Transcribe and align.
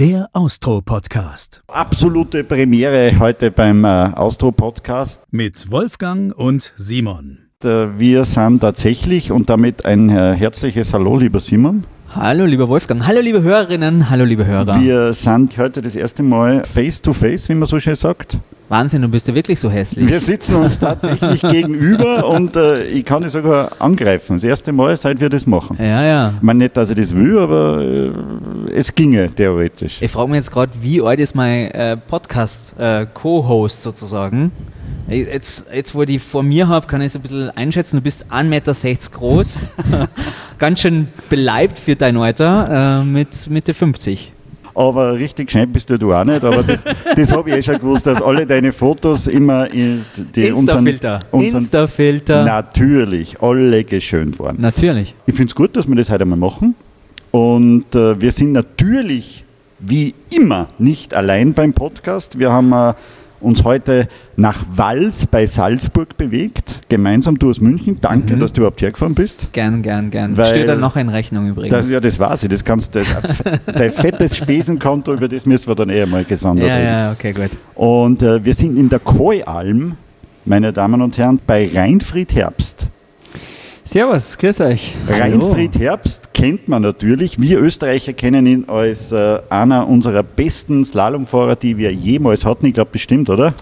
Der 0.00 0.30
Austro-Podcast. 0.32 1.62
Absolute 1.66 2.42
Premiere 2.42 3.18
heute 3.18 3.50
beim 3.50 3.84
äh, 3.84 3.88
Austro-Podcast. 4.14 5.24
Mit 5.30 5.70
Wolfgang 5.70 6.34
und 6.34 6.72
Simon. 6.74 7.50
Äh, 7.62 7.98
wir 7.98 8.24
sind 8.24 8.60
tatsächlich 8.60 9.30
und 9.30 9.50
damit 9.50 9.84
ein 9.84 10.08
äh, 10.08 10.34
herzliches 10.34 10.94
Hallo, 10.94 11.18
lieber 11.18 11.38
Simon. 11.38 11.84
Hallo, 12.12 12.44
lieber 12.44 12.66
Wolfgang. 12.68 13.06
Hallo, 13.06 13.20
liebe 13.20 13.40
Hörerinnen. 13.42 14.10
Hallo, 14.10 14.24
liebe 14.24 14.44
Hörer. 14.44 14.80
Wir 14.80 15.12
sind 15.12 15.56
heute 15.58 15.80
das 15.80 15.94
erste 15.94 16.24
Mal 16.24 16.64
face 16.64 17.00
to 17.00 17.12
face, 17.12 17.48
wie 17.48 17.54
man 17.54 17.68
so 17.68 17.78
schön 17.78 17.94
sagt. 17.94 18.38
Wahnsinn, 18.68 19.02
du 19.02 19.08
bist 19.08 19.28
ja 19.28 19.34
wirklich 19.34 19.60
so 19.60 19.70
hässlich. 19.70 20.08
Wir 20.08 20.18
sitzen 20.18 20.56
uns 20.56 20.78
tatsächlich 20.80 21.40
gegenüber 21.42 22.26
und 22.28 22.56
äh, 22.56 22.82
ich 22.84 23.04
kann 23.04 23.22
dich 23.22 23.30
sogar 23.30 23.70
angreifen. 23.80 24.36
Das 24.36 24.44
erste 24.44 24.72
Mal, 24.72 24.96
seit 24.96 25.20
wir 25.20 25.28
das 25.28 25.46
machen. 25.46 25.76
Ja, 25.78 26.02
ja. 26.04 26.32
Ich 26.36 26.42
meine 26.42 26.58
nicht, 26.64 26.76
dass 26.76 26.90
ich 26.90 26.96
das 26.96 27.14
will, 27.14 27.38
aber 27.38 27.80
äh, 27.80 28.10
es 28.74 28.92
ginge 28.92 29.30
theoretisch. 29.32 30.02
Ich 30.02 30.10
frage 30.10 30.30
mich 30.30 30.36
jetzt 30.38 30.50
gerade, 30.50 30.72
wie 30.82 31.00
alt 31.02 31.20
ist 31.20 31.36
mein 31.36 31.70
äh, 31.70 31.96
Podcast-Co-Host 31.96 33.82
sozusagen? 33.82 34.50
Jetzt, 35.10 35.66
jetzt, 35.74 35.94
wo 35.94 36.02
ich 36.02 36.06
die 36.06 36.18
vor 36.18 36.42
mir 36.42 36.68
habe, 36.68 36.86
kann 36.86 37.00
ich 37.00 37.08
es 37.08 37.16
ein 37.16 37.22
bisschen 37.22 37.50
einschätzen. 37.50 37.96
Du 37.96 38.02
bist 38.02 38.26
1,60 38.30 38.44
Meter 38.44 38.74
groß, 39.12 39.60
ganz 40.58 40.80
schön 40.80 41.08
beleibt 41.28 41.78
für 41.78 41.96
dein 41.96 42.16
Alter, 42.16 43.02
äh, 43.02 43.04
mit 43.04 43.50
Mitte 43.50 43.74
50 43.74 44.32
aber 44.80 45.14
richtig 45.14 45.50
schön 45.50 45.70
bist 45.72 45.90
du, 45.90 45.98
du 45.98 46.12
auch 46.14 46.24
nicht. 46.24 46.44
Aber 46.44 46.62
das, 46.62 46.84
das 47.16 47.32
habe 47.32 47.50
ich 47.50 47.56
eh 47.56 47.62
schon 47.62 47.78
gewusst, 47.78 48.06
dass 48.06 48.22
alle 48.22 48.46
deine 48.46 48.72
Fotos 48.72 49.26
immer 49.26 49.70
in 49.70 50.04
die 50.34 50.46
Insta-Filter. 50.46 51.20
Insta-Filter. 51.32 52.44
Natürlich, 52.44 53.40
alle 53.42 53.84
geschönt 53.84 54.38
worden. 54.38 54.56
Natürlich. 54.60 55.14
Ich 55.26 55.34
finde 55.34 55.50
es 55.50 55.54
gut, 55.54 55.76
dass 55.76 55.88
wir 55.88 55.96
das 55.96 56.10
heute 56.10 56.24
mal 56.24 56.36
machen. 56.36 56.74
Und 57.30 57.94
äh, 57.94 58.20
wir 58.20 58.32
sind 58.32 58.52
natürlich 58.52 59.44
wie 59.78 60.14
immer 60.30 60.68
nicht 60.78 61.14
allein 61.14 61.54
beim 61.54 61.72
Podcast. 61.72 62.38
Wir 62.38 62.52
haben 62.52 62.72
äh, 62.72 62.94
uns 63.40 63.64
heute 63.64 64.08
nach 64.36 64.64
Wals 64.74 65.26
bei 65.26 65.46
Salzburg 65.46 66.16
bewegt, 66.16 66.80
gemeinsam 66.88 67.38
du 67.38 67.50
aus 67.50 67.60
München. 67.60 67.98
Danke, 68.00 68.34
mhm. 68.34 68.40
dass 68.40 68.52
du 68.52 68.60
überhaupt 68.60 68.80
hergefahren 68.82 69.14
bist. 69.14 69.52
Gern, 69.52 69.82
gern, 69.82 70.10
gern. 70.10 70.36
Weil 70.36 70.46
Steht 70.46 70.68
dann 70.68 70.80
noch 70.80 70.96
in 70.96 71.08
Rechnung 71.08 71.48
übrigens. 71.48 71.70
Das, 71.70 71.90
ja, 71.90 72.00
das 72.00 72.18
ich. 72.42 72.48
Das 72.48 72.64
kannst 72.64 72.94
du, 72.94 73.02
dein 73.66 73.92
fettes 73.92 74.36
Spesenkonto, 74.36 75.14
über 75.14 75.28
das 75.28 75.46
müssen 75.46 75.68
wir 75.68 75.74
dann 75.74 75.88
eher 75.88 76.06
mal 76.06 76.24
gesondert 76.24 76.68
ja, 76.68 76.76
reden. 76.76 76.88
Ja, 76.88 77.12
okay, 77.12 77.32
gut. 77.32 77.58
Und 77.74 78.22
äh, 78.22 78.44
wir 78.44 78.54
sind 78.54 78.76
in 78.76 78.88
der 78.88 78.98
Koi-Alm, 78.98 79.96
meine 80.44 80.72
Damen 80.72 81.00
und 81.02 81.18
Herren, 81.18 81.40
bei 81.46 81.70
Reinfried 81.72 82.34
Herbst. 82.34 82.86
Servus, 83.90 84.38
grüß 84.38 84.60
euch. 84.60 84.94
Reinfried 85.08 85.76
Herbst 85.76 86.32
kennt 86.32 86.68
man 86.68 86.80
natürlich. 86.80 87.40
Wir 87.40 87.58
Österreicher 87.58 88.12
kennen 88.12 88.46
ihn 88.46 88.66
als 88.68 89.10
äh, 89.10 89.40
einer 89.48 89.88
unserer 89.88 90.22
besten 90.22 90.84
Slalomfahrer, 90.84 91.56
die 91.56 91.76
wir 91.76 91.92
jemals 91.92 92.44
hatten. 92.44 92.66
Ich 92.66 92.74
glaube, 92.74 92.90
bestimmt, 92.92 93.28
oder? 93.28 93.52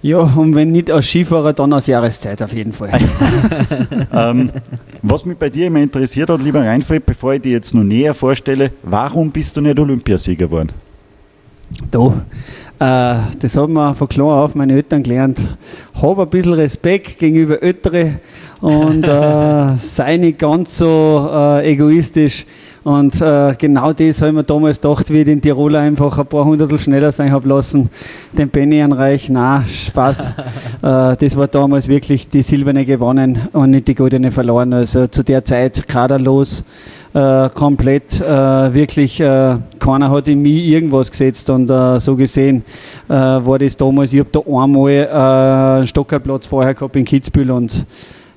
Ja, 0.00 0.20
und 0.20 0.54
wenn 0.54 0.72
nicht 0.72 0.90
als 0.90 1.08
Skifahrer, 1.08 1.52
dann 1.52 1.74
als 1.74 1.86
Jahreszeit 1.86 2.40
auf 2.40 2.54
jeden 2.54 2.72
Fall. 2.72 2.98
ähm, 4.14 4.50
was 5.02 5.26
mich 5.26 5.36
bei 5.36 5.50
dir 5.50 5.66
immer 5.66 5.80
interessiert 5.80 6.30
hat, 6.30 6.40
lieber 6.40 6.64
Reinfried, 6.64 7.04
bevor 7.04 7.34
ich 7.34 7.42
dir 7.42 7.52
jetzt 7.52 7.74
noch 7.74 7.84
näher 7.84 8.14
vorstelle, 8.14 8.72
warum 8.84 9.30
bist 9.30 9.54
du 9.54 9.60
nicht 9.60 9.78
Olympiasieger 9.78 10.46
geworden? 10.46 10.72
Da, 11.90 12.22
äh, 12.78 13.36
das 13.38 13.54
haben 13.54 13.74
wir 13.74 13.94
von 13.94 14.08
klein 14.08 14.28
auf 14.28 14.54
meine 14.54 14.72
Eltern 14.72 15.02
gelernt. 15.02 15.46
Habe 16.00 16.22
ein 16.22 16.30
bisschen 16.30 16.54
Respekt 16.54 17.18
gegenüber 17.18 17.62
Älteren 17.62 18.20
und 18.60 19.06
äh, 19.06 19.76
sei 19.76 20.16
nicht 20.16 20.38
ganz 20.38 20.78
so 20.78 21.28
äh, 21.32 21.72
egoistisch. 21.72 22.44
Und 22.84 23.20
äh, 23.20 23.54
genau 23.58 23.92
das 23.92 24.20
habe 24.20 24.30
ich 24.30 24.36
mir 24.36 24.44
damals 24.44 24.80
gedacht, 24.80 25.10
wie 25.10 25.18
ich 25.18 25.24
den 25.26 25.42
Tiroler 25.42 25.80
einfach 25.80 26.16
ein 26.16 26.26
paar 26.26 26.44
Hundertel 26.44 26.78
schneller 26.78 27.12
sein 27.12 27.30
habe 27.30 27.48
lassen. 27.48 27.90
Den 28.32 28.48
Benny 28.48 28.80
anreich, 28.80 29.28
na 29.28 29.64
Spaß. 29.66 30.30
äh, 30.82 31.16
das 31.16 31.36
war 31.36 31.48
damals 31.48 31.86
wirklich 31.88 32.28
die 32.28 32.42
silberne 32.42 32.84
gewonnen 32.86 33.48
und 33.52 33.72
nicht 33.72 33.88
die 33.88 33.94
goldene 33.94 34.30
verloren. 34.30 34.72
Also 34.72 35.06
zu 35.06 35.22
der 35.22 35.44
Zeit 35.44 35.86
kaderlos, 35.86 36.64
äh, 37.14 37.48
komplett, 37.50 38.20
äh, 38.20 38.74
wirklich, 38.74 39.20
äh, 39.20 39.56
keiner 39.78 40.10
hat 40.10 40.28
in 40.28 40.40
mich 40.40 40.66
irgendwas 40.66 41.10
gesetzt 41.10 41.50
und 41.50 41.68
äh, 41.70 41.98
so 42.00 42.16
gesehen 42.16 42.64
war 43.08 43.58
das 43.58 43.76
damals, 43.76 44.12
ich 44.12 44.20
habe 44.20 44.28
da 44.30 44.40
einmal 44.40 45.78
einen 45.78 45.86
Stockerplatz 45.86 46.46
vorher 46.46 46.74
gehabt 46.74 46.94
in 46.94 47.06
Kitzbühel 47.06 47.50
und 47.50 47.86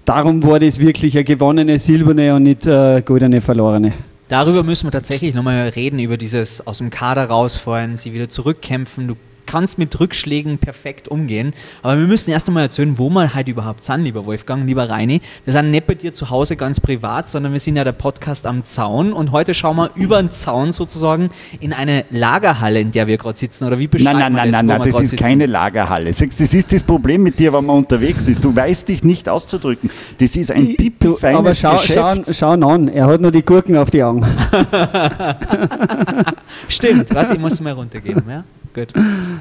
darum 0.06 0.44
war 0.44 0.60
das 0.60 0.80
wirklich 0.80 1.16
eine 1.16 1.24
gewonnene 1.24 1.80
silberne 1.80 2.36
und 2.36 2.44
nicht 2.44 2.66
äh, 2.68 3.02
goldene 3.02 3.42
verlorene. 3.42 3.94
Darüber 4.30 4.64
müssen 4.64 4.88
wir 4.88 4.92
tatsächlich 4.92 5.34
nochmal 5.34 5.68
reden, 5.70 6.00
über 6.00 6.16
dieses 6.16 6.66
aus 6.66 6.78
dem 6.78 6.90
Kader 6.90 7.26
rausfallen, 7.26 7.98
sie 7.98 8.14
wieder 8.14 8.30
zurückkämpfen. 8.30 9.10
Du 9.10 9.16
kannst 9.52 9.78
mit 9.78 10.00
Rückschlägen 10.00 10.58
perfekt 10.58 11.08
umgehen. 11.10 11.54
Aber 11.82 11.98
wir 11.98 12.08
müssen 12.08 12.32
erst 12.32 12.48
einmal 12.48 12.64
erzählen, 12.64 12.98
wo 12.98 13.10
wir 13.10 13.34
halt 13.34 13.48
überhaupt 13.48 13.84
sind, 13.84 14.04
lieber 14.04 14.26
Wolfgang, 14.26 14.66
lieber 14.66 14.90
Reini. 14.90 15.22
Wir 15.44 15.54
sind 15.54 15.72
nicht 15.72 15.88
bei 15.88 15.96
dir 15.96 16.14
zu 16.14 16.30
Hause 16.30 16.56
ganz 16.56 16.80
privat, 16.80 17.28
sondern 17.28 17.52
wir 17.52 17.60
sind 17.60 17.76
ja 17.76 17.84
der 17.84 17.92
Podcast 17.92 18.48
am 18.48 18.64
Zaun 18.64 19.12
und 19.12 19.32
heute 19.32 19.54
schauen 19.54 19.76
wir 19.76 19.92
über 19.96 20.22
den 20.22 20.32
Zaun 20.32 20.72
sozusagen 20.72 21.30
in 21.60 21.74
eine 21.74 22.06
Lagerhalle, 22.10 22.80
in 22.80 22.92
der 22.92 23.08
wir 23.08 23.18
gerade 23.18 23.38
sitzen. 23.38 23.66
Oder 23.66 23.78
wie 23.78 23.88
beschreiben 23.88 24.20
nein, 24.20 24.34
nein, 24.34 24.46
wir 24.46 24.52
das? 24.52 24.56
Nein, 24.56 24.66
nein, 24.68 24.78
nein, 24.80 24.92
das 24.92 25.02
ist 25.02 25.10
sitzen? 25.10 25.24
keine 25.24 25.46
Lagerhalle. 25.48 26.06
Das 26.06 26.22
ist 26.22 26.74
das 26.74 26.84
Problem 26.84 27.24
mit 27.24 27.38
dir, 27.38 27.52
wenn 27.52 27.66
man 27.66 27.78
unterwegs 27.78 28.28
ist. 28.30 28.44
Du 28.44 28.56
weißt 28.56 28.88
dich 28.88 29.04
nicht 29.04 29.28
auszudrücken. 29.28 29.90
Das 30.20 30.36
ist 30.36 30.52
ein 30.52 30.76
pipi 30.78 31.10
Aber 31.22 31.54
schau, 31.54 31.74
Geschäft. 31.74 32.00
Schau, 32.28 32.34
schau 32.34 32.54
ihn 32.54 32.64
an, 32.64 32.88
er 32.88 33.08
hat 33.08 33.20
nur 33.20 33.32
die 33.32 33.44
Gurken 33.44 33.76
auf 33.78 33.92
die 33.92 34.02
Augen. 34.04 34.26
Stimmt, 36.70 37.14
warte, 37.14 37.34
ich 37.34 37.40
muss 37.40 37.60
mal 37.60 37.74
runtergehen. 37.74 38.22
Ja? 38.28 38.44
Gut. 38.74 38.94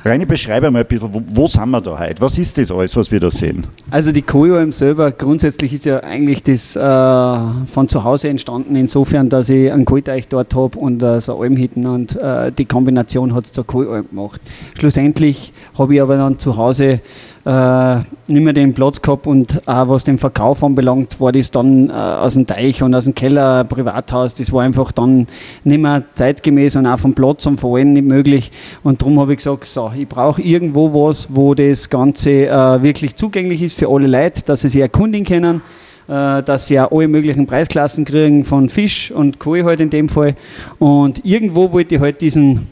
Reine, 0.04 0.26
beschreibe 0.26 0.70
mal 0.72 0.80
ein 0.80 0.86
bisschen, 0.86 1.12
wo, 1.12 1.22
wo, 1.28 1.46
sind 1.46 1.70
wir 1.70 1.80
da 1.80 1.98
heute? 1.98 2.20
Was 2.20 2.36
ist 2.36 2.58
das 2.58 2.72
alles, 2.72 2.96
was 2.96 3.12
wir 3.12 3.20
da 3.20 3.30
sehen? 3.30 3.64
Also 3.90 4.10
die 4.10 4.22
Koyo 4.22 4.70
selber, 4.72 5.12
grundsätzlich 5.12 5.72
ist 5.72 5.84
ja 5.84 6.00
eigentlich 6.00 6.42
das 6.42 6.74
äh, 6.74 6.80
von 6.80 7.88
zu 7.88 8.02
Hause 8.02 8.28
entstanden, 8.28 8.74
insofern, 8.74 9.28
dass 9.28 9.48
ich 9.48 9.70
einen 9.70 9.84
Kohlteich 9.84 10.26
dort 10.26 10.54
habe 10.56 10.76
und 10.78 11.02
äh, 11.02 11.20
so 11.20 11.40
Almhitten 11.40 11.86
und 11.86 12.16
äh, 12.16 12.50
die 12.50 12.64
Kombination 12.64 13.32
hat 13.34 13.44
es 13.44 13.52
zur 13.52 13.66
Kohlalm 13.66 14.08
gemacht. 14.08 14.40
Schlussendlich 14.78 15.52
habe 15.78 15.94
ich 15.94 16.02
aber 16.02 16.16
dann 16.16 16.38
zu 16.40 16.56
Hause 16.56 17.00
äh, 17.50 17.96
nicht 18.28 18.44
mehr 18.44 18.52
den 18.52 18.74
Platz 18.74 19.02
gehabt 19.02 19.26
und 19.26 19.66
auch 19.66 19.88
was 19.88 20.04
den 20.04 20.18
Verkauf 20.18 20.62
anbelangt, 20.62 21.20
war 21.20 21.32
das 21.32 21.50
dann 21.50 21.90
äh, 21.90 21.92
aus 21.92 22.34
dem 22.34 22.46
Teich 22.46 22.80
und 22.82 22.94
aus 22.94 23.06
dem 23.06 23.14
Keller 23.14 23.64
Privathaus, 23.64 24.34
das 24.34 24.52
war 24.52 24.62
einfach 24.62 24.92
dann 24.92 25.26
nicht 25.64 25.80
mehr 25.80 26.04
zeitgemäß 26.14 26.76
und 26.76 26.86
auch 26.86 27.00
vom 27.00 27.12
Platz 27.14 27.46
und 27.46 27.58
von 27.58 27.74
allen 27.74 27.92
nicht 27.94 28.06
möglich. 28.06 28.52
Und 28.84 29.02
darum 29.02 29.18
habe 29.18 29.32
ich 29.32 29.38
gesagt, 29.38 29.64
so, 29.64 29.90
ich 29.96 30.08
brauche 30.08 30.40
irgendwo 30.40 30.94
was, 30.94 31.34
wo 31.34 31.54
das 31.54 31.90
Ganze 31.90 32.46
äh, 32.46 32.82
wirklich 32.82 33.16
zugänglich 33.16 33.62
ist 33.62 33.76
für 33.76 33.88
alle 33.88 34.06
Leute, 34.06 34.42
dass 34.44 34.60
sie 34.60 34.68
sich 34.68 34.82
erkundigen 34.82 35.26
können, 35.26 35.60
äh, 36.06 36.44
dass 36.44 36.68
sie 36.68 36.78
auch 36.78 36.92
alle 36.92 37.08
möglichen 37.08 37.48
Preisklassen 37.48 38.04
kriegen 38.04 38.44
von 38.44 38.68
Fisch 38.68 39.10
und 39.10 39.40
Kohl 39.40 39.64
halt 39.64 39.80
in 39.80 39.90
dem 39.90 40.08
Fall. 40.08 40.36
Und 40.78 41.24
irgendwo 41.24 41.72
wollte 41.72 41.96
ich 41.96 42.00
halt 42.00 42.20
diesen 42.20 42.68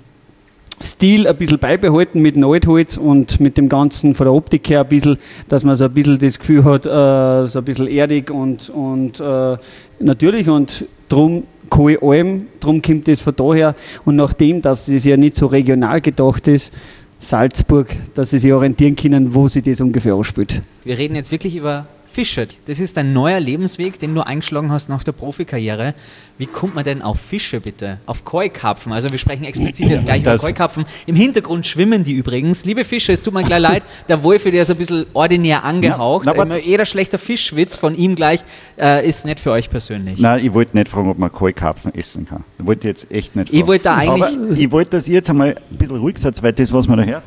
Stil 0.82 1.26
ein 1.26 1.36
bisschen 1.36 1.58
beibehalten 1.58 2.22
mit 2.22 2.36
dem 2.36 2.44
und 2.44 3.40
mit 3.40 3.56
dem 3.56 3.68
Ganzen 3.68 4.14
von 4.14 4.24
der 4.24 4.32
Optik 4.32 4.70
her 4.70 4.80
ein 4.80 4.88
bisschen, 4.88 5.18
dass 5.48 5.64
man 5.64 5.76
so 5.76 5.84
ein 5.84 5.92
bisschen 5.92 6.18
das 6.18 6.38
Gefühl 6.38 6.64
hat, 6.64 6.86
äh, 6.86 7.48
so 7.48 7.58
ein 7.58 7.64
bisschen 7.64 7.88
erdig 7.88 8.30
und, 8.30 8.70
und 8.70 9.18
äh, 9.18 9.56
natürlich 9.98 10.48
und 10.48 10.86
drum 11.08 11.44
Kohlalm, 11.68 12.46
drum 12.60 12.80
kommt 12.80 13.08
das 13.08 13.22
von 13.22 13.34
daher 13.36 13.74
und 14.04 14.16
nachdem, 14.16 14.62
dass 14.62 14.86
das 14.86 15.04
ja 15.04 15.16
nicht 15.16 15.36
so 15.36 15.46
regional 15.46 16.00
gedacht 16.00 16.48
ist, 16.48 16.72
Salzburg, 17.20 17.88
dass 18.14 18.30
sie 18.30 18.38
sich 18.38 18.52
orientieren 18.52 18.94
können, 18.94 19.34
wo 19.34 19.48
sie 19.48 19.62
das 19.62 19.80
ungefähr 19.80 20.14
ausspielt. 20.14 20.62
Wir 20.84 20.96
reden 20.96 21.16
jetzt 21.16 21.32
wirklich 21.32 21.56
über 21.56 21.86
Fische. 22.10 22.48
Das 22.66 22.80
ist 22.80 22.96
ein 22.98 23.12
neuer 23.12 23.38
Lebensweg, 23.38 23.98
den 23.98 24.14
du 24.14 24.26
eingeschlagen 24.26 24.72
hast 24.72 24.88
nach 24.88 25.04
der 25.04 25.12
Profikarriere. 25.12 25.94
Wie 26.38 26.46
kommt 26.46 26.74
man 26.74 26.84
denn 26.84 27.02
auf 27.02 27.20
Fische 27.20 27.60
bitte? 27.60 27.98
Auf 28.06 28.24
Koi-Karpfen. 28.24 28.92
Also 28.92 29.10
wir 29.10 29.18
sprechen 29.18 29.44
explizit 29.44 29.88
jetzt 29.88 30.04
gleich 30.04 30.22
das 30.22 30.42
über 30.42 30.48
Koi-Karpfen. 30.48 30.84
Im 31.06 31.16
Hintergrund 31.16 31.66
schwimmen 31.66 32.04
die 32.04 32.12
übrigens. 32.12 32.64
Liebe 32.64 32.84
Fische, 32.84 33.12
es 33.12 33.22
tut 33.22 33.34
mir 33.34 33.44
gleich 33.44 33.60
leid, 33.60 33.84
der 34.08 34.22
Wolf, 34.22 34.44
der 34.44 34.62
ist 34.62 34.70
ein 34.70 34.76
bisschen 34.76 35.06
ordinär 35.12 35.64
angehaucht. 35.64 36.26
Na, 36.26 36.44
na, 36.44 36.58
Jeder 36.58 36.86
schlechter 36.86 37.18
Fischwitz 37.18 37.76
von 37.76 37.94
ihm 37.94 38.14
gleich 38.14 38.40
äh, 38.80 39.06
ist 39.06 39.24
nicht 39.24 39.40
für 39.40 39.50
euch 39.50 39.68
persönlich. 39.68 40.18
Nein, 40.18 40.44
ich 40.44 40.52
wollte 40.54 40.76
nicht 40.76 40.88
fragen, 40.88 41.10
ob 41.10 41.18
man 41.18 41.30
Koi-Karpfen 41.30 41.94
essen 41.94 42.26
kann. 42.26 42.44
Ich 42.58 42.66
wollte 42.66 42.88
jetzt 42.88 43.10
echt 43.10 43.36
nicht 43.36 43.48
fragen. 43.48 43.60
Ich 43.60 43.66
wollte 43.66 43.90
eigentlich... 43.90 44.22
Aber 44.22 44.50
ich 44.50 44.72
wollte, 44.72 44.90
dass 44.90 45.08
ihr 45.08 45.14
jetzt 45.14 45.30
einmal 45.30 45.56
ein 45.70 45.76
bisschen 45.76 45.98
ruhig 45.98 46.18
seid, 46.18 46.42
weil 46.42 46.52
das, 46.52 46.72
was 46.72 46.88
man 46.88 46.98
da 46.98 47.04
hört, 47.04 47.22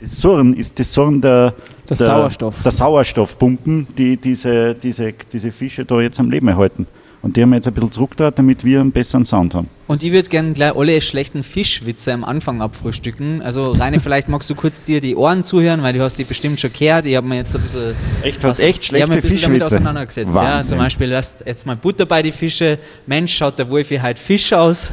das 0.00 0.20
Surren 0.20 0.54
ist 0.54 0.78
das 0.78 0.92
Surren 0.92 1.20
der, 1.20 1.54
der, 1.88 1.96
der 1.96 2.06
Sauerstoff. 2.06 2.62
Der 2.62 2.72
Sauerstoffpumpen, 2.72 3.86
die 3.96 4.16
diese, 4.16 4.74
diese, 4.74 5.12
diese 5.32 5.50
Fische 5.50 5.84
da 5.84 6.00
jetzt 6.00 6.20
am 6.20 6.30
Leben 6.30 6.48
erhalten. 6.48 6.86
Und 7.22 7.36
die 7.36 7.42
haben 7.42 7.50
wir 7.50 7.56
jetzt 7.56 7.66
ein 7.66 7.74
bisschen 7.74 7.90
zurückgedreht, 7.90 8.38
damit 8.38 8.62
wir 8.62 8.80
einen 8.80 8.92
besseren 8.92 9.24
Sound 9.24 9.52
haben. 9.54 9.68
Und 9.88 10.00
ich 10.00 10.12
würde 10.12 10.28
gerne 10.28 10.52
gleich 10.52 10.76
alle 10.76 11.00
schlechten 11.00 11.42
Fischwitze 11.42 12.12
am 12.12 12.22
Anfang 12.22 12.62
abfrühstücken. 12.62 13.42
Also 13.42 13.72
Reine, 13.72 13.98
vielleicht 13.98 14.28
magst 14.28 14.48
du 14.48 14.54
kurz 14.54 14.84
dir 14.84 15.00
die 15.00 15.16
Ohren 15.16 15.42
zuhören, 15.42 15.82
weil 15.82 15.92
du 15.92 16.02
hast 16.02 16.18
die 16.18 16.24
bestimmt 16.24 16.60
schon 16.60 16.72
gehört. 16.72 17.04
Ich 17.04 17.16
habe 17.16 17.26
mir 17.26 17.36
jetzt 17.36 17.56
ein 17.56 17.62
bisschen... 17.62 17.94
Echt, 18.22 18.44
hast 18.44 18.60
echt 18.60 18.78
ich 18.80 18.86
schlechte 18.86 19.08
mich 19.08 19.16
ein 19.16 19.22
bisschen 19.22 19.40
damit 19.40 19.62
Fischwitze? 19.62 19.64
auseinandergesetzt. 19.64 20.34
Ja, 20.36 20.60
zum 20.60 20.78
Beispiel, 20.78 21.08
lasst 21.08 21.42
jetzt 21.44 21.66
mal 21.66 21.74
Butter 21.74 22.06
bei 22.06 22.22
die 22.22 22.30
Fische. 22.30 22.78
Mensch, 23.06 23.34
schaut 23.34 23.58
der 23.58 23.68
Wolfi 23.68 23.96
halt 23.96 24.20
Fisch 24.20 24.52
aus? 24.52 24.92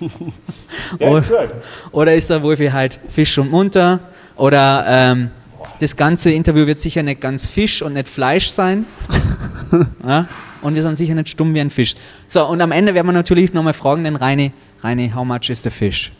Der 0.98 1.18
ist 1.18 1.28
gut. 1.28 1.36
Oder 1.90 2.14
ist 2.14 2.30
der 2.30 2.42
Wolfi 2.42 2.68
halt 2.68 2.98
Fisch 3.08 3.36
und 3.36 3.50
munter? 3.50 4.00
Oder 4.42 4.84
ähm, 4.88 5.30
das 5.78 5.94
ganze 5.94 6.32
Interview 6.32 6.66
wird 6.66 6.80
sicher 6.80 7.04
nicht 7.04 7.20
ganz 7.20 7.46
Fisch 7.46 7.80
und 7.80 7.92
nicht 7.92 8.08
Fleisch 8.08 8.48
sein. 8.48 8.86
ja? 10.04 10.26
Und 10.62 10.74
wir 10.74 10.82
sind 10.82 10.96
sicher 10.96 11.14
nicht 11.14 11.28
stumm 11.28 11.54
wie 11.54 11.60
ein 11.60 11.70
Fisch. 11.70 11.94
So, 12.26 12.44
und 12.48 12.60
am 12.60 12.72
Ende 12.72 12.92
werden 12.92 13.06
wir 13.06 13.12
natürlich 13.12 13.52
nochmal 13.52 13.72
fragen, 13.72 14.02
den 14.02 14.16
Reini, 14.16 14.50
Reini, 14.80 15.12
how 15.14 15.24
much 15.24 15.48
is 15.48 15.62
the 15.62 15.70
fish? 15.70 16.10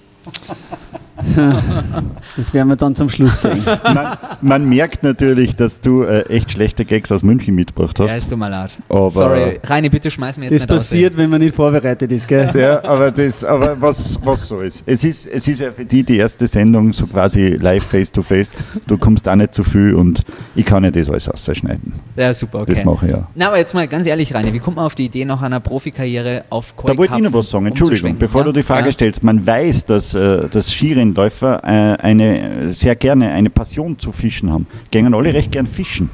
Das 2.37 2.55
werden 2.55 2.69
wir 2.69 2.77
dann 2.77 2.95
zum 2.97 3.11
Schluss 3.11 3.43
sehen. 3.43 3.63
Man, 3.85 4.07
man 4.41 4.69
merkt 4.69 5.03
natürlich, 5.03 5.55
dass 5.57 5.81
du 5.81 6.03
äh, 6.03 6.23
echt 6.29 6.51
schlechte 6.53 6.85
Gags 6.85 7.13
aus 7.13 7.23
München 7.23 7.55
mitgebracht 7.55 7.99
Ja, 7.99 8.07
hast. 8.07 8.17
ist 8.17 8.33
du 8.33 8.37
mal 8.37 8.49
laut. 8.49 8.71
Aber- 8.89 9.11
Sorry, 9.11 9.61
Reini, 9.63 9.89
bitte 9.91 10.11
schmeiß 10.11 10.39
mir 10.39 10.45
jetzt 10.47 10.55
Das 10.55 10.63
nicht 10.63 10.69
passiert, 10.79 11.17
wenn 11.17 11.29
man 11.31 11.41
nicht 11.41 11.55
vorbereitet 11.55 12.11
ist, 12.11 12.27
gell? 12.27 12.51
Ja, 12.55 12.83
aber, 12.85 13.11
das, 13.11 13.45
aber 13.45 13.77
was, 13.81 14.19
was 14.25 14.49
so 14.49 14.61
ist. 14.61 14.83
Es, 14.87 15.05
ist. 15.05 15.27
es 15.27 15.47
ist 15.47 15.61
ja 15.61 15.71
für 15.71 15.85
die 15.85 16.03
die 16.03 16.17
erste 16.17 16.47
Sendung, 16.47 16.93
so 16.93 17.07
quasi 17.07 17.51
live 17.61 17.85
face 17.85 18.11
to 18.11 18.23
face. 18.23 18.53
Du 18.87 18.97
kommst 18.97 19.29
auch 19.29 19.37
nicht 19.37 19.55
zu 19.55 19.63
viel 19.65 19.95
und 19.95 20.25
ich 20.55 20.65
kann 20.65 20.85
ja 20.85 20.91
das 20.91 21.09
alles 21.11 21.29
ausschneiden. 21.29 21.93
aus. 21.95 22.01
Ja, 22.17 22.33
super, 22.35 22.61
okay. 22.61 22.75
Das 22.75 22.85
mache 22.85 23.07
ich 23.07 23.13
ja. 23.13 23.29
Na, 23.35 23.49
aber 23.49 23.59
jetzt 23.59 23.75
mal 23.75 23.87
ganz 23.89 24.07
ehrlich, 24.07 24.33
Reini, 24.35 24.53
wie 24.53 24.59
kommt 24.59 24.77
man 24.77 24.87
auf 24.87 24.95
die 24.95 25.05
Idee, 25.07 25.25
nach 25.25 25.43
einer 25.43 25.61
Profikarriere 25.61 26.45
auf 26.51 26.75
Koi 26.77 26.89
Da 26.91 26.97
wollte 26.97 27.15
ich 27.17 27.23
noch 27.23 27.33
was 27.35 27.51
sagen, 27.51 27.67
Entschuldigung, 27.67 28.17
bevor 28.19 28.45
du 28.45 28.53
die 28.53 28.63
Frage 28.63 28.91
stellst. 28.93 29.23
Man 29.23 29.45
weiß, 29.47 29.85
dass, 29.87 30.15
äh, 30.15 30.49
dass 30.49 30.73
Skirennläufer 31.03 31.63
äh, 31.65 32.03
eine, 32.03 32.73
sehr 32.73 32.97
gerne 32.97 33.33
eine 33.33 33.51
Passion 33.51 33.99
zu 33.99 34.13
Fischen 34.13 34.51
haben. 34.53 34.67
Gehen 34.91 35.13
alle 35.15 35.35
recht 35.35 35.53
gern 35.53 35.67
fischen. 35.67 36.11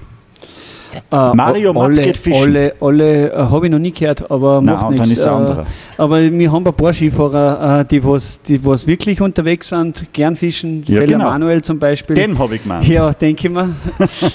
Äh, 1.11 1.35
Mario 1.35 1.73
Matt 1.73 1.85
alle, 1.85 2.03
geht 2.03 2.17
fischen. 2.17 2.43
Alle, 2.43 2.75
alle 2.81 3.33
äh, 3.33 3.37
habe 3.37 3.67
ich 3.67 3.73
noch 3.73 3.79
nie 3.79 3.93
gehört, 3.93 4.31
aber 4.31 4.61
Nein, 4.61 4.75
macht 4.75 4.91
nichts. 4.91 5.27
anderer. 5.27 5.67
aber 5.97 6.21
wir 6.21 6.53
haben 6.53 6.67
ein 6.67 6.75
paar 6.75 6.93
Skifahrer, 6.93 7.81
äh, 7.81 7.85
die, 7.85 8.05
was, 8.05 8.43
die 8.43 8.65
was 8.65 8.87
wirklich 8.87 9.21
unterwegs 9.21 9.69
sind, 9.69 10.13
gern 10.13 10.37
fischen. 10.37 10.83
Ja, 10.87 11.05
genau. 11.05 11.25
Manuel 11.25 11.63
zum 11.63 11.79
Beispiel. 11.79 12.17
Den 12.17 12.39
habe 12.39 12.57
ich 12.57 12.63
gemeint. 12.63 12.87
Ja, 12.89 13.13
denke 13.13 13.49
ich 13.49 13.53
mir. 13.53 13.71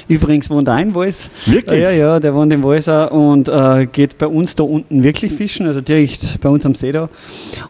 Übrigens 0.07 0.49
wohnt 0.49 0.67
er 0.67 0.79
in 0.79 0.93
Wals. 0.93 1.29
Wirklich? 1.45 1.81
Ja, 1.81 1.91
ja, 1.91 2.19
der 2.19 2.33
wohnt 2.33 2.53
in 2.53 2.63
Wals 2.63 2.87
auch 2.89 3.11
und 3.11 3.47
äh, 3.47 3.87
geht 3.91 4.17
bei 4.17 4.27
uns 4.27 4.55
da 4.55 4.63
unten 4.63 5.03
wirklich 5.03 5.33
fischen, 5.33 5.67
also 5.67 5.81
direkt 5.81 6.39
bei 6.41 6.49
uns 6.49 6.65
am 6.65 6.75
See 6.75 6.91
da. 6.91 7.09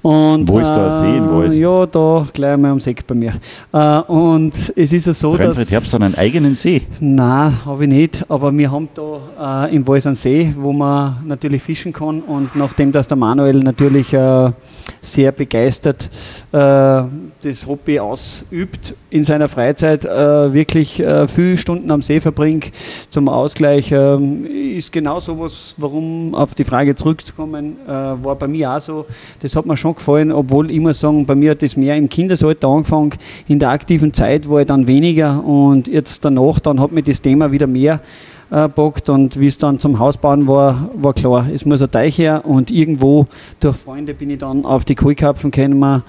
Und, 0.01 0.47
Wo 0.49 0.59
ist 0.59 0.69
da 0.69 0.85
ein 0.85 0.91
See 0.91 1.17
in 1.17 1.29
Wals? 1.29 1.55
Ja, 1.57 1.85
da 1.85 2.27
gleich 2.33 2.57
mal 2.57 2.71
am 2.71 2.79
See 2.79 2.95
bei 3.05 3.15
mir. 3.15 3.33
Äh, 3.71 3.99
und 4.11 4.53
es 4.75 4.93
ist 4.93 5.07
ja 5.07 5.13
so, 5.13 5.31
Renfried 5.31 5.65
dass... 5.65 5.71
Herbst 5.71 5.93
hat 5.93 6.01
einen 6.01 6.15
eigenen 6.15 6.53
See. 6.53 6.81
Nein, 6.99 7.57
habe 7.65 7.83
ich 7.83 7.89
nicht, 7.89 8.25
aber 8.29 8.55
wir 8.55 8.71
haben 8.71 8.82
da 8.93 9.65
äh, 9.67 9.75
in 9.75 9.87
Wals 9.87 10.05
einen 10.05 10.15
See, 10.15 10.53
wo 10.57 10.73
man 10.73 11.17
natürlich 11.25 11.63
fischen 11.63 11.93
kann. 11.93 12.21
Und 12.21 12.55
nachdem 12.55 12.91
dass 12.91 13.07
der 13.07 13.17
Manuel 13.17 13.59
natürlich 13.59 14.13
äh, 14.13 14.51
sehr 15.01 15.31
begeistert 15.31 16.09
äh, 16.51 16.55
das 16.55 17.67
Hobby 17.67 17.99
ausübt 17.99 18.95
in 19.09 19.23
seiner 19.23 19.49
Freizeit, 19.49 20.05
äh, 20.05 20.53
wirklich 20.53 20.99
äh, 20.99 21.27
viele 21.27 21.57
Stunden 21.57 21.91
am 21.91 22.01
See 22.01 22.21
verbringt 22.21 22.71
zum 23.09 23.29
Ausgleich, 23.29 23.91
ähm, 23.91 24.45
ist 24.45 24.91
genau 24.91 25.19
so 25.19 25.39
was, 25.39 25.75
warum 25.77 26.33
auf 26.33 26.55
die 26.55 26.63
Frage 26.63 26.95
zurückzukommen, 26.95 27.77
äh, 27.85 27.91
war 27.91 28.35
bei 28.35 28.47
mir 28.47 28.71
auch 28.71 28.81
so, 28.81 29.05
das 29.41 29.55
hat 29.55 29.65
mir 29.65 29.77
schon 29.77 29.95
gefallen, 29.95 30.31
obwohl 30.31 30.71
ich 30.71 30.79
muss 30.79 30.99
sagen, 30.99 31.25
bei 31.25 31.35
mir 31.35 31.51
hat 31.51 31.61
das 31.61 31.75
mehr 31.75 31.95
im 31.95 32.09
Kindesalter 32.09 32.67
angefangen, 32.67 33.11
in 33.47 33.59
der 33.59 33.69
aktiven 33.69 34.13
Zeit 34.13 34.49
war 34.49 34.61
ich 34.61 34.67
dann 34.67 34.87
weniger 34.87 35.43
und 35.43 35.87
jetzt 35.87 36.23
danach, 36.23 36.59
dann 36.59 36.79
hat 36.79 36.91
mich 36.91 37.05
das 37.05 37.21
Thema 37.21 37.51
wieder 37.51 37.67
mehr 37.67 37.99
äh, 38.53 38.67
bockt 38.67 39.09
und 39.09 39.39
wie 39.39 39.47
es 39.47 39.57
dann 39.57 39.79
zum 39.79 39.97
Hausbauen 39.99 40.47
war, 40.47 40.89
war 40.95 41.13
klar, 41.13 41.47
es 41.51 41.65
muss 41.65 41.81
ein 41.81 41.89
Teich 41.89 42.17
her 42.19 42.45
und 42.45 42.69
irgendwo 42.69 43.25
durch 43.59 43.75
Freunde 43.75 44.13
bin 44.13 44.29
ich 44.29 44.39
dann 44.39 44.63
auf 44.63 44.85
die 44.85 44.95
Kohlkapfen 44.95 45.49
gekommen. 45.49 46.03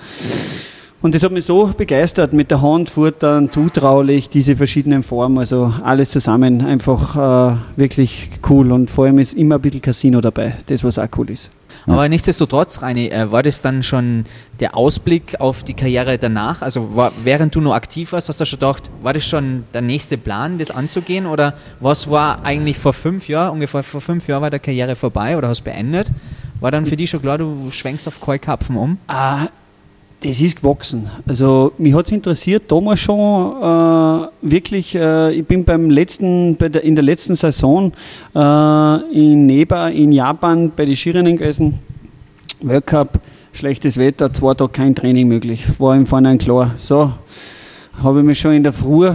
Und 1.01 1.15
das 1.15 1.23
hat 1.23 1.33
mich 1.33 1.45
so 1.45 1.71
begeistert 1.77 2.33
mit 2.33 2.51
der 2.51 2.63
Hand, 2.63 2.91
Futtern, 2.91 3.51
zutraulich, 3.51 4.29
diese 4.29 4.57
verschiedenen 4.57 5.03
Formen, 5.03 5.39
also 5.39 5.73
alles 5.83 6.11
zusammen 6.11 6.65
einfach 6.65 7.53
äh, 7.53 7.57
wirklich 7.77 8.31
cool 8.49 8.73
und 8.73 8.91
vor 8.91 9.07
allem 9.07 9.19
ist 9.19 9.35
immer 9.35 9.57
ein 9.57 9.61
bisschen 9.61 9.83
Casino 9.83 10.21
dabei, 10.21 10.55
das 10.67 10.85
was 10.85 10.99
auch 10.99 11.09
cool 11.17 11.31
ist. 11.31 11.51
Aber 11.87 12.09
nichtsdestotrotz, 12.09 12.83
Reini, 12.83 13.09
äh, 13.09 13.31
war 13.31 13.43
das 13.43 13.63
dann 13.63 13.83
schon 13.83 14.25
der 14.61 14.77
Ausblick 14.77 15.41
auf 15.41 15.63
die 15.63 15.75
Karriere 15.75 16.19
danach? 16.19 16.63
Also 16.63 16.97
war, 16.97 17.13
während 17.23 17.55
du 17.55 17.61
noch 17.61 17.75
aktiv 17.75 18.13
warst, 18.13 18.29
hast 18.29 18.41
du 18.41 18.47
schon 18.47 18.59
gedacht, 18.59 18.91
war 19.03 19.13
das 19.13 19.25
schon 19.25 19.65
der 19.75 19.83
nächste 19.83 20.17
Plan, 20.17 20.59
das 20.59 20.71
anzugehen? 20.71 21.27
Oder 21.27 21.55
was 21.81 22.11
war 22.11 22.45
eigentlich 22.45 22.79
vor 22.79 22.93
fünf 22.93 23.29
Jahren, 23.29 23.53
ungefähr 23.53 23.83
vor 23.83 24.01
fünf 24.01 24.27
Jahren 24.29 24.43
war 24.43 24.51
der 24.51 24.61
Karriere 24.61 24.97
vorbei 24.97 25.37
oder 25.37 25.49
hast 25.49 25.63
beendet? 25.63 26.11
War 26.61 26.71
dann 26.71 26.87
für 26.87 26.97
dich 26.97 27.11
schon 27.11 27.21
klar, 27.21 27.37
du 27.37 27.71
schwenkst 27.71 28.09
auf 28.09 28.21
Koi-Kapfen 28.21 28.77
um? 28.77 28.99
Ah, 29.09 29.49
das 30.25 30.41
ist 30.41 30.57
gewachsen. 30.57 31.11
Also 31.27 31.73
mich 31.77 31.95
hat 31.95 32.07
es 32.07 32.13
interessiert 32.13 32.65
damals 32.73 33.01
schon 33.01 33.19
äh, 33.61 34.27
wirklich. 34.41 34.95
Äh, 34.95 35.35
ich 35.35 35.45
bin 35.45 35.65
beim 35.65 35.91
letzten, 35.91 36.57
bei 36.57 36.71
der, 36.71 36.83
in 36.83 36.95
der 36.95 37.05
letzten 37.05 37.35
Saison 37.35 37.93
äh, 38.35 38.97
in 39.13 39.45
Neba 39.45 39.89
in 39.89 40.13
Japan 40.13 40.73
bei 40.75 40.87
den 40.87 40.97
Skirennen 40.97 41.37
gewesen. 41.37 41.79
Weltcup, 42.63 43.21
schlechtes 43.53 43.99
Wetter, 43.99 44.33
zwei 44.33 44.55
Tage 44.55 44.73
kein 44.73 44.95
Training 44.95 45.29
möglich. 45.29 45.67
War 45.79 45.95
im 45.95 46.07
Vorhinein 46.07 46.39
klar. 46.39 46.75
So 46.79 47.13
habe 48.03 48.21
ich 48.21 48.25
mich 48.25 48.41
schon 48.41 48.55
in 48.55 48.63
der 48.63 48.73
Früh 48.73 49.11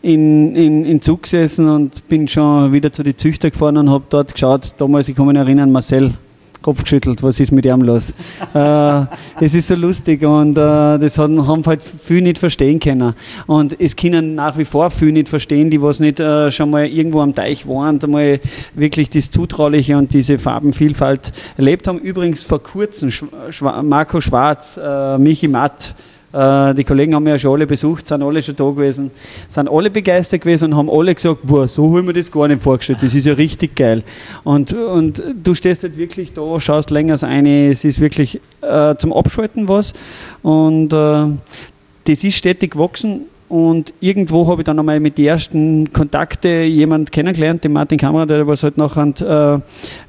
in, 0.00 0.56
in, 0.56 0.86
in 0.86 1.02
Zug 1.02 1.24
gesessen 1.24 1.68
und 1.68 2.08
bin 2.08 2.26
schon 2.26 2.72
wieder 2.72 2.90
zu 2.90 3.02
den 3.02 3.18
Züchter 3.18 3.50
gefahren 3.50 3.76
und 3.76 3.90
habe 3.90 4.04
dort 4.08 4.32
geschaut. 4.32 4.74
Damals, 4.78 5.10
ich 5.10 5.14
kann 5.14 5.26
mich 5.26 5.36
erinnern, 5.36 5.70
Marcel, 5.70 6.14
Kopf 6.62 6.82
geschüttelt, 6.82 7.22
was 7.22 7.40
ist 7.40 7.52
mit 7.52 7.64
ihm 7.66 7.82
los? 7.82 8.12
äh, 8.54 9.02
es 9.40 9.54
ist 9.54 9.68
so 9.68 9.74
lustig 9.74 10.22
und 10.24 10.52
äh, 10.56 10.98
das 10.98 11.18
haben, 11.18 11.46
haben 11.46 11.64
halt 11.66 11.80
viele 11.82 12.22
nicht 12.22 12.38
verstehen 12.38 12.78
können. 12.80 13.14
Und 13.46 13.78
es 13.80 13.96
können 13.96 14.34
nach 14.34 14.56
wie 14.56 14.64
vor 14.64 14.90
viele 14.90 15.12
nicht 15.12 15.28
verstehen, 15.28 15.70
die 15.70 15.82
was 15.82 16.00
nicht 16.00 16.20
äh, 16.20 16.50
schon 16.50 16.70
mal 16.70 16.86
irgendwo 16.86 17.20
am 17.20 17.34
Teich 17.34 17.66
waren 17.66 17.96
und 17.96 18.04
einmal 18.04 18.40
wirklich 18.74 19.10
das 19.10 19.30
Zutrauliche 19.30 19.96
und 19.96 20.12
diese 20.14 20.38
Farbenvielfalt 20.38 21.32
erlebt 21.56 21.88
haben. 21.88 21.98
Übrigens 21.98 22.44
vor 22.44 22.62
kurzem 22.62 23.08
Schwa- 23.10 23.50
Schwa- 23.50 23.82
Marco 23.82 24.20
Schwarz, 24.20 24.78
äh, 24.82 25.18
Michi 25.18 25.48
Matt, 25.48 25.94
äh, 26.32 26.74
die 26.74 26.84
Kollegen 26.84 27.14
haben 27.14 27.26
ja 27.26 27.38
schon 27.38 27.52
alle 27.52 27.66
besucht, 27.66 28.06
sind 28.06 28.22
alle 28.22 28.42
schon 28.42 28.56
da 28.56 28.64
gewesen, 28.70 29.10
sind 29.48 29.68
alle 29.68 29.90
begeistert 29.90 30.42
gewesen 30.42 30.72
und 30.72 30.76
haben 30.76 30.90
alle 30.90 31.14
gesagt, 31.14 31.40
boah, 31.42 31.68
so 31.68 31.88
habe 31.88 32.00
ich 32.00 32.06
mir 32.06 32.12
das 32.12 32.30
gar 32.30 32.48
nicht 32.48 32.62
vorgestellt, 32.62 33.02
das 33.02 33.14
ist 33.14 33.26
ja 33.26 33.34
richtig 33.34 33.76
geil. 33.76 34.02
Und, 34.44 34.72
und 34.72 35.22
du 35.42 35.54
stehst 35.54 35.82
halt 35.82 35.96
wirklich 35.96 36.32
da, 36.32 36.58
schaust 36.58 36.90
länger 36.90 37.22
ein, 37.22 37.46
es 37.46 37.84
ist 37.84 38.00
wirklich 38.00 38.40
äh, 38.60 38.94
zum 38.96 39.12
Abschalten 39.12 39.68
was 39.68 39.92
und 40.42 40.92
äh, 40.92 41.26
das 42.04 42.24
ist 42.24 42.34
stetig 42.34 42.72
gewachsen 42.72 43.26
und 43.52 43.92
irgendwo 44.00 44.46
habe 44.48 44.62
ich 44.62 44.64
dann 44.64 44.78
einmal 44.78 44.98
mit 44.98 45.18
den 45.18 45.26
ersten 45.26 45.92
Kontakte 45.92 46.62
jemand 46.62 47.12
kennengelernt, 47.12 47.62
den 47.62 47.74
Martin 47.74 47.98
Kamera, 47.98 48.24
der 48.24 48.46
was 48.46 48.62
halt 48.62 48.78
nachher 48.78 49.60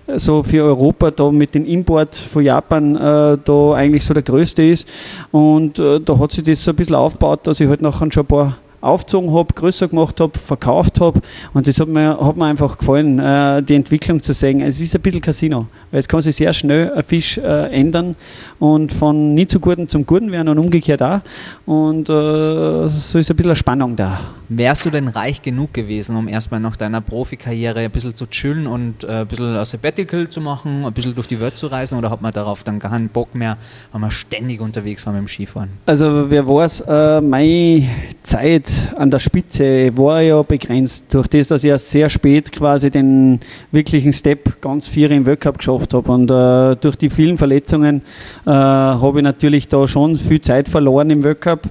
äh, 0.07 0.17
so 0.17 0.43
für 0.43 0.63
Europa 0.63 1.11
da 1.11 1.29
mit 1.29 1.53
dem 1.53 1.65
Import 1.65 2.15
von 2.15 2.41
Japan 2.41 2.95
äh, 2.95 3.37
da 3.43 3.73
eigentlich 3.73 4.05
so 4.05 4.13
der 4.13 4.23
größte 4.23 4.63
ist. 4.63 4.87
Und 5.31 5.77
äh, 5.77 5.99
da 5.99 6.17
hat 6.19 6.31
sich 6.31 6.45
das 6.45 6.63
so 6.63 6.71
ein 6.71 6.77
bisschen 6.77 6.95
aufgebaut, 6.95 7.41
dass 7.43 7.59
ich 7.59 7.67
halt 7.67 7.81
nachher 7.81 8.09
schon 8.13 8.23
ein 8.23 8.27
paar 8.27 8.57
aufgezogen 8.79 9.33
habe, 9.33 9.53
größer 9.53 9.89
gemacht 9.89 10.21
habe, 10.21 10.39
verkauft 10.39 11.01
habe. 11.01 11.19
Und 11.53 11.67
das 11.67 11.81
hat 11.81 11.89
mir, 11.89 12.17
hat 12.17 12.37
mir 12.37 12.45
einfach 12.45 12.77
gefallen, 12.77 13.19
äh, 13.19 13.61
die 13.61 13.75
Entwicklung 13.75 14.23
zu 14.23 14.31
sehen. 14.31 14.61
Es 14.61 14.79
ist 14.79 14.95
ein 14.95 15.01
bisschen 15.01 15.19
Casino, 15.19 15.65
weil 15.93 15.99
es 15.99 16.07
kann 16.07 16.21
sich 16.23 16.35
sehr 16.35 16.51
schnell 16.53 16.91
ein 16.91 17.03
Fisch 17.03 17.37
äh, 17.37 17.71
ändern 17.71 18.15
und 18.57 18.91
von 18.91 19.35
nicht 19.35 19.51
so 19.51 19.59
guten 19.59 19.87
zum 19.87 20.07
guten 20.07 20.31
werden 20.31 20.47
und 20.47 20.57
umgekehrt 20.57 21.03
auch. 21.03 21.19
Und 21.67 22.09
äh, 22.09 22.87
so 22.89 23.19
ist 23.19 23.29
ein 23.29 23.35
bisschen 23.35 23.55
Spannung 23.55 23.95
da. 23.95 24.19
Wärst 24.49 24.85
du 24.85 24.89
denn 24.89 25.07
reich 25.07 25.43
genug 25.43 25.71
gewesen, 25.71 26.15
um 26.15 26.27
erstmal 26.27 26.59
nach 26.59 26.75
deiner 26.75 26.99
Profikarriere 26.99 27.81
ein 27.81 27.91
bisschen 27.91 28.15
zu 28.15 28.25
chillen 28.25 28.65
und 28.65 29.03
äh, 29.03 29.21
ein 29.21 29.27
bisschen 29.27 29.55
ein 29.55 29.65
Sabbatical 29.65 30.27
zu 30.29 30.41
machen, 30.41 30.83
ein 30.83 30.93
bisschen 30.93 31.13
durch 31.13 31.27
die 31.27 31.39
Welt 31.39 31.57
zu 31.57 31.67
reisen 31.67 31.99
oder 31.99 32.09
hat 32.09 32.23
man 32.23 32.33
darauf 32.33 32.63
dann 32.63 32.79
keinen 32.79 33.09
Bock 33.09 33.35
mehr, 33.35 33.57
weil 33.91 34.01
man 34.01 34.09
ständig 34.09 34.61
unterwegs 34.61 35.05
war 35.05 35.13
mit 35.13 35.21
dem 35.21 35.27
Skifahren? 35.27 35.69
Also 35.85 36.25
wer 36.27 36.47
weiß, 36.47 36.81
äh, 36.87 37.21
meine 37.21 37.87
Zeit 38.23 38.93
an 38.95 39.11
der 39.11 39.19
Spitze 39.19 39.95
war 39.95 40.21
ja 40.21 40.41
begrenzt. 40.41 41.13
Durch 41.13 41.27
das, 41.27 41.49
dass 41.49 41.63
ich 41.63 41.69
erst 41.69 41.91
sehr 41.91 42.09
spät 42.09 42.51
quasi 42.51 42.89
den 42.89 43.39
wirklichen 43.71 44.11
Step 44.11 44.59
ganz 44.59 44.87
vier 44.87 45.11
im 45.11 45.25
Weltcup 45.27 45.59
geschafft 45.59 45.82
habe. 45.91 46.11
Und 46.11 46.29
äh, 46.29 46.75
durch 46.75 46.95
die 46.95 47.09
vielen 47.09 47.37
Verletzungen 47.37 48.03
äh, 48.45 48.51
habe 48.51 49.19
ich 49.19 49.23
natürlich 49.23 49.67
da 49.67 49.87
schon 49.87 50.15
viel 50.15 50.41
Zeit 50.41 50.69
verloren 50.69 51.09
im 51.09 51.23
Weltcup 51.23 51.61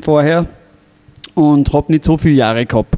vorher 0.00 0.46
und 1.34 1.72
habe 1.72 1.92
nicht 1.92 2.04
so 2.04 2.16
viele 2.16 2.36
Jahre 2.36 2.64
gehabt. 2.64 2.96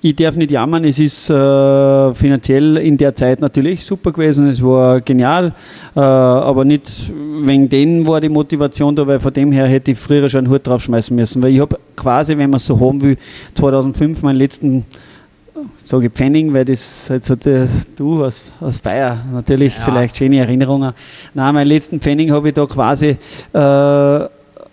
ich 0.00 0.14
darf 0.14 0.36
nicht 0.36 0.50
jammern, 0.50 0.84
es 0.84 0.98
ist 0.98 1.28
äh, 1.28 2.14
finanziell 2.14 2.76
in 2.76 2.96
der 2.96 3.14
Zeit 3.14 3.40
natürlich 3.40 3.84
super 3.84 4.12
gewesen, 4.12 4.48
es 4.48 4.62
war 4.62 5.00
genial, 5.00 5.52
äh, 5.96 6.00
aber 6.00 6.64
nicht 6.64 7.12
wegen 7.40 7.68
denen 7.68 8.06
war 8.06 8.20
die 8.20 8.28
Motivation 8.28 8.94
da, 8.94 9.06
weil 9.06 9.18
von 9.18 9.32
dem 9.32 9.50
her 9.50 9.66
hätte 9.66 9.90
ich 9.90 9.98
früher 9.98 10.28
schon 10.28 10.44
einen 10.44 10.50
Hut 10.50 10.66
draufschmeißen 10.66 11.14
müssen, 11.16 11.42
weil 11.42 11.52
ich 11.52 11.60
habe 11.60 11.78
quasi, 11.96 12.36
wenn 12.38 12.50
man 12.50 12.58
es 12.58 12.66
so 12.66 12.78
haben 12.78 13.02
will, 13.02 13.16
2005 13.54 14.22
meinen 14.22 14.36
letzten 14.36 14.84
sage 15.82 16.06
ich 16.06 16.12
Pfennig, 16.12 16.52
weil 16.52 16.64
das 16.64 17.08
halt 17.10 17.24
so 17.24 17.34
das, 17.34 17.86
du 17.96 18.24
aus, 18.24 18.42
aus 18.60 18.78
Bayer 18.80 19.18
natürlich 19.32 19.76
ja. 19.76 19.84
vielleicht 19.84 20.16
schöne 20.16 20.38
Erinnerungen. 20.38 20.92
Nein, 21.34 21.54
meinen 21.54 21.68
letzten 21.68 22.00
Pfennig 22.00 22.30
habe 22.30 22.48
ich 22.48 22.54
da 22.54 22.66
quasi 22.66 23.16
äh, 23.52 24.28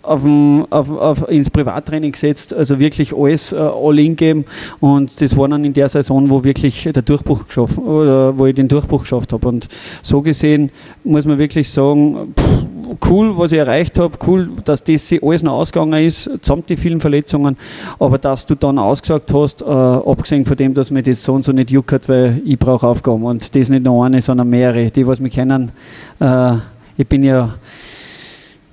auf, 0.06 0.22
auf, 0.70 0.90
auf, 0.90 1.28
ins 1.28 1.50
Privattraining 1.50 2.12
gesetzt, 2.12 2.54
also 2.54 2.78
wirklich 2.78 3.14
alles 3.14 3.52
äh, 3.52 3.56
all 3.56 3.98
in 3.98 4.16
geben. 4.16 4.44
Und 4.80 5.20
das 5.20 5.36
war 5.36 5.48
dann 5.48 5.64
in 5.64 5.72
der 5.72 5.88
Saison, 5.88 6.30
wo 6.30 6.44
wirklich 6.44 6.88
der 6.92 7.02
Durchbruch 7.02 7.46
geschafft 7.46 7.78
oder 7.78 8.38
wo 8.38 8.46
ich 8.46 8.54
den 8.54 8.68
Durchbruch 8.68 9.02
geschafft 9.02 9.32
habe 9.32 9.48
und 9.48 9.68
so 10.02 10.22
gesehen 10.22 10.70
muss 11.04 11.26
man 11.26 11.38
wirklich 11.38 11.70
sagen, 11.70 12.34
pff, 12.38 12.66
cool, 13.08 13.36
was 13.36 13.52
ich 13.52 13.58
erreicht 13.58 13.98
habe, 13.98 14.16
cool, 14.26 14.50
dass 14.64 14.82
das 14.84 15.12
alles 15.22 15.42
noch 15.42 15.54
ausgegangen 15.54 16.04
ist, 16.04 16.30
samt 16.42 16.68
die 16.68 16.76
vielen 16.76 17.00
Verletzungen, 17.00 17.56
aber 17.98 18.18
dass 18.18 18.46
du 18.46 18.54
dann 18.54 18.78
ausgesagt 18.78 19.32
hast, 19.32 19.62
äh, 19.62 19.64
abgesehen 19.64 20.44
von 20.44 20.56
dem, 20.56 20.74
dass 20.74 20.90
mir 20.90 21.02
das 21.02 21.22
so 21.22 21.34
und 21.34 21.44
so 21.44 21.52
nicht 21.52 21.70
juckt, 21.70 22.08
weil 22.08 22.40
ich 22.44 22.58
brauche 22.58 22.86
Aufgaben. 22.86 23.24
Und 23.24 23.54
das 23.54 23.68
nicht 23.68 23.84
nur 23.84 24.04
eine, 24.04 24.20
sondern 24.20 24.48
mehrere, 24.48 24.90
die 24.90 25.06
was 25.06 25.20
mich 25.20 25.34
kennen, 25.34 25.72
äh, 26.20 26.54
ich 26.98 27.06
bin 27.06 27.22
ja 27.22 27.54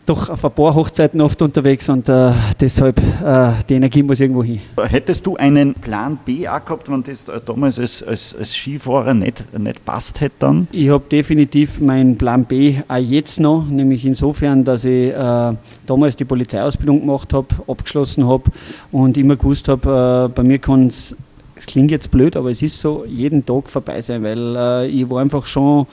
doch 0.05 0.29
auf 0.29 0.43
ein 0.43 0.51
paar 0.51 0.75
Hochzeiten 0.75 1.21
oft 1.21 1.41
unterwegs 1.41 1.87
und 1.89 2.09
äh, 2.09 2.31
deshalb 2.59 2.99
äh, 2.99 3.53
die 3.69 3.75
Energie 3.75 4.03
muss 4.03 4.19
irgendwo 4.19 4.43
hin. 4.43 4.61
Hättest 4.77 5.25
du 5.25 5.37
einen 5.37 5.73
Plan 5.73 6.17
B 6.25 6.47
auch 6.47 6.63
gehabt, 6.63 6.89
wenn 6.91 7.03
das 7.03 7.27
äh, 7.29 7.39
damals 7.45 7.79
als, 7.79 8.03
als, 8.03 8.35
als 8.37 8.53
Skifahrer 8.53 9.13
nicht, 9.13 9.45
nicht 9.57 9.85
passt 9.85 10.21
hätte 10.21 10.35
dann? 10.39 10.67
Ich 10.71 10.89
habe 10.89 11.03
definitiv 11.09 11.79
meinen 11.79 12.17
Plan 12.17 12.45
B 12.45 12.75
auch 12.87 12.97
jetzt 12.97 13.39
noch, 13.39 13.65
nämlich 13.65 14.05
insofern, 14.05 14.63
dass 14.63 14.83
ich 14.83 15.13
äh, 15.13 15.53
damals 15.85 16.15
die 16.15 16.25
Polizeiausbildung 16.25 17.01
gemacht 17.01 17.33
habe, 17.33 17.47
abgeschlossen 17.67 18.27
habe 18.27 18.43
und 18.91 19.17
immer 19.17 19.35
gewusst 19.35 19.67
habe, 19.67 20.29
äh, 20.29 20.33
bei 20.33 20.43
mir 20.43 20.59
kann 20.59 20.87
es 20.87 21.15
es 21.63 21.67
klingt 21.67 21.91
jetzt 21.91 22.11
blöd, 22.11 22.35
aber 22.35 22.51
es 22.51 22.61
ist 22.61 22.79
so, 22.79 23.05
jeden 23.07 23.45
Tag 23.45 23.69
vorbei 23.69 24.01
sein, 24.01 24.21
weil 24.23 24.55
äh, 24.55 24.87
ich 24.87 25.09
war 25.09 25.21
einfach 25.21 25.45
schon 25.45 25.87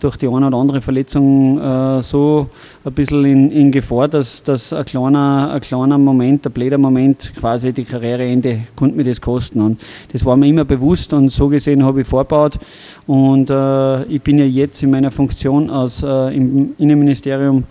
durch 0.00 0.16
die 0.16 0.26
eine 0.26 0.46
oder 0.46 0.56
andere 0.56 0.80
Verletzung 0.80 1.58
äh, 1.58 2.02
so 2.02 2.48
ein 2.84 2.92
bisschen 2.92 3.24
in, 3.24 3.50
in 3.50 3.70
Gefahr, 3.70 4.08
dass, 4.08 4.42
dass 4.42 4.72
ein, 4.72 4.84
kleiner, 4.84 5.50
ein 5.52 5.60
kleiner 5.60 5.98
Moment, 5.98 6.46
ein 6.46 6.52
blöder 6.52 6.78
Moment 6.78 7.32
quasi 7.36 7.72
die 7.72 7.84
Karriereende 7.84 8.62
konnte 8.74 8.96
mir 8.96 9.04
das 9.04 9.20
kosten. 9.20 9.60
Und 9.60 9.80
das 10.12 10.24
war 10.24 10.36
mir 10.36 10.46
immer 10.46 10.64
bewusst 10.64 11.12
und 11.12 11.28
so 11.28 11.48
gesehen 11.48 11.84
habe 11.84 12.00
ich 12.00 12.06
vorgebaut. 12.06 12.58
Und 13.06 13.50
äh, 13.50 14.04
ich 14.04 14.22
bin 14.22 14.38
ja 14.38 14.44
jetzt 14.44 14.82
in 14.82 14.90
meiner 14.90 15.10
Funktion 15.10 15.68
als 15.68 16.02
äh, 16.02 16.34
im 16.34 16.74
Innenministerium 16.78 17.64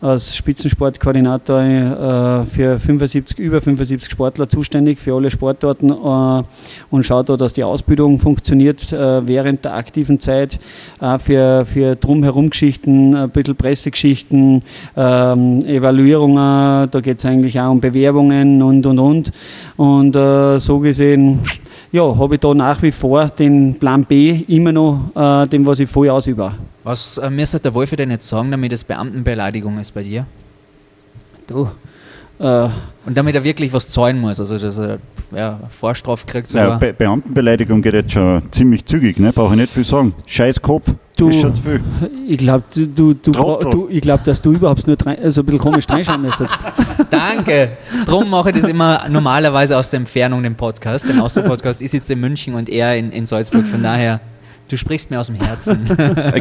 als 0.00 0.36
Spitzensportkoordinator 0.36 1.60
äh, 1.62 2.46
für 2.46 2.78
75, 2.78 3.38
über 3.38 3.60
75 3.60 4.10
Sportler 4.10 4.48
zuständig 4.48 4.98
für 4.98 5.14
alle 5.14 5.30
Sportarten 5.30 5.90
äh, 5.90 6.42
und 6.90 7.04
schaut 7.04 7.28
da, 7.28 7.36
dass 7.36 7.54
die 7.54 7.64
Ausbildung 7.64 8.18
funktioniert 8.18 8.92
äh, 8.92 9.26
während 9.26 9.64
der 9.64 9.74
aktiven 9.74 10.20
Zeit, 10.20 10.60
auch 11.00 11.20
für, 11.20 11.64
für 11.64 11.96
Drumherum-Geschichten, 11.96 13.14
ein 13.14 13.30
bisschen 13.30 13.56
Pressegeschichten, 13.56 14.62
ähm, 14.96 15.64
Evaluierungen, 15.64 16.90
da 16.90 17.00
geht 17.00 17.18
es 17.18 17.24
eigentlich 17.24 17.58
auch 17.58 17.70
um 17.70 17.80
Bewerbungen 17.80 18.62
und 18.62 18.84
und 18.84 18.98
und. 18.98 19.32
Und 19.76 20.16
äh, 20.16 20.58
so 20.58 20.78
gesehen 20.78 21.40
ja, 21.96 22.16
habe 22.18 22.34
ich 22.34 22.40
da 22.40 22.52
nach 22.54 22.82
wie 22.82 22.92
vor 22.92 23.26
den 23.28 23.78
Plan 23.78 24.04
B 24.04 24.44
immer 24.48 24.70
noch, 24.70 25.10
äh, 25.14 25.46
dem, 25.48 25.66
was 25.66 25.80
ich 25.80 25.88
voll 25.88 26.10
ausübe. 26.10 26.52
Was 26.84 27.18
äh, 27.18 27.30
müsste 27.30 27.58
der 27.58 27.72
Wolf 27.74 27.90
denn 27.90 28.10
jetzt 28.10 28.28
sagen, 28.28 28.50
damit 28.50 28.72
es 28.72 28.84
Beamtenbeleidigung 28.84 29.78
ist 29.78 29.92
bei 29.92 30.02
dir? 30.02 30.26
Du. 31.46 31.68
Äh, 32.38 32.68
Und 33.06 33.16
damit 33.16 33.34
er 33.34 33.42
wirklich 33.42 33.72
was 33.72 33.88
zahlen 33.88 34.20
muss, 34.20 34.38
also 34.38 34.58
dass 34.58 34.78
er 34.78 34.98
ja, 35.34 35.60
Vorstraf 35.68 36.26
kriegt. 36.26 36.52
Ja, 36.52 36.76
Be 36.76 36.92
Beamtenbeleidigung 36.92 37.82
geht 37.82 37.94
jetzt 37.94 38.12
schon 38.12 38.42
ziemlich 38.50 38.84
zügig, 38.84 39.18
ne? 39.18 39.32
brauche 39.32 39.54
ich 39.54 39.60
nicht 39.60 39.72
viel 39.72 39.84
sagen. 39.84 40.14
Scheiß 40.26 40.62
Kopf, 40.62 40.92
du, 41.16 41.28
ist 41.28 41.40
schon 41.40 41.54
zu 41.54 41.62
viel. 41.62 41.80
Ich 42.28 42.38
glaube, 42.38 42.64
du, 42.74 42.86
du, 42.86 43.14
du, 43.14 43.88
glaub, 44.00 44.24
dass 44.24 44.40
du 44.40 44.52
überhaupt 44.52 44.86
nur 44.86 44.96
drei, 44.96 45.18
also 45.18 45.42
ein 45.42 45.46
bisschen 45.46 45.60
komisch 45.60 45.88
reinschauen 45.88 46.22
müsstest. 46.22 46.58
Danke. 47.10 47.70
Drum 48.04 48.30
mache 48.30 48.50
ich 48.50 48.56
das 48.56 48.68
immer 48.68 49.08
normalerweise 49.08 49.76
aus 49.76 49.90
der 49.90 50.00
Entfernung, 50.00 50.42
den 50.42 50.54
Podcast, 50.54 51.08
den 51.08 51.20
Austro-Podcast. 51.20 51.82
Ich 51.82 51.90
sitze 51.90 52.12
in 52.12 52.20
München 52.20 52.54
und 52.54 52.68
er 52.68 52.96
in, 52.96 53.12
in 53.12 53.26
Salzburg, 53.26 53.66
von 53.66 53.82
daher. 53.82 54.20
Du 54.68 54.76
sprichst 54.76 55.12
mir 55.12 55.20
aus 55.20 55.28
dem 55.28 55.36
Herzen. 55.36 55.86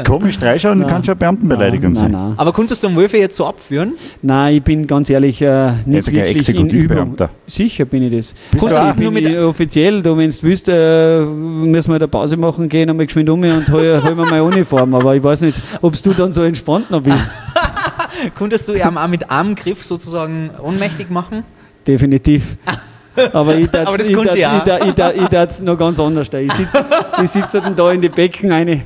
Komisch 0.04 0.42
reinschauen 0.42 0.80
nein. 0.80 0.88
kann 0.88 1.04
schon 1.04 1.12
eine 1.12 1.20
Beamtenbeleidigung 1.20 1.92
nein, 1.92 1.96
sein. 1.96 2.12
Nein, 2.12 2.34
Aber 2.38 2.54
konntest 2.54 2.82
du 2.82 2.88
den 2.88 2.96
Wölfe 2.96 3.18
jetzt 3.18 3.36
so 3.36 3.46
abführen? 3.46 3.94
Nein, 4.24 4.56
ich 4.56 4.64
bin 4.64 4.88
ganz 4.88 5.12
ehrlich 5.12 5.40
äh, 5.44 5.74
nicht 5.86 6.12
wirklich 6.12 6.50
in 6.50 6.70
Übung. 6.70 7.16
Sicher 7.46 7.86
bin 7.86 8.04
ich 8.04 8.18
das. 8.18 8.34
Bist 8.52 8.66
du 8.66 8.76
auch? 8.76 8.96
bin 8.96 9.14
nur 9.14 9.22
ich 9.22 9.38
offiziell, 9.38 10.02
da, 10.02 10.18
wenn 10.18 10.32
du 10.32 10.36
willst, 10.42 10.68
äh, 10.68 11.20
müssen 11.24 11.90
wir 11.90 11.96
eine 11.98 12.08
Pause 12.08 12.36
machen 12.36 12.68
gehen, 12.68 12.90
einmal 12.90 13.06
geschwind 13.06 13.30
um 13.30 13.44
und 13.44 13.70
hol, 13.70 14.02
hol 14.04 14.16
mir 14.16 14.26
meine 14.26 14.44
Uniform. 14.44 14.96
Aber 14.96 15.16
ich 15.16 15.24
weiß 15.24 15.42
nicht, 15.42 15.62
ob 15.82 16.02
du 16.02 16.14
dann 16.14 16.34
so 16.34 16.42
entspannt 16.42 16.90
noch 16.90 17.02
bist. 17.02 17.28
Konntest 18.36 18.68
du 18.68 18.74
ihn 18.74 18.82
auch 18.82 19.08
mit 19.08 19.30
Armgriff 19.30 19.84
sozusagen 19.84 20.50
ohnmächtig 20.64 21.12
machen? 21.12 21.44
Definitiv. 21.86 22.58
Aber 23.34 23.56
ich 23.56 23.70
darf 23.70 23.98
es 23.98 25.62
noch 25.62 25.78
ganz 25.78 26.00
anders. 26.00 26.28
Ich 26.34 26.54
sitze 26.54 26.86
ich 27.24 27.30
sitz 27.30 27.52
dann 27.52 27.76
da 27.76 27.92
in 27.92 28.02
die 28.02 28.10
Becken 28.10 28.52
eine, 28.52 28.82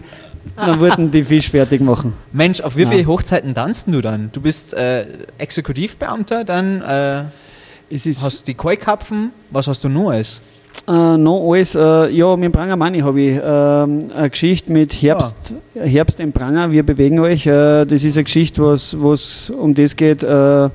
dann 0.56 0.80
würden 0.80 1.12
die 1.12 1.24
Fisch 1.24 1.50
fertig 1.50 1.82
machen. 1.82 2.14
Mensch, 2.32 2.62
auf 2.62 2.76
wie 2.76 2.86
viele 2.86 3.06
Hochzeiten 3.06 3.54
tanzt 3.54 3.88
du 3.88 4.02
dann? 4.02 4.30
Du 4.34 4.42
bist 4.42 4.74
äh, 4.74 5.06
Exekutivbeamter, 5.38 6.44
dann 6.44 6.82
äh, 6.82 7.24
hast 7.92 8.42
du 8.42 8.46
die 8.46 8.54
Keukapfen, 8.54 9.32
was 9.52 9.68
hast 9.68 9.84
du 9.84 9.90
noch 9.90 10.12
alles? 10.12 10.42
Äh, 10.88 11.18
noch 11.18 11.52
alles, 11.52 11.76
äh, 11.76 12.10
ja, 12.10 12.36
mit 12.36 12.46
dem 12.46 12.52
Pranger 12.52 12.76
Money 12.76 13.00
habe 13.00 13.22
ich 13.22 13.38
äh, 13.38 13.42
eine 13.42 14.30
Geschichte 14.30 14.72
mit 14.72 14.94
Herbst, 14.94 15.36
ah. 15.76 15.84
Herbst 15.84 16.20
im 16.20 16.32
Pranger, 16.32 16.72
wir 16.72 16.84
bewegen 16.84 17.20
euch. 17.20 17.46
Äh, 17.46 17.86
das 17.86 18.04
ist 18.04 18.18
eine 18.18 18.24
Geschichte, 18.24 18.64
was 18.64 18.94
es 18.94 19.50
um 19.50 19.74
das 19.74 19.96
geht 19.96 20.24
äh, 20.24 20.70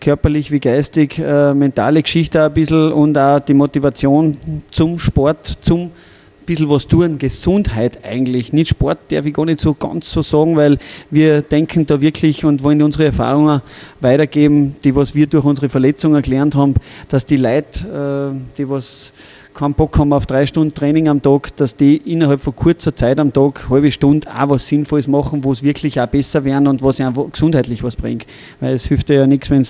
körperlich 0.00 0.50
wie 0.50 0.60
geistig, 0.60 1.18
äh, 1.18 1.54
mentale 1.54 2.02
Geschichte 2.02 2.42
ein 2.42 2.52
bisschen 2.52 2.92
und 2.92 3.16
auch 3.16 3.40
die 3.40 3.54
Motivation 3.54 4.36
zum 4.70 4.98
Sport, 4.98 5.58
zum 5.60 5.90
bisschen 6.46 6.70
was 6.70 6.86
tun, 6.86 7.18
Gesundheit 7.18 8.04
eigentlich. 8.04 8.52
Nicht 8.52 8.70
Sport 8.70 8.98
darf 9.08 9.26
ich 9.26 9.34
gar 9.34 9.44
nicht 9.44 9.60
so 9.60 9.74
ganz 9.74 10.10
so 10.10 10.22
sagen, 10.22 10.56
weil 10.56 10.78
wir 11.10 11.42
denken 11.42 11.86
da 11.86 12.00
wirklich 12.00 12.44
und 12.44 12.62
wollen 12.62 12.82
unsere 12.82 13.04
Erfahrungen 13.06 13.60
weitergeben, 14.00 14.76
die 14.84 14.94
was 14.94 15.14
wir 15.14 15.26
durch 15.26 15.44
unsere 15.44 15.68
Verletzungen 15.68 16.22
gelernt 16.22 16.54
haben, 16.54 16.74
dass 17.08 17.26
die 17.26 17.36
Leute, 17.36 18.32
äh, 18.32 18.56
die 18.56 18.68
was 18.68 19.12
keinen 19.56 19.74
Bock 19.74 19.98
haben 19.98 20.12
auf 20.12 20.26
drei 20.26 20.44
Stunden 20.44 20.74
Training 20.74 21.08
am 21.08 21.22
Tag, 21.22 21.56
dass 21.56 21.76
die 21.76 21.96
innerhalb 21.96 22.40
von 22.42 22.54
kurzer 22.54 22.94
Zeit 22.94 23.18
am 23.18 23.32
Tag, 23.32 23.70
halbe 23.70 23.90
Stunde, 23.90 24.28
auch 24.28 24.50
was 24.50 24.68
Sinnvolles 24.68 25.08
machen, 25.08 25.42
wo 25.44 25.50
es 25.50 25.62
wirklich 25.62 25.98
auch 25.98 26.06
besser 26.06 26.44
werden 26.44 26.68
und 26.68 26.82
was 26.82 27.00
einfach 27.00 27.32
gesundheitlich 27.32 27.82
was 27.82 27.96
bringt. 27.96 28.26
Weil 28.60 28.74
es 28.74 28.84
hilft 28.84 29.08
dir 29.08 29.14
ja 29.14 29.26
nichts, 29.26 29.50
wenn 29.50 29.62
du 29.62 29.68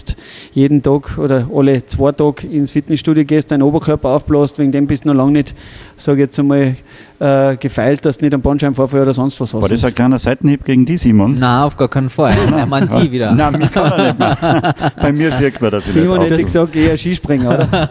jeden 0.53 0.83
Tag 0.83 1.17
oder 1.19 1.49
alle 1.55 1.87
zwei 1.87 2.11
Tage 2.11 2.49
ins 2.49 2.73
Fitnessstudio 2.73 3.25
gehst, 3.25 3.53
deinen 3.53 3.63
Oberkörper 3.63 4.11
aufbläst, 4.11 4.59
wegen 4.59 4.73
dem 4.73 4.89
bist 4.89 5.05
du 5.05 5.09
noch 5.09 5.15
lange 5.15 5.33
nicht, 5.33 5.55
sage 5.97 6.19
ich 6.19 6.27
jetzt 6.27 6.39
einmal, 6.41 6.77
äh, 7.19 7.57
gefeilt, 7.57 8.05
dass 8.05 8.19
du 8.19 8.25
nicht 8.25 8.35
einen 8.35 8.43
Bandscheibenvorfall 8.43 9.03
oder 9.03 9.15
sonst 9.15 9.41
was 9.41 9.53
hast. 9.53 9.63
War 9.63 9.69
das 9.69 9.85
ein 9.85 9.95
kleiner 9.95 10.19
Seitenhieb 10.19 10.65
gegen 10.65 10.85
die, 10.85 10.97
Simon? 10.97 11.39
Nein, 11.39 11.63
auf 11.63 11.77
gar 11.77 11.89
keinen 11.89 12.11
Fall. 12.11 12.37
Er 12.57 12.67
meint 12.67 12.93
die 12.95 13.13
wieder. 13.13 13.33
Nein, 13.33 13.59
mich 13.59 13.71
kann 13.71 13.93
er 13.93 14.07
nicht 14.07 14.19
mehr. 14.19 14.75
Bei 15.01 15.13
mir 15.13 15.31
sieht 15.31 15.61
man 15.61 15.71
das 15.71 15.85
Simon 15.85 16.21
hätte 16.23 16.37
gesagt, 16.37 16.75
eher 16.75 16.97
Skispringer, 16.97 17.49
oder? 17.49 17.69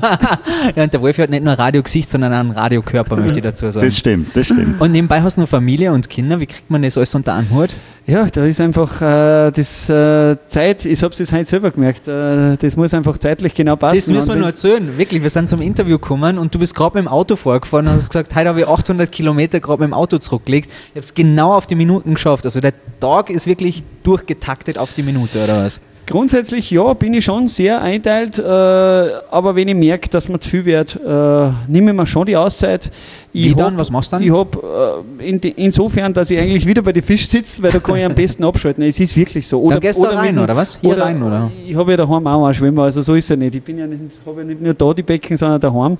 ja, 0.75 0.83
und 0.83 0.93
der 0.93 1.01
Wolf 1.01 1.17
hat 1.17 1.29
nicht 1.29 1.43
nur 1.43 1.53
Radiogesicht, 1.53 2.09
sondern 2.09 2.33
auch 2.33 2.39
einen 2.39 2.51
Radiokörper, 2.51 3.15
möchte 3.15 3.39
ich 3.39 3.43
dazu 3.43 3.71
sagen. 3.71 3.85
Das 3.85 3.97
stimmt, 3.97 4.35
das 4.35 4.47
stimmt. 4.47 4.81
Und 4.81 4.91
nebenbei 4.91 5.21
hast 5.21 5.37
du 5.37 5.41
noch 5.41 5.49
Familie 5.49 5.91
und 5.91 6.09
Kinder. 6.09 6.39
Wie 6.39 6.47
kriegt 6.47 6.69
man 6.69 6.81
das 6.81 6.97
alles 6.97 7.13
unter 7.13 7.33
einen 7.33 7.49
Hut? 7.51 7.69
Ja, 8.07 8.27
da 8.27 8.45
ist 8.45 8.61
einfach 8.61 9.01
äh, 9.01 9.49
das 9.49 9.89
äh, 9.89 10.37
Zeit, 10.45 10.85
ich 10.85 11.01
habe 11.01 11.15
es 11.17 11.31
heute 11.31 11.45
selber 11.45 11.71
gemerkt, 11.71 12.07
äh, 12.07 12.55
das 12.55 12.75
muss 12.75 12.93
einfach 12.93 13.17
zeitlich 13.17 13.55
genau 13.55 13.75
passen. 13.77 13.95
Das 13.95 14.07
müssen 14.09 14.27
wir 14.29 14.35
nur 14.35 14.47
erzählen, 14.47 14.95
wirklich. 14.95 15.23
Wir 15.23 15.31
sind 15.31 15.49
zum 15.49 15.59
Interview 15.59 15.97
gekommen 15.97 16.37
und 16.37 16.53
du 16.53 16.59
bist 16.59 16.75
gerade 16.75 16.99
mit 16.99 17.05
dem 17.05 17.07
Auto 17.07 17.35
vorgefahren 17.35 17.87
und 17.87 17.93
hast 17.93 18.09
gesagt, 18.09 18.35
heute 18.35 18.49
habe 18.49 18.59
ich 18.59 18.67
800 18.67 19.11
Kilometer 19.11 19.59
gerade 19.59 19.81
mit 19.81 19.89
dem 19.89 19.93
Auto 19.95 20.19
zurückgelegt. 20.19 20.69
Ich 20.69 20.91
habe 20.91 20.99
es 20.99 21.15
genau 21.15 21.55
auf 21.55 21.65
die 21.65 21.73
Minuten 21.73 22.13
geschafft. 22.13 22.45
Also 22.45 22.61
der 22.61 22.73
Tag 22.99 23.31
ist 23.31 23.47
wirklich 23.47 23.81
durchgetaktet 24.03 24.77
auf 24.77 24.93
die 24.93 25.01
Minute, 25.01 25.43
oder 25.43 25.65
was? 25.65 25.81
Grundsätzlich 26.07 26.69
ja, 26.69 26.93
bin 26.93 27.15
ich 27.15 27.25
schon 27.25 27.47
sehr 27.47 27.81
einteilt, 27.81 28.37
äh, 28.37 28.43
aber 28.43 29.55
wenn 29.55 29.67
ich 29.67 29.75
merke, 29.75 30.07
dass 30.09 30.29
mir 30.29 30.39
zu 30.39 30.49
viel 30.49 30.65
wird, 30.65 30.95
äh, 31.03 31.49
nehme 31.67 31.91
ich 31.91 31.97
mir 31.97 32.05
schon 32.05 32.27
die 32.27 32.37
Auszeit. 32.37 32.91
Ich 33.33 33.45
Wie 33.45 33.49
hab- 33.51 33.57
dann? 33.57 33.77
Was 33.77 33.89
machst 33.89 34.11
du 34.11 34.17
dann? 34.17 34.23
Ich 34.23 34.31
habe 34.31 35.03
äh, 35.19 35.27
in, 35.29 35.39
insofern, 35.39 36.13
dass 36.13 36.29
ich 36.29 36.37
eigentlich 36.37 36.67
wieder 36.67 36.83
bei 36.83 36.91
den 36.91 37.01
Fisch 37.01 37.27
sitze, 37.27 37.63
weil 37.63 37.71
da 37.71 37.79
kann 37.79 37.95
ich 37.97 38.05
am 38.05 38.13
besten 38.13 38.43
abschalten. 38.45 38.83
Es 38.83 38.99
ist 38.99 39.17
wirklich 39.17 39.47
so. 39.47 39.67
Dann 39.67 39.79
gehst 39.79 39.97
du 39.97 40.03
rein, 40.03 40.35
mit 40.35 40.43
oder 40.43 40.55
was? 40.55 40.77
Hier 40.79 40.95
rein, 40.97 41.21
oder? 41.23 41.51
Ich 41.67 41.75
habe 41.75 41.91
ja 41.91 41.97
daheim 41.97 42.27
auch 42.27 42.45
einen 42.45 42.53
Schwimmer, 42.53 42.83
also 42.83 43.01
so 43.01 43.15
ist 43.15 43.25
es 43.25 43.29
ja 43.29 43.35
nicht. 43.35 43.55
Ich 43.55 43.63
bin 43.63 43.79
ja 43.79 43.87
nicht, 43.87 43.99
habe 44.25 44.41
ja 44.41 44.47
nicht 44.47 44.61
nur 44.61 44.75
da 44.75 44.93
die 44.93 45.03
Becken, 45.03 45.35
sondern 45.35 45.59
daheim. 45.59 45.97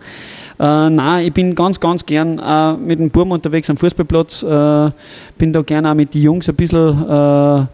Äh, 0.60 0.90
nein, 0.90 1.26
ich 1.26 1.34
bin 1.34 1.56
ganz, 1.56 1.80
ganz 1.80 2.06
gern 2.06 2.38
äh, 2.38 2.74
mit 2.74 3.00
dem 3.00 3.10
Burm 3.10 3.32
unterwegs 3.32 3.70
am 3.72 3.78
Fußballplatz. 3.78 4.44
Äh, 4.44 4.92
bin 5.38 5.52
da 5.52 5.62
gern 5.64 5.86
auch 5.88 5.96
mit 5.96 6.14
den 6.14 6.22
Jungs 6.22 6.48
ein 6.48 6.56
bisschen 6.56 7.68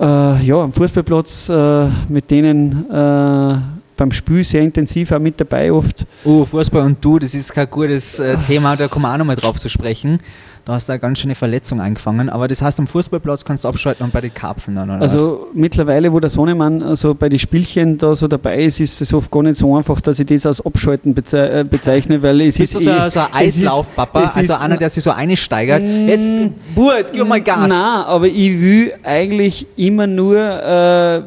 äh, 0.00 0.42
ja, 0.44 0.62
am 0.62 0.72
Fußballplatz, 0.72 1.48
äh, 1.48 1.88
mit 2.08 2.30
denen 2.30 2.90
äh, 2.90 3.56
beim 3.98 4.10
Spiel 4.12 4.42
sehr 4.44 4.62
intensiv 4.62 5.12
auch 5.12 5.18
mit 5.18 5.38
dabei 5.38 5.70
oft. 5.70 6.06
Oh, 6.24 6.46
Fußball 6.46 6.82
und 6.84 7.04
du, 7.04 7.18
das 7.18 7.34
ist 7.34 7.52
kein 7.52 7.68
gutes 7.68 8.18
äh, 8.18 8.36
Thema, 8.38 8.76
da 8.76 8.88
kommen 8.88 9.04
wir 9.04 9.12
auch 9.12 9.18
nochmal 9.18 9.36
drauf 9.36 9.58
zu 9.60 9.68
sprechen. 9.68 10.20
Da 10.64 10.74
hast 10.74 10.86
du 10.86 10.92
eine 10.92 11.00
ganz 11.00 11.18
schöne 11.20 11.34
Verletzung 11.34 11.80
eingefangen. 11.80 12.28
Aber 12.28 12.46
das 12.46 12.60
heißt, 12.60 12.78
am 12.78 12.86
Fußballplatz 12.86 13.42
kannst 13.42 13.64
du 13.64 13.68
abschalten 13.68 14.04
und 14.04 14.12
bei 14.12 14.20
den 14.20 14.34
Karpfen 14.34 14.76
dann, 14.76 14.90
oder 14.90 15.00
was? 15.00 15.12
Also 15.14 15.46
mittlerweile, 15.54 16.12
wo 16.12 16.20
der 16.20 16.28
Sohnemann 16.28 16.82
also 16.82 17.14
bei 17.14 17.30
den 17.30 17.38
Spielchen 17.38 17.96
da 17.96 18.14
so 18.14 18.28
dabei 18.28 18.62
ist, 18.64 18.78
ist 18.78 19.00
es 19.00 19.14
oft 19.14 19.30
gar 19.30 19.42
nicht 19.44 19.56
so 19.56 19.74
einfach, 19.74 19.98
dass 20.02 20.18
ich 20.20 20.26
das 20.26 20.44
als 20.44 20.60
Abschalten 20.64 21.14
beze 21.14 21.38
äh, 21.60 21.64
bezeichne, 21.64 22.22
weil 22.22 22.42
es 22.42 22.58
Bist 22.58 22.74
du 22.74 22.78
ist 22.80 22.84
so, 22.84 22.90
eh- 22.90 23.08
so 23.08 23.20
ein 23.20 23.26
Eislaufpapa? 23.32 24.24
Also 24.24 24.40
ist- 24.40 24.50
einer, 24.60 24.76
der 24.76 24.90
sich 24.90 25.02
so 25.02 25.10
einsteigert. 25.10 25.82
Jetzt, 25.82 26.32
Bur, 26.74 26.98
jetzt 26.98 27.14
gib 27.14 27.26
mal 27.26 27.40
Gas. 27.40 27.70
Nein, 27.70 28.04
aber 28.04 28.26
ich 28.26 28.60
will 28.60 28.92
eigentlich 29.02 29.66
immer 29.76 30.06
nur 30.06 30.36
äh, 30.36 31.22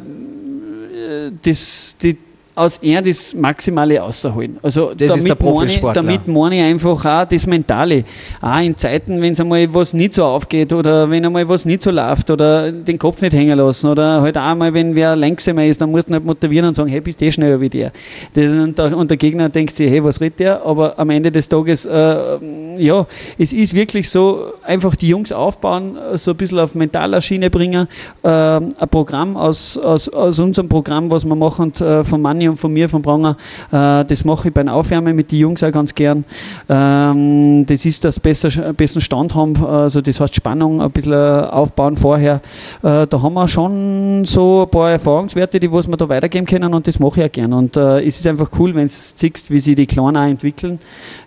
das, 1.44 1.96
die, 2.02 2.16
aus 2.56 2.78
er 2.78 3.02
das 3.02 3.34
Maximale 3.34 4.00
rausholen. 4.00 4.58
Also 4.62 4.92
Das 4.96 5.16
ist 5.16 5.28
der 5.28 5.36
Profisportler. 5.36 6.02
Damit 6.02 6.28
meine 6.28 6.56
ich 6.56 6.62
einfach 6.62 7.06
auch 7.06 7.26
das 7.26 7.48
Mentale. 7.48 8.04
Auch 8.42 8.60
in 8.60 8.76
Zeiten, 8.76 9.22
wenn 9.22 9.34
es 9.34 9.40
einmal 9.40 9.74
was 9.74 9.94
nicht 9.94 10.14
so 10.14 10.26
aufgeht 10.26 10.74
oder 10.74 11.10
wenn 11.10 11.26
einmal 11.26 11.48
was 11.48 11.66
nicht 11.66 11.82
so 11.82 11.92
läuft 11.92 12.30
oder 12.30 12.72
den 12.72 13.00
Kopf 13.00 13.22
nicht 13.22 13.34
hängen 13.34 13.58
lassen 13.58 13.88
oder 13.88 14.22
halt 14.22 14.38
auch 14.38 14.56
mal, 14.56 14.74
wenn 14.74 14.96
wer 14.96 15.16
langsamer 15.16 15.66
ist, 15.66 15.82
dann 15.82 15.92
musst 15.92 16.10
du 16.10 16.14
halt 16.14 16.26
motivieren 16.26 16.68
und 16.68 16.76
sagen, 16.76 16.90
hey, 16.90 17.02
bist 17.02 17.22
du 17.22 17.26
eh 17.26 17.32
schneller 17.32 17.60
wie 17.60 17.70
der. 17.70 17.92
Und 18.36 19.10
der, 19.12 19.18
Gegner 19.18 19.50
denkt 19.50 19.76
sich, 19.76 19.90
hey, 19.90 20.04
was 20.04 20.20
redet 20.20 20.40
der? 20.40 20.66
Aber 20.66 20.98
am 20.98 21.10
Ende 21.10 21.32
des 21.32 21.48
Tages, 21.48 21.86
äh, 21.86 22.38
ja, 22.78 23.06
es 23.38 23.54
ist 23.54 23.74
wirklich 23.74 24.10
so, 24.10 24.54
einfach 24.64 24.96
die 24.96 25.08
Jungs 25.08 25.32
aufbauen, 25.32 25.98
so 26.16 26.32
ein 26.32 26.38
bisschen 26.38 26.60
auf 26.60 26.76
mentaler 26.76 27.22
Schiene 27.22 27.50
bringen. 27.50 27.88
Äh, 28.24 28.28
ein 28.28 28.70
Programm 28.90 29.38
aus, 29.38 29.78
aus, 29.78 30.10
aus 30.10 30.40
unserem 30.40 30.70
Programm, 30.70 31.10
was 31.12 31.26
wir 31.26 31.36
machen, 31.36 31.74
äh, 31.76 32.04
von 32.04 32.22
Manni 32.42 32.50
und 32.50 32.58
von 32.58 32.74
mir, 32.74 32.90
von 32.90 33.02
Pranger, 33.02 33.38
äh, 33.72 34.06
das 34.06 34.26
mache 34.26 34.48
ich 34.48 34.54
beim 34.54 34.68
Aufwärmen 34.68 35.16
mit 35.16 35.32
den 35.32 35.40
Jungs 35.40 35.64
auch 35.64 35.72
ganz 35.72 35.94
gern. 35.94 36.24
Ähm, 36.70 37.66
das 37.68 37.86
ist 37.86 38.04
das 38.04 38.20
besser, 38.20 38.74
besten 38.74 39.02
Stand 39.02 39.36
haben, 39.36 39.64
also 39.64 40.02
das 40.02 40.20
heißt 40.20 40.36
Spannung 40.36 40.82
ein 40.82 40.92
bisschen 40.92 41.14
aufbauen 41.14 41.96
vorher. 41.96 42.42
Äh, 42.84 43.08
da 43.08 43.22
haben 43.22 43.34
wir 43.34 43.48
schon 43.48 44.26
so 44.26 44.64
ein 44.64 44.70
paar 44.70 44.92
Erfahrungswerte, 44.92 45.60
die 45.60 45.72
wir 45.72 45.98
da 45.98 46.10
weitergeben 46.10 46.46
können 46.46 46.74
und 46.74 46.88
das 46.88 47.00
mache 47.00 47.22
ich 47.22 47.26
auch 47.28 47.32
gern. 47.32 47.54
Und 47.54 47.78
äh, 47.78 48.02
es 48.06 48.20
ist 48.20 48.28
einfach 48.28 48.50
cool, 48.60 48.74
wenn 48.76 48.88
du 48.88 48.94
siehst, 48.94 49.52
wie 49.52 49.60
sich 49.60 49.76
die 49.76 49.88
Kleinen 49.88 50.18
auch 50.18 50.28
entwickeln. 50.28 50.80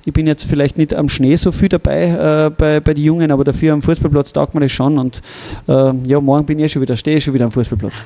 Ich 0.05 0.13
bin 0.13 0.27
jetzt 0.27 0.45
vielleicht 0.45 0.77
nicht 0.77 0.95
am 0.95 1.09
Schnee 1.09 1.37
so 1.37 1.53
viel 1.53 1.69
dabei 1.69 2.49
äh, 2.49 2.51
bei, 2.51 2.81
bei 2.81 2.95
den 2.95 3.05
Jungen, 3.05 3.31
aber 3.31 3.45
dafür 3.45 3.73
am 3.73 3.83
Fußballplatz 3.83 4.33
taugt 4.33 4.55
mir 4.55 4.61
das 4.61 4.73
schon. 4.73 4.99
Und 4.99 5.23
äh, 5.69 5.93
ja, 6.05 6.21
morgen 6.21 6.45
bin 6.45 6.59
ich 6.59 6.65
eh 6.67 6.69
schon 6.69 6.83
wieder, 6.83 6.97
stehe 6.97 7.17
ich 7.17 7.25
schon 7.25 7.35
wieder 7.35 7.47
am 7.47 7.53
Fußballplatz. 7.53 8.03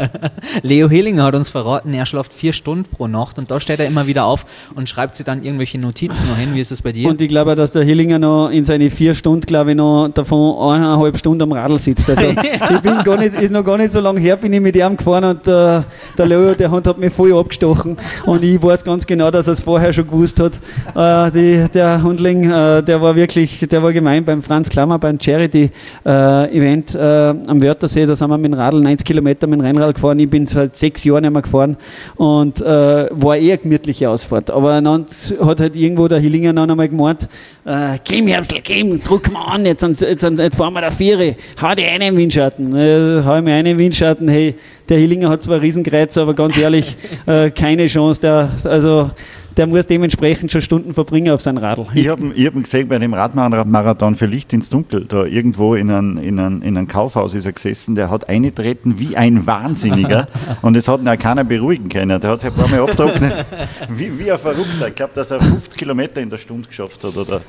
Leo 0.62 0.88
Hillinger 0.88 1.24
hat 1.24 1.34
uns 1.34 1.50
verraten, 1.50 1.92
er 1.92 2.06
schläft 2.06 2.32
vier 2.44 2.52
Stunden 2.52 2.84
pro 2.84 3.06
Nacht 3.06 3.38
und 3.38 3.50
da 3.50 3.58
steht 3.58 3.80
er 3.80 3.86
immer 3.86 4.06
wieder 4.06 4.26
auf 4.26 4.44
und 4.74 4.86
schreibt 4.86 5.16
sich 5.16 5.24
dann 5.24 5.42
irgendwelche 5.42 5.78
Notizen 5.78 6.28
noch 6.28 6.36
hin. 6.36 6.50
Wie 6.52 6.60
ist 6.60 6.70
das 6.70 6.82
bei 6.82 6.92
dir? 6.92 7.08
Und 7.08 7.18
ich 7.22 7.28
glaube, 7.28 7.54
dass 7.54 7.72
der 7.72 7.84
Hillinger 7.84 8.18
noch 8.18 8.50
in 8.50 8.66
seine 8.66 8.90
vier 8.90 9.14
Stunden, 9.14 9.46
glaube 9.46 9.70
ich, 9.70 9.76
noch 9.78 10.10
davon 10.12 10.74
eineinhalb 10.74 11.16
Stunden 11.16 11.40
am 11.40 11.52
Radl 11.52 11.78
sitzt. 11.78 12.10
Also 12.10 12.26
ich 12.70 12.80
bin 12.82 13.02
gar 13.02 13.16
nicht, 13.16 13.34
ist 13.40 13.50
noch 13.50 13.64
gar 13.64 13.78
nicht 13.78 13.92
so 13.92 14.00
lange 14.00 14.20
her, 14.20 14.36
bin 14.36 14.52
ich 14.52 14.60
mit 14.60 14.76
ihm 14.76 14.94
gefahren 14.94 15.24
und 15.24 15.48
äh, 15.48 15.80
der 16.18 16.26
Leo, 16.26 16.52
der 16.52 16.70
Hund 16.70 16.86
hat 16.86 16.98
mich 16.98 17.14
voll 17.14 17.32
abgestochen 17.32 17.96
und 18.26 18.44
ich 18.44 18.62
weiß 18.62 18.84
ganz 18.84 19.06
genau, 19.06 19.30
dass 19.30 19.46
er 19.46 19.54
es 19.54 19.62
vorher 19.62 19.90
schon 19.94 20.06
gewusst 20.06 20.38
hat. 20.38 20.52
Äh, 20.94 21.30
die, 21.30 21.64
der 21.72 22.02
Hundling, 22.02 22.50
äh, 22.50 22.82
der 22.82 23.00
war 23.00 23.16
wirklich, 23.16 23.60
der 23.70 23.82
war 23.82 23.94
gemein 23.94 24.22
beim 24.22 24.42
Franz 24.42 24.68
Klammer, 24.68 24.98
beim 24.98 25.18
Charity-Event 25.18 26.94
äh, 26.94 26.98
am 26.98 27.62
Wörthersee, 27.62 28.04
da 28.04 28.14
sind 28.14 28.28
wir 28.28 28.36
mit 28.36 28.52
dem 28.52 28.58
Radl 28.58 28.82
90 28.82 29.06
Kilometer 29.06 29.46
mit 29.46 29.60
dem 29.60 29.64
Rennrad 29.64 29.94
gefahren. 29.94 30.18
Ich 30.18 30.28
bin 30.28 30.46
seit 30.46 30.76
sechs 30.76 31.04
Jahren 31.04 31.22
nicht 31.22 31.32
mehr 31.32 31.40
gefahren 31.40 31.78
und 32.16 32.33
äh, 32.42 33.08
war 33.10 33.36
eher 33.36 33.56
gemütliche 33.58 34.08
Ausfahrt. 34.10 34.50
Aber 34.50 34.80
dann 34.80 35.06
hat 35.40 35.60
halt 35.60 35.76
irgendwo 35.76 36.08
der 36.08 36.18
Hillinger 36.18 36.52
noch 36.52 36.68
einmal 36.68 36.88
gemeint, 36.88 37.28
äh, 37.64 37.98
komm 38.08 38.26
Herbstl, 38.26 38.62
komm, 38.66 39.02
drück 39.02 39.32
mal 39.32 39.44
an, 39.44 39.66
jetzt, 39.66 39.82
jetzt, 39.82 40.02
jetzt, 40.02 40.38
jetzt 40.38 40.56
fahren 40.56 40.74
wir 40.74 40.80
der 40.80 40.92
Viere, 40.92 41.36
hau 41.60 41.74
dir 41.74 41.88
einen 41.88 42.16
Windschatten. 42.16 42.74
Äh, 42.76 43.22
hau 43.24 43.40
mir 43.42 43.54
einen 43.54 43.78
Windschatten, 43.78 44.28
hey, 44.28 44.54
der 44.88 44.98
Hillinger 44.98 45.30
hat 45.30 45.42
zwar 45.42 45.60
Riesenkreuz, 45.60 46.16
aber 46.18 46.34
ganz 46.34 46.56
ehrlich, 46.58 46.96
äh, 47.26 47.50
keine 47.50 47.86
Chance, 47.86 48.20
der, 48.20 48.50
also 48.64 49.10
der 49.56 49.66
muss 49.66 49.86
dementsprechend 49.86 50.50
schon 50.50 50.60
Stunden 50.60 50.94
verbringen 50.94 51.32
auf 51.32 51.40
sein 51.40 51.58
Radl. 51.58 51.86
Ich 51.94 52.08
habe 52.08 52.32
ich 52.34 52.46
hab 52.46 52.54
ihn 52.54 52.62
gesehen 52.62 52.88
bei 52.88 52.98
dem 52.98 53.14
Radmarathon 53.14 54.14
für 54.14 54.26
Licht 54.26 54.52
ins 54.52 54.70
Dunkel. 54.70 55.04
Da 55.04 55.24
irgendwo 55.24 55.74
in 55.74 55.90
einem 55.90 56.18
in 56.18 56.38
ein, 56.38 56.62
in 56.62 56.76
ein 56.76 56.88
Kaufhaus 56.88 57.34
ist 57.34 57.46
er 57.46 57.52
gesessen. 57.52 57.94
Der 57.94 58.10
hat 58.10 58.28
eingetreten 58.28 58.98
wie 58.98 59.16
ein 59.16 59.46
Wahnsinniger. 59.46 60.28
und 60.62 60.76
es 60.76 60.88
hat 60.88 61.00
ihn 61.00 61.08
auch 61.08 61.18
keiner 61.18 61.44
beruhigen 61.44 61.88
können. 61.88 62.20
Der 62.20 62.30
hat 62.30 62.40
sich 62.40 62.50
ein 62.50 62.56
paar 62.56 62.68
Mal 62.68 62.80
abgetrocknet. 62.80 63.46
Wie, 63.88 64.18
wie 64.18 64.30
ein 64.30 64.38
Verrückter. 64.38 64.88
Ich 64.88 64.94
glaube, 64.94 65.12
dass 65.14 65.30
er 65.30 65.40
50 65.40 65.78
Kilometer 65.78 66.20
in 66.20 66.30
der 66.30 66.38
Stunde 66.38 66.68
geschafft 66.68 67.04
hat. 67.04 67.16
Oder 67.16 67.40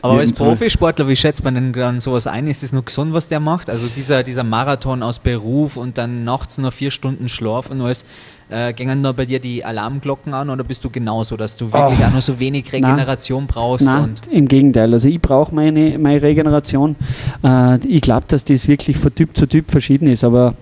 Aber 0.00 0.18
als. 0.18 0.32
Profisportler, 0.32 1.08
wie 1.08 1.16
schätzt 1.16 1.44
man 1.44 1.54
denn 1.54 1.72
dann 1.72 2.00
sowas 2.00 2.26
ein? 2.26 2.46
Ist 2.46 2.62
das 2.62 2.72
nur 2.72 2.84
gesund, 2.84 3.12
was 3.12 3.28
der 3.28 3.40
macht? 3.40 3.68
Also 3.68 3.88
dieser, 3.88 4.22
dieser 4.22 4.44
Marathon 4.44 5.02
aus 5.02 5.18
Beruf 5.18 5.76
und 5.76 5.98
dann 5.98 6.24
nachts 6.24 6.58
nur 6.58 6.72
vier 6.72 6.90
Stunden 6.90 7.28
Schlaf 7.28 7.70
und 7.70 7.80
alles. 7.80 8.04
Äh, 8.52 8.74
gingen 8.74 9.02
da 9.02 9.12
bei 9.12 9.24
dir 9.24 9.40
die 9.40 9.64
Alarmglocken 9.64 10.34
an 10.34 10.50
oder 10.50 10.62
bist 10.62 10.84
du 10.84 10.90
genauso, 10.90 11.36
dass 11.38 11.56
du 11.56 11.72
wirklich 11.72 11.98
Oh. 12.00 12.04
auch 12.04 12.10
nur 12.12 12.20
so 12.20 12.38
wenig 12.38 12.70
Regeneration 12.72 13.46
brauchst? 13.46 13.86
Nein, 13.86 14.04
und 14.04 14.20
im 14.30 14.46
Gegenteil. 14.46 14.92
Also 14.92 15.08
ich 15.08 15.20
brauche 15.22 15.54
meine, 15.54 15.98
meine 15.98 16.20
Regeneration. 16.20 16.96
Äh, 17.42 17.78
ich 17.86 18.02
glaube, 18.02 18.24
dass 18.28 18.44
das 18.44 18.68
wirklich 18.68 18.98
von 18.98 19.14
Typ 19.14 19.36
zu 19.36 19.46
Typ 19.46 19.70
verschieden 19.70 20.06
ist, 20.08 20.22
aber 20.22 20.54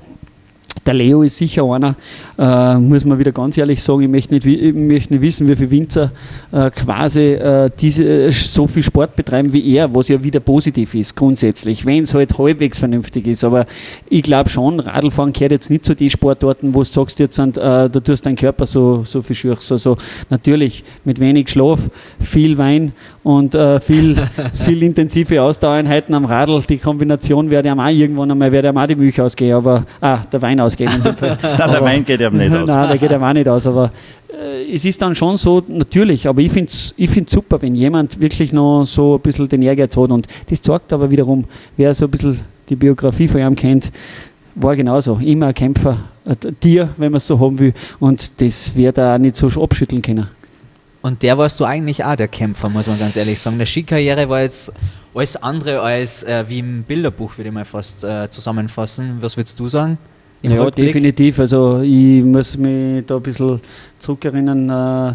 der 0.87 0.94
Leo 0.94 1.22
ist 1.22 1.37
sicher 1.37 1.64
einer, 1.64 1.94
äh, 2.38 2.78
muss 2.78 3.04
man 3.04 3.18
wieder 3.18 3.33
ganz 3.33 3.56
ehrlich 3.59 3.83
sagen, 3.83 4.02
ich 4.02 4.09
möchte 4.09 4.35
nicht, 4.35 4.46
ich 4.46 4.74
möchte 4.74 5.12
nicht 5.12 5.22
wissen, 5.22 5.48
wie 5.48 5.56
viele 5.56 5.70
Winzer 5.70 6.11
äh, 6.52 6.70
quasi 6.70 7.33
äh, 7.35 7.70
diese, 7.78 8.04
äh, 8.04 8.30
so 8.30 8.66
viel 8.66 8.83
Sport 8.83 9.14
betreiben 9.14 9.52
wie 9.52 9.74
er, 9.74 9.94
was 9.94 10.09
ja 10.09 10.22
wieder 10.22 10.40
positiv 10.40 10.94
ist 10.94 11.14
grundsätzlich, 11.14 11.85
wenn 11.85 12.04
es 12.04 12.14
halt 12.14 12.38
halbwegs 12.38 12.78
vernünftig 12.78 13.26
ist. 13.26 13.44
Aber 13.44 13.66
ich 14.09 14.22
glaube 14.22 14.48
schon, 14.48 14.80
Radlfahren 14.80 15.33
gehört 15.33 15.52
jetzt 15.52 15.70
nicht 15.70 15.85
zu 15.85 15.94
den 15.94 16.09
Sportarten, 16.09 16.74
wo 16.74 16.80
du 16.80 16.85
sagst, 16.85 17.18
jetzt 17.18 17.37
sind, 17.37 17.59
äh, 17.59 17.61
da 17.61 17.88
tust 17.88 18.24
dein 18.24 18.37
Körper 18.37 18.66
so, 18.66 19.04
so 19.04 19.22
viel 19.22 19.37
schürch. 19.37 19.70
Also 19.70 19.96
natürlich 20.30 20.85
mit 21.04 21.20
wenig 21.20 21.50
Schlaf, 21.50 21.80
viel 22.20 22.56
Wein 22.59 22.92
und 23.22 23.54
äh, 23.54 23.80
viel, 23.80 24.16
viel 24.64 24.83
intensive 24.83 25.42
Ausdauereinheiten 25.42 26.14
am 26.14 26.24
Radl. 26.24 26.62
Die 26.68 26.78
Kombination 26.78 27.50
werde 27.50 27.68
ich 27.68 27.74
auch 27.74 27.87
irgendwann 27.88 28.30
einmal, 28.30 28.52
werde 28.52 28.70
ich 28.70 28.76
auch 28.76 28.87
die 28.87 28.96
Milch 28.96 29.20
ausgehen, 29.20 29.56
aber 29.56 29.85
ah, 30.00 30.18
der 30.33 30.42
Wein 30.42 30.59
ausgehen. 30.60 30.92
in 30.96 31.02
dem 31.02 31.16
Fall. 31.16 31.38
Nein, 31.42 31.70
der 31.70 31.80
Wein 31.82 32.04
geht 32.04 32.20
eben 32.20 32.36
nicht 32.36 32.54
aus. 32.54 32.68
Nein, 32.68 32.88
der 32.88 32.98
geht 32.98 33.12
einem 33.12 33.24
auch 33.24 33.32
nicht 33.32 33.48
aus. 33.48 33.66
Aber 33.66 33.92
äh, 34.32 34.72
es 34.72 34.84
ist 34.84 35.00
dann 35.02 35.14
schon 35.14 35.36
so, 35.36 35.62
natürlich, 35.68 36.28
aber 36.28 36.40
ich 36.40 36.52
finde 36.52 36.70
es 36.70 36.94
ich 36.96 37.10
find's 37.10 37.32
super, 37.32 37.60
wenn 37.62 37.74
jemand 37.74 38.20
wirklich 38.20 38.52
noch 38.52 38.84
so 38.84 39.16
ein 39.16 39.20
bisschen 39.20 39.48
den 39.48 39.62
Ehrgeiz 39.62 39.96
hat. 39.96 40.10
Und 40.10 40.26
das 40.48 40.62
zeigt 40.62 40.92
aber 40.92 41.10
wiederum, 41.10 41.44
wer 41.76 41.94
so 41.94 42.06
ein 42.06 42.10
bisschen 42.10 42.40
die 42.68 42.76
Biografie 42.76 43.28
von 43.28 43.40
ihm 43.40 43.56
kennt, 43.56 43.90
war 44.54 44.76
genauso. 44.76 45.16
Immer 45.16 45.48
ein 45.48 45.54
Kämpfer, 45.54 45.98
ein 46.24 46.60
Tier, 46.60 46.90
wenn 46.96 47.12
man 47.12 47.18
es 47.18 47.26
so 47.26 47.38
haben 47.38 47.58
will. 47.58 47.74
Und 47.98 48.40
das 48.40 48.74
wird 48.74 48.98
er 48.98 49.14
auch 49.14 49.18
nicht 49.18 49.36
so 49.36 49.48
abschütteln 49.62 50.02
können. 50.02 50.28
Und 51.02 51.22
der 51.22 51.38
warst 51.38 51.58
du 51.60 51.64
eigentlich 51.64 52.04
auch 52.04 52.16
der 52.16 52.28
Kämpfer, 52.28 52.68
muss 52.68 52.86
man 52.86 52.98
ganz 52.98 53.16
ehrlich 53.16 53.40
sagen. 53.40 53.56
Der 53.56 53.66
Skikarriere 53.66 54.28
war 54.28 54.42
jetzt 54.42 54.70
alles 55.14 55.36
andere 55.36 55.80
als 55.80 56.22
äh, 56.24 56.44
wie 56.48 56.58
im 56.58 56.82
Bilderbuch, 56.82 57.38
würde 57.38 57.48
ich 57.48 57.54
mal 57.54 57.64
fast 57.64 58.04
äh, 58.04 58.28
zusammenfassen. 58.28 59.16
Was 59.20 59.36
würdest 59.36 59.58
du 59.58 59.68
sagen? 59.68 59.98
Im 60.42 60.53
ja, 60.53 60.62
Rückblick? 60.62 60.87
definitiv. 60.87 61.38
Also 61.38 61.81
ich 61.81 62.24
muss 62.24 62.57
mich 62.57 63.05
da 63.07 63.16
ein 63.16 63.22
bisschen 63.22 63.61
zurückerinnern, 63.98 64.70
äh, 64.70 65.14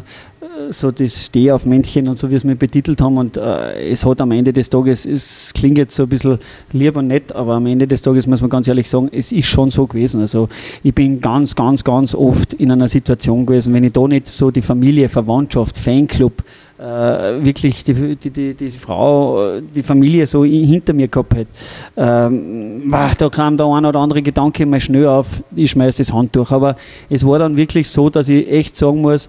so 0.69 0.91
das 0.91 1.25
Steh 1.25 1.51
auf 1.51 1.65
Männchen 1.65 2.07
und 2.07 2.17
so, 2.17 2.29
wie 2.29 2.35
es 2.35 2.43
mir 2.43 2.55
betitelt 2.55 3.01
haben. 3.01 3.17
Und 3.17 3.37
äh, 3.37 3.89
es 3.89 4.05
hat 4.05 4.21
am 4.21 4.31
Ende 4.31 4.53
des 4.53 4.69
Tages, 4.69 5.05
es 5.05 5.51
klingt 5.53 5.77
jetzt 5.77 5.95
so 5.95 6.03
ein 6.03 6.09
bisschen 6.09 6.37
lieb 6.71 6.95
und 6.95 7.07
nett, 7.07 7.31
aber 7.33 7.55
am 7.55 7.65
Ende 7.65 7.87
des 7.87 8.01
Tages 8.01 8.27
muss 8.27 8.41
man 8.41 8.49
ganz 8.49 8.67
ehrlich 8.67 8.89
sagen, 8.89 9.09
es 9.11 9.31
ist 9.31 9.47
schon 9.47 9.71
so 9.71 9.87
gewesen. 9.87 10.21
Also 10.21 10.47
ich 10.83 10.93
bin 10.93 11.19
ganz, 11.19 11.55
ganz, 11.55 11.83
ganz 11.83 12.13
oft 12.13 12.53
in 12.53 12.71
einer 12.71 12.87
Situation 12.87 13.45
gewesen, 13.45 13.73
wenn 13.73 13.83
ich 13.83 13.93
da 13.93 14.07
nicht 14.07 14.27
so 14.27 14.51
die 14.51 14.61
Familie, 14.61 15.09
Verwandtschaft, 15.09 15.77
Fanclub, 15.77 16.43
wirklich 16.77 17.83
die, 17.83 18.15
die, 18.15 18.29
die, 18.29 18.53
die, 18.53 18.71
Frau, 18.71 19.59
die 19.59 19.83
Familie 19.83 20.27
so 20.27 20.43
hinter 20.43 20.93
mir 20.93 21.07
gehabt 21.07 21.33
hätte. 21.33 21.51
Ähm, 21.95 22.93
da 23.17 23.29
kam 23.29 23.55
der 23.55 23.67
ein 23.67 23.85
oder 23.85 23.99
andere 23.99 24.21
Gedanke 24.21 24.65
mal 24.65 24.79
schnell 24.79 25.07
auf, 25.07 25.41
ich 25.55 25.71
schmeiße 25.71 25.99
das 25.99 26.11
Handtuch. 26.11 26.51
Aber 26.51 26.75
es 27.09 27.25
war 27.25 27.39
dann 27.39 27.55
wirklich 27.55 27.89
so, 27.89 28.09
dass 28.09 28.27
ich 28.27 28.51
echt 28.51 28.75
sagen 28.75 29.01
muss, 29.01 29.27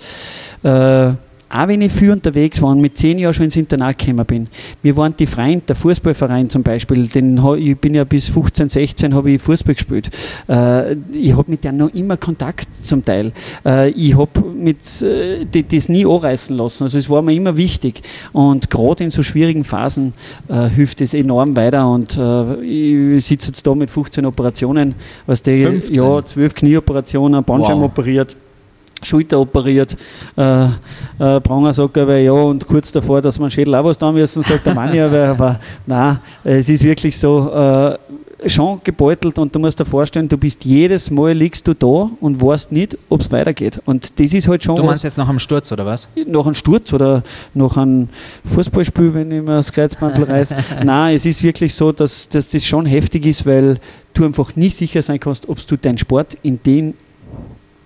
äh, 0.65 1.13
auch 1.49 1.69
wenn 1.69 1.81
ich 1.81 1.93
viel 1.93 2.11
unterwegs 2.11 2.61
war 2.61 2.71
und 2.71 2.81
mit 2.81 2.97
zehn 2.97 3.19
Jahren 3.19 3.35
schon 3.35 3.45
ins 3.45 3.57
Internat 3.57 3.99
gekommen 3.99 4.27
bin. 4.27 4.49
Wir 4.83 4.97
waren 4.97 5.15
die 5.17 5.27
Freund, 5.27 5.69
der 5.69 5.77
Fußballverein 5.77 6.51
zum 6.51 6.63
Beispiel, 6.63 7.07
den, 7.07 7.41
ich 7.59 7.79
bin 7.79 7.95
ja 7.95 8.05
bis 8.05 8.29
15, 8.29 8.69
16 8.69 9.15
habe 9.15 9.31
ich 9.31 9.43
Fußball 9.43 9.75
gespielt. 9.75 10.11
Äh, 10.49 10.95
ich 11.13 11.37
habe 11.37 11.51
mit 11.51 11.65
denen 11.65 11.79
noch 11.79 11.95
immer 11.95 12.17
Kontakt 12.17 12.75
zum 12.75 13.05
Teil. 13.05 13.33
Äh, 13.65 13.91
ich 13.91 14.17
habe 14.17 14.41
mit 14.41 14.79
äh, 15.03 15.47
das 15.63 15.89
nie 15.89 16.05
anreißen 16.05 16.57
lassen. 16.57 16.85
Also 16.85 16.99
es 16.99 17.09
war 17.09 17.23
mir 17.23 17.35
immer 17.35 17.57
wichtig. 17.57 18.03
Und 18.33 18.71
gerade 18.71 19.05
in 19.05 19.11
so 19.11 19.23
schwierigen 19.23 19.65
Phasen 19.65 20.13
hilft 20.75 21.01
es 21.01 21.15
enorm 21.15 21.57
weiter. 21.57 21.89
Und 21.89 22.19
ich 22.63 23.25
sitze 23.25 23.49
jetzt 23.49 23.67
da 23.67 23.75
mit 23.75 23.91
15 23.91 24.25
Operationen, 24.27 24.95
was 25.27 25.41
15? 25.41 25.95
ja, 25.95 26.25
12 26.25 26.55
Knieoperationen, 26.55 27.45
Bandscheiben 27.45 27.81
wow. 27.81 27.91
operiert. 27.91 28.37
Schulter 29.07 29.40
operiert. 29.40 29.97
Äh, 30.37 30.64
äh, 30.64 31.40
Pranger 31.40 31.73
sagt 31.73 31.97
aber 31.99 32.19
ja 32.19 32.33
und 32.33 32.66
kurz 32.66 32.92
davor, 32.92 33.23
dass 33.23 33.38
man 33.38 33.51
Schädel 33.51 33.75
auch 33.75 33.85
was 33.85 33.99
da 33.99 34.12
müssen, 34.12 34.42
sagt 34.42 34.66
der 34.66 34.75
Mann 34.75 34.95
ja, 34.95 35.07
aber, 35.07 35.29
aber 35.29 35.61
nein, 35.87 36.19
es 36.45 36.69
ist 36.69 36.85
wirklich 36.85 37.16
so, 37.16 37.51
äh, 37.53 37.97
schon 38.47 38.81
gebeutelt 38.85 39.38
und 39.38 39.55
du 39.55 39.59
musst 39.59 39.81
dir 39.81 39.85
vorstellen, 39.85 40.29
du 40.29 40.37
bist 40.37 40.64
jedes 40.64 41.11
Mal 41.11 41.33
liegst 41.33 41.66
du 41.66 41.75
da 41.75 42.11
und 42.21 42.40
weißt 42.40 42.73
nicht, 42.73 42.97
ob 43.09 43.21
es 43.21 43.31
weitergeht. 43.33 43.81
Und 43.87 44.19
das 44.21 44.35
ist 44.35 44.49
halt 44.49 44.62
schon. 44.62 44.77
Du 44.77 44.85
meinst 44.85 45.05
jetzt 45.05 45.19
nach 45.19 45.29
einem 45.29 45.38
Sturz 45.38 45.73
oder 45.73 45.87
was? 45.87 46.09
Nach 46.27 46.45
einem 46.45 46.55
Sturz 46.55 46.92
oder 46.92 47.23
nach 47.55 47.77
einem 47.77 48.09
Fußballspiel, 48.45 49.14
wenn 49.14 49.33
ich 49.33 49.42
mir 49.42 49.55
das 49.57 49.73
Kreuzbandel 49.73 50.25
reiße. 50.25 50.57
Nein, 50.85 51.16
es 51.16 51.25
ist 51.25 51.42
wirklich 51.42 51.75
so, 51.75 51.92
dass, 51.92 52.29
dass 52.29 52.49
das 52.49 52.64
schon 52.64 52.87
heftig 52.87 53.27
ist, 53.27 53.47
weil 53.47 53.79
du 54.14 54.25
einfach 54.25 54.55
nie 54.57 54.71
sicher 54.71 55.03
sein 55.03 55.21
kannst, 55.21 55.49
ob 55.49 55.64
du 55.66 55.77
deinen 55.77 55.99
Sport 55.99 56.37
in 56.42 56.62
den 56.62 56.95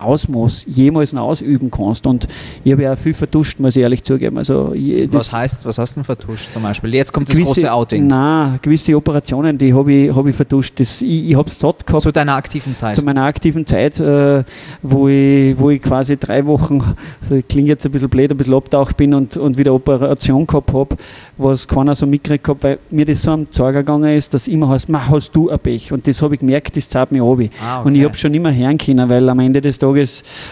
Ausmaß 0.01 0.65
jemals 0.67 1.13
noch 1.13 1.23
ausüben 1.23 1.71
kannst. 1.71 2.05
Und 2.05 2.27
ich 2.63 2.71
habe 2.71 2.83
ja 2.83 2.95
viel 2.95 3.13
vertuscht, 3.13 3.59
muss 3.59 3.75
ich 3.75 3.81
ehrlich 3.81 4.03
zugeben. 4.03 4.37
Also, 4.37 4.73
was 5.11 5.33
heißt, 5.33 5.65
was 5.65 5.77
hast 5.77 5.93
du 5.93 5.99
denn 5.99 6.03
vertuscht 6.03 6.51
zum 6.51 6.63
Beispiel? 6.63 6.93
Jetzt 6.93 7.11
kommt 7.11 7.29
das 7.29 7.37
gewisse, 7.37 7.61
große 7.61 7.73
Outing. 7.73 8.07
Nein, 8.07 8.59
gewisse 8.61 8.95
Operationen, 8.95 9.57
die 9.57 9.73
habe 9.73 9.91
ich, 9.91 10.15
hab 10.15 10.25
ich 10.25 10.35
vertuscht. 10.35 10.79
Das, 10.79 11.01
ich 11.01 11.31
ich 11.31 11.35
habe 11.35 11.49
es 11.49 11.59
satt 11.59 11.85
gehabt. 11.85 12.01
Zu 12.01 12.11
deiner 12.11 12.35
aktiven 12.35 12.75
Zeit? 12.75 12.95
Zu 12.95 13.03
meiner 13.03 13.23
aktiven 13.23 13.65
Zeit, 13.65 13.99
äh, 13.99 14.43
wo, 14.81 15.07
ich, 15.07 15.57
wo 15.57 15.69
ich 15.69 15.81
quasi 15.81 16.17
drei 16.17 16.45
Wochen, 16.45 16.95
also 17.21 17.39
klingt 17.47 17.67
jetzt 17.67 17.85
ein 17.85 17.91
bisschen 17.91 18.09
blöd, 18.09 18.31
ein 18.31 18.37
bisschen 18.37 18.53
abtaucht 18.53 18.97
bin 18.97 19.13
und, 19.13 19.37
und 19.37 19.57
wieder 19.57 19.73
Operation 19.73 20.45
gehabt 20.45 20.73
habe, 20.73 20.97
was 21.37 21.67
keiner 21.67 21.95
so 21.95 22.05
mitgekriegt 22.05 22.47
hat, 22.47 22.63
weil 22.63 22.79
mir 22.89 23.05
das 23.05 23.21
so 23.21 23.31
am 23.31 23.51
Zeiger 23.51 23.79
gegangen 23.79 24.15
ist, 24.15 24.33
dass 24.33 24.47
immer 24.47 24.69
heißt, 24.69 24.89
hast 24.91 25.35
du 25.35 25.49
ein 25.49 25.59
Pech. 25.59 25.91
Und 25.91 26.07
das 26.07 26.21
habe 26.21 26.35
ich 26.35 26.39
gemerkt, 26.39 26.75
das 26.75 26.89
zahlt 26.89 27.11
mir 27.11 27.23
ab. 27.23 27.39
Ah, 27.63 27.79
okay. 27.79 27.87
Und 27.87 27.95
ich 27.95 28.03
habe 28.03 28.17
schon 28.17 28.33
immer 28.33 28.53
hören 28.53 28.77
können, 28.77 29.09
weil 29.09 29.27
am 29.29 29.39
Ende 29.39 29.61
des 29.61 29.79
Tages 29.79 29.90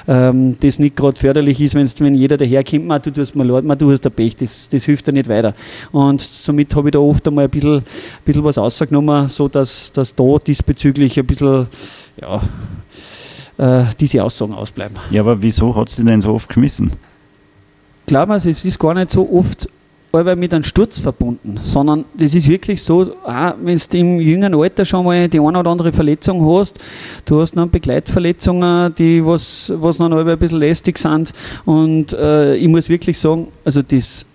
ähm, 0.07 0.55
das 0.59 0.79
nicht 0.79 0.95
gerade 0.95 1.17
förderlich 1.17 1.61
ist, 1.61 1.75
wenn 1.75 2.13
jeder 2.13 2.37
daherkommt, 2.37 3.05
du 3.05 3.11
tust 3.11 3.35
mal 3.35 3.47
leid, 3.47 3.81
du 3.81 3.91
hast 3.91 4.05
ein 4.05 4.11
Pech, 4.11 4.35
das, 4.35 4.69
das 4.69 4.83
hilft 4.85 5.07
dir 5.07 5.13
nicht 5.13 5.29
weiter. 5.29 5.53
Und 5.91 6.21
somit 6.21 6.75
habe 6.75 6.89
ich 6.89 6.93
da 6.93 6.99
oft 6.99 7.27
einmal 7.27 7.45
ein 7.45 7.49
bisschen, 7.49 7.83
bisschen 8.25 8.43
was 8.43 8.57
rausgenommen, 8.57 9.29
so 9.29 9.47
dass, 9.47 9.91
dass 9.91 10.13
da 10.15 10.37
diesbezüglich 10.45 11.19
ein 11.19 11.25
bisschen, 11.25 11.67
ja, 12.21 12.41
äh, 13.57 13.85
diese 13.99 14.23
Aussagen 14.23 14.53
ausbleiben. 14.53 14.97
Ja, 15.11 15.21
aber 15.21 15.41
wieso 15.41 15.75
hat 15.75 15.89
sie 15.89 16.05
denn 16.05 16.21
so 16.21 16.33
oft 16.33 16.47
geschmissen? 16.47 16.91
Glauben 18.07 18.39
Sie, 18.39 18.49
es 18.49 18.65
ist 18.65 18.79
gar 18.79 18.93
nicht 18.95 19.11
so 19.11 19.29
oft 19.31 19.69
aber 20.11 20.35
mit 20.35 20.53
einem 20.53 20.63
Sturz 20.63 20.99
verbunden, 20.99 21.59
sondern 21.61 22.05
das 22.17 22.33
ist 22.33 22.47
wirklich 22.47 22.81
so, 22.81 23.13
wenn 23.61 23.77
du 23.77 23.97
im 23.97 24.19
jüngeren 24.19 24.55
Alter 24.55 24.85
schon 24.85 25.05
mal 25.05 25.29
die 25.29 25.39
eine 25.39 25.59
oder 25.59 25.69
andere 25.69 25.93
Verletzung 25.93 26.45
hast, 26.45 26.77
du 27.25 27.41
hast 27.41 27.55
noch 27.55 27.67
Begleitverletzungen, 27.67 28.95
die 28.95 29.23
was, 29.25 29.71
was 29.75 29.99
noch 29.99 30.11
ein 30.11 30.39
bisschen 30.39 30.59
lästig 30.59 30.97
sind 30.97 31.33
und 31.65 32.13
äh, 32.13 32.55
ich 32.55 32.67
muss 32.67 32.89
wirklich 32.89 33.19
sagen, 33.19 33.47
also 33.63 33.81
das 33.81 34.25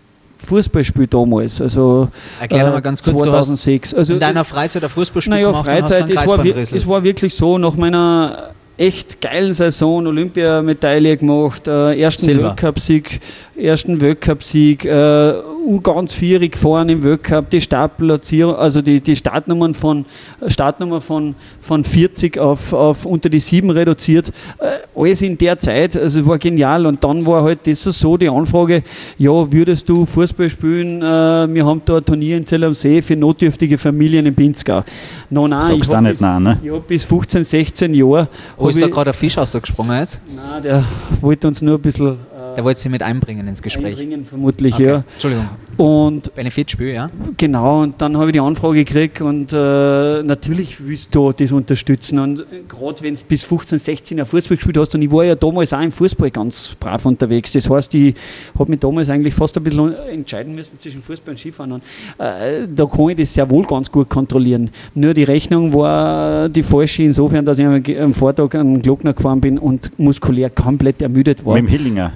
Fußballspiel 0.45 1.07
damals, 1.07 1.61
also 1.61 2.09
Erklär 2.39 2.71
mal 2.71 2.83
ganz 2.83 3.03
kurz, 3.03 3.23
2006. 3.23 3.95
Also, 3.95 4.15
in 4.15 4.21
deiner 4.21 4.45
Freizeit 4.45 4.85
ein 4.85 4.91
Fußballspiel 4.91 5.31
naja, 5.31 5.49
gemacht 5.49 5.67
Freizeit, 5.67 6.11
es 6.11 6.17
war, 6.17 6.45
es 6.45 6.87
war 6.87 7.03
wirklich 7.03 7.35
so, 7.35 7.59
nach 7.59 7.75
meiner 7.77 8.51
echt 8.77 9.21
geilen 9.21 9.53
Saison, 9.53 10.07
Olympiamedaille 10.07 11.17
gemacht, 11.17 11.69
äh, 11.69 11.99
ersten 12.01 12.37
Weltcupsieg, 12.43 13.21
ersten 13.57 14.01
Weltcupsieg, 14.01 14.85
äh, 14.85 15.35
ganz 15.83 16.15
vierig 16.15 16.53
gefahren 16.53 16.89
im 16.89 17.03
Weltcup, 17.03 17.51
die 17.51 17.61
Startplatzierung, 17.61 18.57
also 18.57 18.83
die, 18.83 19.01
die 19.01 19.17
Startnummern 19.17 19.75
von 19.75 20.05
Startnummer 20.47 21.01
von, 21.01 21.35
von 21.61 21.85
40 21.85 22.39
auf, 22.39 22.73
auf 22.73 23.07
unter 23.07 23.29
die 23.29 23.41
7 23.41 23.71
reduziert. 23.71 24.29
Äh, 24.59 25.01
alles 25.01 25.23
in 25.23 25.39
der 25.39 25.59
Zeit, 25.59 25.97
also 25.97 26.27
war 26.27 26.39
genial. 26.39 26.87
Und 26.87 27.03
dann 27.03 27.25
war 27.27 27.43
halt 27.43 27.61
das 27.65 27.85
so 27.85 28.17
die 28.17 28.29
Anfrage, 28.29 28.83
ja, 29.19 29.53
würdest 29.53 29.89
du 29.89 30.05
Fußball 30.05 30.51
spielen? 30.51 31.01
Äh, 31.01 31.55
wir 31.55 31.65
haben 31.67 31.83
da 31.85 31.99
ein 31.99 32.05
Turnier 32.05 32.37
in 32.37 32.47
Zell 32.47 32.65
am 32.65 32.75
See 32.75 33.01
für 33.01 33.17
notdürftige 33.17 33.79
Familien 33.79 34.27
in 34.27 34.35
Pinzgau. 34.35 34.85
No, 35.31 35.49
nein, 35.49 35.63
Sagst 35.63 35.89
ich 35.89 35.95
habe 35.95 36.11
bis, 36.11 36.21
ne? 36.21 36.59
hab 36.71 36.87
bis 36.87 37.05
15, 37.05 37.45
16 37.45 37.95
Jahre. 37.95 38.29
Wo 38.65 38.69
ist 38.71 38.81
da 38.81 38.89
gerade 38.89 39.11
ein 39.11 39.15
Fisch 39.15 39.37
rausgesprungen 39.37 40.01
jetzt? 40.01 40.23
Nein, 40.35 40.63
der 40.63 40.85
wollte 41.21 41.49
uns 41.49 41.61
nur 41.61 41.77
ein 41.77 41.83
bisschen 41.83 42.17
der 42.57 42.65
wollte 42.65 42.81
sie 42.81 42.89
mit 42.89 43.03
einbringen 43.03 43.47
ins 43.49 43.63
Gespräch. 43.63 43.99
Einbringen 43.99 44.25
vermutlich, 44.25 44.75
okay. 44.75 44.87
ja. 44.87 45.05
Entschuldigung. 45.13 45.49
Und 45.77 46.35
Benefitspiel, 46.35 46.89
ja? 46.89 47.11
Genau, 47.37 47.83
und 47.83 48.01
dann 48.01 48.17
habe 48.17 48.27
ich 48.27 48.33
die 48.35 48.41
Anfrage 48.41 48.85
gekriegt 48.85 49.21
und 49.21 49.53
äh, 49.53 50.23
natürlich 50.23 50.77
willst 50.87 51.15
du 51.15 51.33
das 51.33 51.51
unterstützen. 51.53 52.19
Und 52.19 52.45
gerade 52.69 53.03
wenn 53.03 53.15
du 53.15 53.21
bis 53.27 53.43
15, 53.43 53.79
16 53.79 54.19
Jahre 54.19 54.29
Fußball 54.29 54.57
gespielt 54.57 54.79
hast, 54.79 54.95
und 54.95 55.03
ich 55.03 55.11
war 55.11 55.25
ja 55.25 55.35
damals 55.35 55.73
auch 55.73 55.81
im 55.81 55.91
Fußball 55.91 56.31
ganz 56.31 56.77
brav 56.79 57.05
unterwegs. 57.07 57.53
Das 57.53 57.69
heißt, 57.69 57.95
ich 57.95 58.15
habe 58.57 58.71
mich 58.71 58.81
damals 58.81 59.11
eigentlich 59.11 59.35
fast 59.35 59.57
ein 59.57 59.65
bisschen 59.65 59.95
entscheiden 59.95 60.55
müssen 60.55 60.79
zwischen 60.79 61.03
Fußball 61.03 61.33
und 61.33 61.39
Skifahren. 61.39 61.73
Und 61.73 61.83
äh, 62.19 62.69
da 62.73 62.87
kann 62.87 63.09
ich 63.11 63.17
das 63.17 63.35
sehr 63.35 63.49
wohl 63.51 63.65
ganz 63.65 63.91
gut 63.91 64.09
kontrollieren. 64.09 64.71
Nur 64.95 65.13
die 65.15 65.25
Rechnung 65.25 65.73
war 65.73 66.49
die 66.49 66.63
falsche, 66.63 67.03
insofern, 67.03 67.45
dass 67.45 67.59
ich 67.59 67.67
am 67.67 68.15
Vortag 68.15 68.55
an 68.55 68.75
den 68.75 68.83
Glockner 68.83 69.13
gefahren 69.13 69.41
bin 69.41 69.59
und 69.59 69.99
muskulär 69.99 70.51
komplett 70.51 71.03
ermüdet 71.03 71.45
war. 71.45 71.55
Mit 71.55 71.65
dem 71.65 71.69
Hillinger? 71.69 72.13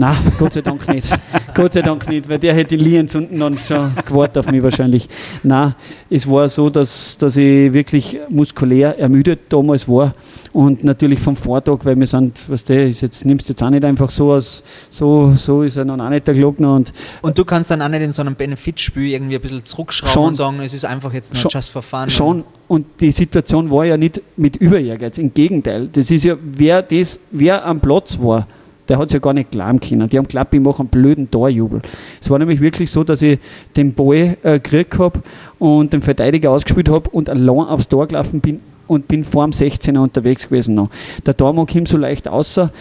Nein, 0.00 0.16
Gott 0.38 0.54
sei 0.54 0.62
Dank 0.62 0.88
nicht. 0.88 1.12
Gott 1.54 1.74
sei 1.74 1.82
Dank 1.82 2.08
nicht, 2.08 2.26
weil 2.26 2.38
der 2.38 2.54
hätte 2.54 2.74
die 2.74 2.82
Lienz 2.82 3.14
unten 3.14 3.38
dann 3.38 3.58
schon 3.58 3.92
gewartet 4.06 4.38
auf 4.38 4.50
mich 4.50 4.62
wahrscheinlich. 4.62 5.06
Nein, 5.42 5.74
es 6.08 6.26
war 6.26 6.48
so, 6.48 6.70
dass, 6.70 7.18
dass 7.18 7.36
ich 7.36 7.70
wirklich 7.74 8.18
muskulär 8.30 8.98
ermüdet 8.98 9.40
damals 9.50 9.86
war 9.86 10.14
und 10.52 10.84
natürlich 10.84 11.18
vom 11.18 11.36
Vortag, 11.36 11.80
weil 11.82 11.96
wir 11.96 12.06
sind, 12.06 12.48
was 12.48 12.64
der 12.64 12.88
ist 12.88 13.02
jetzt, 13.02 13.26
nimmst 13.26 13.46
du 13.46 13.52
jetzt 13.52 13.62
auch 13.62 13.68
nicht 13.68 13.84
einfach 13.84 14.08
so 14.08 14.32
aus, 14.32 14.62
so, 14.88 15.32
so 15.32 15.64
ist 15.64 15.76
er 15.76 15.84
dann 15.84 16.00
auch 16.00 16.08
nicht 16.08 16.26
der 16.26 16.32
Glockner. 16.32 16.76
Und, 16.76 16.94
und 17.20 17.36
du 17.36 17.44
kannst 17.44 17.70
dann 17.70 17.82
auch 17.82 17.88
nicht 17.88 18.00
in 18.00 18.12
so 18.12 18.22
einem 18.22 18.36
Benefitspiel 18.36 19.12
irgendwie 19.12 19.34
ein 19.34 19.42
bisschen 19.42 19.62
zurückschrauben 19.62 20.14
schon, 20.14 20.28
und 20.28 20.34
sagen, 20.34 20.60
es 20.60 20.72
ist 20.72 20.86
einfach 20.86 21.12
jetzt 21.12 21.34
nur 21.34 21.42
schon, 21.42 21.50
just 21.52 21.68
for 21.68 21.82
fun. 21.82 22.08
Schon, 22.08 22.44
und 22.68 22.86
die 23.00 23.12
Situation 23.12 23.70
war 23.70 23.84
ja 23.84 23.98
nicht 23.98 24.22
mit 24.38 24.56
Überehrgeiz, 24.56 25.18
im 25.18 25.34
Gegenteil. 25.34 25.90
Das 25.92 26.10
ist 26.10 26.24
ja, 26.24 26.36
wer, 26.40 26.80
das, 26.80 27.20
wer 27.32 27.66
am 27.66 27.80
Platz 27.80 28.18
war, 28.18 28.46
der 28.90 28.98
hat 28.98 29.06
es 29.06 29.12
ja 29.12 29.20
gar 29.20 29.32
nicht 29.32 29.52
glauben 29.52 29.78
können. 29.78 30.08
Die 30.08 30.18
haben 30.18 30.26
geglaubt, 30.26 30.52
ich 30.52 30.60
mache 30.60 30.80
einen 30.80 30.88
blöden 30.88 31.30
Torjubel. 31.30 31.80
Es 32.20 32.28
war 32.28 32.38
nämlich 32.40 32.60
wirklich 32.60 32.90
so, 32.90 33.04
dass 33.04 33.22
ich 33.22 33.38
den 33.76 33.94
Ball 33.94 34.36
äh, 34.42 34.58
gekriegt 34.58 34.98
habe 34.98 35.20
und 35.60 35.92
den 35.92 36.00
Verteidiger 36.00 36.50
ausgespielt 36.50 36.88
habe 36.88 37.08
und 37.10 37.30
allein 37.30 37.66
aufs 37.66 37.88
Tor 37.88 38.08
gelaufen 38.08 38.40
bin 38.40 38.60
und 38.88 39.06
bin 39.06 39.24
vor 39.24 39.44
dem 39.46 39.52
16er 39.52 40.00
unterwegs 40.00 40.48
gewesen 40.48 40.74
noch. 40.74 40.90
Der 41.24 41.36
Tormann 41.36 41.66
kommt 41.66 41.86
so 41.86 41.96
leicht 41.96 42.26
außer, 42.26 42.72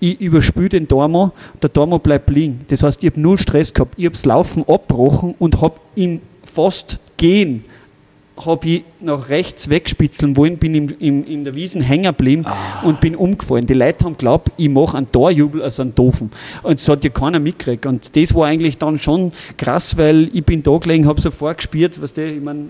ich 0.00 0.20
überspüle 0.20 0.68
den 0.68 0.88
Tormann, 0.88 1.30
der 1.62 1.72
Tormann 1.72 2.00
bleibt 2.00 2.28
liegen. 2.28 2.62
Das 2.66 2.82
heißt, 2.82 3.04
ich 3.04 3.10
habe 3.10 3.20
null 3.20 3.38
Stress 3.38 3.72
gehabt. 3.72 3.94
Ich 3.96 4.04
habe 4.04 4.14
das 4.14 4.24
Laufen 4.24 4.64
abgebrochen 4.66 5.36
und 5.38 5.60
habe 5.60 5.76
ihn 5.94 6.20
fast 6.44 6.98
gehen 7.16 7.64
habe 8.36 8.66
ich 8.66 8.84
nach 9.00 9.28
rechts 9.28 9.68
wegspitzeln 9.68 10.36
wollen, 10.36 10.56
bin 10.56 10.74
im, 10.74 10.94
im, 10.98 11.24
in 11.26 11.44
der 11.44 11.54
Wiesen 11.54 11.82
hängen 11.82 12.04
geblieben 12.04 12.44
ah. 12.46 12.82
und 12.82 13.00
bin 13.00 13.14
umgefallen. 13.14 13.66
Die 13.66 13.74
Leute 13.74 14.04
haben 14.04 14.12
geglaubt, 14.12 14.50
ich 14.56 14.68
mache 14.68 14.96
einen 14.96 15.10
Torjubel 15.12 15.62
als 15.62 15.78
einen 15.80 15.94
Doofen. 15.94 16.30
Und 16.62 16.74
es 16.74 16.88
hat 16.88 17.04
ja 17.04 17.10
keiner 17.10 17.38
mitgekriegt. 17.38 17.84
Und 17.86 18.16
das 18.16 18.34
war 18.34 18.46
eigentlich 18.46 18.78
dann 18.78 18.98
schon 18.98 19.32
krass, 19.56 19.96
weil 19.96 20.30
ich 20.32 20.44
bin 20.44 20.62
da 20.62 20.76
gelegen, 20.78 21.06
habe 21.06 21.20
sofort 21.20 21.58
gespürt, 21.58 22.00
was 22.00 22.12
der, 22.12 22.34
ich 22.34 22.42
meine, 22.42 22.60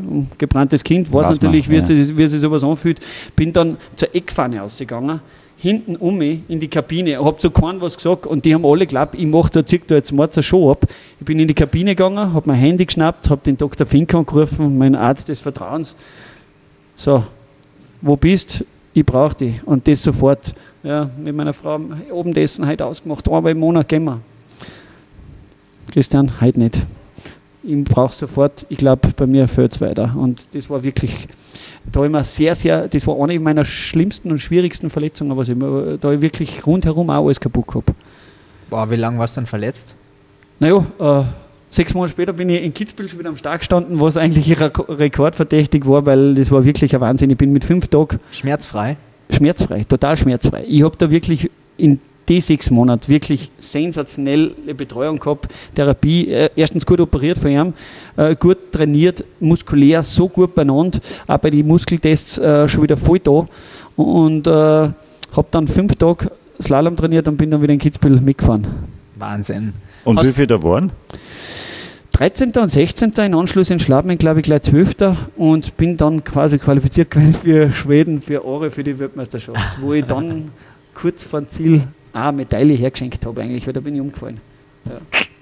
äh, 0.00 0.24
gebranntes 0.38 0.82
Kind, 0.82 1.12
weiß 1.12 1.28
natürlich, 1.28 1.68
man, 1.68 1.76
ja. 1.76 1.88
wie, 1.88 2.04
sich, 2.04 2.16
wie 2.16 2.26
sich 2.26 2.40
sowas 2.40 2.64
anfühlt. 2.64 3.00
Bin 3.36 3.52
dann 3.52 3.76
zur 3.94 4.14
Eckpfanne 4.14 4.62
ausgegangen 4.62 5.20
hinten 5.58 5.96
um 5.96 6.16
mich 6.18 6.40
in 6.48 6.60
die 6.60 6.68
Kabine, 6.68 7.22
habe 7.22 7.36
zu 7.38 7.50
keinem 7.50 7.80
was 7.80 7.96
gesagt 7.96 8.26
und 8.26 8.44
die 8.44 8.54
haben 8.54 8.64
alle 8.64 8.86
geglaubt, 8.86 9.14
ich 9.16 9.26
mache 9.26 9.50
da, 9.50 9.66
zieh 9.66 9.82
da 9.84 9.96
jetzt 9.96 10.12
mal 10.12 10.28
eine 10.32 10.42
Show 10.42 10.70
ab. 10.70 10.86
Ich 11.18 11.26
bin 11.26 11.38
in 11.38 11.48
die 11.48 11.54
Kabine 11.54 11.96
gegangen, 11.96 12.32
habe 12.32 12.48
mein 12.48 12.56
Handy 12.56 12.86
geschnappt, 12.86 13.28
habe 13.28 13.40
den 13.44 13.56
Dr. 13.56 13.86
Fink 13.86 14.14
angerufen, 14.14 14.78
mein 14.78 14.94
Arzt 14.94 15.28
des 15.28 15.40
Vertrauens. 15.40 15.96
So, 16.96 17.24
wo 18.00 18.16
bist 18.16 18.64
Ich 18.94 19.04
brauche 19.04 19.34
dich. 19.34 19.62
Und 19.64 19.86
das 19.88 20.02
sofort 20.02 20.54
ja, 20.82 21.10
mit 21.22 21.34
meiner 21.34 21.52
Frau 21.52 21.80
oben 22.12 22.32
dessen 22.32 22.66
heute 22.66 22.86
ausgemacht, 22.86 23.28
einmal 23.28 23.52
im 23.52 23.58
Monat 23.58 23.88
gehen 23.88 24.04
wir. 24.04 24.20
Christian, 25.92 26.40
heute 26.40 26.60
nicht. 26.60 26.82
Ich 27.68 27.84
brauche 27.84 28.14
sofort, 28.14 28.64
ich 28.70 28.78
glaube, 28.78 29.08
bei 29.14 29.26
mir 29.26 29.46
fällt 29.46 29.74
es 29.74 29.80
weiter. 29.82 30.14
Und 30.16 30.54
das 30.54 30.70
war 30.70 30.82
wirklich, 30.82 31.28
da 31.92 32.02
immer 32.04 32.24
sehr, 32.24 32.54
sehr, 32.54 32.88
das 32.88 33.06
war 33.06 33.20
eine 33.22 33.38
meiner 33.38 33.64
schlimmsten 33.66 34.30
und 34.30 34.38
schwierigsten 34.38 34.88
Verletzungen, 34.88 35.36
was 35.36 35.50
ich 35.50 35.58
da 36.00 36.12
ich 36.12 36.20
wirklich 36.22 36.66
rundherum 36.66 37.10
auch 37.10 37.26
alles 37.26 37.38
kaputt 37.38 37.66
gehabt. 37.66 37.90
Boah, 38.70 38.90
wie 38.90 38.96
lange 38.96 39.18
warst 39.18 39.36
du 39.36 39.42
dann 39.42 39.46
verletzt? 39.46 39.94
Naja, 40.60 40.84
äh, 40.98 41.24
sechs 41.68 41.92
Monate 41.92 42.12
später 42.12 42.32
bin 42.32 42.48
ich 42.48 42.62
in 42.62 42.72
Kitzbühel 42.72 43.08
schon 43.08 43.18
wieder 43.18 43.28
am 43.28 43.36
Start 43.36 43.60
gestanden, 43.60 44.00
was 44.00 44.16
eigentlich 44.16 44.58
rekordverdächtig 44.58 45.86
war, 45.86 46.06
weil 46.06 46.34
das 46.36 46.50
war 46.50 46.64
wirklich 46.64 46.94
ein 46.94 47.02
Wahnsinn. 47.02 47.28
Ich 47.28 47.36
bin 47.36 47.52
mit 47.52 47.64
fünf 47.64 47.88
Tagen 47.88 48.18
Schmerzfrei? 48.32 48.96
schmerzfrei, 49.30 49.84
total 49.84 50.16
schmerzfrei. 50.16 50.64
Ich 50.66 50.82
habe 50.82 50.96
da 50.96 51.10
wirklich 51.10 51.50
in 51.76 52.00
die 52.28 52.40
sechs 52.40 52.70
Monate 52.70 53.08
wirklich 53.08 53.50
sensationelle 53.58 54.50
Betreuung 54.76 55.18
gehabt, 55.18 55.48
Therapie, 55.74 56.28
äh, 56.28 56.50
erstens 56.56 56.84
gut 56.84 57.00
operiert 57.00 57.38
von 57.38 57.50
ihm, 57.50 57.72
äh, 58.16 58.36
gut 58.36 58.72
trainiert, 58.72 59.24
muskulär 59.40 60.02
so 60.02 60.28
gut 60.28 60.54
beieinander, 60.54 61.00
auch 61.26 61.38
bei 61.38 61.50
den 61.50 61.66
Muskeltests 61.66 62.38
äh, 62.38 62.68
schon 62.68 62.82
wieder 62.82 62.96
voll 62.96 63.18
da 63.20 63.46
und 63.96 64.46
äh, 64.46 64.50
habe 64.50 65.46
dann 65.50 65.66
fünf 65.66 65.94
Tage 65.96 66.30
Slalom 66.60 66.96
trainiert 66.96 67.28
und 67.28 67.36
bin 67.36 67.50
dann 67.50 67.62
wieder 67.62 67.72
in 67.72 67.78
Kitzbühel 67.78 68.20
mitgefahren. 68.20 68.66
Wahnsinn. 69.14 69.72
Und 70.04 70.18
Hast- 70.18 70.30
wie 70.30 70.34
viele 70.34 70.46
da 70.48 70.62
waren? 70.62 70.90
13. 72.12 72.50
und 72.56 72.68
16. 72.68 73.12
in 73.18 73.34
Anschluss 73.34 73.70
in 73.70 73.78
Schladming, 73.78 74.18
glaube 74.18 74.40
ich, 74.40 74.44
gleich 74.46 74.62
12. 74.62 74.96
und 75.36 75.76
bin 75.76 75.96
dann 75.96 76.24
quasi 76.24 76.58
qualifiziert 76.58 77.12
gewesen 77.12 77.34
für 77.34 77.70
Schweden, 77.70 78.20
für 78.20 78.44
Aare, 78.44 78.72
für 78.72 78.82
die 78.82 78.98
Weltmeisterschaft, 78.98 79.60
wo 79.80 79.92
ich 79.92 80.04
dann 80.04 80.50
kurz 80.94 81.22
vor 81.22 81.40
dem 81.40 81.48
Ziel 81.48 81.82
eine 82.24 82.36
Medaille 82.36 82.74
hergeschenkt 82.74 83.24
habe, 83.26 83.42
eigentlich, 83.42 83.66
weil 83.66 83.74
da 83.74 83.80
bin 83.80 83.94
ich 83.94 84.00
umgefallen. 84.00 84.40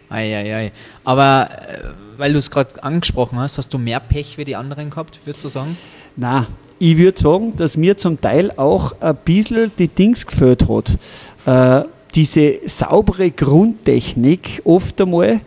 Eieiei. 0.08 0.72
Aber 1.04 1.48
äh, 1.50 1.88
weil 2.18 2.32
du 2.32 2.38
es 2.38 2.50
gerade 2.50 2.82
angesprochen 2.82 3.38
hast, 3.38 3.58
hast 3.58 3.72
du 3.74 3.78
mehr 3.78 4.00
Pech 4.00 4.38
wie 4.38 4.44
die 4.44 4.56
anderen 4.56 4.90
gehabt, 4.90 5.20
würdest 5.24 5.44
du 5.44 5.48
sagen? 5.48 5.76
Na, 6.16 6.46
ich 6.78 6.98
würde 6.98 7.18
sagen, 7.18 7.56
dass 7.56 7.76
mir 7.76 7.96
zum 7.96 8.20
Teil 8.20 8.52
auch 8.56 8.94
ein 9.00 9.16
bisschen 9.24 9.72
die 9.78 9.88
Dings 9.88 10.26
gefällt 10.26 10.68
hat. 10.68 10.98
Äh, 11.46 11.86
diese 12.14 12.60
saubere 12.64 13.30
Grundtechnik 13.30 14.62
oft 14.64 15.00
einmal 15.00 15.40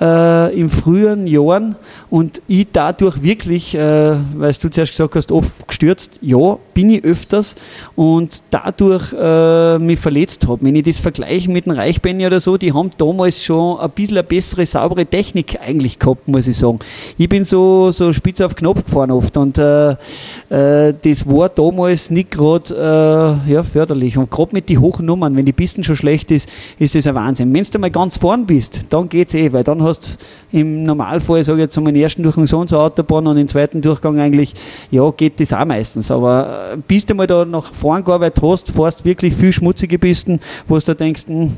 äh, 0.00 0.56
in 0.56 0.70
früheren 0.70 1.26
Jahren 1.26 1.74
und 2.10 2.40
ich 2.46 2.68
dadurch 2.72 3.22
wirklich, 3.22 3.74
äh, 3.74 4.16
weil 4.36 4.52
du 4.52 4.70
zuerst 4.70 4.92
gesagt 4.92 5.16
hast, 5.16 5.32
oft 5.32 5.66
gestürzt, 5.66 6.18
ja, 6.20 6.58
bin 6.74 6.90
ich 6.90 7.04
öfters 7.04 7.56
und 7.96 8.42
dadurch 8.50 9.12
äh, 9.12 9.78
mich 9.78 9.98
verletzt 9.98 10.46
habe. 10.48 10.64
Wenn 10.64 10.76
ich 10.76 10.84
das 10.84 11.00
vergleiche 11.00 11.50
mit 11.50 11.66
dem 11.66 11.72
Reichbenny 11.72 12.26
oder 12.26 12.40
so, 12.40 12.56
die 12.56 12.72
haben 12.72 12.90
damals 12.98 13.42
schon 13.42 13.78
ein 13.78 13.90
bisschen 13.90 14.18
eine 14.18 14.24
bessere, 14.24 14.66
saubere 14.66 15.06
Technik 15.06 15.58
eigentlich 15.66 15.98
gehabt, 15.98 16.28
muss 16.28 16.46
ich 16.46 16.56
sagen. 16.56 16.78
Ich 17.18 17.28
bin 17.28 17.44
so, 17.44 17.90
so 17.90 18.12
spitz 18.12 18.40
auf 18.40 18.54
Knopf 18.54 18.84
gefahren 18.84 19.10
oft 19.10 19.36
und 19.36 19.58
äh, 19.58 19.92
äh, 19.92 20.94
das 21.02 21.26
war 21.26 21.48
damals 21.48 22.10
nicht 22.10 22.30
gerade 22.30 23.38
äh, 23.46 23.52
ja, 23.52 23.62
förderlich. 23.62 24.16
Und 24.18 24.30
gerade 24.30 24.54
mit 24.54 24.68
den 24.68 24.80
hohen 24.80 25.06
Nummern, 25.06 25.36
wenn 25.36 25.44
die 25.44 25.52
Pisten 25.52 25.84
schon 25.84 25.96
schlecht 25.96 26.30
ist, 26.30 26.48
ist 26.78 26.94
das 26.94 27.06
ein 27.06 27.14
Wahnsinn. 27.14 27.52
Wenn 27.52 27.64
du 27.64 27.78
mal 27.78 27.90
ganz 27.90 28.18
vorn 28.18 28.46
bist, 28.46 28.80
dann 28.90 29.08
geht 29.08 29.28
es 29.28 29.34
eh, 29.34 29.52
weil 29.52 29.64
dann 29.64 29.82
hast 29.82 30.18
du 30.52 30.58
im 30.58 30.84
Normalfall, 30.84 31.42
sage 31.44 31.58
ich 31.58 31.64
jetzt, 31.64 31.78
um 31.78 31.84
den 31.84 31.96
ersten 31.96 32.22
Durchgang 32.22 32.46
so 32.46 32.58
und 32.58 32.68
so 32.68 32.78
Autobahn 32.78 33.26
und 33.26 33.36
im 33.36 33.48
zweiten 33.48 33.80
Durchgang 33.80 34.18
eigentlich, 34.20 34.54
ja, 34.90 35.10
geht 35.10 35.40
das 35.40 35.52
auch 35.52 35.64
meistens. 35.64 36.10
Aber 36.10 36.61
bis 36.88 37.06
du 37.06 37.14
mal 37.14 37.26
da 37.26 37.44
nach 37.44 37.64
vorn 37.64 38.04
gearbeitet 38.04 38.42
hast, 38.42 38.70
fährst 38.70 39.04
wirklich 39.04 39.34
viel 39.34 39.52
schmutzige 39.52 39.98
Pisten, 39.98 40.40
wo 40.68 40.78
du 40.78 40.94
denkst, 40.94 41.24
hm, 41.26 41.56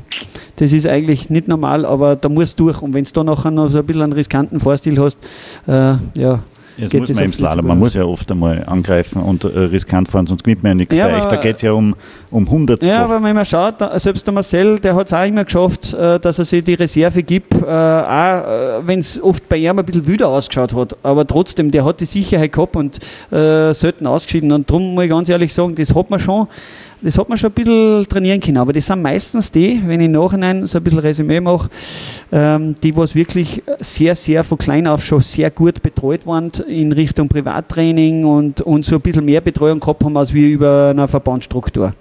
das 0.57 0.73
ist 0.73 0.87
eigentlich 0.87 1.29
nicht 1.29 1.47
normal, 1.47 1.85
aber 1.85 2.15
da 2.15 2.29
musst 2.29 2.59
du 2.59 2.65
durch. 2.65 2.81
Und 2.81 2.93
wenn 2.93 3.03
du 3.03 3.11
da 3.11 3.23
nachher 3.23 3.51
noch 3.51 3.69
so 3.69 3.79
ein 3.79 3.85
bisschen 3.85 4.01
einen 4.01 4.13
riskanten 4.13 4.59
Fahrstil 4.59 4.99
hast, 4.99 5.17
äh, 5.67 5.95
ja, 6.15 6.39
Jetzt 6.77 6.91
geht 6.91 6.99
muss 7.01 7.07
das 7.07 7.17
man 7.17 7.25
im 7.25 7.33
Slalom, 7.33 7.67
man 7.67 7.79
muss 7.79 7.93
ja 7.93 8.03
oft 8.03 8.31
einmal 8.31 8.63
angreifen 8.65 9.21
und 9.21 9.43
äh, 9.43 9.47
riskant 9.47 10.09
fahren, 10.09 10.27
sonst 10.27 10.43
gewinnt 10.43 10.63
man 10.63 10.71
ja 10.71 10.75
nichts 10.75 10.95
Ja, 10.95 11.07
bei 11.07 11.17
euch. 11.17 11.25
Da 11.25 11.37
geht 11.37 11.55
es 11.55 11.61
ja 11.61 11.71
um, 11.71 11.95
um 12.31 12.49
Hundertstel. 12.49 12.89
Ja, 12.89 13.05
aber 13.05 13.21
wenn 13.23 13.35
man 13.35 13.45
schaut, 13.45 13.75
selbst 13.95 14.27
der 14.27 14.33
Marcel, 14.33 14.79
der 14.79 14.95
hat 14.95 15.07
es 15.07 15.13
auch 15.13 15.25
immer 15.25 15.45
geschafft, 15.45 15.93
äh, 15.93 16.19
dass 16.19 16.39
er 16.39 16.45
sich 16.45 16.63
die 16.63 16.73
Reserve 16.73 17.23
gibt, 17.23 17.53
äh, 17.53 17.65
auch 17.65 18.81
wenn 18.85 18.99
es 18.99 19.21
oft 19.21 19.47
bei 19.47 19.57
ihm 19.57 19.79
ein 19.79 19.85
bisschen 19.85 20.05
wüder 20.05 20.27
ausgeschaut 20.29 20.73
hat. 20.73 20.97
Aber 21.03 21.25
trotzdem, 21.25 21.71
der 21.71 21.85
hat 21.85 21.99
die 21.99 22.05
Sicherheit 22.05 22.51
gehabt 22.51 22.75
und 22.75 22.99
äh, 23.31 23.73
selten 23.73 24.07
ausgeschieden. 24.07 24.51
Und 24.51 24.69
darum 24.69 24.93
muss 24.93 25.03
ich 25.05 25.09
ganz 25.09 25.29
ehrlich 25.29 25.53
sagen, 25.53 25.75
das 25.75 25.93
hat 25.95 26.09
man 26.09 26.19
schon. 26.19 26.47
Das 27.05 27.19
hat 27.19 27.29
man 27.29 27.37
schon 27.37 27.51
ein 27.51 27.53
bisschen 27.53 28.07
trainieren 28.09 28.39
können, 28.39 28.57
aber 28.57 28.73
das 28.73 28.87
sind 28.87 28.99
meistens 29.03 29.51
die, 29.51 29.79
wenn 29.85 29.99
ich 29.99 30.07
im 30.07 30.13
Nachhinein 30.13 30.65
so 30.65 30.79
ein 30.79 30.83
bisschen 30.83 30.97
Resümee 30.97 31.39
mache, 31.39 31.69
ähm, 32.31 32.75
die, 32.81 32.97
was 32.97 33.13
wirklich 33.13 33.61
sehr, 33.79 34.15
sehr 34.15 34.43
von 34.43 34.57
klein 34.57 34.87
auf 34.87 35.05
schon 35.05 35.21
sehr 35.21 35.51
gut 35.51 35.83
betreut 35.83 36.25
waren 36.25 36.51
in 36.67 36.91
Richtung 36.91 37.27
Privattraining 37.27 38.25
und, 38.25 38.61
und 38.61 38.85
so 38.85 38.95
ein 38.95 39.01
bisschen 39.01 39.23
mehr 39.23 39.41
Betreuung 39.41 39.79
gehabt 39.79 40.03
haben 40.03 40.17
als 40.17 40.33
wir 40.33 40.47
über 40.47 40.87
eine 40.89 41.07
Verbandsstruktur. 41.07 41.93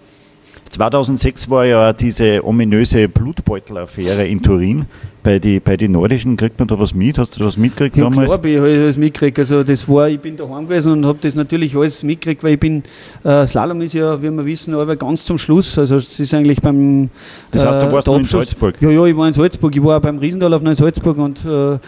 2006 0.75 1.51
war 1.51 1.65
ja 1.65 1.93
diese 1.93 2.45
ominöse 2.45 3.09
Blutbeutel-Affäre 3.09 4.27
in 4.27 4.43
Turin. 4.43 4.87
Bei 5.23 5.39
den 5.39 5.63
bei 5.63 5.77
die 5.77 5.89
Nordischen 5.89 6.37
kriegt 6.37 6.59
man 6.59 6.67
da 6.69 6.79
was 6.79 6.93
mit? 6.93 7.17
Hast 7.17 7.37
du 7.37 7.41
da 7.41 7.47
was 7.47 7.57
mitgekriegt 7.57 7.97
Ja, 7.97 8.05
damals? 8.05 8.27
klar, 8.27 8.39
habe 8.39 8.51
ich 8.51 8.59
alles 8.59 8.97
mitgekriegt. 8.97 9.39
Also 9.39 9.63
das 9.63 9.89
war, 9.89 10.09
ich 10.09 10.19
bin 10.21 10.37
daheim 10.37 10.67
gewesen 10.67 10.93
und 10.93 11.07
habe 11.07 11.19
das 11.23 11.37
natürlich 11.37 11.77
alles 11.77 12.03
mitgekriegt, 12.03 12.43
weil 12.43 12.55
ich 12.55 12.61
bin, 12.61 12.83
äh, 13.23 13.47
Slalom 13.47 13.81
ist 13.83 13.95
ja, 13.95 14.21
wie 14.21 14.31
wir 14.31 14.45
wissen, 14.45 14.75
aber 14.75 14.97
ganz 14.97 15.25
zum 15.25 15.39
Schluss. 15.39 15.79
Also 15.79 15.97
es 15.97 16.19
ist 16.19 16.35
eigentlich 16.35 16.61
beim 16.61 17.09
Das 17.53 17.65
heißt, 17.65 17.81
du 17.81 17.87
äh, 17.87 17.93
warst 17.93 18.09
in 18.09 18.25
Salzburg. 18.25 18.75
Ja, 18.81 18.91
ja, 18.91 19.07
ich 19.07 19.17
war 19.17 19.29
in 19.29 19.33
Salzburg. 19.33 19.75
Ich 19.75 19.83
war 19.83 20.01
beim 20.01 20.19
Riesendorlauf 20.19 20.63
in 20.63 20.75
Salzburg 20.75 21.17
und 21.17 21.45
äh, 21.45 21.79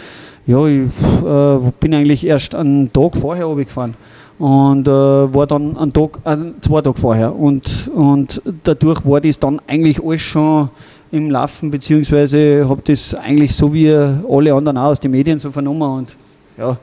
ja, 0.46 0.66
ich 0.66 0.82
äh, 0.82 1.72
bin 1.80 1.92
eigentlich 1.92 2.24
erst 2.24 2.54
einen 2.54 2.92
Tag 2.92 3.16
vorher 3.16 3.46
runtergefahren 3.46 3.94
und 4.38 4.86
äh, 4.86 4.90
war 4.90 5.46
dann 5.46 5.76
einen 5.76 5.92
Tag, 5.92 6.18
äh, 6.24 6.36
zwei 6.60 6.82
Tage 6.82 6.98
vorher 6.98 7.34
und, 7.34 7.90
und 7.94 8.42
dadurch 8.64 9.04
war 9.04 9.20
das 9.20 9.38
dann 9.38 9.60
eigentlich 9.66 10.02
alles 10.02 10.22
schon 10.22 10.68
im 11.12 11.30
Laufen, 11.30 11.70
beziehungsweise 11.70 12.66
habe 12.68 12.82
das 12.84 13.14
eigentlich 13.14 13.54
so 13.54 13.72
wie 13.72 13.90
alle 13.90 14.54
anderen 14.54 14.76
auch 14.76 14.90
aus 14.90 15.00
den 15.00 15.12
Medien 15.12 15.38
so 15.38 15.50
vernommen 15.50 15.82
und 15.82 16.16
ja, 16.58 16.76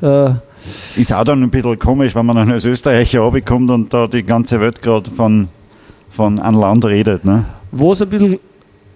äh, 0.00 0.34
Ist 0.96 1.12
auch 1.12 1.24
dann 1.24 1.42
ein 1.42 1.50
bisschen 1.50 1.78
komisch, 1.78 2.14
wenn 2.14 2.26
man 2.26 2.36
dann 2.36 2.52
als 2.52 2.64
Österreicher 2.64 3.20
runterkommt 3.20 3.70
und 3.70 3.92
da 3.92 4.06
die 4.06 4.22
ganze 4.22 4.60
Welt 4.60 4.80
gerade 4.80 5.10
von, 5.10 5.48
von 6.10 6.38
einem 6.38 6.60
Land 6.60 6.84
redet. 6.84 7.24
Ne? 7.24 7.44
Was 7.72 8.02
ein 8.02 8.08
bisschen 8.08 8.38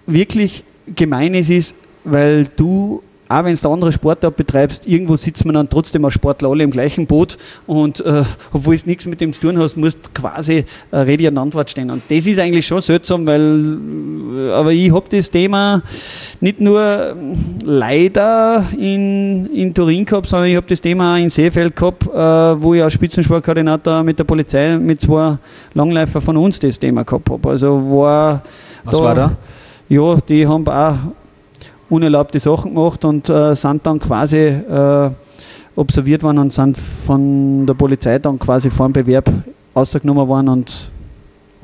wirklich 0.07 0.63
gemein 0.95 1.33
ist, 1.33 1.49
ist, 1.49 1.75
weil 2.03 2.45
du, 2.55 3.01
auch 3.31 3.43
wenn 3.43 3.55
du 3.55 3.61
eine 3.63 3.73
andere 3.73 3.91
Sportart 3.91 4.35
betreibst, 4.35 4.87
irgendwo 4.87 5.15
sitzt 5.15 5.45
man 5.45 5.53
dann 5.53 5.69
trotzdem 5.69 6.03
als 6.03 6.15
Sportler 6.15 6.49
alle 6.49 6.63
im 6.63 6.71
gleichen 6.71 7.05
Boot 7.05 7.37
und 7.67 8.03
äh, 8.03 8.23
obwohl 8.51 8.73
es 8.73 8.87
nichts 8.87 9.05
mit 9.05 9.21
dem 9.21 9.31
zu 9.33 9.41
tun 9.41 9.59
hast, 9.59 9.77
musst 9.77 9.99
du 10.03 10.09
quasi 10.19 10.65
äh, 10.89 10.97
Rede 10.97 11.27
und 11.27 11.37
Antwort 11.37 11.69
stehen. 11.69 11.91
Und 11.91 12.01
das 12.09 12.25
ist 12.25 12.39
eigentlich 12.39 12.65
schon 12.65 12.81
seltsam, 12.81 13.27
weil, 13.27 13.77
äh, 14.35 14.51
aber 14.51 14.71
ich 14.71 14.91
habe 14.91 15.05
das 15.09 15.29
Thema 15.29 15.83
nicht 16.41 16.59
nur 16.59 16.81
ähm, 16.81 17.35
leider 17.63 18.65
in, 18.75 19.45
in 19.53 19.75
Turin 19.75 20.05
gehabt, 20.05 20.27
sondern 20.27 20.49
ich 20.49 20.55
habe 20.55 20.67
das 20.67 20.81
Thema 20.81 21.13
auch 21.13 21.19
in 21.19 21.29
Seefeld 21.29 21.75
gehabt, 21.75 22.07
äh, 22.07 22.61
wo 22.61 22.73
ich 22.73 22.81
als 22.81 22.93
Spitzensportkoordinator 22.93 24.01
mit 24.03 24.17
der 24.17 24.23
Polizei, 24.23 24.75
mit 24.79 25.01
zwei 25.01 25.37
Langläufer 25.75 26.19
von 26.19 26.35
uns 26.35 26.57
das 26.57 26.79
Thema 26.79 27.03
gehabt 27.03 27.29
habe. 27.29 27.47
Also 27.47 27.79
war 27.91 28.41
Was 28.85 28.99
war 28.99 29.13
da? 29.13 29.35
ja, 29.87 30.17
die 30.27 30.47
haben 30.47 30.67
auch 30.67 30.95
unerlaubte 31.89 32.39
Sachen 32.39 32.73
gemacht 32.75 33.03
und 33.05 33.29
äh, 33.29 33.55
sind 33.55 33.85
dann 33.85 33.99
quasi 33.99 34.37
äh, 34.37 35.09
observiert 35.75 36.23
worden 36.23 36.39
und 36.39 36.53
sind 36.53 36.77
von 36.77 37.65
der 37.65 37.73
Polizei 37.73 38.19
dann 38.19 38.37
quasi 38.37 38.69
vor 38.69 38.87
dem 38.87 38.93
Bewerb 38.93 39.31
ausgenommen 39.73 40.27
worden 40.27 40.49
und 40.49 40.91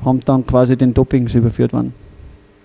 haben 0.04 0.20
dann 0.24 0.46
quasi 0.46 0.76
den 0.76 0.94
Dopings 0.94 1.34
überführt 1.34 1.72
worden. 1.72 1.92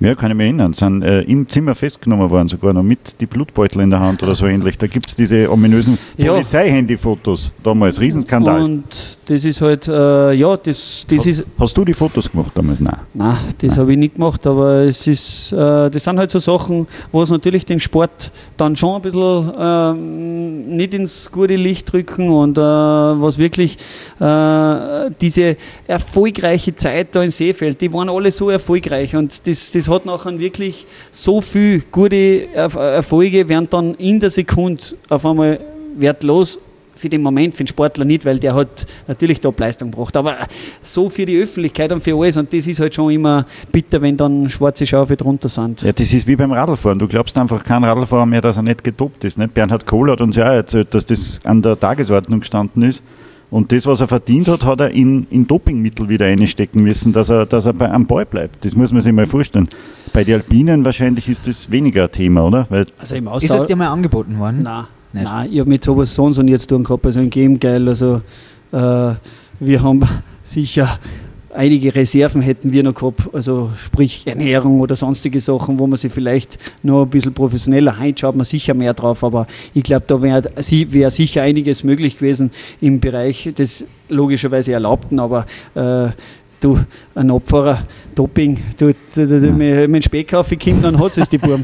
Ja, 0.02 0.16
kann 0.16 0.32
ich 0.32 0.38
mich 0.38 0.46
erinnern. 0.46 0.74
Sind 0.74 1.04
äh, 1.04 1.22
im 1.22 1.48
Zimmer 1.48 1.76
festgenommen 1.76 2.28
worden, 2.32 2.48
sogar 2.48 2.74
noch 2.74 2.82
mit 2.82 3.22
die 3.22 3.28
Blutbeutel 3.28 3.82
in 3.82 3.92
der 3.92 4.00
Hand 4.00 4.24
oder 4.24 4.34
so 4.34 4.46
ähnlich. 4.48 4.76
Da 4.78 4.88
gibt 4.88 5.08
es 5.08 5.16
diese 5.16 5.50
ominösen 5.52 5.96
Ja. 6.18 6.34
Polizeihandy-Fotos. 6.34 7.52
Damals, 7.64 8.02
Riesenskandal. 8.02 8.64
Und 8.64 8.84
das 9.28 9.46
ist 9.46 9.62
halt, 9.62 9.88
äh, 9.88 10.34
ja, 10.34 10.58
das, 10.58 11.06
das 11.08 11.20
hast, 11.20 11.26
ist, 11.28 11.46
hast 11.60 11.78
du 11.78 11.86
die 11.86 11.94
Fotos 11.94 12.32
gemacht 12.32 12.52
damals? 12.56 12.82
Nein. 12.82 12.98
Nein, 13.14 13.38
das 13.60 13.78
habe 13.78 13.92
ich 13.92 13.98
nicht 14.00 14.16
gemacht, 14.16 14.46
aber 14.48 14.82
es 14.82 15.06
ist, 15.06 15.52
äh, 15.52 15.90
das 15.92 16.04
sind 16.04 16.18
halt 16.18 16.32
so 16.32 16.40
Sachen, 16.40 16.88
wo 17.12 17.22
es 17.22 17.30
natürlich 17.30 17.66
den 17.66 17.80
Sport 17.80 18.32
dann 18.58 18.76
schon 18.76 18.96
ein 18.96 19.02
bisschen 19.04 19.52
ähm, 19.58 20.76
nicht 20.76 20.96
ins 20.96 21.32
gute 21.32 21.56
Licht 21.56 21.94
drücken 21.94 22.30
und 22.30 22.58
äh, 22.58 22.62
was 22.62 23.38
wirklich 23.38 23.78
äh, 24.20 25.12
diese 25.22 25.58
erfolgreiche 25.88 26.76
Zeit 26.76 27.10
da 27.16 27.22
in 27.22 27.30
Seefeld, 27.32 27.80
die 27.80 27.94
waren 27.94 28.10
alle 28.10 28.32
so 28.32 28.50
erfolgreich 28.50 29.16
und 29.16 29.46
das, 29.48 29.72
das 29.72 29.91
hat 29.92 30.06
nachher 30.06 30.40
wirklich 30.40 30.88
so 31.12 31.42
viel 31.42 31.84
gute 31.92 32.48
Erf 32.54 32.76
Erfolge, 32.76 33.48
werden 33.48 33.68
dann 33.70 33.94
in 33.96 34.20
der 34.20 34.30
Sekunde 34.30 34.84
auf 35.10 35.26
einmal 35.26 35.60
wertlos 35.96 36.60
für 37.02 37.10
den 37.10 37.24
Moment, 37.24 37.56
für 37.56 37.64
den 37.64 37.68
Sportler 37.68 38.06
nicht, 38.06 38.26
weil 38.26 38.38
der 38.40 38.54
hat 38.54 38.86
natürlich 39.08 39.42
Top-Leistung 39.42 39.90
gebracht. 39.90 40.16
Aber 40.16 40.36
so 40.84 41.10
für 41.10 41.26
die 41.26 41.42
Öffentlichkeit 41.42 41.92
und 41.92 42.02
für 42.02 42.16
alles. 42.16 42.38
Und 42.38 42.54
das 42.54 42.68
ist 42.68 42.80
halt 42.80 42.94
schon 42.94 43.12
immer 43.12 43.46
bitter, 43.72 44.02
wenn 44.02 44.16
dann 44.16 44.48
schwarze 44.50 44.86
Schafe 44.86 45.18
drunter 45.18 45.50
sind. 45.50 45.82
Ja, 45.82 45.92
das 45.92 46.14
ist 46.14 46.28
wie 46.28 46.36
beim 46.36 46.52
Radlfahren. 46.52 47.00
Du 47.00 47.08
glaubst 47.08 47.38
einfach 47.40 47.64
kein 47.64 47.84
Radlfahrer 47.84 48.28
mehr, 48.28 48.42
dass 48.42 48.58
er 48.58 48.64
nicht 48.64 48.84
getobt 48.84 49.24
ist. 49.24 49.40
Nicht? 49.40 49.54
Bernhard 49.54 49.86
Kohl 49.86 50.12
hat 50.12 50.22
uns 50.22 50.36
ja 50.36 50.46
auch 50.46 50.56
erzählt, 50.56 50.94
dass 50.94 51.06
das 51.06 51.40
an 51.44 51.64
der 51.64 51.80
Tagesordnung 51.80 52.42
gestanden 52.42 52.84
ist. 52.84 53.02
Und 53.52 53.74
das, 53.74 53.86
was 53.86 54.00
er 54.00 54.08
verdient 54.08 54.48
hat, 54.48 54.64
hat 54.64 54.80
er 54.80 54.92
in, 54.92 55.28
in 55.30 55.46
Dopingmittel 55.46 56.08
wieder 56.08 56.26
einstecken 56.26 56.84
müssen, 56.84 57.12
dass 57.12 57.30
er, 57.30 57.46
dass 57.46 57.66
er 57.66 57.74
bei, 57.74 57.92
am 57.92 58.08
Ball 58.08 58.26
bleibt. 58.26 58.64
Das 58.64 58.76
muss 58.78 58.94
man 58.94 59.02
sich 59.02 59.12
mal 59.12 59.28
vorstellen. 59.28 59.68
Bei 60.14 60.24
den 60.24 60.36
Alpinen 60.36 60.86
wahrscheinlich 60.86 61.28
ist 61.28 61.48
das 61.48 61.70
weniger 61.70 62.06
ein 62.06 62.12
Thema, 62.12 62.46
oder? 62.46 62.66
Weil 62.70 62.86
Also 62.98 63.16
im 63.16 63.28
Ist 63.28 63.54
es 63.54 63.66
dir 63.66 63.76
mal 63.76 63.90
angeboten 63.90 64.40
worden? 64.40 64.64
Nein, 64.64 64.86
Nicht? 65.12 65.26
nein, 65.26 65.50
ich 65.52 65.60
habe 65.60 65.70
mit 65.70 65.84
sowas 65.84 66.16
sonst 66.16 66.38
und 66.38 66.48
jetzt 66.48 66.68
tun 66.68 66.86
gehabt. 66.86 67.06
Also 67.06 67.20
im 67.20 67.30
Gegenteil, 67.30 67.90
also 67.90 68.22
äh, 68.72 69.12
wir 69.60 69.84
haben 69.84 70.02
sicher 70.44 70.98
einige 71.54 71.94
Reserven 71.94 72.42
hätten 72.42 72.72
wir 72.72 72.84
noch 72.84 72.94
gehabt, 72.94 73.34
also 73.34 73.72
sprich 73.86 74.26
Ernährung 74.26 74.80
oder 74.80 74.96
sonstige 74.96 75.40
Sachen, 75.40 75.80
wo 75.80 75.88
man 75.88 75.98
sich 75.98 76.12
vielleicht 76.12 76.58
noch 76.84 77.04
ein 77.04 77.10
bisschen 77.10 77.34
professioneller, 77.34 78.00
heute 78.00 78.20
schaut 78.20 78.36
man 78.36 78.46
sicher 78.46 78.74
mehr 78.74 78.94
drauf, 78.94 79.24
aber 79.24 79.48
ich 79.74 79.84
glaube, 79.84 80.06
da 80.08 80.22
wäre 80.22 80.44
wär 80.56 81.12
sicher 81.12 81.44
einiges 81.44 81.84
möglich 81.84 82.18
gewesen 82.18 82.52
im 82.80 83.00
Bereich 83.00 83.52
des 83.58 83.86
logischerweise 84.10 84.74
Erlaubten, 84.74 85.20
aber 85.20 85.46
äh, 85.76 86.10
du, 86.62 86.80
ein 87.16 87.30
Abfahrer, 87.30 87.84
Doping, 88.16 88.58
du, 88.78 88.94
du, 89.14 89.28
du, 89.28 89.40
du 89.42 89.60
wenn 89.60 89.96
ein 89.96 90.02
Speck 90.02 90.30
kommt, 90.30 90.84
dann 90.84 91.00
hat 91.00 91.18
es 91.18 91.28
die 91.28 91.38
Burm. 91.38 91.64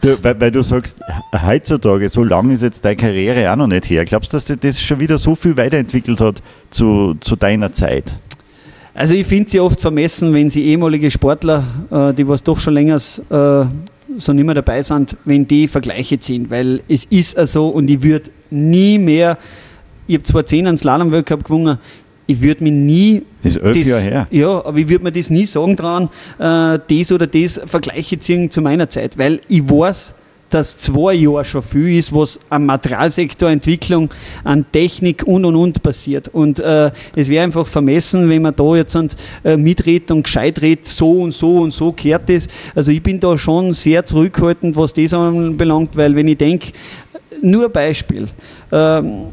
Du, 0.00 0.16
weil, 0.22 0.40
weil 0.40 0.50
du 0.50 0.62
sagst, 0.62 1.00
heutzutage, 1.44 2.08
so 2.08 2.24
lange 2.24 2.54
ist 2.54 2.62
jetzt 2.62 2.84
deine 2.84 2.96
Karriere 2.96 3.52
auch 3.52 3.56
noch 3.56 3.66
nicht 3.66 3.90
her. 3.90 4.04
Glaubst 4.06 4.32
du, 4.32 4.38
dass 4.38 4.46
sich 4.46 4.58
das 4.58 4.80
schon 4.80 4.98
wieder 4.98 5.18
so 5.18 5.34
viel 5.34 5.56
weiterentwickelt 5.58 6.20
hat 6.20 6.42
zu, 6.70 7.16
zu 7.20 7.36
deiner 7.36 7.70
Zeit? 7.72 8.14
Also 8.94 9.14
ich 9.14 9.26
finde 9.26 9.50
sie 9.50 9.60
oft 9.60 9.80
vermessen, 9.80 10.32
wenn 10.32 10.48
sie 10.48 10.64
ehemalige 10.64 11.10
Sportler, 11.10 11.64
äh, 11.90 12.14
die 12.14 12.26
was 12.26 12.42
doch 12.42 12.58
schon 12.58 12.74
länger 12.74 12.96
äh, 12.96 13.64
so 14.18 14.32
nicht 14.32 14.44
mehr 14.44 14.54
dabei 14.54 14.82
sind, 14.82 15.16
wenn 15.24 15.46
die 15.46 15.68
Vergleiche 15.68 16.18
ziehen, 16.18 16.50
weil 16.50 16.82
es 16.88 17.04
ist 17.04 17.38
so 17.46 17.68
und 17.68 17.88
ich 17.88 18.02
würde 18.02 18.30
nie 18.50 18.98
mehr, 18.98 19.38
ich 20.10 20.16
habe 20.16 20.24
zwar 20.24 20.44
10 20.44 20.66
einen 20.66 20.76
Slalom-Weltcup 20.76 21.44
gewonnen, 21.44 21.78
ich 22.26 22.40
würde 22.40 22.64
mir 22.64 22.72
nie 22.72 23.22
Das 23.42 23.56
ist 23.56 23.62
elf 23.62 23.86
Jahre 23.86 24.02
her. 24.02 24.26
ja, 24.30 24.64
aber 24.64 24.78
ich 24.78 24.88
würde 24.88 25.04
mir 25.04 25.12
das 25.12 25.30
nie 25.30 25.46
sagen 25.46 25.76
dran, 25.76 26.08
äh, 26.38 26.78
das 26.88 27.12
oder 27.12 27.28
das 27.28 27.60
Vergleiche 27.64 28.18
ziehen 28.18 28.50
zu 28.50 28.60
meiner 28.60 28.88
Zeit, 28.88 29.16
weil 29.18 29.40
ich 29.48 29.68
weiß, 29.68 30.14
dass 30.48 30.78
zwei 30.78 31.14
Jahre 31.14 31.44
schon 31.44 31.62
viel 31.62 31.96
ist, 31.96 32.12
was 32.12 32.40
am 32.48 32.66
Materialsektor 32.66 33.48
Entwicklung, 33.50 34.10
an 34.42 34.66
Technik 34.72 35.22
und 35.24 35.44
und 35.44 35.54
und 35.54 35.80
passiert. 35.80 36.26
Und 36.26 36.58
äh, 36.58 36.90
es 37.14 37.28
wäre 37.28 37.44
einfach 37.44 37.68
vermessen, 37.68 38.28
wenn 38.28 38.42
man 38.42 38.56
da 38.56 38.74
jetzt 38.74 38.98
äh, 39.44 39.56
mitredet 39.56 40.10
und 40.10 40.24
gescheit 40.24 40.60
redet, 40.60 40.86
so 40.86 41.22
und 41.22 41.32
so 41.32 41.58
und 41.58 41.72
so 41.72 41.92
kehrt 41.92 42.28
es. 42.30 42.48
Also 42.74 42.90
ich 42.90 43.00
bin 43.00 43.20
da 43.20 43.38
schon 43.38 43.72
sehr 43.74 44.04
zurückhaltend, 44.04 44.74
was 44.74 44.92
das 44.92 45.14
anbelangt, 45.14 45.96
weil 45.96 46.16
wenn 46.16 46.26
ich 46.26 46.38
denke, 46.38 46.72
nur 47.42 47.66
ein 47.66 47.72
Beispiel. 47.72 48.26
Ähm, 48.72 49.26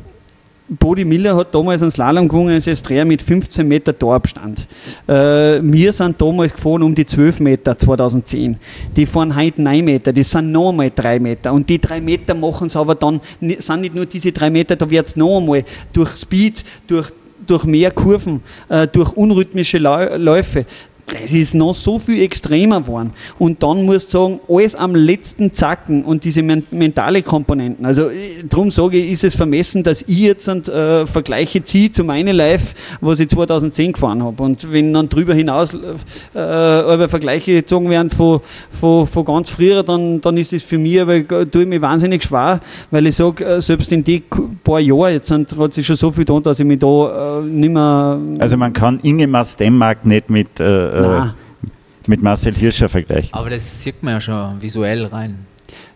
Bodi 0.69 1.05
Miller 1.05 1.35
hat 1.37 1.55
damals 1.55 1.81
einen 1.81 1.91
Slalom 1.91 2.27
gewonnen 2.27 2.49
als 2.49 2.67
Estrea 2.67 3.05
mit 3.05 3.21
15 3.21 3.65
Meter 3.65 3.97
Torabstand. 3.97 4.67
Äh, 5.07 5.61
wir 5.61 5.93
sind 5.93 6.21
damals 6.21 6.53
gefahren 6.53 6.83
um 6.83 6.93
die 6.93 7.05
12 7.05 7.39
Meter 7.39 7.77
2010. 7.77 8.57
Die 8.95 9.05
fahren 9.05 9.33
heute 9.33 9.61
9 9.61 9.85
Meter, 9.85 10.11
das 10.11 10.29
sind 10.29 10.51
noch 10.51 10.69
einmal 10.69 10.91
3 10.93 11.19
Meter. 11.19 11.53
Und 11.53 11.69
die 11.69 11.79
3 11.79 12.01
Meter 12.01 12.33
machen 12.33 12.67
es 12.67 12.75
aber 12.75 12.95
dann, 12.95 13.21
sind 13.39 13.81
nicht 13.81 13.95
nur 13.95 14.05
diese 14.05 14.33
3 14.33 14.49
Meter, 14.49 14.75
da 14.75 14.89
wird 14.89 15.07
es 15.07 15.15
noch 15.15 15.37
einmal 15.39 15.63
durch 15.93 16.11
Speed, 16.11 16.65
durch, 16.85 17.13
durch 17.45 17.63
mehr 17.63 17.91
Kurven, 17.91 18.41
äh, 18.67 18.87
durch 18.87 19.13
unrhythmische 19.13 19.77
Läufe. 19.77 20.65
Das 21.09 21.31
ist 21.31 21.53
noch 21.53 21.73
so 21.73 21.99
viel 21.99 22.21
extremer 22.21 22.81
geworden. 22.81 23.13
Und 23.39 23.63
dann 23.63 23.85
musst 23.85 24.13
du 24.13 24.17
sagen, 24.17 24.39
alles 24.49 24.75
am 24.75 24.93
letzten 24.93 25.53
Zacken 25.53 26.03
und 26.03 26.25
diese 26.25 26.43
men 26.43 26.63
mentale 26.69 27.21
Komponenten. 27.21 27.85
Also 27.85 28.09
äh, 28.09 28.43
darum 28.49 28.71
sage 28.71 28.97
ich, 28.97 29.13
ist 29.13 29.23
es 29.23 29.35
vermessen, 29.35 29.83
dass 29.83 30.01
ich 30.01 30.19
jetzt 30.19 30.49
äh, 30.49 31.07
Vergleiche 31.07 31.63
ziehe 31.63 31.91
zu 31.93 32.03
meinem 32.03 32.35
Live, 32.35 32.73
was 32.99 33.21
ich 33.21 33.29
2010 33.29 33.93
gefahren 33.93 34.21
habe. 34.21 34.43
Und 34.43 34.69
wenn 34.73 34.91
dann 34.91 35.07
darüber 35.07 35.33
hinaus 35.33 35.73
äh, 35.73 36.39
aber 36.39 37.07
Vergleiche 37.07 37.53
gezogen 37.53 37.89
werden 37.89 38.09
von, 38.09 38.41
von, 38.71 39.07
von 39.07 39.23
ganz 39.23 39.49
früher, 39.49 39.83
dann, 39.83 40.19
dann 40.19 40.35
ist 40.35 40.51
das 40.51 40.63
für 40.63 40.77
mich, 40.77 40.99
aber 40.99 41.25
tue 41.25 41.61
ich 41.61 41.67
mich 41.69 41.81
wahnsinnig 41.81 42.23
schwer, 42.23 42.59
weil 42.91 43.07
ich 43.07 43.15
sage, 43.15 43.45
äh, 43.45 43.61
selbst 43.61 43.93
in 43.93 44.03
die 44.03 44.23
paar 44.61 44.81
Jahren, 44.81 45.13
jetzt 45.13 45.29
sind, 45.29 45.57
hat 45.57 45.71
sich 45.71 45.87
schon 45.87 45.95
so 45.95 46.11
viel 46.11 46.25
getan, 46.25 46.43
dass 46.43 46.59
ich 46.59 46.65
mich 46.65 46.79
da 46.79 47.39
äh, 47.39 47.43
nicht 47.43 47.71
mehr... 47.71 48.19
Also 48.39 48.57
man 48.57 48.73
kann 48.73 48.99
Ingemar 49.03 49.45
Stemmark 49.45 50.05
nicht 50.05 50.29
mit, 50.29 50.59
äh, 50.59 50.96
äh, 50.97 51.69
mit 52.07 52.21
Marcel 52.21 52.53
Hirscher 52.55 52.89
vergleichen. 52.89 53.33
Aber 53.33 53.49
das 53.49 53.83
sieht 53.83 54.01
man 54.03 54.13
ja 54.15 54.21
schon 54.21 54.61
visuell 54.61 55.05
rein. 55.05 55.45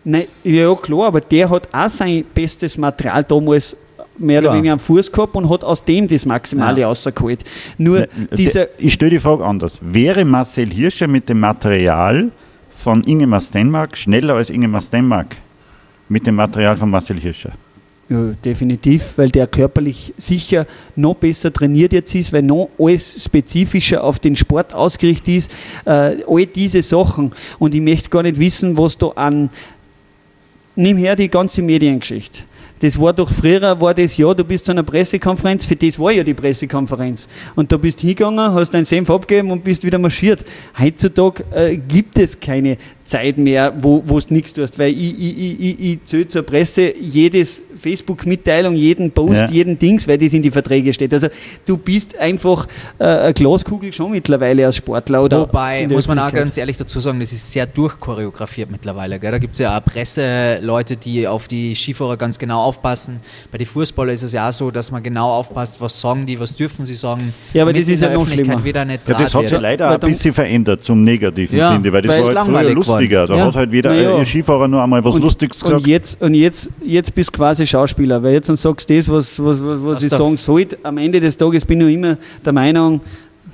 Nein, 0.04 0.26
ja 0.44 0.74
klar, 0.74 1.06
aber 1.06 1.20
der 1.20 1.48
hat 1.48 1.68
auch 1.72 1.88
sein 1.88 2.24
bestes 2.34 2.76
Material 2.76 3.22
damals 3.24 3.76
mehr 4.18 4.40
oder 4.40 4.48
Klar. 4.48 4.56
weniger 4.58 4.72
am 4.74 4.78
Fuß 4.78 5.10
gehabt 5.10 5.34
und 5.36 5.48
hat 5.48 5.64
aus 5.64 5.84
dem 5.84 6.06
das 6.08 6.26
Maximale 6.26 6.80
Ja. 6.80 6.88
rausgeholt. 6.88 7.44
Nur 7.78 8.06
dieser, 8.36 8.66
ich 8.78 8.92
stelle 8.92 9.12
die 9.12 9.18
Frage 9.20 9.44
anders. 9.44 9.80
Wäre 9.82 10.24
Marcel 10.24 10.70
Hirscher 10.70 11.06
mit 11.08 11.28
dem 11.28 11.40
Material 11.40 12.30
von 12.70 13.02
Ingemar 13.04 13.40
Stenmark 13.40 13.96
schneller 13.96 14.34
als 14.34 14.50
Ingemar 14.50 14.80
Stenmark 14.82 15.36
mit 16.08 16.26
dem 16.26 16.34
Material 16.34 16.76
von 16.76 16.90
Marcel 16.90 17.18
Hirscher? 17.18 17.52
Ja, 18.12 18.34
definitiv, 18.44 19.16
weil 19.16 19.30
der 19.30 19.46
körperlich 19.46 20.12
sicher 20.18 20.66
noch 20.96 21.14
besser 21.14 21.52
trainiert 21.52 21.92
jetzt 21.92 22.14
ist, 22.14 22.32
weil 22.32 22.42
noch 22.42 22.68
alles 22.78 23.24
spezifischer 23.24 24.04
auf 24.04 24.18
den 24.18 24.36
Sport 24.36 24.74
ausgerichtet 24.74 25.34
ist. 25.34 25.50
Äh, 25.84 26.16
all 26.26 26.46
diese 26.46 26.82
Sachen. 26.82 27.32
Und 27.58 27.74
ich 27.74 27.80
möchte 27.80 28.10
gar 28.10 28.22
nicht 28.22 28.38
wissen, 28.38 28.76
was 28.76 28.98
da 28.98 29.08
an. 29.08 29.50
Nimm 30.76 30.96
her 30.98 31.16
die 31.16 31.28
ganze 31.28 31.62
Mediengeschichte. 31.62 32.40
Das 32.80 33.00
war 33.00 33.12
doch 33.12 33.30
früher, 33.30 33.80
war 33.80 33.94
das 33.94 34.16
ja, 34.16 34.34
du 34.34 34.42
bist 34.42 34.64
zu 34.64 34.72
einer 34.72 34.82
Pressekonferenz, 34.82 35.64
für 35.64 35.76
das 35.76 36.00
war 36.00 36.10
ja 36.10 36.24
die 36.24 36.34
Pressekonferenz. 36.34 37.28
Und 37.54 37.70
da 37.70 37.76
bist 37.76 38.00
hingegangen, 38.00 38.52
hast 38.52 38.74
deinen 38.74 38.84
Senf 38.84 39.08
abgegeben 39.08 39.52
und 39.52 39.62
bist 39.62 39.84
wieder 39.84 39.98
marschiert. 39.98 40.44
Heutzutage 40.76 41.44
äh, 41.54 41.76
gibt 41.76 42.18
es 42.18 42.40
keine 42.40 42.76
Zeit 43.12 43.38
mehr, 43.38 43.72
wo 43.78 44.00
du 44.00 44.34
nichts 44.34 44.52
tust, 44.54 44.78
weil 44.78 44.90
ich, 44.92 45.18
ich, 45.18 45.38
ich, 45.38 45.60
ich, 45.60 45.80
ich 45.92 46.04
zähle 46.04 46.28
zur 46.28 46.42
Presse 46.42 46.94
jedes 46.96 47.62
Facebook-Mitteilung, 47.82 48.74
jeden 48.74 49.10
Post, 49.10 49.40
Ja. 49.42 49.50
jeden 49.50 49.78
Dings, 49.78 50.06
weil 50.08 50.18
das 50.18 50.32
in 50.32 50.42
die 50.42 50.50
Verträge 50.50 50.92
steht. 50.92 51.12
Also 51.12 51.28
du 51.66 51.76
bist 51.76 52.16
einfach 52.16 52.66
äh, 52.98 53.04
eine 53.04 53.34
Glaskugel 53.34 53.92
schon 53.92 54.12
mittlerweile 54.12 54.66
als 54.66 54.76
Sportler. 54.76 55.22
Oder 55.22 55.40
Wobei, 55.40 55.86
muss 55.88 56.08
man 56.08 56.18
auch 56.18 56.32
ganz 56.32 56.56
ehrlich 56.56 56.76
dazu 56.76 57.00
sagen, 57.00 57.20
das 57.20 57.32
ist 57.32 57.52
sehr 57.52 57.66
durchchoreografiert 57.66 58.70
mittlerweile. 58.70 59.18
Gell? 59.18 59.30
Da 59.32 59.38
gibt 59.38 59.54
es 59.54 59.58
ja 59.60 59.76
auch 59.78 59.84
Presseleute, 59.84 60.96
die 60.96 61.26
auf 61.26 61.48
die 61.48 61.74
Skifahrer 61.74 62.16
ganz 62.16 62.38
genau 62.38 62.62
aufpassen. 62.62 63.20
Bei 63.50 63.58
den 63.58 63.66
Fußballern 63.66 64.14
ist 64.14 64.22
es 64.22 64.32
ja 64.32 64.48
auch 64.48 64.52
so, 64.52 64.70
dass 64.70 64.90
man 64.90 65.02
genau 65.02 65.30
aufpasst, 65.30 65.80
was 65.80 66.00
sagen 66.00 66.24
die, 66.26 66.38
was 66.38 66.54
dürfen 66.56 66.86
sie 66.86 66.94
sagen. 66.94 67.34
Ja, 67.52 67.62
aber 67.62 67.72
das 67.72 67.88
ist 67.88 68.00
ja 68.00 68.08
noch 68.08 68.22
Öffentlichkeit 68.22 68.46
schlimmer. 68.46 68.64
wieder 68.64 68.84
nicht 68.84 69.00
Ja, 69.08 69.14
das 69.14 69.34
hat 69.34 69.48
sich 69.48 69.60
leider 69.60 69.90
ein 69.90 70.00
bisschen 70.00 70.32
verändert 70.32 70.82
zum 70.84 71.02
Negativen, 71.02 71.58
Ja, 71.58 71.72
finde 71.72 71.88
ich, 71.88 71.92
weil 71.92 72.02
das 72.02 72.12
weil 72.12 72.20
war 72.20 72.26
halt 72.26 72.38
früher 72.46 72.52
langweilig 72.54 72.74
lustiger. 73.02 73.26
Da 73.26 73.34
geworden. 73.34 73.48
hat 73.48 73.56
halt 73.56 73.72
wieder 73.72 73.90
Na 73.90 74.00
ja. 74.00 74.16
ein 74.16 74.26
Skifahrer 74.26 74.68
nur 74.68 74.82
einmal 74.82 75.04
was 75.04 75.14
und, 75.14 75.22
Lustiges 75.22 75.62
und 75.62 75.68
gesagt. 75.68 75.86
jetzt, 75.86 76.22
und 76.22 76.34
jetzt, 76.34 76.70
jetzt 76.84 77.14
bist 77.14 77.30
du 77.30 77.38
quasi 77.38 77.66
Schauspieler, 77.66 78.22
weil 78.22 78.34
jetzt 78.34 78.48
dann 78.48 78.56
sagst 78.56 78.88
du 78.88 78.96
das, 78.96 79.08
was, 79.08 79.42
was, 79.42 79.62
was, 79.62 79.78
was 79.84 80.04
ich 80.04 80.10
sagen 80.10 80.36
sollte. 80.36 80.78
Am 80.82 80.98
Ende 80.98 81.20
des 81.20 81.36
Tages 81.36 81.64
bin 81.64 81.80
ich 81.80 81.94
immer 81.94 82.16
der 82.44 82.52
Meinung, 82.52 83.00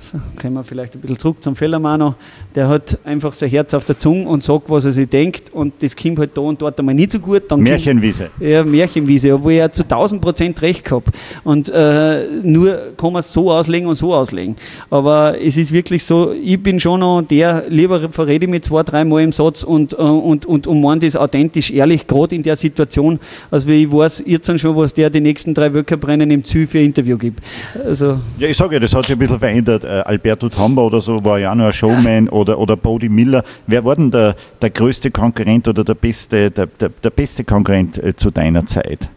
so, 0.01 0.17
kommen 0.41 0.53
wir 0.55 0.63
vielleicht 0.63 0.95
ein 0.95 1.01
bisschen 1.01 1.19
zurück 1.19 1.37
zum 1.41 1.55
Fellermano, 1.55 2.15
der 2.55 2.67
hat 2.69 2.97
einfach 3.03 3.33
sein 3.33 3.49
Herz 3.49 3.73
auf 3.73 3.83
der 3.85 3.99
Zunge 3.99 4.27
und 4.27 4.43
sagt, 4.43 4.69
was 4.69 4.85
er 4.85 4.91
sich 4.93 5.09
denkt 5.09 5.51
und 5.53 5.73
das 5.81 5.95
kommt 5.95 6.19
halt 6.19 6.31
da 6.35 6.41
und 6.41 6.61
dort 6.61 6.79
einmal 6.79 6.95
nicht 6.95 7.11
so 7.11 7.19
gut. 7.19 7.43
Dann 7.49 7.59
kommt- 7.59 7.63
Märchenwiese. 7.69 8.29
Ja, 8.39 8.63
Märchenwiese, 8.63 9.33
obwohl 9.33 9.53
er 9.53 9.71
zu 9.71 9.83
1000 9.83 10.21
Prozent 10.21 10.61
recht 10.61 10.85
gehabt. 10.85 11.09
Und 11.43 11.69
äh, 11.69 12.25
nur 12.43 12.93
kann 12.97 13.11
man 13.13 13.19
es 13.19 13.33
so 13.33 13.51
auslegen 13.51 13.87
und 13.89 13.95
so 13.95 14.13
auslegen. 14.13 14.55
Aber 14.89 15.39
es 15.39 15.57
ist 15.57 15.71
wirklich 15.71 16.03
so, 16.05 16.31
ich 16.31 16.61
bin 16.61 16.79
schon 16.79 17.01
noch 17.01 17.21
der, 17.21 17.65
lieber 17.69 18.09
verrede 18.09 18.45
ich 18.45 18.49
mich 18.51 18.63
zwei, 18.63 18.83
dreimal 18.83 19.21
im 19.21 19.31
Satz 19.33 19.63
und, 19.63 19.93
äh, 19.93 19.97
und, 19.97 20.45
und, 20.45 20.65
und 20.65 20.81
meine 20.81 21.01
das 21.01 21.15
authentisch, 21.15 21.71
ehrlich, 21.71 22.07
gerade 22.07 22.35
in 22.35 22.43
der 22.43 22.55
Situation, 22.55 23.19
als 23.51 23.67
wie 23.67 23.83
ich 23.83 23.91
weiß 23.91 24.23
jetzt 24.25 24.59
schon, 24.59 24.75
was 24.75 24.93
der 24.93 25.09
die 25.09 25.21
nächsten 25.21 25.53
drei 25.53 25.73
Weltcuprennen 25.73 26.31
im 26.31 26.43
Ziel 26.43 26.67
für 26.67 26.79
ein 26.79 26.85
Interview 26.85 27.17
gibt. 27.17 27.43
Also, 27.85 28.17
Ja, 28.37 28.47
ich 28.47 28.57
sage 28.57 28.75
ja, 28.75 28.79
das 28.79 28.95
hat 28.95 29.05
sich 29.05 29.15
ein 29.15 29.19
bisschen 29.19 29.39
verändert. 29.39 29.85
Äh, 29.89 30.03
Alberto 30.03 30.49
Tomba 30.49 30.83
oder 30.83 31.01
so 31.01 31.25
war 31.25 31.39
ja 31.39 31.51
auch 31.51 31.57
ein 31.57 31.73
Showman 31.73 32.29
oder, 32.29 32.59
oder 32.59 32.77
Bodie 32.77 33.09
Miller. 33.09 33.43
Wer 33.65 33.83
war 33.83 33.95
denn 33.95 34.11
der, 34.11 34.35
der 34.61 34.69
größte 34.69 35.09
Konkurrent 35.09 35.67
oder 35.67 35.83
der 35.83 35.95
beste, 35.95 36.51
der, 36.51 36.67
der, 36.67 36.89
der 36.89 37.09
beste 37.09 37.43
Konkurrent 37.43 37.97
äh, 37.97 38.15
zu 38.15 38.29
deiner 38.29 38.65
Zeit? 38.67 39.09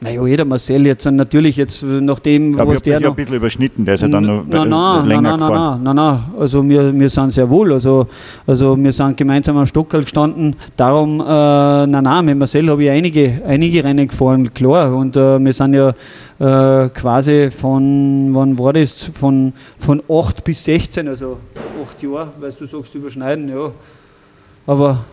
Naja, 0.00 0.26
jeder 0.26 0.44
Marcel 0.44 0.84
jetzt 0.84 1.06
natürlich 1.06 1.56
jetzt 1.56 1.82
nach 1.82 2.18
dem, 2.18 2.52
glaube, 2.52 2.74
was 2.74 2.82
der 2.82 3.00
noch... 3.00 3.10
ein 3.10 3.16
bisschen 3.16 3.36
überschnitten, 3.36 3.84
der 3.86 3.94
ist 3.94 4.02
ja 4.02 4.08
dann 4.08 4.24
noch 4.24 4.44
Nein, 4.46 4.66
äh, 4.66 4.68
nein, 4.68 5.06
länger 5.06 5.22
nein, 5.22 5.40
nein, 5.40 5.48
gefahren. 5.48 5.82
nein, 5.82 5.96
nein, 5.96 6.20
nein. 6.34 6.40
Also 6.40 6.68
wir, 6.68 6.98
wir 6.98 7.08
sind 7.08 7.32
sehr 7.32 7.48
wohl. 7.48 7.72
Also, 7.72 8.06
also 8.46 8.76
wir 8.76 8.92
sind 8.92 9.16
gemeinsam 9.16 9.56
am 9.56 9.66
Stockerl 9.66 10.02
gestanden. 10.02 10.56
Darum, 10.76 11.20
äh, 11.20 11.24
nein, 11.24 12.04
nein, 12.04 12.24
mit 12.26 12.38
Marcel 12.38 12.68
habe 12.68 12.84
ich 12.84 12.90
einige, 12.90 13.40
einige 13.46 13.82
Rennen 13.82 14.06
gefahren, 14.06 14.52
klar. 14.52 14.94
Und 14.94 15.16
äh, 15.16 15.38
wir 15.38 15.52
sind 15.52 15.74
ja 15.74 15.88
äh, 16.38 16.88
quasi 16.90 17.50
von, 17.50 18.30
wann 18.34 18.58
war 18.58 18.74
das? 18.74 19.10
Von, 19.14 19.52
von 19.78 20.02
8 20.08 20.44
bis 20.44 20.64
16, 20.64 21.08
also 21.08 21.38
8 21.82 22.02
Jahre, 22.02 22.28
weil 22.40 22.52
du 22.52 22.66
sagst, 22.66 22.94
überschneiden, 22.94 23.48
ja. 23.48 23.70
Aber 24.66 25.04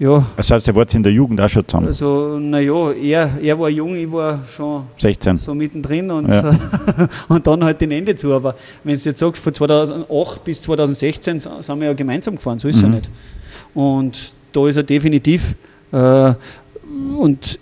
ja, 0.00 0.24
Das 0.36 0.50
heißt, 0.50 0.66
ihr 0.66 0.74
wart 0.74 0.92
in 0.94 1.02
der 1.04 1.12
Jugend 1.12 1.40
auch 1.40 1.48
schon 1.48 1.66
zusammen, 1.68 1.86
also 1.88 2.38
naja, 2.38 2.90
er, 2.92 3.38
er 3.40 3.58
war 3.60 3.68
jung, 3.68 3.94
ich 3.94 4.10
war 4.10 4.40
schon 4.56 4.82
16. 4.96 5.38
so 5.38 5.54
mittendrin 5.54 6.10
und, 6.10 6.28
Ja. 6.28 6.58
und 7.28 7.46
dann 7.46 7.62
halt 7.62 7.80
den 7.80 7.92
Ende 7.92 8.16
zu. 8.16 8.32
Aber 8.34 8.54
wenn 8.82 8.96
du 8.96 9.00
jetzt 9.02 9.18
sagst, 9.20 9.42
von 9.42 9.54
2008 9.54 10.42
bis 10.44 10.62
2016 10.62 11.38
sind 11.38 11.80
wir 11.80 11.86
ja 11.88 11.92
gemeinsam 11.92 12.34
gefahren, 12.36 12.58
so 12.58 12.66
ist 12.66 12.76
es 12.76 12.82
Mhm. 12.82 12.88
ja 12.88 12.96
nicht. 12.96 13.10
Und 13.74 14.32
da 14.52 14.66
ist 14.66 14.76
er 14.76 14.82
definitiv 14.82 15.54
äh, 15.92 16.32
und 17.16 17.58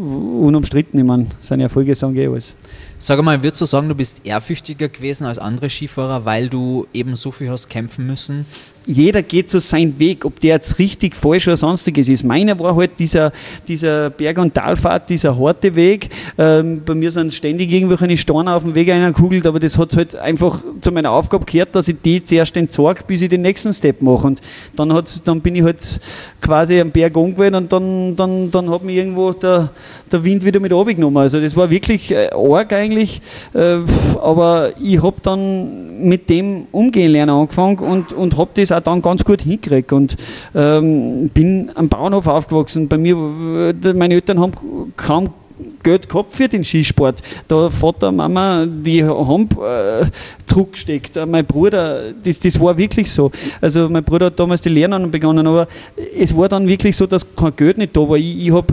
unumstritten, 0.00 0.98
ich 0.98 1.04
meine, 1.06 1.26
seine 1.40 1.64
Erfolge 1.64 1.94
sagen 1.94 2.16
eh 2.16 2.26
alles. 2.26 2.54
Sag 2.98 3.22
mal, 3.22 3.42
würdest 3.42 3.60
du 3.60 3.64
sagen, 3.66 3.88
du 3.88 3.94
bist 3.94 4.20
ehrfürchtiger 4.24 4.88
gewesen 4.88 5.24
als 5.24 5.38
andere 5.38 5.68
Skifahrer, 5.68 6.24
weil 6.24 6.48
du 6.48 6.86
eben 6.94 7.16
so 7.16 7.32
viel 7.32 7.50
hast 7.50 7.68
kämpfen 7.68 8.06
müssen? 8.06 8.46
Jeder 8.86 9.22
geht 9.22 9.50
so 9.50 9.58
seinen 9.58 9.98
Weg, 9.98 10.24
ob 10.24 10.40
der 10.40 10.54
jetzt 10.54 10.78
richtig, 10.78 11.14
falsch 11.14 11.46
oder 11.46 11.56
sonstiges 11.56 12.08
ist. 12.08 12.24
Meiner 12.24 12.58
war 12.58 12.76
halt 12.76 12.92
dieser, 12.98 13.32
dieser 13.68 14.10
Berg- 14.10 14.38
und 14.38 14.54
Talfahrt, 14.54 15.10
dieser 15.10 15.38
harte 15.38 15.74
Weg. 15.74 16.10
Ähm, 16.36 16.82
bei 16.84 16.94
mir 16.94 17.10
sind 17.10 17.32
ständig 17.32 17.70
irgendwelche 17.72 18.16
Steine 18.16 18.54
auf 18.54 18.62
dem 18.62 18.74
Weg 18.74 18.90
eingekugelt, 18.90 19.46
aber 19.46 19.60
das 19.60 19.78
hat 19.78 19.96
halt 19.96 20.16
einfach 20.16 20.60
zu 20.80 20.90
meiner 20.92 21.10
Aufgabe 21.10 21.44
gehört, 21.44 21.74
dass 21.74 21.88
ich 21.88 21.96
die 22.04 22.24
zuerst 22.24 22.56
entsorge, 22.56 23.02
bis 23.06 23.22
ich 23.22 23.28
den 23.28 23.42
nächsten 23.42 23.72
Step 23.72 24.02
mache. 24.02 24.26
Und 24.26 24.40
dann, 24.76 24.92
hat's, 24.92 25.22
dann 25.22 25.40
bin 25.40 25.54
ich 25.54 25.62
halt 25.62 26.00
quasi 26.40 26.80
am 26.80 26.90
Berg 26.90 27.16
umgewählt 27.16 27.54
und 27.54 27.72
dann, 27.72 28.16
dann, 28.16 28.50
dann 28.50 28.70
hat 28.70 28.82
mich 28.82 28.96
irgendwo 28.96 29.32
der, 29.32 29.70
der 30.10 30.24
Wind 30.24 30.44
wieder 30.44 30.60
mit 30.60 30.72
runtergenommen. 30.72 31.22
Also 31.22 31.40
das 31.40 31.56
war 31.56 31.70
wirklich 31.70 32.10
äh, 32.10 32.30
arg 32.32 32.72
eigentlich, 32.72 33.20
äh, 33.54 33.78
aber 34.20 34.72
ich 34.80 35.02
habe 35.02 35.16
dann 35.22 36.08
mit 36.08 36.28
dem 36.28 36.66
umgehen 36.72 37.12
lernen 37.12 37.30
angefangen 37.30 37.78
und, 37.78 38.12
und 38.12 38.36
habe 38.36 38.50
das 38.54 38.71
auch 38.72 38.80
dann 38.80 39.02
ganz 39.02 39.24
gut 39.24 39.42
hingekriegt 39.42 39.92
und 39.92 40.16
ähm, 40.54 41.28
bin 41.30 41.70
am 41.74 41.88
Bauernhof 41.88 42.26
aufgewachsen. 42.26 42.88
Bei 42.88 42.98
mir, 42.98 43.16
äh, 43.84 43.92
meine 43.92 44.14
Eltern 44.14 44.40
haben 44.40 44.52
kaum 44.96 45.34
Geld 45.82 46.08
gehabt 46.08 46.34
für 46.34 46.48
den 46.48 46.64
Skisport. 46.64 47.22
Da 47.48 47.68
Vater, 47.70 48.12
Mama, 48.12 48.66
die 48.66 49.04
haben 49.04 49.48
äh, 49.62 50.06
zurückgesteckt. 50.46 51.16
Äh, 51.16 51.26
Mein 51.26 51.44
Bruder, 51.44 52.12
das, 52.12 52.40
das 52.40 52.58
war 52.60 52.76
wirklich 52.76 53.10
so. 53.10 53.30
Also 53.60 53.88
mein 53.88 54.04
Bruder 54.04 54.26
hat 54.26 54.38
damals 54.38 54.60
die 54.60 54.68
Lehre 54.68 54.98
begonnen, 55.08 55.46
aber 55.46 55.66
es 56.18 56.36
war 56.36 56.48
dann 56.48 56.66
wirklich 56.66 56.96
so, 56.96 57.06
dass 57.06 57.26
kein 57.34 57.54
Geld 57.56 57.78
nicht 57.78 57.96
da 57.96 58.00
war. 58.00 58.16
Ich, 58.16 58.46
ich, 58.46 58.52
hab, 58.52 58.72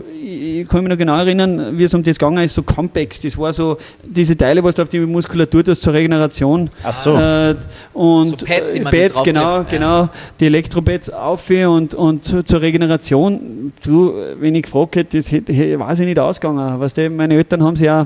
ich 0.61 0.67
kann 0.67 0.81
mich 0.81 0.89
noch 0.89 0.97
genau 0.97 1.17
erinnern, 1.17 1.77
wie 1.77 1.83
es 1.83 1.93
um 1.93 2.03
das 2.03 2.17
gegangen 2.17 2.43
ist, 2.43 2.53
so 2.53 2.63
Comebacks. 2.63 3.21
Das 3.21 3.37
war 3.37 3.53
so 3.53 3.77
diese 4.03 4.35
Teile, 4.35 4.63
was 4.63 4.75
du 4.75 4.81
auf 4.81 4.89
die 4.89 4.99
Muskulatur 4.99 5.63
tust 5.63 5.81
zur 5.81 5.93
Regeneration. 5.93 6.69
Ach 6.83 6.93
so. 6.93 7.15
Äh, 7.15 7.55
und 7.93 8.25
So 8.39 8.45
Pads, 8.45 8.73
die 8.73 8.79
man 8.81 8.91
Pads, 8.91 9.23
genau, 9.23 9.55
klebt, 9.63 9.71
ja. 9.73 9.77
genau. 9.77 10.09
Die 10.39 10.45
Elektropads 10.45 11.09
auf 11.09 11.49
und, 11.49 11.93
und 11.95 12.25
zu- 12.25 12.43
zur 12.43 12.61
Regeneration. 12.61 13.71
Du, 13.83 14.13
wenn 14.39 14.55
ich 14.55 14.63
gefragt 14.63 14.95
hätte, 14.95 15.17
das 15.17 15.31
hätte, 15.31 15.79
weiß 15.79 15.99
ich 15.99 16.05
nicht 16.05 16.19
ausgegangen. 16.19 16.79
Weißt 16.79 16.97
du, 16.97 17.09
meine 17.09 17.35
Eltern 17.35 17.63
haben 17.63 17.75
sich 17.75 17.89
auch 17.89 18.05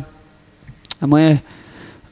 einmal 1.01 1.41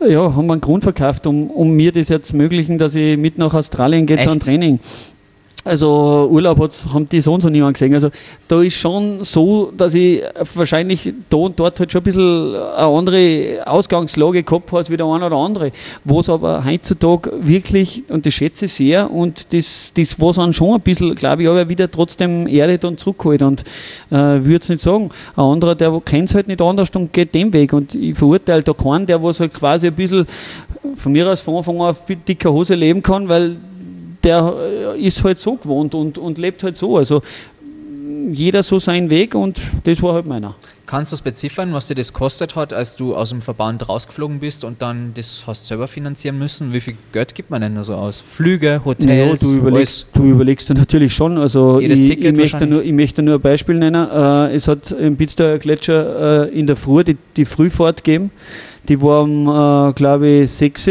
ja, 0.08 0.36
haben 0.36 0.50
einen 0.50 0.62
Grund 0.62 0.84
verkauft, 0.84 1.28
um, 1.28 1.50
um 1.52 1.72
mir 1.72 1.92
das 1.92 2.10
jetzt 2.10 2.30
zu 2.30 2.34
ermöglichen, 2.34 2.78
dass 2.78 2.96
ich 2.96 3.18
mit 3.18 3.38
nach 3.38 3.54
Australien 3.54 4.06
gehe 4.06 4.20
zu 4.20 4.32
einem? 4.32 4.40
Training. 4.40 4.80
Also 5.64 6.28
Urlaub 6.32 6.60
hat's, 6.60 6.88
haben 6.92 7.08
die 7.08 7.22
so 7.22 7.34
und 7.34 7.42
so 7.42 7.50
niemand 7.50 7.76
gesehen. 7.76 7.94
Also 7.94 8.10
da 8.48 8.62
ist 8.64 8.78
schon 8.78 9.22
so, 9.22 9.72
dass 9.78 9.94
ich 9.94 10.24
wahrscheinlich 10.56 11.14
da 11.30 11.38
und 11.38 11.60
dort 11.60 11.80
halt 11.80 11.92
schon 11.92 12.02
ein 12.02 12.04
bisschen 12.04 12.56
eine 12.56 12.98
andere 12.98 13.62
Ausgangslage 13.66 14.42
gehabt 14.42 14.68
habe 14.68 14.78
als 14.78 14.90
wie 14.90 14.98
der 14.98 15.06
eine 15.06 15.28
oder 15.28 15.36
andere. 15.36 15.72
Was 16.04 16.30
aber 16.30 16.66
heutzutage 16.66 17.32
wirklich, 17.42 18.04
und 18.10 18.26
das 18.26 18.34
schätze 18.34 18.66
ich 18.66 18.74
sehr, 18.74 19.12
und 19.12 19.54
das, 19.54 19.94
das 19.96 20.20
was 20.20 20.38
dann 20.38 20.52
schon 20.52 20.76
ein 20.76 20.82
bisschen, 20.82 21.14
glaube 21.14 21.44
ich, 21.44 21.50
aber 21.50 21.70
wieder 21.70 21.92
trotzdem 21.92 22.48
Erde 22.48 22.80
dann 22.80 22.98
zurückgeholt. 22.98 23.44
Und 23.44 23.62
äh, 24.10 24.16
würde 24.16 24.62
es 24.62 24.70
nicht 24.70 24.82
sagen. 24.82 25.12
Ein 25.36 25.44
anderer, 25.44 25.76
der 25.76 26.02
kennt 26.04 26.30
es 26.30 26.36
halt 26.36 26.48
nicht 26.48 26.62
anders 26.62 26.90
und 26.96 27.14
geht 27.14 27.36
den 27.36 27.54
Weg. 27.54 27.74
Und 27.74 27.94
ich 27.94 28.18
verurteile 28.18 28.64
da 28.64 28.74
keinen, 28.74 29.06
der 29.06 29.22
was 29.22 29.40
halt 29.40 29.54
quasi 29.54 29.88
ein 29.88 29.96
bisschen 29.96 30.26
von 30.96 31.12
mir 31.12 31.30
aus 31.30 31.42
von 31.42 31.58
Anfang 31.58 31.76
an 31.76 31.90
auf 31.90 32.02
dicker 32.28 32.52
Hose 32.52 32.74
leben 32.74 33.04
kann, 33.04 33.30
weil 33.30 33.58
der 34.24 34.94
äh, 34.96 35.02
ist 35.02 35.24
halt 35.24 35.40
so 35.40 35.56
gewohnt 35.56 35.96
und, 35.96 36.18
und 36.18 36.38
lebt 36.38 36.64
halt 36.64 36.78
so. 36.78 36.98
Also 36.98 37.22
jeder 38.32 38.64
so 38.64 38.80
seinen 38.80 39.10
Weg 39.10 39.36
und 39.36 39.60
das 39.84 40.02
war 40.02 40.14
halt 40.14 40.26
meiner. 40.26 40.56
Kannst 40.86 41.14
du 41.14 41.16
es 41.16 41.22
beziffern, 41.22 41.74
was 41.74 41.88
dir 41.88 41.96
das 41.96 42.12
kostet 42.12 42.56
hat, 42.56 42.74
als 42.74 42.98
du 42.98 43.16
aus 43.16 43.30
dem 43.30 43.42
Verband 43.42 43.88
rausgeflogen 43.88 44.40
bist 44.40 44.66
und 44.66 44.82
dann 44.82 45.14
das 45.14 45.44
hast 45.48 45.68
selber 45.68 45.88
finanzieren 45.88 46.38
müssen? 46.38 46.74
Wie 46.74 46.82
viel 46.82 46.96
Geld 47.14 47.34
gibt 47.34 47.50
man 47.50 47.62
denn 47.62 47.76
da 47.76 47.84
so 47.84 47.94
aus? 47.96 48.22
Flüge, 48.26 48.82
Hotels, 48.84 49.42
ja, 49.42 49.48
du, 49.48 49.56
überlegst, 49.56 50.08
du 50.14 50.24
überlegst 50.24 50.70
natürlich 50.74 51.14
schon. 51.14 51.38
Also 51.38 51.80
Jedes 51.80 52.02
ich, 52.02 52.10
Ticket 52.10 52.34
ich, 52.34 52.38
möchte 52.38 52.68
nur, 52.68 52.84
ich 52.84 52.92
möchte 52.92 53.22
nur 53.22 53.36
ein 53.36 53.42
Beispiel 53.42 53.76
nennen. 53.76 54.06
Äh, 54.10 54.54
es 54.54 54.68
hat 54.68 54.92
im 54.92 55.16
Pitztauer 55.16 55.60
Gletscher 55.60 56.50
äh, 56.50 56.60
in 56.60 56.68
der 56.68 56.76
Früh 56.76 57.06
die, 57.06 57.18
die 57.38 57.46
Frühfahrt 57.46 58.04
gegeben. 58.04 58.32
Die 58.90 59.02
war 59.02 59.24
um, 59.24 59.48
äh, 59.48 59.94
glaube 59.94 60.28
ich, 60.28 60.52
6 60.52 60.88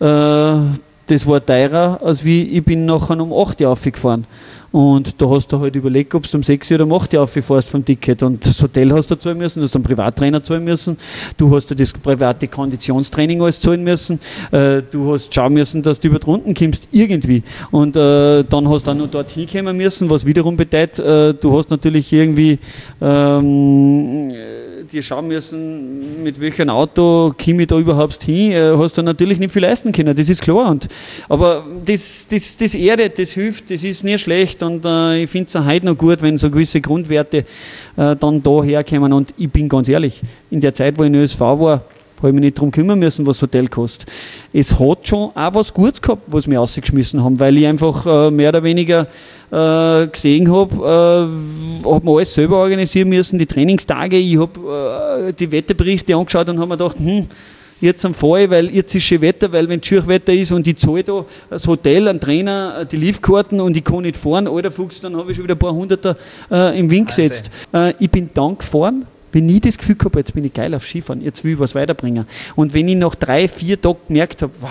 Uhr. 0.00 0.78
Das 1.08 1.26
war 1.26 1.44
teurer, 1.44 2.00
als 2.02 2.22
wie 2.22 2.42
ich 2.42 2.62
bin 2.62 2.84
nachher 2.84 3.18
um 3.18 3.32
8 3.32 3.62
Uhr 3.62 3.70
aufgefahren. 3.70 4.26
Und 4.70 5.20
da 5.22 5.30
hast 5.30 5.50
du 5.50 5.58
halt 5.58 5.74
überlegt, 5.74 6.14
ob 6.14 6.30
du 6.30 6.36
um 6.36 6.42
6 6.42 6.70
Uhr 6.70 6.74
oder 6.74 6.84
um 6.84 6.92
8 6.92 7.14
Uhr 7.14 7.22
auffährst 7.22 7.70
vom 7.70 7.82
Ticket. 7.82 8.22
Und 8.22 8.44
das 8.44 8.60
Hotel 8.62 8.92
hast 8.92 9.10
du 9.10 9.14
zahlen 9.14 9.38
müssen, 9.38 9.60
du 9.60 9.64
hast 9.64 9.74
einen 9.74 9.84
Privattrainer 9.84 10.42
zahlen 10.42 10.64
müssen, 10.64 10.98
du 11.38 11.54
hast 11.54 11.70
das 11.78 11.92
private 11.94 12.46
Konditionstraining 12.48 13.40
alles 13.40 13.58
zahlen 13.58 13.82
müssen, 13.82 14.20
äh, 14.50 14.82
du 14.90 15.14
hast 15.14 15.34
schauen 15.34 15.54
müssen, 15.54 15.82
dass 15.82 15.98
du 15.98 16.08
über 16.08 16.18
die 16.18 16.26
Runden 16.26 16.52
kommst, 16.52 16.88
irgendwie. 16.92 17.42
Und 17.70 17.96
äh, 17.96 18.44
dann 18.44 18.68
hast 18.68 18.86
du 18.86 18.90
auch 18.90 18.94
noch 18.94 19.10
dorthin 19.10 19.48
kommen 19.50 19.78
müssen, 19.78 20.10
was 20.10 20.26
wiederum 20.26 20.58
bedeutet, 20.58 20.98
äh, 20.98 21.32
du 21.32 21.56
hast 21.56 21.70
natürlich 21.70 22.12
irgendwie 22.12 22.58
ähm, 23.00 24.30
dir 24.92 25.02
schauen 25.02 25.28
müssen, 25.28 26.22
mit 26.22 26.40
welchem 26.40 26.70
Auto 26.70 27.32
komme 27.42 27.62
ich 27.62 27.68
da 27.68 27.78
überhaupt 27.78 28.22
hin, 28.22 28.52
äh, 28.52 28.74
hast 28.76 28.96
du 28.96 29.02
natürlich 29.02 29.38
nicht 29.38 29.52
viel 29.52 29.62
leisten 29.62 29.92
können, 29.92 30.16
das 30.16 30.28
ist 30.28 30.42
klar. 30.42 30.70
Und, 30.70 30.88
aber 31.28 31.64
das, 31.84 32.26
das, 32.28 32.56
das 32.56 32.74
erdet, 32.74 33.18
das 33.18 33.32
hilft, 33.32 33.70
das 33.70 33.84
ist 33.84 34.04
nicht 34.04 34.20
schlecht 34.20 34.62
und 34.62 34.84
äh, 34.84 35.22
ich 35.22 35.30
finde 35.30 35.48
es 35.48 35.66
heute 35.66 35.86
noch 35.86 35.96
gut, 35.96 36.22
wenn 36.22 36.38
so 36.38 36.50
gewisse 36.50 36.80
Grundwerte 36.80 37.44
äh, 37.96 38.16
dann 38.16 38.42
da 38.42 38.62
herkommen. 38.62 39.12
Und 39.12 39.34
ich 39.36 39.50
bin 39.50 39.68
ganz 39.68 39.88
ehrlich, 39.88 40.20
in 40.50 40.60
der 40.60 40.74
Zeit, 40.74 40.98
wo 40.98 41.02
ich 41.02 41.08
in 41.08 41.14
ÖSV 41.14 41.40
war, 41.40 41.82
habe 42.18 42.28
ich 42.28 42.34
mich 42.34 42.42
nicht 42.42 42.58
darum 42.58 42.70
kümmern 42.70 42.98
müssen, 42.98 43.26
was 43.26 43.36
das 43.38 43.42
Hotel 43.42 43.68
kostet. 43.68 44.08
Es 44.52 44.78
hat 44.78 45.06
schon 45.06 45.30
auch 45.34 45.54
was 45.54 45.72
Gutes 45.72 46.02
gehabt, 46.02 46.22
was 46.26 46.48
wir 46.48 46.58
rausgeschmissen 46.58 47.22
haben, 47.22 47.38
weil 47.40 47.56
ich 47.58 47.66
einfach 47.66 48.06
äh, 48.06 48.30
mehr 48.30 48.50
oder 48.50 48.62
weniger 48.62 49.06
äh, 49.50 50.06
gesehen 50.08 50.52
habe, 50.52 50.74
äh, 50.76 51.88
habe 51.88 52.04
mir 52.04 52.16
alles 52.16 52.34
selber 52.34 52.58
organisieren 52.58 53.08
müssen, 53.08 53.38
die 53.38 53.46
Trainingstage, 53.46 54.16
ich 54.18 54.38
habe 54.38 55.28
äh, 55.28 55.32
die 55.32 55.50
Wetterberichte 55.50 56.14
angeschaut 56.14 56.48
und 56.48 56.58
habe 56.58 56.68
mir 56.68 56.76
gedacht, 56.76 56.98
hm, 56.98 57.26
jetzt 57.80 58.04
am 58.04 58.14
Fall, 58.14 58.50
weil 58.50 58.70
jetzt 58.74 58.94
ist 58.94 59.04
schön 59.04 59.20
Wetter, 59.20 59.52
weil 59.52 59.68
wenn 59.68 59.82
Schürchwetter 59.82 60.32
ist 60.32 60.52
und 60.52 60.66
ich 60.66 60.76
zahle 60.76 61.04
da 61.04 61.24
das 61.50 61.66
Hotel, 61.66 62.08
einen 62.08 62.20
Trainer, 62.20 62.80
äh, 62.80 62.86
die 62.86 62.96
Liftkarten 62.96 63.60
und 63.60 63.76
ich 63.76 63.84
kann 63.84 64.02
nicht 64.02 64.16
fahren, 64.16 64.48
alter 64.48 64.70
Fuchs, 64.70 65.00
dann 65.00 65.16
habe 65.16 65.30
ich 65.30 65.36
schon 65.36 65.44
wieder 65.44 65.54
ein 65.54 65.58
paar 65.58 65.74
Hunderter 65.74 66.16
äh, 66.50 66.78
im 66.78 66.90
Wind 66.90 67.08
gesetzt. 67.08 67.50
Äh, 67.72 67.94
ich 67.98 68.10
bin 68.10 68.30
dann 68.34 68.58
gefahren, 68.58 69.06
wenn 69.38 69.46
nie 69.46 69.60
das 69.60 69.78
Gefühl 69.78 69.94
gehabt, 69.94 70.16
jetzt 70.16 70.34
bin 70.34 70.44
ich 70.44 70.52
geil 70.52 70.74
auf 70.74 70.84
Skifahren, 70.84 71.22
jetzt 71.22 71.44
will 71.44 71.52
ich 71.52 71.58
was 71.60 71.76
weiterbringen. 71.76 72.26
Und 72.56 72.74
wenn 72.74 72.88
ich 72.88 72.96
nach 72.96 73.14
drei, 73.14 73.46
vier 73.46 73.80
Tagen 73.80 73.98
gemerkt 74.08 74.42
habe, 74.42 74.52
wow, 74.60 74.70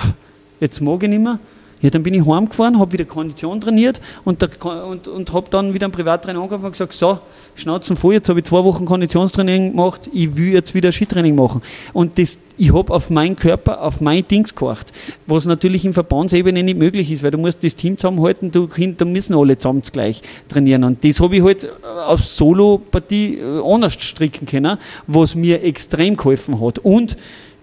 jetzt 0.59 0.81
mag 0.81 1.01
ich 1.03 1.09
nicht 1.09 1.23
mehr, 1.23 1.39
ja, 1.81 1.89
dann 1.89 2.03
bin 2.03 2.13
ich 2.13 2.25
heimgefahren, 2.25 2.79
habe 2.79 2.91
wieder 2.93 3.05
Kondition 3.05 3.61
trainiert 3.61 4.01
und, 4.25 4.43
und, 4.65 5.07
und 5.07 5.33
habe 5.33 5.47
dann 5.49 5.73
wieder 5.73 5.85
einen 5.85 5.93
Privattrainer 5.93 6.39
angefangen 6.39 6.65
und 6.65 6.71
gesagt, 6.71 6.93
so, 6.93 7.19
Schnauzen 7.55 7.95
voll, 7.95 8.13
jetzt 8.13 8.29
habe 8.29 8.39
ich 8.39 8.45
zwei 8.45 8.63
Wochen 8.63 8.85
Konditionstraining 8.85 9.71
gemacht, 9.71 10.09
ich 10.11 10.35
will 10.35 10.53
jetzt 10.53 10.73
wieder 10.73 10.91
Skitraining 10.91 11.35
machen. 11.35 11.61
Und 11.93 12.17
das, 12.17 12.39
ich 12.57 12.73
habe 12.73 12.93
auf 12.93 13.09
meinen 13.09 13.35
Körper, 13.35 13.81
auf 13.81 14.01
mein 14.01 14.27
Dings 14.27 14.55
geachtet, 14.55 14.93
was 15.25 15.45
natürlich 15.45 15.85
in 15.85 15.93
Verbandsebene 15.93 16.63
nicht 16.63 16.77
möglich 16.77 17.11
ist, 17.11 17.23
weil 17.23 17.31
du 17.31 17.37
musst 17.37 17.63
das 17.63 17.75
Team 17.75 17.97
zusammenhalten, 17.97 18.51
du, 18.51 18.67
da 18.67 19.05
müssen 19.05 19.35
alle 19.35 19.57
zusammen 19.57 19.81
gleich 19.91 20.21
trainieren. 20.49 20.83
Und 20.83 21.03
das 21.03 21.19
habe 21.19 21.35
ich 21.35 21.43
halt 21.43 21.65
äh, 21.65 21.69
auf 22.05 22.21
Solo-Partie 22.21 23.37
äh, 23.37 23.61
anders 23.63 23.93
stricken 23.93 24.47
können, 24.47 24.77
was 25.05 25.35
mir 25.35 25.63
extrem 25.63 26.17
geholfen 26.17 26.59
hat. 26.59 26.79
Und 26.79 27.17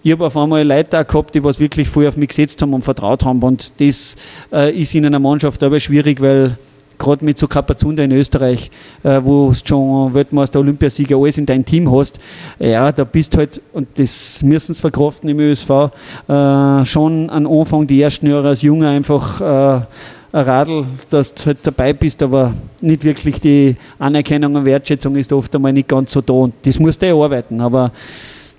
ich 0.04 0.12
habe 0.12 0.26
auf 0.26 0.36
einmal 0.36 0.66
Leute 0.66 1.02
gehabt, 1.02 1.34
die 1.34 1.42
was 1.42 1.58
wirklich 1.58 1.88
voll 1.88 2.06
auf 2.06 2.18
mich 2.18 2.28
gesetzt 2.28 2.60
haben 2.60 2.74
und 2.74 2.82
vertraut 2.82 3.24
haben. 3.24 3.42
Und 3.42 3.72
das 3.80 4.16
äh, 4.52 4.70
ist 4.70 4.94
in 4.94 5.06
einer 5.06 5.18
Mannschaft 5.18 5.62
aber 5.62 5.80
schwierig, 5.80 6.20
weil 6.20 6.58
gerade 6.98 7.24
mit 7.24 7.38
so 7.38 7.48
Kapazunder 7.48 8.04
in 8.04 8.12
Österreich, 8.12 8.70
äh, 9.02 9.20
wo 9.24 9.48
du 9.48 9.54
schon 9.64 10.12
Weltmeister, 10.12 10.60
Olympiasieger, 10.60 11.16
alles 11.16 11.38
in 11.38 11.46
deinem 11.46 11.64
Team 11.64 11.90
hast, 11.90 12.20
ja, 12.58 12.92
da 12.92 13.04
bist 13.04 13.34
halt, 13.38 13.62
und 13.72 13.88
das 13.96 14.42
müssen 14.42 14.74
sie 14.74 14.80
verkraften 14.82 15.30
im 15.30 15.40
ÖSV, 15.40 15.70
äh, 15.70 16.84
schon 16.84 17.30
am 17.30 17.46
Anfang 17.46 17.86
die 17.86 18.02
ersten 18.02 18.26
Jahre 18.26 18.48
als 18.48 18.60
Junge 18.60 18.86
einfach 18.86 19.40
äh, 19.40 19.80
ein 20.34 20.44
Radl, 20.44 20.84
dass 21.08 21.32
du 21.32 21.46
halt 21.46 21.58
dabei 21.62 21.94
bist, 21.94 22.22
aber 22.22 22.52
nicht 22.82 23.04
wirklich 23.04 23.40
die 23.40 23.76
Anerkennung 23.98 24.54
und 24.56 24.66
Wertschätzung 24.66 25.16
ist 25.16 25.32
oft 25.32 25.54
einmal 25.54 25.72
nicht 25.72 25.88
ganz 25.88 26.12
so 26.12 26.20
da. 26.20 26.34
Und 26.34 26.54
das 26.64 26.78
musst 26.78 27.00
du 27.00 27.22
arbeiten. 27.22 27.62
Aber 27.62 27.92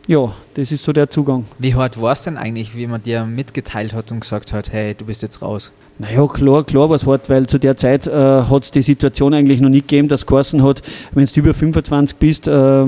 ja, 0.08 0.34
das 0.54 0.72
ist 0.72 0.84
so 0.84 0.94
der 0.94 1.10
Zugang. 1.10 1.46
Wie 1.60 1.74
hart 1.76 2.00
war 2.00 2.14
es 2.14 2.24
denn 2.24 2.38
eigentlich, 2.38 2.76
wie 2.76 2.88
man 2.88 3.02
dir 3.02 3.26
mitgeteilt 3.26 3.94
hat 3.94 4.12
und 4.12 4.20
gesagt 4.20 4.54
hat, 4.54 4.72
hey, 4.72 4.94
du 4.94 5.06
bist 5.06 5.22
jetzt 5.22 5.42
raus? 5.42 5.72
Naja, 5.98 6.28
klar, 6.28 6.64
klar 6.64 6.90
war 6.90 6.98
es 6.98 7.08
hart, 7.08 7.30
weil 7.30 7.48
zu 7.48 7.58
der 7.58 7.78
Zeit 7.78 8.06
äh, 8.06 8.12
hat 8.12 8.64
es 8.64 8.72
die 8.72 8.82
Situation 8.82 9.34
eigentlich 9.34 9.62
noch 9.62 9.70
nicht 9.70 9.88
gegeben, 9.88 10.08
dass 10.08 10.26
Carsten 10.26 10.62
hat, 10.62 10.82
wenn 11.14 11.26
du 11.26 11.40
über 11.40 11.54
25 11.54 12.18
bist, 12.18 12.48
äh, 12.48 12.86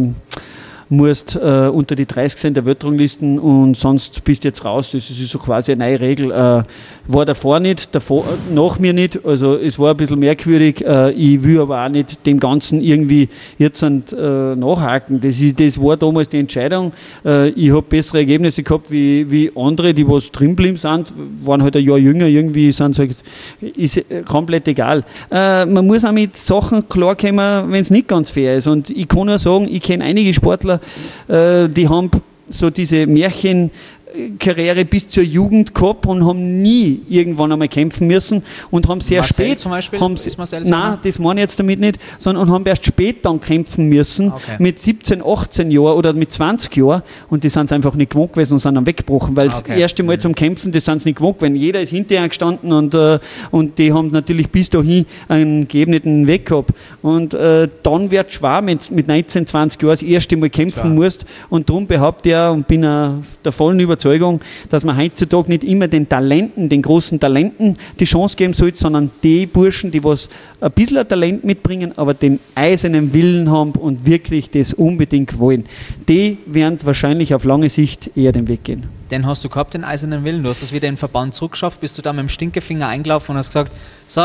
musst 0.89 1.35
äh, 1.35 1.67
unter 1.67 1.95
die 1.95 2.05
30 2.05 2.39
sein 2.39 2.53
der 2.53 2.65
Weltranglisten 2.65 3.39
und 3.39 3.75
sonst 3.75 4.23
bist 4.23 4.43
du 4.43 4.47
jetzt 4.47 4.63
raus. 4.63 4.91
Das 4.91 5.09
ist 5.09 5.29
so 5.29 5.39
quasi 5.39 5.73
eine 5.73 5.85
neue 5.85 5.99
Regel. 5.99 6.31
Äh, 6.31 6.63
war 7.07 7.25
davor 7.25 7.59
nicht, 7.59 7.93
davor, 7.93 8.25
nach 8.53 8.79
mir 8.79 8.93
nicht. 8.93 9.25
Also 9.25 9.55
es 9.55 9.77
war 9.77 9.91
ein 9.91 9.97
bisschen 9.97 10.19
merkwürdig. 10.19 10.85
Äh, 10.85 11.11
ich 11.11 11.43
will 11.43 11.59
aber 11.59 11.85
auch 11.85 11.89
nicht 11.89 12.25
dem 12.25 12.39
Ganzen 12.39 12.81
irgendwie 12.81 13.29
jetzt 13.57 13.83
äh, 13.83 14.55
nachhaken. 14.55 15.19
Das, 15.19 15.39
ist, 15.39 15.59
das 15.59 15.81
war 15.81 15.97
damals 15.97 16.29
die 16.29 16.39
Entscheidung. 16.39 16.93
Äh, 17.25 17.49
ich 17.49 17.71
habe 17.71 17.81
bessere 17.81 18.19
Ergebnisse 18.19 18.63
gehabt 18.63 18.89
wie, 18.89 19.29
wie 19.29 19.51
andere, 19.55 19.93
die 19.93 20.07
was 20.07 20.31
drin 20.31 20.55
blieben 20.55 20.77
sind, 20.77 21.11
waren 21.43 21.63
halt 21.63 21.75
ein 21.75 21.83
Jahr 21.83 21.97
jünger, 21.97 22.27
irgendwie 22.27 22.71
sind 22.71 22.97
halt, 22.97 23.15
ist 23.61 24.03
komplett 24.25 24.67
egal. 24.67 25.03
Äh, 25.31 25.65
man 25.65 25.85
muss 25.85 26.05
auch 26.05 26.11
mit 26.11 26.37
Sachen 26.37 26.87
klarkommen, 26.87 27.71
wenn 27.71 27.81
es 27.81 27.89
nicht 27.89 28.07
ganz 28.07 28.31
fair 28.31 28.57
ist. 28.57 28.67
Und 28.67 28.89
ich 28.89 29.07
kann 29.07 29.25
nur 29.25 29.39
sagen, 29.39 29.67
ich 29.69 29.81
kenne 29.81 30.03
einige 30.03 30.33
Sportler, 30.33 30.75
äh, 30.75 30.76
die 31.27 31.89
haben 31.89 32.11
so 32.49 32.69
diese 32.69 33.07
Märchen 33.07 33.71
Karriere 34.39 34.83
bis 34.85 35.07
zur 35.09 35.23
Jugend 35.23 35.73
gehabt 35.73 36.05
und 36.05 36.25
haben 36.25 36.61
nie 36.61 37.01
irgendwann 37.09 37.51
einmal 37.51 37.67
kämpfen 37.67 38.07
müssen 38.07 38.43
und 38.71 38.87
haben 38.87 39.01
sehr 39.01 39.21
Marcel 39.21 39.45
spät. 39.47 39.59
zum 39.59 39.71
Beispiel? 39.71 39.99
Haben, 39.99 40.15
Ist 40.15 40.37
Marcel 40.37 40.65
so 40.65 40.71
nein, 40.71 40.97
das 41.03 41.19
meine 41.19 41.39
ich 41.39 41.43
jetzt 41.43 41.59
damit 41.59 41.79
nicht, 41.79 41.99
sondern 42.17 42.47
und 42.47 42.53
haben 42.53 42.65
erst 42.65 42.85
spät 42.85 43.25
dann 43.25 43.39
kämpfen 43.39 43.85
müssen, 43.89 44.31
Okay. 44.31 44.55
mit 44.59 44.79
17, 44.79 45.21
18 45.23 45.69
Jahren 45.71 45.97
oder 45.97 46.13
mit 46.13 46.31
20 46.31 46.75
Jahren 46.77 47.03
und 47.29 47.43
die 47.43 47.49
sind 47.49 47.65
es 47.65 47.71
einfach 47.71 47.93
nicht 47.95 48.11
gewohnt 48.11 48.33
gewesen 48.33 48.53
und 48.53 48.59
sind 48.59 48.75
dann 48.75 48.85
weggebrochen, 48.85 49.35
weil 49.35 49.47
das 49.47 49.59
Okay. 49.59 49.73
Mhm. 49.73 49.79
erste 49.81 50.03
Mal 50.03 50.19
zum 50.19 50.33
Kämpfen, 50.35 50.71
das 50.71 50.85
sind 50.85 51.01
sie 51.01 51.09
nicht 51.09 51.17
gewohnt 51.17 51.39
gewesen. 51.39 51.55
Jeder 51.55 51.81
ist 51.81 51.89
hinter 51.89 52.15
ihnen 52.15 52.29
gestanden 52.29 52.71
und, 52.73 52.93
äh, 52.93 53.19
und 53.51 53.77
die 53.77 53.93
haben 53.93 54.07
natürlich 54.11 54.49
bis 54.49 54.69
dahin 54.69 55.05
einen 55.27 55.67
geebneten 55.67 56.27
Weg 56.27 56.45
gehabt. 56.45 56.71
Und 57.01 57.33
äh, 57.33 57.67
dann 57.83 58.09
wird 58.11 58.29
es 58.29 58.33
schwer, 58.35 58.61
wenn 58.63 58.77
du 58.77 58.93
mit 58.93 59.07
19, 59.07 59.45
20 59.45 59.81
Jahren 59.81 59.91
das 59.93 60.01
erste 60.03 60.37
Mal 60.37 60.49
kämpfen 60.49 60.81
Klar. 60.81 60.93
musst 60.93 61.25
und 61.49 61.69
darum 61.69 61.85
behaupte 61.87 62.29
ich 62.29 62.35
und 62.35 62.67
bin 62.67 62.85
auch 62.85 63.15
der 63.43 63.51
vollen 63.51 63.79
Überzeugung, 63.79 64.06
dass 64.69 64.83
man 64.83 64.97
heutzutage 64.97 65.49
nicht 65.49 65.63
immer 65.63 65.87
den 65.87 66.07
Talenten, 66.07 66.69
den 66.69 66.81
großen 66.81 67.19
Talenten 67.19 67.77
die 67.99 68.05
Chance 68.05 68.35
geben 68.35 68.53
sollte, 68.53 68.77
sondern 68.77 69.11
die 69.23 69.45
Burschen, 69.45 69.91
die 69.91 70.03
was 70.03 70.29
ein 70.61 70.71
bisschen 70.71 71.07
Talent 71.07 71.43
mitbringen, 71.43 71.93
aber 71.97 72.13
den 72.13 72.39
eisernen 72.55 73.13
Willen 73.13 73.49
haben 73.51 73.71
und 73.71 74.05
wirklich 74.05 74.49
das 74.49 74.73
unbedingt 74.73 75.37
wollen. 75.39 75.65
Die 76.07 76.37
werden 76.45 76.77
wahrscheinlich 76.83 77.33
auf 77.33 77.43
lange 77.43 77.69
Sicht 77.69 78.11
eher 78.15 78.31
den 78.31 78.47
Weg 78.47 78.63
gehen. 78.63 78.83
Den 79.11 79.25
hast 79.25 79.43
du 79.43 79.49
gehabt, 79.49 79.73
den 79.73 79.83
eisernen 79.83 80.23
Willen. 80.23 80.43
Du 80.43 80.49
hast 80.49 80.61
das 80.61 80.73
wieder 80.73 80.87
in 80.87 80.93
den 80.93 80.99
Verband 80.99 81.33
zurückgeschafft, 81.33 81.79
bist 81.79 81.97
du 81.97 82.01
da 82.01 82.11
mit 82.11 82.21
dem 82.21 82.29
Stinkefinger 82.29 82.87
eingelaufen 82.87 83.33
und 83.33 83.39
hast 83.39 83.49
gesagt, 83.49 83.71
so, 84.05 84.21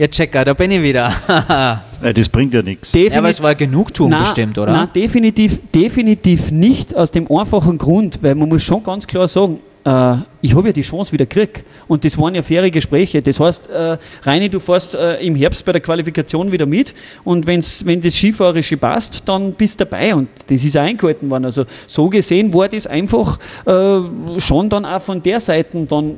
ihr 0.00 0.10
Checker, 0.10 0.44
da 0.44 0.54
bin 0.54 0.70
ich 0.70 0.82
wieder. 0.82 1.12
Äh, 2.02 2.14
Das 2.14 2.30
bringt 2.30 2.54
ja 2.54 2.62
nichts. 2.62 2.94
ja, 2.94 3.18
aber 3.18 3.28
es 3.28 3.42
war 3.42 3.54
Genugtuung 3.54 4.10
bestimmt, 4.10 4.56
oder? 4.56 4.72
Nein, 4.72 4.88
definitiv, 4.94 5.60
definitiv 5.74 6.50
nicht 6.50 6.96
aus 6.96 7.10
dem 7.10 7.30
einfachen 7.30 7.76
Grund, 7.76 8.22
weil 8.22 8.34
man 8.34 8.48
muss 8.48 8.62
schon 8.62 8.82
ganz 8.82 9.06
klar 9.06 9.28
sagen, 9.28 9.58
äh, 9.84 10.14
ich 10.40 10.54
habe 10.54 10.68
ja 10.68 10.72
die 10.72 10.80
Chance 10.82 11.12
wieder 11.12 11.26
gekriegt. 11.26 11.62
Und 11.88 12.04
das 12.04 12.16
waren 12.16 12.34
ja 12.34 12.42
faire 12.42 12.70
Gespräche. 12.70 13.20
Das 13.20 13.38
heißt, 13.40 13.68
äh, 13.68 13.98
Reini, 14.22 14.48
du 14.48 14.60
fährst 14.60 14.94
äh, 14.94 15.16
im 15.16 15.34
Herbst 15.34 15.64
bei 15.64 15.72
der 15.72 15.80
Qualifikation 15.80 16.50
wieder 16.52 16.64
mit 16.64 16.94
und 17.24 17.46
wenn's, 17.46 17.84
wenn 17.84 18.00
das 18.00 18.14
Skifahrerische 18.14 18.76
passt, 18.76 19.22
dann 19.26 19.52
bist 19.52 19.80
du 19.80 19.84
dabei. 19.84 20.14
Und 20.14 20.28
das 20.46 20.64
ist 20.64 20.76
auch 20.76 20.82
eingehalten 20.82 21.28
worden. 21.28 21.44
Also 21.44 21.64
so 21.86 22.08
gesehen 22.08 22.54
war 22.54 22.68
das 22.68 22.86
einfach 22.86 23.38
äh, 23.66 24.40
schon 24.40 24.68
dann 24.70 24.84
auch 24.84 25.02
von 25.02 25.22
der 25.22 25.40
Seite 25.40 25.84
dann 25.86 26.16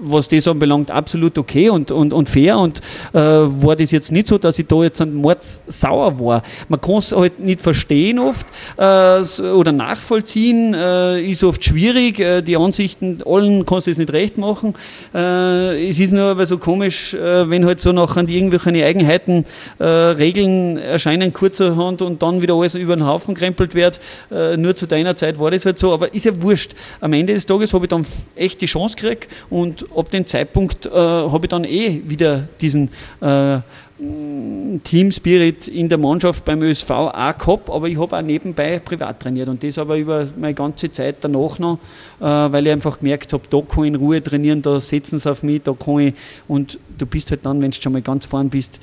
was 0.00 0.28
das 0.28 0.46
anbelangt, 0.48 0.90
absolut 0.90 1.38
okay 1.38 1.70
und, 1.70 1.90
und, 1.90 2.12
und 2.12 2.28
fair 2.28 2.58
und 2.58 2.80
äh, 3.12 3.18
war 3.18 3.76
das 3.76 3.90
jetzt 3.90 4.12
nicht 4.12 4.28
so, 4.28 4.38
dass 4.38 4.58
ich 4.58 4.66
da 4.66 4.82
jetzt 4.82 5.00
ein 5.00 5.14
Mords 5.14 5.62
sauer 5.66 6.18
war. 6.20 6.42
Man 6.68 6.80
kann 6.80 6.96
es 6.96 7.12
halt 7.12 7.38
nicht 7.40 7.60
verstehen 7.60 8.18
oft 8.18 8.46
äh, 8.76 9.20
oder 9.42 9.72
nachvollziehen, 9.72 10.74
äh, 10.74 11.22
ist 11.22 11.44
oft 11.44 11.64
schwierig, 11.64 12.20
äh, 12.20 12.42
die 12.42 12.56
Ansichten, 12.56 13.22
allen 13.24 13.64
kannst 13.64 13.86
du 13.86 13.90
das 13.90 13.98
nicht 13.98 14.12
recht 14.12 14.38
machen. 14.38 14.74
Äh, 15.14 15.88
es 15.88 15.98
ist 15.98 16.12
nur 16.12 16.24
aber 16.24 16.46
so 16.46 16.58
komisch, 16.58 17.14
äh, 17.14 17.48
wenn 17.48 17.64
halt 17.64 17.80
so 17.80 17.92
nachher 17.92 18.28
irgendwelche 18.28 18.84
Eigenheiten, 18.84 19.44
äh, 19.78 19.84
Regeln 19.84 20.76
erscheinen 20.76 21.32
kurzerhand 21.32 22.02
und 22.02 22.22
dann 22.22 22.42
wieder 22.42 22.54
alles 22.54 22.74
über 22.74 22.96
den 22.96 23.06
Haufen 23.06 23.34
krempelt 23.34 23.74
wird. 23.74 24.00
Äh, 24.30 24.56
nur 24.56 24.76
zu 24.76 24.86
deiner 24.86 25.16
Zeit 25.16 25.38
war 25.38 25.50
das 25.50 25.66
halt 25.66 25.78
so, 25.78 25.92
aber 25.92 26.12
ist 26.14 26.24
ja 26.24 26.42
wurscht. 26.42 26.74
Am 27.00 27.12
Ende 27.12 27.34
des 27.34 27.46
Tages 27.46 27.72
habe 27.72 27.84
ich 27.84 27.90
dann 27.90 28.04
echt 28.36 28.60
die 28.60 28.66
Chance 28.66 28.96
gekriegt 28.96 29.28
und 29.54 29.86
ab 29.96 30.10
dem 30.10 30.26
Zeitpunkt 30.26 30.84
äh, 30.84 30.90
habe 30.90 31.46
ich 31.46 31.48
dann 31.48 31.62
eh 31.62 32.02
wieder 32.08 32.48
diesen 32.60 32.90
äh, 33.20 33.54
m, 34.00 34.80
Team 34.82 35.12
Spirit 35.12 35.68
in 35.68 35.88
der 35.88 35.96
Mannschaft 35.96 36.44
beim 36.44 36.60
ÖSV 36.60 36.90
auch 36.90 37.38
gehabt, 37.38 37.70
aber 37.70 37.86
ich 37.86 37.96
habe 37.96 38.16
auch 38.16 38.22
nebenbei 38.22 38.80
privat 38.80 39.20
trainiert 39.20 39.48
und 39.48 39.62
das 39.62 39.78
aber 39.78 39.96
über 39.96 40.26
meine 40.36 40.54
ganze 40.54 40.90
Zeit 40.90 41.18
danach 41.20 41.60
noch, 41.60 41.78
äh, 42.18 42.24
weil 42.24 42.66
ich 42.66 42.72
einfach 42.72 42.98
gemerkt 42.98 43.32
habe, 43.32 43.44
da 43.48 43.60
kann 43.60 43.84
ich 43.84 43.88
in 43.90 43.94
Ruhe 43.94 44.20
trainieren, 44.20 44.60
da 44.60 44.80
setzen 44.80 45.20
sie 45.20 45.30
auf 45.30 45.44
mich, 45.44 45.62
da 45.62 45.72
kann 45.72 46.00
ich 46.00 46.14
und 46.48 46.80
du 46.98 47.06
bist 47.06 47.30
halt 47.30 47.46
dann, 47.46 47.62
wenn 47.62 47.70
du 47.70 47.80
schon 47.80 47.92
mal 47.92 48.02
ganz 48.02 48.26
vorn 48.26 48.48
bist, 48.48 48.80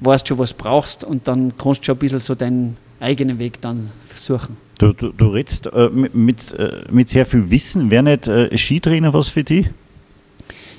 weißt 0.00 0.26
schon, 0.26 0.38
was 0.38 0.50
du 0.50 0.64
brauchst 0.64 1.04
und 1.04 1.28
dann 1.28 1.52
kannst 1.56 1.82
du 1.82 1.84
schon 1.84 1.94
ein 1.94 1.98
bisschen 2.00 2.18
so 2.18 2.34
deinen 2.34 2.76
eigenen 2.98 3.38
Weg 3.38 3.60
dann 3.60 3.92
suchen. 4.16 4.56
Du, 4.78 4.92
du, 4.92 5.12
du 5.12 5.28
redest 5.28 5.68
äh, 5.72 5.88
mit, 5.90 6.16
mit, 6.16 6.54
äh, 6.54 6.82
mit 6.90 7.08
sehr 7.08 7.24
viel 7.24 7.48
Wissen. 7.50 7.92
Wäre 7.92 8.02
nicht 8.02 8.26
äh, 8.26 8.56
Skitrainer 8.58 9.14
was 9.14 9.28
für 9.28 9.44
dich? 9.44 9.66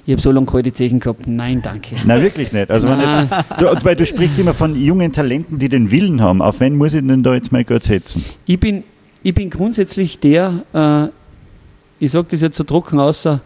Ich 0.10 0.14
habe 0.14 0.24
so 0.24 0.32
lange 0.32 0.48
kalte 0.48 0.74
Zeichen 0.74 1.00
gehabt, 1.00 1.28
nein, 1.28 1.62
danke. 1.62 1.94
Nein, 2.04 2.24
wirklich 2.24 2.52
nicht. 2.52 2.72
Also 2.72 2.90
wenn 2.90 2.98
Nein. 2.98 3.30
jetzt, 3.30 3.62
du, 3.62 3.86
weil 3.86 3.96
du 3.96 4.08
sprichst 4.08 4.40
immer 4.40 4.56
von 4.56 4.76
jungen 4.76 5.12
Talenten, 5.12 5.60
die 5.60 5.70
den 5.70 5.92
Willen 5.92 6.20
haben. 6.20 6.42
Auf 6.42 6.62
wen 6.62 6.78
muss 6.78 6.96
ich 6.96 7.06
denn 7.06 7.22
da 7.22 7.36
jetzt 7.36 7.52
mein 7.52 7.64
Geld 7.64 7.84
setzen? 7.84 8.26
Ich 8.48 8.60
bin, 8.60 8.84
ich 9.22 9.36
bin 9.36 9.52
grundsätzlich 9.52 10.18
der, 10.18 10.64
äh, 10.74 12.04
ich 12.04 12.10
sage 12.10 12.26
das 12.32 12.42
jetzt 12.42 12.58
so 12.58 12.64
trocken 12.64 13.00
außer, 13.00 13.40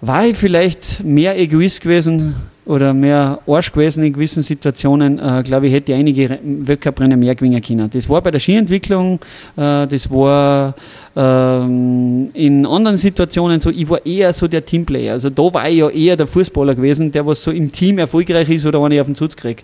war 0.00 0.26
ich 0.26 0.36
vielleicht 0.36 1.04
mehr 1.04 1.38
Egoist 1.38 1.82
gewesen 1.82 2.34
oder 2.70 2.94
mehr 2.94 3.40
Arsch 3.46 3.72
gewesen 3.72 4.04
in 4.04 4.12
gewissen 4.12 4.42
Situationen, 4.42 5.18
äh, 5.18 5.42
glaube 5.42 5.66
ich, 5.66 5.72
hätte 5.72 5.94
einige 5.94 6.30
Re- 6.30 6.38
Weltcuprennen 6.42 7.18
mehr 7.18 7.34
gewinnen 7.34 7.60
können. 7.60 7.90
Das 7.90 8.08
war 8.08 8.22
bei 8.22 8.30
der 8.30 8.38
Skientwicklung, 8.38 9.18
äh, 9.56 9.86
das 9.86 10.10
war 10.10 10.74
ähm, 11.16 12.30
in 12.32 12.64
anderen 12.64 12.96
Situationen 12.96 13.58
so, 13.60 13.70
ich 13.70 13.88
war 13.90 14.04
eher 14.06 14.32
so 14.32 14.46
der 14.46 14.64
Teamplayer. 14.64 15.12
Also 15.14 15.30
da 15.30 15.42
war 15.52 15.68
ich 15.68 15.78
ja 15.78 15.88
eher 15.88 16.16
der 16.16 16.26
Fußballer 16.26 16.74
gewesen, 16.74 17.10
der 17.10 17.26
was 17.26 17.42
so 17.42 17.50
im 17.50 17.72
Team 17.72 17.98
erfolgreich 17.98 18.48
ist 18.48 18.64
oder 18.64 18.80
wenn 18.82 18.92
ich 18.92 19.00
auf 19.00 19.08
den 19.08 19.16
Zutz 19.16 19.34
kriege. 19.34 19.62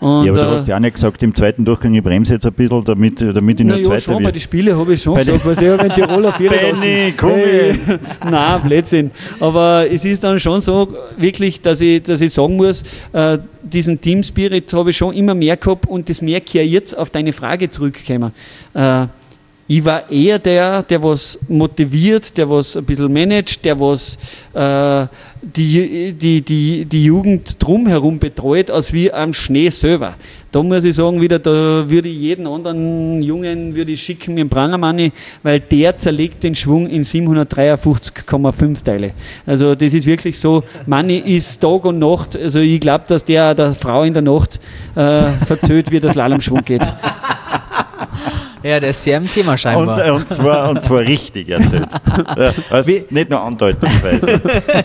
Und, 0.00 0.24
ja, 0.24 0.32
aber 0.32 0.44
du 0.44 0.48
äh, 0.48 0.52
hast 0.52 0.66
ja 0.66 0.76
auch 0.76 0.80
nicht 0.80 0.94
gesagt, 0.94 1.22
im 1.22 1.34
zweiten 1.34 1.64
Durchgang, 1.64 1.94
ich 1.94 2.02
bremse 2.02 2.32
jetzt 2.34 2.46
ein 2.46 2.52
bisschen, 2.54 2.82
damit, 2.84 3.20
damit 3.20 3.60
ich 3.60 3.66
nur 3.66 3.76
ja, 3.76 3.82
Zweiter 3.82 4.00
schon, 4.00 4.14
bei 4.14 4.20
werde. 4.24 4.38
den 4.38 4.40
Spielen 4.40 4.78
habe 4.78 4.94
ich 4.94 5.02
schon 5.02 5.14
Bei 5.14 5.20
gesagt, 5.20 5.44
was 5.44 5.60
ich 5.60 5.68
habe 5.68 5.86
in 5.86 5.92
Tirol 5.92 6.26
auf 6.26 6.40
ihre 6.40 6.54
Benni, 6.54 7.12
komm 7.16 7.38
jetzt! 7.38 7.98
Nein, 8.30 8.62
Blödsinn. 8.62 9.10
Aber 9.38 9.86
es 9.90 10.06
ist 10.06 10.24
dann 10.24 10.40
schon 10.40 10.62
so, 10.62 10.88
wirklich, 11.18 11.60
dass 11.60 11.82
ich, 11.82 12.02
dass 12.02 12.22
ich 12.22 12.32
sagen 12.32 12.56
muss, 12.56 12.82
äh, 13.12 13.38
diesen 13.62 14.00
Team 14.00 14.22
Spirit 14.22 14.72
habe 14.72 14.88
ich 14.88 14.96
schon 14.96 15.14
immer 15.14 15.34
mehr 15.34 15.58
gehabt 15.58 15.86
und 15.86 16.08
das 16.08 16.22
merke 16.22 16.62
ich 16.62 16.72
jetzt 16.72 16.96
auf 16.96 17.10
deine 17.10 17.34
Frage 17.34 17.68
zurückkommen. 17.68 18.32
Äh, 18.72 19.06
ich 19.70 19.84
war 19.84 20.10
eher 20.10 20.40
der, 20.40 20.82
der 20.82 21.00
was 21.00 21.38
motiviert, 21.46 22.36
der 22.36 22.50
was 22.50 22.76
ein 22.76 22.84
bisschen 22.84 23.12
managt, 23.12 23.64
der 23.64 23.78
was 23.78 24.18
äh, 24.52 25.06
die, 25.40 26.12
die, 26.12 26.42
die, 26.42 26.84
die 26.84 27.04
Jugend 27.04 27.54
drumherum 27.62 28.18
betreut, 28.18 28.68
als 28.68 28.92
wie 28.92 29.12
am 29.12 29.32
Schnee 29.32 29.68
selber. 29.68 30.16
Da 30.50 30.60
muss 30.60 30.82
ich 30.82 30.96
sagen, 30.96 31.20
wieder, 31.20 31.38
da 31.38 31.88
würde 31.88 32.08
ich 32.08 32.18
jeden 32.18 32.48
anderen 32.48 33.22
Jungen 33.22 33.76
würde 33.76 33.92
ich 33.92 34.02
schicken 34.02 34.34
mit 34.34 34.40
dem 34.40 34.48
Prangermanni, 34.48 35.12
weil 35.44 35.60
der 35.60 35.96
zerlegt 35.96 36.42
den 36.42 36.56
Schwung 36.56 36.88
in 36.88 37.04
753,5 37.04 38.82
Teile. 38.82 39.12
Also 39.46 39.76
das 39.76 39.94
ist 39.94 40.04
wirklich 40.04 40.36
so, 40.36 40.64
Manni 40.86 41.18
ist 41.18 41.60
Tag 41.60 41.84
und 41.84 42.00
Nacht, 42.00 42.36
also 42.36 42.58
ich 42.58 42.80
glaube, 42.80 43.04
dass 43.06 43.24
der 43.24 43.54
der 43.54 43.72
Frau 43.74 44.02
in 44.02 44.14
der 44.14 44.22
Nacht 44.22 44.58
äh, 44.96 45.28
verzögert, 45.46 45.92
wie 45.92 46.00
das 46.00 46.14
Slalomschwung 46.14 46.64
geht. 46.64 46.82
Ja, 48.62 48.78
der 48.80 48.90
ist 48.90 49.02
sehr 49.02 49.16
im 49.16 49.28
Thema 49.28 49.52
Und, 49.52 49.58
scheinbar. 49.58 50.06
äh, 50.06 50.10
und, 50.10 50.28
zwar, 50.28 50.68
und 50.68 50.82
zwar 50.82 51.00
richtig 51.00 51.48
erzählt. 51.48 51.88
Ja, 52.36 52.52
also 52.70 52.90
Wie- 52.90 53.04
nicht 53.10 53.30
nur 53.30 53.40
andeutungsweise. 53.40 54.40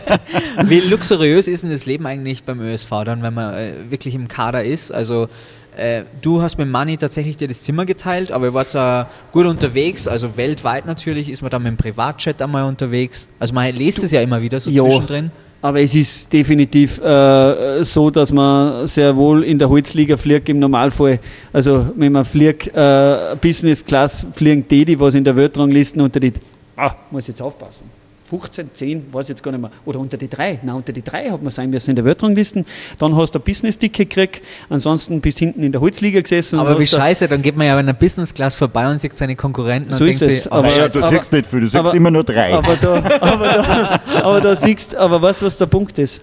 Wie 0.66 0.80
luxuriös 0.82 1.48
ist 1.48 1.64
denn 1.64 1.72
das 1.72 1.86
Leben 1.86 2.06
eigentlich 2.06 2.44
beim 2.44 2.60
ÖSV 2.62 2.90
dann, 3.06 3.22
wenn 3.24 3.34
man 3.34 3.54
äh, 3.54 3.74
wirklich 3.90 4.16
im 4.16 4.28
Kader 4.28 4.64
ist? 4.64 4.92
Also 4.92 5.28
äh, 5.76 6.04
du 6.22 6.42
hast 6.42 6.58
mit 6.58 6.70
Manni 6.70 6.98
tatsächlich 6.98 7.36
dir 7.38 7.48
das 7.48 7.64
Zimmer 7.64 7.86
geteilt, 7.86 8.32
aber 8.32 8.46
ihr 8.48 8.54
wart 8.54 8.74
ja 8.74 9.08
gut 9.34 9.46
unterwegs, 9.46 10.08
also 10.08 10.38
weltweit 10.38 10.86
natürlich 10.86 11.30
ist 11.30 11.42
man 11.42 11.52
dann 11.52 11.64
mit 11.64 11.72
dem 11.72 11.78
Privatchat 11.78 12.42
einmal 12.42 12.64
unterwegs. 12.64 13.28
Also 13.40 13.54
man 13.54 13.74
liest 13.76 14.02
es 14.04 14.12
ja 14.12 14.22
immer 14.22 14.42
wieder 14.42 14.60
so 14.60 14.70
Ja. 14.70 14.84
zwischendrin. 14.84 15.32
Aber 15.66 15.82
es 15.82 15.96
ist 15.96 16.32
definitiv 16.32 17.00
äh, 17.00 17.84
so, 17.84 18.12
dass 18.12 18.32
man 18.32 18.86
sehr 18.86 19.16
wohl 19.16 19.44
in 19.44 19.58
der 19.58 19.68
Holzliga 19.68 20.16
fliegt 20.16 20.48
im 20.48 20.60
Normalfall. 20.60 21.18
Also 21.52 21.88
wenn 21.96 22.12
man 22.12 22.24
fliegt, 22.24 22.68
äh, 22.68 23.36
Business 23.42 23.84
Class 23.84 24.28
fliegen 24.32 24.64
die, 24.68 24.86
die 24.86 25.00
was 25.00 25.16
in 25.16 25.24
der 25.24 25.36
Weltrangliste 25.36 26.04
unter 26.04 26.20
die, 26.20 26.34
ah, 26.78 26.92
muss 27.10 27.26
jetzt 27.26 27.42
aufpassen, 27.42 27.90
15, 28.28 28.70
10, 28.74 29.14
weiß 29.14 29.28
jetzt 29.30 29.44
gar 29.44 29.52
nicht 29.52 29.62
mehr, 29.62 29.70
oder 29.86 30.00
unter 30.00 30.18
die 30.18 30.28
3, 30.28 30.60
nein, 30.64 30.76
unter 30.76 30.92
die 30.92 31.04
3 31.04 31.30
hat 31.30 31.44
man 31.44 31.52
sein 31.52 31.70
müssen 31.70 31.92
in 31.92 31.96
der 31.96 32.06
Weltranglisten. 32.06 32.66
Dann 32.98 33.16
hast 33.16 33.36
du 33.36 33.40
ein 33.40 33.44
Business-Ticket 33.44 34.10
gekriegt, 34.10 34.42
ansonsten 34.68 35.22
bist 35.22 35.38
hinten 35.38 35.62
in 35.62 35.72
der 35.72 35.80
Holzliga 35.80 36.22
gesessen. 36.22 36.58
Aber 36.60 36.80
wie 36.80 36.88
scheiße, 36.88 37.28
dann 37.28 37.42
geht 37.44 37.56
man 37.56 37.68
ja 37.68 37.74
in 37.74 37.86
einer 37.86 37.94
Business 37.94 38.34
Class 38.34 38.56
vorbei 38.56 38.90
und 38.90 39.00
sieht 39.00 39.16
seine 39.16 39.36
Konkurrenten 39.36 39.94
So 39.94 40.04
und 40.06 40.10
ist 40.10 40.22
denkt 40.22 40.34
es, 40.34 40.44
sich, 40.44 40.52
aber- 40.52 40.64
Naja, 40.68 40.88
du 40.88 41.00
aber- 41.00 41.08
siehst 41.10 41.32
nicht 41.34 41.46
viel, 41.46 41.60
du 41.60 41.66
siehst 41.68 41.76
aber- 41.76 41.94
immer 41.94 42.10
nur 42.10 42.24
drei. 42.24 42.54
Aber 42.56 42.76
da, 42.76 42.96
aber, 43.22 43.48
da, 43.48 44.00
aber 44.24 44.42
da 44.42 44.56
siehst 44.56 44.96
aber 44.96 45.22
weißt 45.22 45.42
du, 45.44 45.46
was 45.46 45.58
der 45.58 45.68
Punkt 45.68 45.98
ist? 46.00 46.20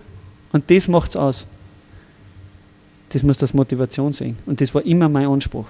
Und 0.52 0.68
das 0.70 0.88
macht 0.88 1.10
es 1.10 1.16
aus. 1.16 1.46
Das 3.10 3.22
muss 3.22 3.38
das 3.38 3.52
Motivation 3.54 4.12
sein. 4.12 4.36
Und 4.46 4.60
das 4.60 4.74
war 4.74 4.84
immer 4.84 5.08
mein 5.08 5.26
Anspruch. 5.26 5.66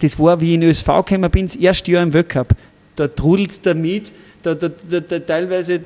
Das 0.00 0.18
war, 0.18 0.40
wie 0.40 0.48
ich 0.50 0.54
in 0.54 0.62
ÖSV 0.64 0.86
gekommen 1.06 1.30
bin, 1.30 1.46
das 1.46 1.56
erste 1.56 1.92
Jahr 1.92 2.02
im 2.02 2.12
Weltcup. 2.12 2.48
Da 2.96 3.06
trudelt 3.08 3.50
es 3.52 3.60
damit, 3.62 4.12
da, 4.42 4.54
da, 4.54 4.68
da, 5.00 5.18
teilweise 5.18 5.80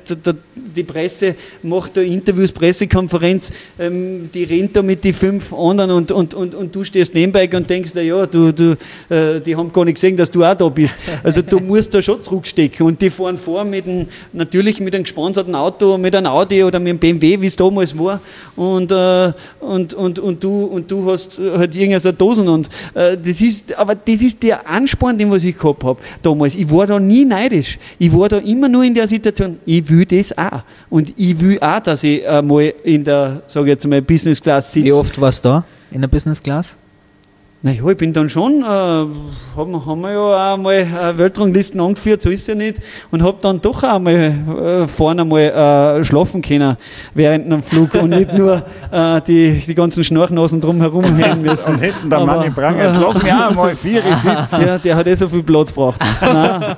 die 0.75 0.83
Presse 0.83 1.35
macht 1.63 1.97
da 1.97 2.01
Interviews, 2.01 2.51
Pressekonferenz, 2.51 3.51
ähm, 3.79 4.29
die 4.33 4.43
rennt 4.43 4.75
da 4.75 4.81
mit 4.81 5.03
den 5.03 5.13
fünf 5.13 5.53
anderen 5.53 5.91
und, 5.91 6.11
und, 6.11 6.33
und, 6.33 6.55
und 6.55 6.75
du 6.75 6.83
stehst 6.83 7.13
nebenbei 7.13 7.49
und 7.53 7.69
denkst, 7.69 7.91
na 7.93 8.01
ja, 8.01 8.25
du, 8.25 8.51
du, 8.51 8.77
äh, 9.09 9.39
die 9.41 9.55
haben 9.55 9.71
gar 9.71 9.85
nicht 9.85 9.95
gesehen, 9.95 10.17
dass 10.17 10.31
du 10.31 10.43
auch 10.43 10.55
da 10.55 10.67
bist. 10.69 10.95
Also 11.23 11.41
du 11.41 11.59
musst 11.59 11.93
da 11.93 12.01
schon 12.01 12.23
zurückstecken 12.23 12.85
und 12.85 13.01
die 13.01 13.09
fahren 13.09 13.37
vor 13.37 13.63
mit 13.63 13.87
einem, 13.87 14.07
natürlich 14.33 14.79
mit 14.79 14.93
einem 14.93 15.03
gesponserten 15.03 15.55
Auto, 15.55 15.97
mit 15.97 16.15
einem 16.15 16.27
Audi 16.27 16.63
oder 16.63 16.79
mit 16.79 16.89
einem 16.89 16.99
BMW, 16.99 17.39
wie 17.41 17.47
es 17.47 17.55
damals 17.55 17.97
war 17.97 18.19
und, 18.55 18.91
äh, 18.91 19.33
und, 19.59 19.93
und, 19.93 20.19
und, 20.19 20.43
du, 20.43 20.65
und 20.65 20.89
du 20.89 21.11
hast 21.11 21.39
halt 21.39 21.75
irgendeine 21.75 21.99
so 21.99 22.11
Dosen 22.11 22.47
und 22.47 22.69
äh, 22.93 23.17
das 23.17 23.41
ist, 23.41 23.77
aber 23.77 23.95
das 23.95 24.21
ist 24.21 24.41
der 24.43 24.67
Ansporn, 24.67 25.17
den 25.17 25.31
was 25.31 25.43
ich 25.43 25.57
gehabt 25.57 25.83
habe 25.83 25.99
damals. 26.21 26.55
Ich 26.55 26.69
war 26.71 26.87
da 26.87 26.99
nie 26.99 27.25
neidisch. 27.25 27.77
Ich 27.99 28.13
war 28.13 28.29
da 28.29 28.39
immer 28.47 28.67
nur 28.67 28.83
in 28.83 28.93
der 28.93 29.07
Situation, 29.07 29.59
ich 29.65 29.87
will 29.89 30.05
das 30.05 30.37
auch. 30.37 30.61
Und 30.89 31.13
ich 31.17 31.39
will 31.39 31.59
auch, 31.59 31.79
dass 31.79 32.03
ich 32.03 32.23
mal 32.43 32.73
in 32.83 33.03
der, 33.03 33.43
sage 33.47 33.67
ich 33.67 33.69
jetzt 33.71 33.87
mal, 33.87 34.01
Business 34.01 34.41
Class 34.41 34.71
sitze. 34.71 34.85
wie 34.87 34.91
oft 34.93 35.19
warst 35.19 35.43
du 35.45 35.49
da 35.49 35.63
in 35.91 36.01
der 36.01 36.07
Business 36.07 36.41
Class? 36.41 36.77
Naja, 37.63 37.89
ich 37.89 37.97
bin 37.97 38.13
dann 38.13 38.29
schon, 38.29 38.61
äh, 38.61 38.65
haben, 38.65 39.85
haben 39.85 40.01
wir 40.01 40.11
ja 40.11 40.53
auch 40.53 40.57
mal 40.57 40.75
äh, 40.75 41.17
Weltranglisten 41.17 41.81
angeführt, 41.81 42.21
so 42.21 42.29
ist 42.29 42.41
es 42.41 42.47
ja 42.47 42.53
nicht, 42.53 42.79
und 43.09 43.23
habe 43.23 43.37
dann 43.41 43.59
doch 43.59 43.83
auch 43.83 43.97
mal 43.97 44.13
äh, 44.13 44.87
vorne 44.87 45.25
mal 45.25 45.39
äh, 45.39 46.03
schlafen 46.03 46.43
können 46.43 46.77
während 47.15 47.47
einem 47.47 47.63
Flug 47.63 47.95
und 47.95 48.11
nicht 48.11 48.31
nur 48.31 48.63
äh, 48.91 49.21
die, 49.21 49.59
die 49.65 49.73
ganzen 49.73 50.03
Schnarchnasen 50.03 50.61
drumherum 50.61 51.03
hängen 51.15 51.41
müssen. 51.41 51.73
Und 51.73 51.81
hinten 51.81 52.11
der 52.11 52.19
Mann 52.19 52.43
im 52.43 52.53
Prang, 52.53 52.77
jetzt 52.77 52.99
lass 53.01 53.23
mich 53.23 53.33
auch 53.33 53.51
mal 53.55 53.75
vier 53.75 54.01
sitzen. 54.15 54.61
ja, 54.61 54.77
der 54.77 54.95
hat 54.95 55.07
eh 55.07 55.15
so 55.15 55.27
viel 55.27 55.41
Platz 55.41 55.71
braucht. 55.71 55.99
Nein, 56.21 56.75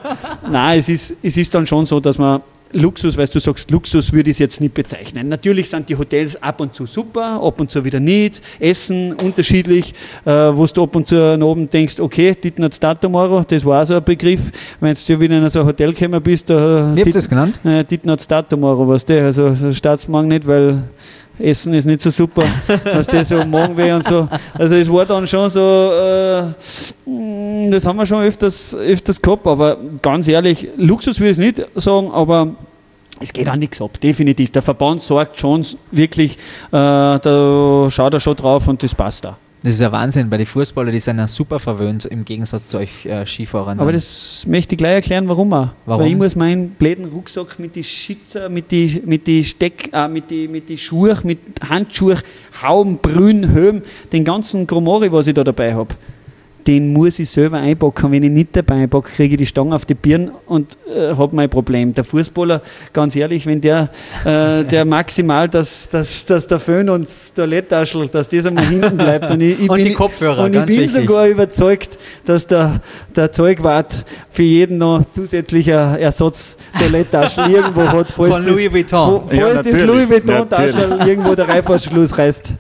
nein 0.50 0.80
es, 0.80 0.88
ist, 0.88 1.14
es 1.22 1.36
ist 1.36 1.54
dann 1.54 1.68
schon 1.68 1.86
so, 1.86 2.00
dass 2.00 2.18
man 2.18 2.42
Luxus, 2.72 3.18
weil 3.18 3.28
du 3.28 3.40
sagst, 3.40 3.72
Luxus 3.72 4.14
würde 4.14 4.30
ich 4.30 4.36
es 4.36 4.40
jetzt 4.40 4.62
nicht 4.62 4.74
bezeichnen. 4.74 5.28
Natürlich 5.28 5.70
sind 5.70 5.90
die 5.90 5.96
Hotels 5.96 6.42
ab 6.42 6.62
und 6.62 6.76
zu 6.76 6.86
super, 6.86 7.42
ab 7.42 7.60
und 7.60 7.72
zu 7.72 7.84
wieder 7.84 8.00
nicht. 8.00 8.42
Essen 8.60 9.14
unterschiedlich, 9.14 9.94
äh, 10.26 10.30
wo 10.32 10.66
du 10.68 10.84
ab 10.84 10.96
und 10.96 11.08
zu 11.08 11.16
nach 11.38 11.46
oben 11.46 11.70
denkst, 11.70 12.00
okay, 12.00 12.36
dit 12.36 12.60
not 12.60 12.82
Datum 12.82 13.16
Euro, 13.16 13.44
das 13.44 13.66
war 13.66 13.82
auch 13.82 13.86
so 13.88 13.96
ein 13.96 14.04
Begriff. 14.04 14.52
Wenn 14.80 14.96
du 15.08 15.20
wieder 15.20 15.38
in 15.38 15.50
so 15.50 15.62
ein 15.62 15.66
Hotel 15.66 15.94
gekommen 15.94 16.22
bist, 16.22 16.50
da 16.50 16.92
Wie 16.94 17.00
habt 17.00 17.08
ihr 17.08 17.14
das 17.14 17.28
genannt? 17.30 17.60
äh, 17.64 17.84
dit 17.84 18.06
not 18.06 18.30
Datum 18.30 18.64
Euro, 18.64 18.88
was 18.88 19.04
der, 19.04 19.26
also 19.26 19.56
so 19.56 19.72
Staatsmang 19.72 20.28
nicht, 20.28 20.46
weil 20.46 20.84
Essen 21.40 21.74
ist 21.74 21.86
nicht 21.86 22.02
so 22.02 22.10
super, 22.10 22.44
was 22.94 23.08
der 23.08 23.26
so 23.26 23.44
Magenweh 23.46 23.92
und 23.94 24.04
so. 24.04 24.28
Also 24.54 24.76
es 24.76 24.92
war 24.92 25.06
dann 25.06 25.26
schon 25.26 25.50
so, 25.50 25.60
äh, 25.60 26.44
mh, 27.10 27.72
das 27.72 27.86
haben 27.86 27.98
wir 27.98 28.06
schon 28.06 28.24
öfters, 28.24 28.76
öfters 28.76 29.22
gehabt, 29.22 29.48
aber 29.48 29.78
ganz 30.02 30.28
ehrlich, 30.28 30.68
Luxus 30.78 31.20
will 31.20 31.32
ich 31.32 31.38
nicht 31.38 31.62
sagen, 31.76 32.12
aber 32.12 32.50
es 33.22 33.34
geht 33.34 33.50
auch 33.50 33.56
nichts 33.56 33.82
ab, 33.82 34.00
definitiv. 34.02 34.52
Der 34.52 34.62
Verband 34.62 35.02
sorgt 35.02 35.40
schon 35.40 35.66
wirklich, 35.92 36.34
äh, 36.34 36.38
da 36.72 37.88
schaut 37.90 38.14
er 38.14 38.20
schon 38.20 38.36
drauf 38.36 38.68
und 38.68 38.82
das 38.84 38.96
passt 38.96 39.26
da. 39.26 39.38
Das 39.62 39.74
ist 39.74 39.82
ja 39.82 39.92
Wahnsinn, 39.92 40.32
weil 40.32 40.38
die 40.38 40.46
Fußballer, 40.46 40.92
die 40.92 41.00
sind 41.00 41.18
ja 41.18 41.28
super 41.28 41.60
verwöhnt 41.60 42.06
im 42.06 42.24
Gegensatz 42.24 42.70
zu 42.70 42.78
euch 42.78 43.06
äh, 43.06 43.26
Skifahrern. 43.26 43.80
Aber 43.80 43.92
das 43.92 44.46
möchte 44.48 44.76
ich 44.76 44.78
gleich 44.78 44.94
erklären, 44.94 45.28
warum 45.28 45.52
auch. 45.52 45.70
Warum? 45.86 46.04
Weil 46.04 46.12
ich 46.12 46.18
muss 46.18 46.36
meinen 46.38 46.70
bläden 46.70 47.06
Rucksack 47.06 47.60
mit 47.60 47.76
den 47.76 47.84
Schützer, 47.84 48.48
mit 48.48 48.72
den 48.72 49.02
mit 49.06 49.28
die 49.28 49.44
Steck, 49.44 49.90
äh, 49.92 50.08
mit 50.08 50.32
den 50.32 50.52
mit 50.52 50.70
die 50.70 50.78
Schuhe, 50.78 51.18
mit 51.24 51.40
Handschuhe, 51.68 52.18
Hauben, 52.62 53.00
Brünn, 53.00 53.50
Helm, 53.52 53.82
den 54.14 54.24
ganzen 54.24 54.66
Gromori, 54.66 55.12
was 55.12 55.28
ich 55.28 55.34
da 55.34 55.44
dabei 55.44 55.74
habe, 55.74 55.94
den 56.70 56.94
muss 56.94 57.18
ich 57.18 57.28
selber 57.28 57.58
einpacken. 57.58 58.12
Wenn 58.12 58.22
ich 58.22 58.30
nicht 58.30 58.56
dabei 58.56 58.76
einpacke, 58.84 59.10
kriege 59.10 59.34
ich 59.34 59.40
die 59.40 59.46
Stange 59.48 59.76
auf 59.76 59.86
die 59.86 59.96
Birne 59.96 60.34
und 60.46 60.78
äh, 60.88 61.16
habe 61.16 61.36
mein 61.36 61.50
Problem. 61.50 61.96
Der 61.96 62.04
Fußballer, 62.04 62.62
ganz 62.94 63.16
ehrlich, 63.16 63.48
wenn 63.48 63.60
der, 63.60 63.90
äh, 64.24 64.64
der 64.66 64.86
maximal, 64.86 65.50
dass, 65.50 65.90
dass, 65.90 66.28
dass 66.28 66.46
der 66.46 66.60
Föhn 66.60 66.88
und 66.92 67.08
das 67.08 67.34
Toilettaschel, 67.34 68.08
dass 68.10 68.30
das 68.30 68.46
einmal 68.46 68.66
hinten 68.66 68.98
bleibt. 68.98 69.32
Und, 69.32 69.42
ich, 69.42 69.62
ich 69.62 69.68
Und 69.68 69.78
bin, 69.78 69.86
die 69.88 69.94
Kopfhörer, 69.94 70.44
Und 70.44 70.56
ich 70.56 70.66
bin 70.66 70.76
wichtig. 70.76 70.92
sogar 70.92 71.28
überzeugt, 71.28 71.98
dass 72.26 72.46
der, 72.46 72.82
der 73.16 73.32
Zeugwart 73.32 74.06
für 74.30 74.44
jeden 74.44 74.78
noch 74.78 75.04
zusätzlicher 75.12 75.98
Ersatz 76.00 76.56
Toilettaschel 76.78 77.50
irgendwo 77.50 77.82
hat. 77.88 78.08
falls 78.16 78.30
Von 78.30 78.46
Louis 78.46 78.72
Vuitton. 78.72 79.24
Falls 79.28 79.40
Ja, 79.40 79.64
das 79.64 79.82
Louis 79.82 80.10
Vuitton-Taschel 80.10 81.00
irgendwo 81.08 81.36
der 81.36 81.48
Reifahrtsschluss 81.48 82.18
reißt. 82.18 82.54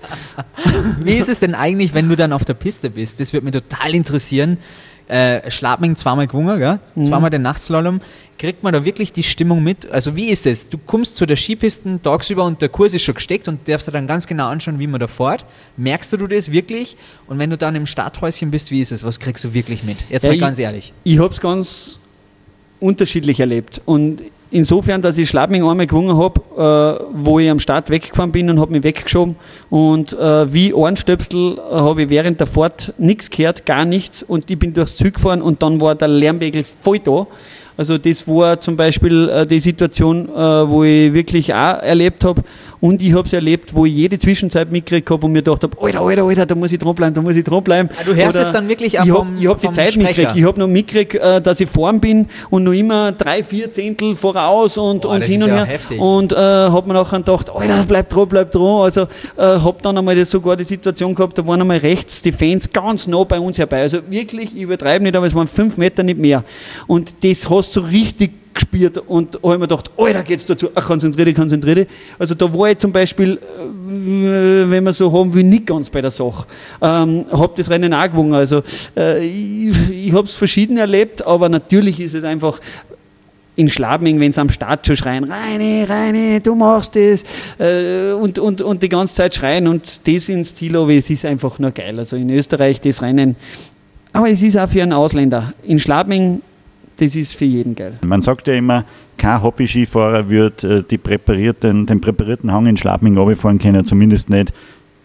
Wie 1.03 1.14
ist 1.18 1.30
es 1.30 1.39
denn 1.39 1.55
eigentlich, 1.55 1.93
wenn 1.93 2.10
du 2.10 2.16
dann 2.16 2.34
auf 2.34 2.45
der 2.45 2.53
Piste 2.55 2.89
bist? 2.89 3.20
Das 3.20 3.34
würde 3.34 3.45
mich 3.45 3.53
total 3.53 3.93
interessieren. 3.95 4.57
Äh, 5.07 5.49
Schladming 5.49 5.95
zweimal 5.95 6.28
gewonnen, 6.28 6.60
gell? 6.60 6.80
Mhm. 6.93 7.05
zweimal 7.05 7.32
den 7.32 7.41
Nachtslalom. 7.41 7.99
Kriegt 8.38 8.62
man 8.62 8.74
da 8.74 8.86
wirklich 8.86 9.12
die 9.12 9.24
Stimmung 9.24 9.64
mit? 9.64 9.89
Also 9.91 10.16
wie 10.16 10.30
ist 10.30 10.45
es? 10.45 10.70
Du 10.70 10.78
kommst 10.78 11.16
zu 11.16 11.26
der 11.26 11.36
Skipisten 11.36 11.99
tagsüber 12.03 12.45
und 12.45 12.62
der 12.62 12.70
Kurs 12.70 12.93
ist 12.93 13.01
schon 13.01 13.16
gesteckt 13.16 13.47
und 13.47 13.68
darfst 13.68 13.88
dir 13.88 13.91
dann 13.91 14.05
ganz 14.05 14.28
genau 14.28 14.49
anschauen, 14.49 14.78
wie 14.78 14.86
man 14.86 14.99
da 14.99 15.07
fährt. 15.07 15.45
Merkst 15.78 16.14
du 16.14 16.28
das 16.28 16.51
wirklich? 16.51 16.95
Und 17.26 17.39
wenn 17.39 17.49
du 17.49 17.57
dann 17.57 17.74
im 17.76 17.88
Starthäuschen 17.88 18.51
bist, 18.51 18.70
wie 18.70 18.82
ist 18.82 18.91
es? 18.91 19.03
Was 19.03 19.20
kriegst 19.20 19.43
du 19.43 19.55
wirklich 19.55 19.84
mit? 19.84 20.05
Jetzt 20.12 20.24
Ja, 20.26 20.30
mal 20.30 20.36
ich- 20.36 20.41
ganz 20.41 20.60
ehrlich. 20.60 20.93
Ich 21.03 21.18
habe 21.18 21.34
es 21.34 21.41
ganz 21.41 21.97
unterschiedlich 22.80 23.39
erlebt. 23.39 23.82
Und 23.86 24.21
insofern, 24.51 25.01
dass 25.01 25.17
ich 25.17 25.30
Schladming 25.30 25.67
einmal 25.67 25.88
gewonnen 25.88 26.17
habe, 26.17 26.99
äh, 27.01 27.05
wo 27.13 27.39
ich 27.39 27.49
am 27.49 27.59
Start 27.59 27.89
weggefahren 27.89 28.32
bin 28.32 28.49
und 28.49 28.59
habe 28.59 28.71
mich 28.71 28.84
weggeschoben. 28.84 29.36
Und 29.69 30.13
äh, 30.13 30.51
wie 30.51 30.73
Ohrenstöpsel 30.73 31.57
äh, 31.57 31.75
habe 31.75 32.03
ich 32.03 32.09
während 32.09 32.39
der 32.39 32.47
Fahrt 32.47 32.93
nichts 32.97 33.30
gehört, 33.30 33.65
gar 33.65 33.86
nichts. 33.86 34.23
Und 34.23 34.49
ich 34.49 34.57
bin 34.57 34.73
durchs 34.73 34.97
Ziel 34.97 35.11
gefahren 35.11 35.41
und 35.41 35.61
dann 35.61 35.80
war 35.82 35.95
der 35.95 36.07
Lärmpegel 36.07 36.63
voll 36.63 36.99
da. 36.99 37.27
Also 37.77 37.97
das 37.97 38.27
war 38.27 38.59
zum 38.59 38.75
Beispiel 38.75 39.30
äh, 39.30 39.47
die 39.47 39.59
Situation, 39.61 40.27
äh, 40.27 40.69
wo 40.69 40.84
ich 40.84 41.13
wirklich 41.13 41.53
auch 41.53 41.82
erlebt 41.82 42.25
habe. 42.25 42.43
Und 42.82 43.01
ich 43.01 43.13
habe 43.13 43.27
es 43.27 43.34
erlebt, 43.34 43.73
wo 43.73 43.86
ich 43.86 43.93
jede 43.93 44.17
Zwischenzeit 44.17 44.71
mitgekriegt 44.71 45.09
habe 45.09 45.25
und 45.25 45.34
mir 45.34 45.41
gedacht 45.41 45.63
habe, 45.63 45.77
Alter, 45.82 46.01
Alter, 46.01 46.23
Alter, 46.23 46.45
da 46.45 46.55
muss 46.55 46.71
ich 46.71 46.80
dranbleiben, 46.80 47.13
da 47.13 47.21
muss 47.21 47.36
ich 47.36 47.43
dranbleiben. 47.43 47.89
Ah, 47.99 48.03
du 48.05 48.15
hörst 48.15 48.38
Oder 48.38 48.47
es 48.47 48.51
dann 48.53 48.69
wirklich 48.69 48.99
auch 48.99 49.05
ich 49.05 49.11
habe 49.11 49.27
ich 49.39 49.47
hab 49.47 49.61
die 49.61 49.71
Zeit 49.71 49.95
mitgekriegt. 49.97 50.36
Ich 50.36 50.43
habe 50.45 50.59
noch 50.59 50.67
mitgekriegt, 50.67 51.15
äh, 51.15 51.41
dass 51.41 51.59
ich 51.59 51.69
vorn 51.69 51.99
bin 51.99 52.27
und 52.49 52.63
noch 52.63 52.71
immer 52.71 53.11
drei, 53.11 53.43
vier 53.43 53.71
Zehntel 53.71 54.15
voraus 54.15 54.77
und, 54.77 55.01
Boah, 55.01 55.15
und 55.15 55.25
hin 55.25 55.43
und 55.43 55.49
ja 55.49 55.55
her. 55.57 55.65
heftig. 55.65 55.99
Und 55.99 56.32
äh, 56.32 56.36
habe 56.36 56.88
mir 56.88 56.93
nachher 56.93 57.19
gedacht, 57.19 57.49
Alter, 57.49 57.84
bleib 57.88 58.09
dran, 58.09 58.27
bleib 58.30 58.51
dran. 58.51 58.82
Also 58.82 59.01
äh, 59.01 59.07
habe 59.38 59.77
dann 59.82 59.97
einmal 59.97 60.15
das, 60.15 60.32
sogar 60.32 60.55
die 60.55 60.63
Situation 60.63 61.13
gehabt, 61.15 61.38
da 61.38 61.45
waren 61.45 61.59
einmal 61.59 61.77
rechts 61.77 62.21
die 62.21 62.32
Fans 62.32 62.71
ganz 62.71 63.07
nah 63.07 63.23
bei 63.23 63.39
uns 63.39 63.57
herbei. 63.57 63.82
Also 63.82 63.99
wirklich, 64.09 64.55
ich 64.55 64.61
übertreibe 64.61 65.03
nicht, 65.03 65.15
aber 65.15 65.25
es 65.25 65.36
waren 65.36 65.47
fünf 65.47 65.77
Meter 65.77 66.03
nicht 66.03 66.19
mehr. 66.19 66.43
Und 66.88 67.13
das 67.23 67.49
hast 67.49 67.75
du 67.75 67.82
richtig 67.82 68.32
gespürt 68.53 68.97
und 68.97 69.35
habe 69.35 69.57
mir 69.57 69.67
gedacht, 69.67 69.91
Alter, 69.97 70.23
geht's 70.23 70.45
dazu, 70.45 70.69
ach, 70.73 70.85
konzentrier 70.85 71.25
dich, 71.25 71.35
konzentrier 71.35 71.75
dich. 71.75 71.87
Also 72.17 72.35
da 72.35 72.51
war 72.51 72.71
ich 72.71 72.77
zum 72.77 72.91
Beispiel, 72.91 73.33
äh, 73.33 74.69
wenn 74.69 74.83
man 74.83 74.93
so 74.93 75.11
haben 75.11 75.33
will, 75.33 75.43
nicht 75.43 75.67
ganz 75.67 75.89
bei 75.89 76.01
der 76.01 76.11
Sache. 76.11 76.45
Ähm, 76.81 77.25
habe 77.31 77.53
das 77.55 77.69
Rennen 77.69 77.93
auch 77.93 78.03
gewonnen. 78.05 78.33
Also 78.33 78.63
äh, 78.95 79.25
ich, 79.25 79.89
ich 79.89 80.13
habe 80.13 80.27
es 80.27 80.33
verschieden 80.33 80.77
erlebt, 80.77 81.25
aber 81.25 81.49
natürlich 81.49 81.99
ist 81.99 82.15
es 82.15 82.23
einfach 82.23 82.59
in 83.55 83.69
Schlabming, 83.69 84.19
wenn 84.19 84.31
sie 84.31 84.39
am 84.39 84.49
Start 84.49 84.87
schon 84.87 84.95
schreien, 84.95 85.25
Reine, 85.25 85.85
Reine, 85.89 86.39
du 86.39 86.55
machst 86.55 86.95
das 86.95 87.25
äh, 87.59 88.13
und, 88.13 88.39
und, 88.39 88.61
und 88.61 88.81
die 88.81 88.87
ganze 88.87 89.15
Zeit 89.15 89.35
schreien 89.35 89.67
und 89.67 90.07
das 90.07 90.29
ins 90.29 90.55
Ziel, 90.55 90.77
aber 90.77 90.93
es 90.93 91.09
ist 91.09 91.25
einfach 91.25 91.59
nur 91.59 91.71
geil. 91.71 91.99
Also 91.99 92.15
in 92.15 92.29
Österreich 92.29 92.79
das 92.79 93.01
Rennen 93.01 93.35
aber 94.13 94.29
es 94.29 94.41
ist 94.41 94.57
auch 94.57 94.69
für 94.69 94.81
einen 94.81 94.93
Ausländer. 94.93 95.53
In 95.63 95.79
Schlabming, 95.79 96.41
das 96.99 97.15
ist 97.15 97.35
für 97.35 97.45
jeden 97.45 97.75
geil. 97.75 97.93
Man 98.05 98.21
sagt 98.21 98.47
ja 98.47 98.53
immer, 98.55 98.85
kein 99.17 99.41
Hobby-Skifahrer 99.41 100.29
wird 100.29 100.63
äh, 100.63 100.83
die 100.83 100.97
präparierten, 100.97 101.85
den 101.85 102.01
präparierten 102.01 102.51
Hang 102.51 102.65
in 102.67 102.77
Schlabming 102.77 103.17
runterfahren 103.17 103.59
können, 103.59 103.83
zumindest 103.85 104.29
nicht 104.29 104.53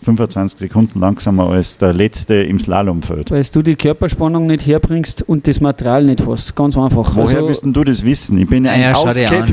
25 0.02 0.58
Sekunden 0.58 1.00
langsamer 1.00 1.48
als 1.48 1.78
der 1.78 1.94
letzte 1.94 2.34
im 2.34 2.60
Slalomfeld. 2.60 3.30
Weil 3.30 3.42
du 3.42 3.62
die 3.62 3.74
Körperspannung 3.74 4.46
nicht 4.46 4.66
herbringst 4.66 5.22
und 5.22 5.46
das 5.46 5.60
Material 5.62 6.04
nicht 6.04 6.26
hast. 6.26 6.54
Ganz 6.54 6.76
einfach. 6.76 7.16
Woher 7.16 7.38
Also, 7.38 7.48
willst 7.48 7.64
denn 7.64 7.72
du 7.72 7.84
das 7.84 8.04
wissen? 8.04 8.38
Ich 8.38 8.46
bin 8.46 8.64
Naja, 8.64 8.90
ein 8.90 8.94
schau 8.94 9.12
dir 9.14 9.30
an. 9.32 9.52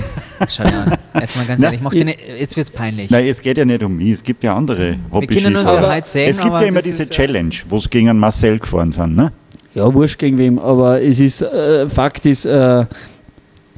Schau 0.49 0.63
dir 0.63 0.77
an. 0.77 0.97
Jetzt 1.21 1.37
mal 1.37 1.45
ganz 1.45 1.63
ehrlich, 1.63 1.79
dir 1.79 2.05
nicht, 2.05 2.19
jetzt 2.37 2.57
wird's 2.57 2.69
peinlich. 2.69 3.09
Nein, 3.09 3.27
es 3.27 3.41
geht 3.41 3.57
ja 3.57 3.63
nicht 3.65 3.81
um 3.81 3.95
mich, 3.95 4.11
es 4.11 4.23
gibt 4.23 4.43
ja 4.43 4.55
andere 4.55 4.79
Wir 4.79 5.27
können 5.27 5.55
uns 5.55 5.71
ja 5.71 5.77
Hobby-Skifahrer. 5.79 5.95
heute 5.95 6.07
sehen, 6.07 6.29
Es 6.29 6.37
gibt 6.37 6.49
aber 6.49 6.61
ja 6.61 6.67
immer 6.67 6.81
diese 6.81 7.09
Challenge, 7.09 7.55
wo 7.69 7.77
es 7.77 7.89
gegen 7.89 8.09
einen 8.09 8.19
Marcel 8.19 8.59
gefahren 8.59 8.91
sind. 8.91 9.15
Ne? 9.15 9.31
Ja, 9.73 9.93
wurscht 9.93 10.19
gegen 10.19 10.37
wem, 10.37 10.59
aber 10.59 11.01
es 11.01 11.19
ist, 11.19 11.41
äh, 11.41 11.87
Fakt 11.87 12.25
ist, 12.25 12.45
äh, 12.45 12.85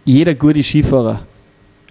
jeder 0.05 0.33
gute 0.33 0.63
Skifahrer, 0.63 1.19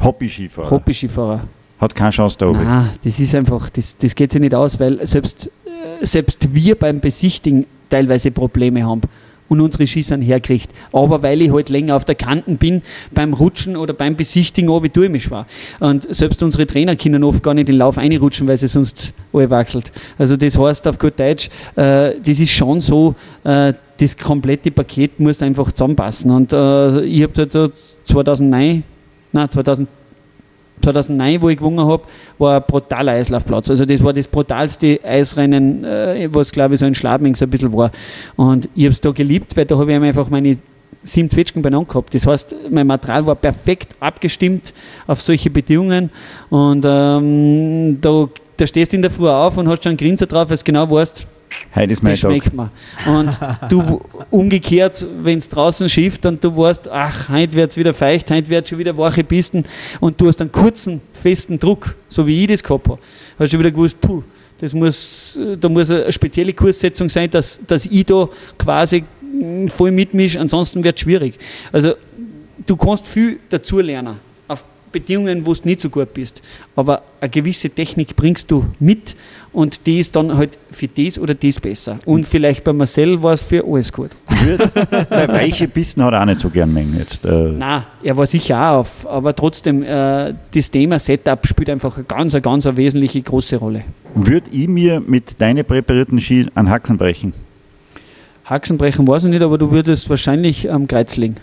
Hobby-Skifahrer 0.00 0.70
Hobby-Skifahrer, 0.70 1.40
hat 1.78 1.94
keine 1.94 2.10
Chance 2.10 2.36
da 2.38 2.48
oben. 2.48 2.64
Nein, 2.64 2.90
das 3.04 3.18
ist 3.18 3.34
einfach, 3.34 3.70
das, 3.70 3.96
das 3.96 4.14
geht 4.14 4.32
sich 4.32 4.40
nicht 4.40 4.54
aus, 4.54 4.78
weil 4.78 5.04
selbst, 5.06 5.50
äh, 5.66 6.04
selbst 6.04 6.54
wir 6.54 6.74
beim 6.74 7.00
Besichtigen 7.00 7.66
teilweise 7.88 8.30
Probleme 8.30 8.84
haben 8.84 9.02
und 9.52 9.60
unsere 9.60 9.86
Schießern 9.86 10.22
herkriegt. 10.22 10.70
Aber 10.92 11.22
weil 11.22 11.42
ich 11.42 11.52
halt 11.52 11.68
länger 11.68 11.96
auf 11.96 12.04
der 12.04 12.14
Kanten 12.14 12.56
bin, 12.56 12.82
beim 13.10 13.34
Rutschen 13.34 13.76
oder 13.76 13.92
beim 13.92 14.16
Besichtigen, 14.16 14.70
oh, 14.70 14.82
wie 14.82 15.08
mich 15.08 15.24
schwer. 15.24 15.46
Und 15.78 16.12
selbst 16.14 16.42
unsere 16.42 16.66
Trainer 16.66 16.96
können 16.96 17.22
oft 17.22 17.42
gar 17.42 17.52
nicht 17.52 17.68
in 17.68 17.74
den 17.74 17.78
Lauf 17.78 17.98
einrutschen, 17.98 18.48
weil 18.48 18.56
sie 18.56 18.68
sonst 18.68 19.12
alle 19.32 19.50
wechselt. 19.50 19.92
Also 20.18 20.36
das 20.36 20.58
heißt 20.58 20.88
auf 20.88 20.98
gut 20.98 21.20
Deutsch, 21.20 21.50
äh, 21.76 22.14
das 22.18 22.40
ist 22.40 22.50
schon 22.50 22.80
so, 22.80 23.14
äh, 23.44 23.74
das 23.98 24.16
komplette 24.16 24.70
Paket 24.70 25.20
muss 25.20 25.42
einfach 25.42 25.70
zusammenpassen. 25.72 26.30
Und 26.30 26.52
äh, 26.52 27.02
ich 27.02 27.22
habe 27.22 27.32
dort 27.34 27.52
so 27.52 27.68
2009, 28.04 28.84
nein, 29.32 29.50
2000 29.50 29.88
2009, 30.82 31.40
wo 31.40 31.48
ich 31.48 31.56
gewonnen 31.56 31.80
habe, 31.80 32.02
war 32.38 32.56
ein 32.56 32.62
brutaler 32.66 33.12
Eislaufplatz. 33.12 33.70
Also 33.70 33.84
das 33.84 34.02
war 34.02 34.12
das 34.12 34.26
brutalste 34.26 35.00
Eisrennen, 35.04 35.84
äh, 35.84 36.28
was 36.32 36.52
glaube 36.52 36.74
ich 36.74 36.80
so 36.80 36.86
in 36.86 36.94
Schladming 36.94 37.34
so 37.34 37.44
ein 37.44 37.50
bisschen 37.50 37.72
war. 37.72 37.90
Und 38.36 38.68
ich 38.74 38.84
habe 38.84 38.92
es 38.92 39.00
da 39.00 39.10
geliebt, 39.10 39.56
weil 39.56 39.64
da 39.64 39.78
habe 39.78 39.92
ich 39.92 40.00
einfach 40.00 40.28
meine 40.28 40.58
sieben 41.02 41.30
Zwetschgen 41.30 41.62
beieinander 41.62 41.88
gehabt. 41.88 42.14
Das 42.14 42.26
heißt, 42.26 42.54
mein 42.70 42.86
Material 42.86 43.26
war 43.26 43.34
perfekt 43.34 43.94
abgestimmt 44.00 44.72
auf 45.06 45.20
solche 45.20 45.50
Bedingungen 45.50 46.10
und 46.48 46.84
ähm, 46.86 47.98
da, 48.00 48.28
da 48.56 48.66
stehst 48.66 48.92
du 48.92 48.96
in 48.96 49.02
der 49.02 49.10
Früh 49.10 49.28
auf 49.28 49.56
und 49.56 49.68
hast 49.68 49.82
schon 49.82 49.90
einen 49.90 49.96
Grinser 49.96 50.26
drauf, 50.26 50.50
weil 50.50 50.56
du 50.56 50.62
genau 50.64 50.88
weißt, 50.88 51.26
Heute 51.74 51.92
ist 51.92 52.02
mein 52.02 52.12
das 52.12 52.20
Tag. 52.20 52.30
schmeckt 52.30 52.52
mir. 52.54 52.70
Und 53.06 53.38
du 53.68 54.00
umgekehrt, 54.30 55.06
wenn 55.22 55.38
es 55.38 55.48
draußen 55.48 55.88
schifft 55.88 56.26
und 56.26 56.42
du 56.42 56.56
weißt, 56.56 56.88
ach, 56.88 57.28
heute 57.28 57.54
wird 57.54 57.70
es 57.70 57.76
wieder 57.76 57.94
feucht, 57.94 58.30
heute 58.30 58.48
wird 58.48 58.68
schon 58.68 58.78
wieder 58.78 58.96
wache 58.96 59.24
Pisten 59.24 59.64
und 60.00 60.20
du 60.20 60.28
hast 60.28 60.40
einen 60.40 60.52
kurzen, 60.52 61.00
festen 61.12 61.58
Druck, 61.58 61.94
so 62.08 62.26
wie 62.26 62.42
ich 62.42 62.48
das 62.48 62.62
gehabt 62.62 62.88
habe, 62.88 62.98
hast 63.38 63.52
du 63.52 63.58
wieder 63.58 63.70
gewusst, 63.70 64.00
puh, 64.00 64.22
das 64.60 64.72
muss, 64.72 65.38
da 65.60 65.68
muss 65.68 65.90
eine 65.90 66.12
spezielle 66.12 66.52
Kurssetzung 66.52 67.08
sein, 67.08 67.28
dass, 67.30 67.58
dass 67.66 67.84
ich 67.84 68.06
da 68.06 68.28
quasi 68.56 69.02
mm, 69.20 69.66
voll 69.66 69.90
mitmische, 69.90 70.38
ansonsten 70.38 70.84
wird 70.84 70.96
es 70.96 71.02
schwierig. 71.02 71.36
Also 71.72 71.94
du 72.64 72.76
kannst 72.76 73.06
viel 73.06 73.40
dazu 73.48 73.80
lernen, 73.80 74.20
auf 74.46 74.64
Bedingungen, 74.92 75.44
wo 75.44 75.52
du 75.52 75.60
nicht 75.64 75.80
so 75.80 75.90
gut 75.90 76.14
bist. 76.14 76.40
Aber 76.76 77.02
eine 77.20 77.28
gewisse 77.28 77.70
Technik 77.70 78.14
bringst 78.14 78.50
du 78.50 78.64
mit 78.78 79.16
und 79.52 79.86
die 79.86 80.00
ist 80.00 80.16
dann 80.16 80.36
halt 80.36 80.58
für 80.70 80.88
das 80.88 81.18
oder 81.18 81.34
das 81.34 81.60
besser. 81.60 81.98
Und 82.06 82.26
vielleicht 82.26 82.64
bei 82.64 82.72
Marcel 82.72 83.22
war 83.22 83.32
es 83.34 83.42
für 83.42 83.64
alles 83.64 83.92
gut. 83.92 84.10
Weil 85.08 85.28
weiche 85.28 85.68
Pisten 85.68 86.02
hat 86.02 86.14
er 86.14 86.22
auch 86.22 86.26
nicht 86.26 86.40
so 86.40 86.48
gern 86.50 86.72
mengen 86.72 86.96
jetzt. 86.98 87.24
Äh, 87.24 87.52
Nein, 87.52 87.82
er 88.02 88.16
war 88.16 88.26
sicher 88.26 88.58
auch 88.60 88.80
auf, 88.80 89.06
aber 89.06 89.34
trotzdem, 89.34 89.82
äh, 89.82 90.34
das 90.54 90.70
Thema 90.70 90.98
Setup 90.98 91.46
spielt 91.46 91.70
einfach 91.70 91.96
eine 91.96 92.04
ganz, 92.04 92.34
eine 92.34 92.42
ganz 92.42 92.66
eine 92.66 92.76
wesentliche 92.76 93.20
große 93.22 93.56
Rolle. 93.56 93.84
Würde 94.14 94.50
ich 94.50 94.68
mir 94.68 95.00
mit 95.00 95.40
deinen 95.40 95.64
präparierten 95.64 96.20
Ski 96.20 96.46
an 96.54 96.68
Haxen 96.68 96.98
brechen? 96.98 97.32
Haxenbrechen 98.44 99.06
weiß 99.06 99.24
ich 99.24 99.30
nicht, 99.30 99.42
aber 99.42 99.56
du 99.56 99.70
würdest 99.70 100.10
wahrscheinlich 100.10 100.70
am 100.70 100.88
Kreuz 100.88 101.16
liegen. 101.16 101.36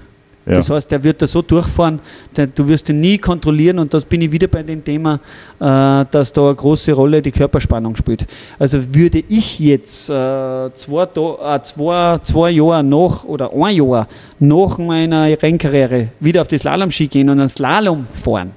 Ja. 0.50 0.56
Das 0.56 0.70
heißt, 0.72 0.90
der 0.90 1.04
wird 1.04 1.22
da 1.22 1.28
so 1.28 1.44
durchfahren, 1.44 2.02
der, 2.36 2.48
du 2.48 2.68
wirst 2.68 2.90
ihn 2.90 3.00
nie 3.00 3.20
kontrollieren 3.20 3.78
und 3.78 3.94
das 3.94 4.04
bin 4.04 4.20
ich 4.22 4.32
wieder 4.32 4.48
bei 4.48 4.64
dem 4.64 4.84
Thema, 4.84 5.20
äh, 5.60 6.06
dass 6.10 6.34
da 6.34 6.48
eine 6.48 6.56
große 6.56 6.92
Rolle 6.92 7.22
die 7.22 7.30
Körperspannung 7.30 7.96
spielt. 7.96 8.26
Also 8.58 8.80
würde 8.96 9.24
ich 9.30 9.60
jetzt 9.60 10.10
äh, 10.10 10.14
zwei, 10.74 11.04
äh, 11.04 11.62
zwei, 11.62 12.18
zwei 12.24 12.50
Jahre 12.50 12.84
nach 12.84 13.26
oder 13.26 13.54
ein 13.54 13.76
Jahr 13.76 14.08
nach 14.40 14.80
meiner 14.80 15.26
Rennkarriere 15.26 16.08
wieder 16.20 16.42
auf 16.42 16.48
die 16.48 16.58
Slalom-Ski 16.58 17.08
gehen 17.08 17.30
und 17.30 17.40
einen 17.40 17.50
Slalom 17.50 18.08
fahren, 18.08 18.54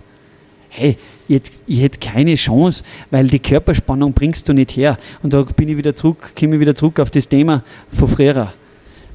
hey, 0.70 0.96
jetzt, 1.28 1.62
ich 1.66 1.82
hätte 1.82 1.98
keine 1.98 2.36
Chance, 2.36 2.84
weil 3.10 3.28
die 3.28 3.38
Körperspannung 3.38 4.14
bringst 4.14 4.48
du 4.48 4.54
nicht 4.54 4.74
her. 4.78 4.98
Und 5.22 5.34
da 5.34 5.42
bin 5.42 5.68
ich 5.68 5.76
wieder 5.76 5.94
zurück, 5.94 6.32
komme 6.38 6.54
ich 6.54 6.60
wieder 6.60 6.74
zurück 6.74 7.00
auf 7.00 7.10
das 7.10 7.28
Thema 7.28 7.62
von 7.92 8.08
früher. 8.08 8.54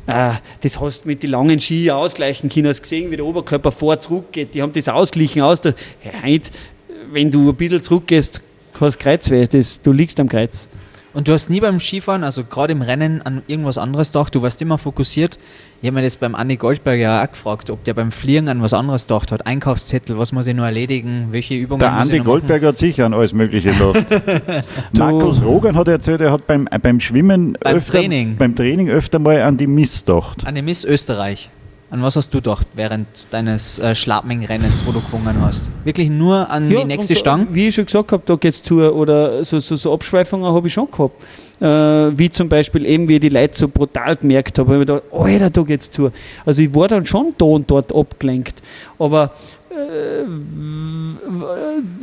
Äh, 0.08 0.32
das 0.62 0.80
hast 0.80 1.04
du 1.04 1.10
mit 1.10 1.22
den 1.22 1.32
langen 1.32 1.60
Ski 1.60 1.92
ausgleichen 1.92 2.50
können. 2.50 2.68
Hast 2.68 2.82
gesehen, 2.82 3.12
wie 3.12 3.18
der 3.18 3.26
Oberkörper 3.26 3.72
vor 3.72 4.00
zurück 4.00 4.32
geht. 4.32 4.56
Die 4.56 4.62
haben 4.62 4.72
das 4.72 4.88
ausglichen 4.90 5.42
aus. 5.42 5.62
Der, 5.62 5.76
wenn 7.12 7.30
du 7.30 7.50
ein 7.50 7.56
bisschen 7.56 7.84
zurückgehst, 7.84 8.42
hast 8.80 8.96
du 8.96 9.04
Kreuzweh. 9.04 9.46
Das, 9.48 9.82
du 9.82 9.92
liegst 9.92 10.20
am 10.20 10.30
Kreuz. 10.30 10.68
Und 11.18 11.28
du 11.28 11.34
hast 11.34 11.50
nie 11.50 11.60
beim 11.60 11.80
Skifahren, 11.80 12.24
also 12.24 12.44
gerade 12.44 12.74
im 12.74 12.84
Rennen, 12.84 13.24
an 13.24 13.42
irgendwas 13.48 13.80
anderes 13.80 14.12
gedacht. 14.12 14.36
Du 14.36 14.44
warst 14.44 14.62
immer 14.62 14.78
fokussiert. 14.78 15.40
Ich 15.82 15.88
habe 15.88 15.96
mir 15.96 16.04
das 16.04 16.16
beim 16.16 16.36
Andi 16.36 16.58
Goldberg 16.58 17.00
ja 17.00 17.24
auch 17.24 17.32
gefragt, 17.32 17.72
ob 17.72 17.84
der 17.86 17.96
beim 17.96 18.12
Fliegen 18.12 18.48
an 18.50 18.62
was 18.62 18.76
anderes 18.76 19.08
gedacht 19.08 19.32
hat. 19.32 19.48
Einkaufszettel, 19.48 20.20
was 20.20 20.32
muss 20.32 20.46
ich 20.46 20.54
noch 20.54 20.66
erledigen, 20.66 21.30
welche 21.32 21.56
Übungen 21.56 21.80
Der 21.80 21.94
Andi? 21.94 22.20
Goldberger 22.20 22.68
hat 22.68 22.78
sicher 22.78 23.08
an 23.08 23.16
alles 23.16 23.34
Mögliche 23.34 23.72
gedacht. 23.72 24.06
Markus 24.96 25.42
Rogan 25.42 25.76
hat 25.76 25.88
erzählt, 25.88 26.22
er 26.22 26.32
hat 26.32 26.46
beim, 26.46 26.68
äh, 26.70 26.78
beim 26.78 27.00
Schwimmen 27.00 27.58
Beim 27.62 27.78
öfter, 27.78 27.94
Training. 27.94 28.36
beim 28.38 28.56
Training 28.56 28.88
öfter 28.88 29.18
mal 29.18 29.42
an 29.42 29.58
die 29.58 29.66
Miss 29.66 30.06
gedacht. 30.06 30.46
An 30.46 30.54
die 30.54 30.62
Miss 30.62 30.86
Österreich. 30.86 31.50
An 31.90 32.02
was 32.02 32.18
hast 32.18 32.34
du 32.34 32.40
gedacht 32.40 32.68
während 32.74 33.08
deines 33.32 33.80
äh, 33.80 33.96
Schlapming-Rennens, 33.96 34.86
wo 34.86 34.92
du 34.92 35.00
gewonnen 35.00 35.38
hast? 35.42 35.72
Wirklich 35.86 36.10
nur 36.10 36.50
an 36.50 36.70
die 36.70 36.84
nächste 36.84 37.14
so, 37.14 37.20
Stange? 37.20 37.48
Wie 37.52 37.70
ich 37.70 37.76
schon 37.76 37.86
gesagt 37.86 38.12
habe, 38.12 38.22
da 38.26 38.36
geht 38.36 38.56
es 38.56 38.62
zu, 38.62 38.82
oder 38.82 39.46
so, 39.46 39.58
so, 39.60 39.78
so 39.78 39.94
Abschweifungen 39.94 40.54
habe 40.54 40.68
ich 40.68 40.74
schon 40.74 40.92
gehabt. 40.92 41.16
Äh, 41.62 42.18
wie 42.18 42.30
zum 42.30 42.50
Beispiel 42.50 42.86
eben, 42.86 43.08
wie 43.08 43.16
ich 43.16 43.22
die 43.22 43.30
Leute 43.30 43.58
so 43.58 43.70
brutal 43.70 44.18
gemerkt 44.18 44.60
habe, 44.60 44.74
habe 44.74 44.84
ich 44.84 44.88
gedacht, 44.88 45.04
Alter, 45.14 45.50
da 45.50 45.62
geht's 45.62 45.90
zu. 45.90 46.12
Also 46.46 46.62
ich 46.62 46.76
war 46.76 46.90
dann 46.90 47.06
schon 47.06 47.34
da 47.38 47.46
und 47.46 47.72
dort 47.72 47.96
abgelenkt. 47.96 48.62
Aber 49.00 49.32
äh, 49.70 50.26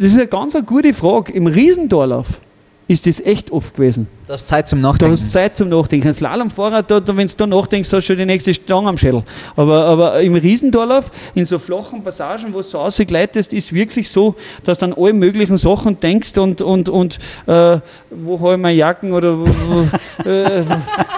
das 0.01 0.13
ist 0.13 0.19
eine 0.19 0.29
ganz 0.29 0.55
eine 0.55 0.65
gute 0.65 0.95
Frage. 0.95 1.31
Im 1.35 1.47
Riesendorlauf 1.47 2.41
ist 2.89 3.07
das 3.07 3.21
echt 3.21 3.51
oft 3.51 3.75
gewesen. 3.77 4.09
Du 4.27 4.33
hast 4.33 4.49
Zeit 4.49 4.67
zum 4.67 4.81
Nachdenken. 4.81 5.13
hast 5.13 5.23
du 5.23 5.31
Zeit 5.31 5.55
zum 5.55 5.69
Nachdenken. 5.69 6.09
Ein 6.09 6.15
Slalomfahrer, 6.15 6.83
da, 6.83 6.99
da, 6.99 7.15
wenn 7.15 7.27
du 7.27 7.35
da 7.37 7.47
nachdenkst, 7.47 7.93
hast 7.93 8.05
du 8.05 8.07
schon 8.15 8.17
die 8.17 8.25
nächste 8.25 8.55
Stange 8.55 8.89
am 8.89 8.97
Schädel. 8.97 9.23
Aber, 9.55 9.85
aber 9.85 10.21
im 10.23 10.35
Riesendorlauf, 10.35 11.11
in 11.35 11.45
so 11.45 11.59
flachen 11.59 12.03
Passagen, 12.03 12.47
wo 12.55 12.63
du 12.63 12.67
so 12.67 12.79
ausgleitest, 12.79 13.53
ist 13.53 13.75
wirklich 13.75 14.09
so, 14.09 14.35
dass 14.65 14.79
du 14.79 14.87
an 14.87 14.95
alle 14.97 15.13
möglichen 15.13 15.59
Sachen 15.59 16.01
denkst 16.01 16.39
und, 16.39 16.63
und, 16.63 16.89
und 16.89 17.19
äh, 17.47 17.81
wo 18.11 18.41
habe 18.41 18.55
ich 18.55 18.61
meine 18.61 18.79
Jacken 18.79 19.13
oder 19.13 19.39
wo, 19.39 19.45
äh, 20.27 20.65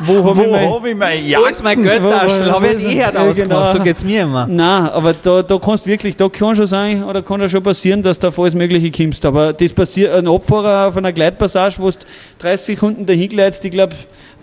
wo 0.03 0.25
habe 0.25 0.43
ich 0.43 0.51
meine... 0.51 0.69
hab 0.69 0.85
ich 0.85 0.97
mein 0.97 1.25
Wo 1.41 1.47
ist 1.47 1.63
mein 1.63 1.83
Geldtaschel? 1.85 2.51
Habe 2.51 2.67
ich 2.73 2.85
eh 2.89 3.05
halt 3.05 3.15
Ja, 3.15 3.21
ausgemacht, 3.21 3.71
genau. 3.71 3.79
so 3.79 3.85
geht's 3.85 4.05
mir 4.05 4.23
immer. 4.23 4.49
Nein, 4.49 4.89
aber 4.89 5.15
da, 5.23 5.43
da 5.45 5.59
kannst 5.61 5.87
du 5.87 5.91
wirklich, 5.91 6.17
da 6.17 6.29
kann 6.29 6.57
schon 6.57 6.67
sein, 6.67 7.05
oder 7.05 7.23
kann 7.23 7.41
ja 7.41 7.49
schon 7.49 7.63
passieren, 7.63 8.03
dass 8.03 8.19
du 8.19 8.27
auf 8.27 8.39
alles 8.41 8.57
Mögliche 8.57 8.91
kommst. 8.91 9.25
Aber 9.25 9.53
das 9.53 9.73
passiert, 9.73 10.13
ein 10.13 10.27
Abfahrer 10.27 10.89
auf 10.89 10.97
einer 10.97 11.13
Gleitpassage, 11.13 11.77
wo 11.79 11.89
du 11.89 11.99
30 12.41 12.67
Sekunden 12.67 12.96
dahin 13.05 13.29
gleitest, 13.29 13.65
ich 13.65 13.71
glaube, 13.71 13.95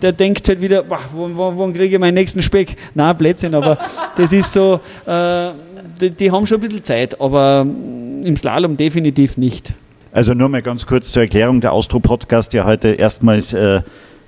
der 0.02 0.12
denkt 0.12 0.46
halt 0.48 0.60
wieder, 0.60 0.82
"Boah, 0.82 1.00
wann, 1.14 1.58
wann, 1.58 1.72
kriege 1.72 1.94
ich 1.94 1.98
meinen 1.98 2.14
nächsten 2.14 2.42
Speck? 2.42 2.76
Nein, 2.94 3.16
Blödsinn, 3.16 3.54
aber 3.54 3.78
das 4.16 4.32
ist 4.32 4.52
so, 4.52 4.80
äh, 5.06 5.50
die, 6.00 6.10
die 6.10 6.30
haben 6.30 6.46
schon 6.46 6.58
ein 6.58 6.60
bisschen 6.60 6.84
Zeit, 6.84 7.20
aber 7.20 7.64
mm, 7.64 8.22
im 8.24 8.36
Slalom 8.36 8.76
definitiv 8.76 9.36
nicht. 9.38 9.72
Also 10.12 10.34
nur 10.34 10.48
mal 10.48 10.62
ganz 10.62 10.86
kurz 10.86 11.10
zur 11.10 11.22
Erklärung, 11.22 11.60
der 11.60 11.72
Austro-Podcast 11.72 12.52
ja 12.52 12.64
heute 12.64 12.90
erstmals 12.90 13.52
äh, 13.52 13.80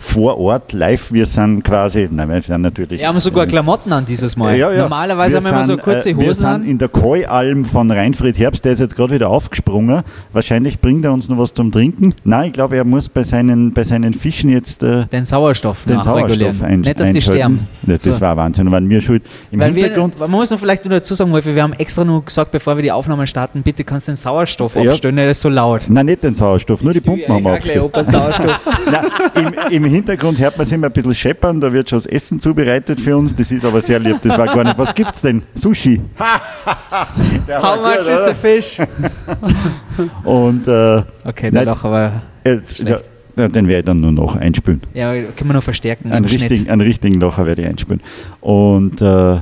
vor 0.07 0.38
Ort, 0.38 0.72
live. 0.72 1.12
Wir 1.12 1.26
sind 1.26 1.62
quasi, 1.64 2.09
nein, 2.11 2.28
wir 2.28 2.40
sind 2.40 2.62
natürlich... 2.62 3.00
Wir 3.00 3.09
haben 3.09 3.18
sogar 3.18 3.44
äh, 3.44 3.48
Klamotten 3.48 3.92
an 3.92 4.07
dieses 4.07 4.36
Mal. 4.36 4.57
Ja, 4.57 4.70
ja. 4.72 4.82
Normalerweise 4.82 5.36
haben 5.36 5.44
wir 5.44 5.50
immer 5.52 5.64
so 5.64 5.76
kurze 5.76 6.11
äh, 6.11 6.16
Wir 6.18 6.28
Hosen 6.28 6.40
sind 6.40 6.48
an. 6.48 6.64
in 6.64 6.78
der 6.78 6.88
Keualm 6.88 7.64
von 7.64 7.90
Reinfried 7.90 8.38
Herbst, 8.38 8.64
der 8.64 8.72
ist 8.72 8.78
jetzt 8.78 8.94
gerade 8.96 9.14
wieder 9.14 9.28
aufgesprungen. 9.28 10.02
Wahrscheinlich 10.32 10.80
bringt 10.80 11.04
er 11.04 11.12
uns 11.12 11.28
noch 11.28 11.38
was 11.38 11.52
zum 11.52 11.72
Trinken. 11.72 12.14
Nein, 12.24 12.46
ich 12.48 12.52
glaube, 12.52 12.76
er 12.76 12.84
muss 12.84 13.09
bei 13.09 13.24
seinen, 13.24 13.72
bei 13.72 13.82
seinen 13.84 14.14
Fischen 14.14 14.48
jetzt 14.50 14.82
äh, 14.82 15.07
Den 15.07 15.24
Sauerstoff 15.24 15.84
den. 15.84 16.00
Sauerstoff 16.02 16.62
ein, 16.62 16.80
Nicht, 16.80 17.00
dass 17.00 17.11
die 17.11 17.20
sterben. 17.20 17.66
Das 17.82 18.02
So. 18.04 18.20
war 18.20 18.36
Wahnsinn, 18.36 18.70
waren 18.70 18.88
wir 18.88 19.00
schuld. 19.00 19.22
Im 19.50 19.61
Weil 19.61 19.74
wir, 19.74 19.84
Hintergrund, 19.84 20.18
man 20.20 20.30
muss 20.30 20.50
noch 20.50 20.59
vielleicht 20.61 20.84
nur 20.84 20.94
dazu 20.94 21.14
sagen, 21.14 21.32
Wolfi, 21.32 21.54
wir 21.54 21.62
haben 21.62 21.72
extra 21.74 22.04
nur 22.04 22.24
gesagt, 22.24 22.52
bevor 22.52 22.76
wir 22.76 22.82
die 22.82 22.92
Aufnahmen 22.92 23.26
starten, 23.26 23.62
bitte 23.62 23.82
kannst 23.84 24.07
du 24.09 24.12
den 24.12 24.16
Sauerstoff 24.16 24.76
Ja. 24.76 24.90
abstellen, 24.90 25.16
der 25.16 25.30
ist 25.30 25.40
so 25.40 25.48
laut. 25.48 25.86
nein, 25.88 26.07
nicht 26.07 26.22
den 26.22 26.34
Sauerstoff, 26.34 26.82
nur 26.82 26.92
die 26.92 27.00
Pumpen 27.00 27.28
haben 27.28 27.42
wir 27.44 27.52
abgestellt. 27.54 27.90
Nein, 28.90 29.52
im, 29.70 29.84
Im 29.84 29.84
Hintergrund 29.97 30.38
hört 30.38 30.57
man 30.57 30.64
es 30.66 30.72
immer 30.72 30.86
ein 30.86 30.92
bisschen 30.92 31.14
scheppern, 31.14 31.61
da 31.61 31.72
wird 31.72 31.90
schon 31.90 31.97
das 31.99 32.07
Essen 32.07 32.40
zubereitet 32.40 33.01
für 33.01 33.16
uns, 33.16 33.34
das 33.34 33.51
ist 33.51 33.64
aber 33.64 33.80
sehr 33.80 33.99
lieb, 33.99 34.18
das 34.22 34.36
war 34.36 34.47
gar 34.47 34.62
nicht. 34.64 34.78
Was 34.78 34.94
gibt's 34.94 35.22
denn? 35.22 35.42
Sushi. 35.55 36.01
Der 37.49 37.62
war 37.62 37.76
How 37.76 37.82
much 37.82 38.07
gut, 38.07 38.09
is 38.09 38.28
the 38.28 38.34
fish? 38.34 38.78
Und 40.24 40.68
äh, 40.68 41.03
Okay, 41.24 41.51
der 41.51 41.68
aber 41.84 42.22
jetzt, 42.44 42.78
ja, 42.78 42.86
Schlecht. 42.86 43.11
ja, 43.36 43.49
den 43.49 43.66
werde 43.68 43.78
ich 43.80 43.84
dann 43.84 44.01
nur 44.01 44.12
noch 44.12 44.36
einspülen. 44.36 44.80
ja, 44.94 45.12
können 45.14 45.51
wir 45.51 45.55
noch 45.55 45.62
verstärken 45.62 46.12
Einen 46.12 46.24
richtigen, 46.26 46.68
einen 46.68 46.80
richtigen 46.82 47.20
Locher 47.20 47.47
werde 47.47 47.62
ich 47.62 47.68
einspülen. 47.68 48.03
Und 48.40 49.01
äh, 49.01 49.40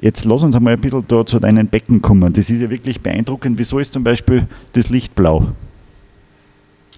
jetzt 0.00 0.24
lass 0.24 0.42
uns 0.42 0.54
einmal 0.56 0.74
ein 0.74 0.80
bisschen 0.80 1.04
da 1.08 1.24
zu 1.26 1.38
deinen 1.40 1.66
Becken 1.68 2.00
kommen. 2.02 2.32
Das 2.32 2.50
ist 2.50 2.60
ja 2.60 2.70
wirklich 2.70 3.00
beeindruckend. 3.00 3.58
Wieso 3.58 3.78
ist 3.78 3.92
zum 3.92 4.04
Beispiel 4.04 4.46
das 4.74 4.88
Licht 4.90 5.14
blau? 5.14 5.48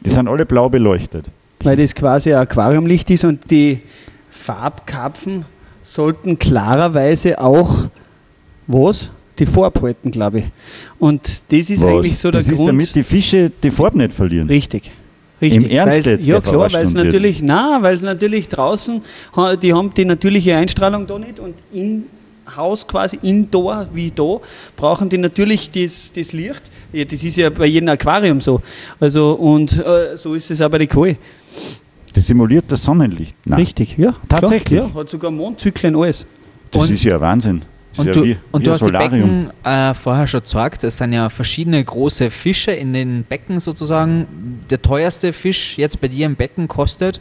Die 0.04 0.10
sind 0.10 0.28
alle 0.28 0.44
blau 0.44 0.68
beleuchtet. 0.68 1.26
Weil 1.64 1.76
das 1.76 1.94
quasi 1.94 2.32
ein 2.32 2.40
Aquariumlicht 2.40 3.10
ist 3.10 3.24
und 3.24 3.50
die 3.50 3.80
Farbkarpfen 4.30 5.44
sollten 5.82 6.38
klarerweise 6.38 7.40
auch 7.40 7.86
was? 8.66 9.10
Die 9.38 9.46
Farbe 9.46 9.80
halten, 9.82 10.10
glaube 10.12 10.38
ich. 10.38 10.44
Und 11.00 11.22
das 11.50 11.68
ist 11.70 11.82
Was? 11.82 11.88
eigentlich 11.90 12.16
so 12.18 12.30
der 12.30 12.40
das 12.40 12.48
ist 12.48 12.56
Grund. 12.56 12.68
damit 12.68 12.94
die 12.94 13.02
Fische 13.02 13.50
die 13.62 13.70
Farbe 13.70 13.98
nicht 13.98 14.12
verlieren. 14.14 14.46
Richtig. 14.48 14.90
Richtig. 15.42 15.64
Im 15.64 15.70
Ernst 15.70 15.96
Weil's- 15.96 16.06
jetzt, 16.06 16.26
Ja 16.28 16.40
klar, 16.40 16.72
weil 16.72 16.84
es 16.84 16.94
natürlich, 16.94 17.42
nein, 17.42 17.82
weil 17.82 17.96
es 17.96 18.02
natürlich 18.02 18.48
draußen, 18.48 19.02
die 19.60 19.74
haben 19.74 19.92
die 19.92 20.04
natürliche 20.04 20.56
Einstrahlung 20.56 21.06
da 21.08 21.18
nicht 21.18 21.40
und 21.40 21.54
in 21.72 22.04
Haus 22.56 22.86
quasi 22.86 23.18
indoor 23.22 23.86
wie 23.92 24.10
da 24.10 24.38
brauchen 24.76 25.08
die 25.08 25.18
natürlich 25.18 25.70
das, 25.70 26.12
das 26.12 26.32
Licht. 26.32 26.62
Ja, 26.92 27.04
das 27.04 27.24
ist 27.24 27.36
ja 27.36 27.50
bei 27.50 27.66
jedem 27.66 27.88
Aquarium 27.88 28.40
so. 28.40 28.60
Also 29.00 29.32
und 29.34 29.78
äh, 29.78 30.16
so 30.16 30.34
ist 30.34 30.50
es 30.50 30.60
auch 30.60 30.68
bei 30.70 30.78
den 30.78 30.88
Koi. 30.88 31.16
Das 32.12 32.26
simuliert 32.26 32.66
das 32.68 32.84
Sonnenlicht. 32.84 33.36
Nein. 33.44 33.60
Richtig, 33.60 33.96
ja. 33.98 34.14
Tatsächlich? 34.28 34.78
Klar, 34.78 34.90
ja, 34.94 35.00
hat 35.00 35.08
sogar 35.08 35.30
Mondzyklen 35.30 35.96
alles. 35.96 36.26
Das 36.70 36.82
Und- 36.84 36.94
ist 36.94 37.02
ja 37.04 37.20
Wahnsinn. 37.20 37.62
Das 37.90 37.98
Und 38.00 38.08
ist 38.08 38.16
du, 38.16 38.20
ja 38.20 38.26
wie, 38.26 38.36
und 38.52 38.60
wie 38.60 38.64
du 38.64 38.70
ein 38.70 38.74
hast 38.74 38.80
die 38.80 38.84
Solarium. 38.86 39.28
Becken 39.46 39.50
äh, 39.72 39.94
vorher 39.94 40.26
schon 40.26 40.42
gesagt, 40.42 40.82
es 40.84 40.98
sind 40.98 41.12
ja 41.12 41.28
verschiedene 41.30 41.82
große 41.84 42.30
Fische 42.30 42.72
in 42.72 42.92
den 42.92 43.22
Becken 43.24 43.60
sozusagen. 43.60 44.26
Der 44.68 44.82
teuerste 44.82 45.32
Fisch 45.32 45.78
jetzt 45.78 46.00
bei 46.00 46.08
dir 46.08 46.26
im 46.26 46.34
Becken 46.34 46.66
kostet 46.66 47.20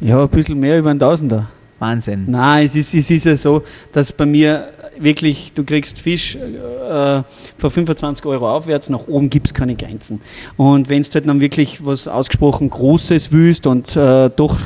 Ja, 0.00 0.22
ein 0.22 0.28
bisschen 0.28 0.60
mehr 0.60 0.78
über 0.78 0.90
ein 0.90 0.98
Tausender. 0.98 1.48
Wahnsinn. 1.80 2.26
Nein, 2.28 2.66
es 2.66 2.76
ist, 2.76 2.94
es 2.94 3.10
ist 3.10 3.24
ja 3.24 3.36
so, 3.36 3.64
dass 3.90 4.12
bei 4.12 4.26
mir 4.26 4.72
wirklich, 5.00 5.52
du 5.54 5.64
kriegst 5.64 5.98
Fisch 5.98 6.36
äh, 6.36 7.22
von 7.56 7.70
25 7.70 8.24
Euro 8.26 8.50
aufwärts, 8.50 8.88
nach 8.88 9.06
oben 9.06 9.30
gibt 9.30 9.48
es 9.48 9.54
keine 9.54 9.74
Grenzen. 9.74 10.20
Und 10.56 10.88
wenn 10.88 11.02
du 11.02 11.08
halt 11.12 11.28
dann 11.28 11.40
wirklich 11.40 11.84
was 11.84 12.06
ausgesprochen 12.06 12.70
Großes 12.70 13.32
willst 13.32 13.66
und 13.66 13.96
äh, 13.96 14.30
doch 14.34 14.56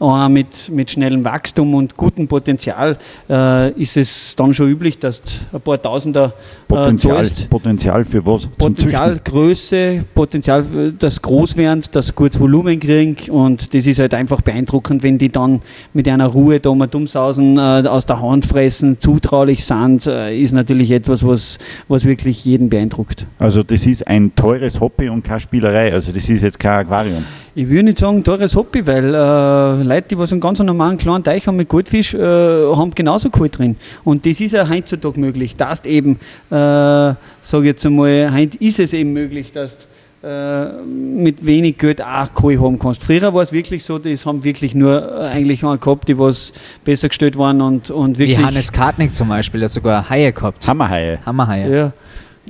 äh, 0.00 0.28
mit, 0.28 0.70
mit 0.70 0.90
schnellem 0.90 1.24
Wachstum 1.24 1.74
und 1.74 1.96
gutem 1.96 2.26
Potenzial, 2.26 2.96
äh, 3.28 3.70
ist 3.72 3.96
es 3.96 4.34
dann 4.36 4.54
schon 4.54 4.70
üblich, 4.70 4.98
dass 4.98 5.20
du 5.22 5.30
ein 5.52 5.60
paar 5.60 5.80
Tausender 5.80 6.26
äh, 6.26 6.30
Potenzial. 6.68 7.30
Potenzial 7.48 8.04
für 8.04 8.24
was? 8.24 8.46
Potenzial. 8.46 9.20
Größe, 9.22 10.04
Potenzial, 10.14 10.64
äh, 10.74 10.92
das 10.98 11.20
groß 11.20 11.56
werden, 11.56 11.82
das 11.92 12.14
gutes 12.14 12.40
Volumen 12.40 12.80
kriegen 12.80 13.16
und 13.30 13.74
das 13.74 13.86
ist 13.86 13.98
halt 13.98 14.14
einfach 14.14 14.40
beeindruckend, 14.40 15.02
wenn 15.02 15.18
die 15.18 15.30
dann 15.30 15.60
mit 15.92 16.08
einer 16.08 16.28
Ruhe 16.28 16.60
da 16.60 16.74
mal 16.74 16.86
dummsausen, 16.86 17.58
aus 17.58 18.06
der 18.06 18.20
Hand 18.20 18.46
fressen, 18.46 18.98
zutraulich 19.00 19.64
sind, 19.64 19.79
äh, 20.06 20.36
ist 20.36 20.52
natürlich 20.52 20.90
etwas, 20.90 21.26
was, 21.26 21.58
was 21.88 22.04
wirklich 22.04 22.44
jeden 22.44 22.68
beeindruckt. 22.68 23.26
Also 23.38 23.62
das 23.62 23.86
ist 23.86 24.06
ein 24.06 24.34
teures 24.34 24.80
Hobby 24.80 25.08
und 25.08 25.22
keine 25.22 25.40
Spielerei. 25.40 25.92
Also 25.92 26.12
das 26.12 26.28
ist 26.28 26.42
jetzt 26.42 26.58
kein 26.58 26.86
Aquarium. 26.86 27.24
Ich 27.54 27.68
würde 27.68 27.84
nicht 27.84 27.98
sagen 27.98 28.22
teures 28.22 28.54
Hobby, 28.54 28.86
weil 28.86 29.14
äh, 29.14 29.82
Leute, 29.82 30.08
die 30.10 30.18
was 30.18 30.30
einen 30.32 30.40
ganz 30.40 30.60
normalen 30.60 30.98
kleinen 30.98 31.24
Teich 31.24 31.46
haben 31.46 31.56
mit 31.56 31.68
Goldfisch, 31.68 32.14
äh, 32.14 32.18
haben 32.18 32.92
genauso 32.94 33.30
Kohl 33.30 33.48
drin. 33.48 33.76
Und 34.04 34.24
das 34.24 34.40
ist 34.40 34.52
ja 34.52 34.68
heutzutage 34.68 35.18
möglich, 35.18 35.56
dass 35.56 35.84
eben, 35.84 36.12
äh, 36.50 36.54
sage 36.54 37.18
ich 37.60 37.64
jetzt 37.64 37.84
einmal, 37.84 38.32
heute 38.32 38.56
ist 38.58 38.78
es 38.78 38.92
eben 38.92 39.12
möglich, 39.12 39.52
dass 39.52 39.76
mit 40.22 41.46
wenig 41.46 41.78
Geld 41.78 42.02
auch 42.02 42.34
Kohl 42.34 42.60
haben 42.60 42.78
kannst. 42.78 43.02
Früher 43.02 43.32
war 43.32 43.42
es 43.42 43.52
wirklich 43.52 43.82
so, 43.82 43.98
das 43.98 44.26
haben 44.26 44.44
wirklich 44.44 44.74
nur 44.74 45.00
äh, 45.00 45.28
eigentlich 45.28 45.62
mal 45.62 45.78
gehabt, 45.78 46.08
die 46.08 46.18
was 46.18 46.52
besser 46.84 47.08
gestellt 47.08 47.38
waren 47.38 47.62
und, 47.62 47.90
und 47.90 48.18
Wie 48.18 48.28
wirklich... 48.28 48.44
Hannes 48.44 48.70
Kartnick 48.70 49.14
zum 49.14 49.28
Beispiel, 49.28 49.60
der 49.60 49.68
hat 49.68 49.72
sogar 49.72 50.10
Haie 50.10 50.30
gehabt. 50.30 50.66
Hammerhaie. 50.68 51.20
Hammerhaie. 51.24 51.74
Ja, 51.74 51.92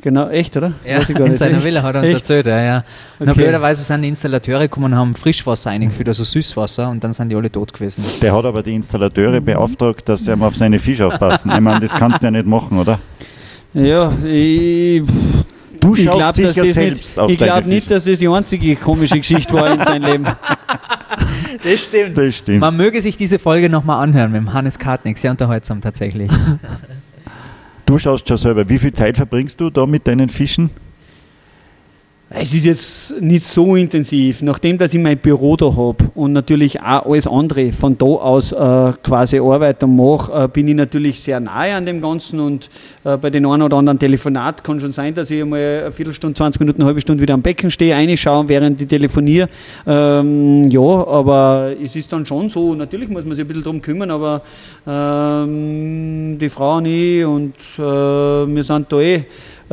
genau, 0.02 0.28
echt, 0.30 0.56
oder? 0.56 0.72
Ja, 0.84 0.98
Weiß 0.98 1.10
ich 1.10 1.14
gar 1.16 1.26
in 1.26 1.30
nicht. 1.32 1.38
seiner 1.38 1.58
Echt? 1.58 1.66
Villa 1.66 1.82
hat 1.84 1.94
er 1.94 2.00
uns 2.00 2.08
Echt? 2.08 2.16
erzählt, 2.22 2.46
ja, 2.46 2.60
ja. 2.60 2.84
Na, 3.20 3.30
Okay. 3.30 3.40
blöderweise 3.42 3.84
sind 3.84 4.02
die 4.02 4.08
Installateure 4.08 4.62
gekommen 4.62 4.86
und 4.86 4.96
haben 4.96 5.14
Frischwasser 5.14 5.70
eingeführt, 5.70 6.08
also 6.08 6.24
Süßwasser, 6.24 6.90
und 6.90 7.04
dann 7.04 7.12
sind 7.12 7.28
die 7.28 7.36
alle 7.36 7.52
tot 7.52 7.72
gewesen. 7.72 8.02
Der 8.20 8.34
hat 8.34 8.44
aber 8.46 8.64
die 8.64 8.74
Installateure 8.74 9.40
beauftragt, 9.40 10.08
dass 10.08 10.24
sie 10.24 10.34
mal 10.34 10.48
auf 10.48 10.56
seine 10.56 10.80
Fische 10.80 11.06
aufpassen. 11.06 11.52
Ich 11.54 11.60
meine, 11.60 11.78
das 11.78 11.92
kannst 11.94 12.20
du 12.20 12.26
ja 12.26 12.30
nicht 12.32 12.46
machen, 12.46 12.78
oder? 12.80 12.98
Ja, 13.74 14.12
ich... 14.24 15.02
Du 15.80 15.94
Ich 15.94 16.04
schaust 16.04 16.18
glaube 16.18 16.52
sicher 16.52 16.62
nicht, 16.62 16.74
selbst 16.74 17.18
auf 17.18 17.30
ich 17.30 17.38
deine 17.38 17.52
glaub 17.52 17.66
nicht, 17.66 17.84
Fische. 17.84 17.94
dass 17.94 18.04
das 18.04 18.18
die 18.18 18.28
einzige 18.28 18.76
komische 18.76 19.18
Geschichte 19.18 19.54
war 19.54 19.72
in 19.72 19.82
seinem 19.82 20.04
Leben. 20.10 20.26
Das 21.62 21.84
stimmt. 21.84 22.16
Das 22.16 22.36
stimmt. 22.36 22.60
Man 22.60 22.76
möge 22.76 23.02
sich 23.02 23.16
diese 23.16 23.38
Folge 23.38 23.68
nochmal 23.68 24.02
anhören 24.02 24.30
mit 24.32 24.40
dem 24.40 24.52
Hannes 24.52 24.78
Kartnick, 24.78 25.18
sehr 25.18 25.30
unterhaltsam 25.32 25.80
tatsächlich. 25.80 26.30
Du 27.84 27.98
schaust 27.98 28.26
schon 28.28 28.36
selber. 28.36 28.68
Wie 28.68 28.78
viel 28.78 28.92
Zeit 28.92 29.16
verbringst 29.16 29.60
du 29.60 29.68
da 29.68 29.84
mit 29.84 30.06
deinen 30.06 30.28
Fischen? 30.28 30.70
Es 32.32 32.54
ist 32.54 32.64
jetzt 32.64 33.20
nicht 33.20 33.44
so 33.44 33.74
intensiv. 33.74 34.40
Nachdem, 34.42 34.78
dass 34.78 34.94
ich 34.94 35.02
mein 35.02 35.18
Büro 35.18 35.56
da 35.56 35.66
habe 35.66 35.96
und 36.14 36.32
natürlich 36.32 36.80
auch 36.80 37.04
alles 37.06 37.26
andere 37.26 37.72
von 37.72 37.98
da 37.98 38.06
aus 38.06 38.52
äh, 38.52 38.92
quasi 39.02 39.40
arbeite 39.40 39.86
und 39.86 39.96
mache, 39.96 40.44
äh, 40.44 40.46
bin 40.46 40.68
ich 40.68 40.76
natürlich 40.76 41.18
sehr 41.18 41.40
nahe 41.40 41.74
an 41.74 41.86
dem 41.86 42.00
Ganzen 42.00 42.38
und 42.38 42.70
äh, 43.02 43.16
bei 43.16 43.30
den 43.30 43.44
einen 43.46 43.62
oder 43.62 43.78
anderen 43.78 43.98
Telefonat 43.98 44.62
kann 44.62 44.78
schon 44.78 44.92
sein, 44.92 45.12
dass 45.12 45.28
ich 45.32 45.42
einmal 45.42 45.80
eine 45.80 45.92
Viertelstunde, 45.92 46.36
20 46.36 46.60
Minuten, 46.60 46.82
eine 46.82 46.86
halbe 46.86 47.00
Stunde 47.00 47.20
wieder 47.20 47.34
am 47.34 47.42
Becken 47.42 47.68
stehe, 47.68 47.96
reinschaue, 47.96 48.48
während 48.48 48.80
ich 48.80 48.86
telefoniere. 48.86 49.48
Ähm, 49.84 50.68
ja, 50.68 50.80
aber 50.80 51.72
es 51.82 51.96
ist 51.96 52.12
dann 52.12 52.24
schon 52.26 52.48
so, 52.48 52.76
natürlich 52.76 53.08
muss 53.08 53.24
man 53.24 53.34
sich 53.34 53.44
ein 53.44 53.48
bisschen 53.48 53.64
darum 53.64 53.82
kümmern, 53.82 54.12
aber 54.12 54.42
ähm, 54.86 56.38
die 56.38 56.48
Frau 56.48 56.76
und 56.76 56.86
ich 56.86 57.24
und 57.24 57.54
äh, 57.76 57.82
wir 57.82 58.62
sind 58.62 58.86
da 58.92 59.00
eh 59.00 59.24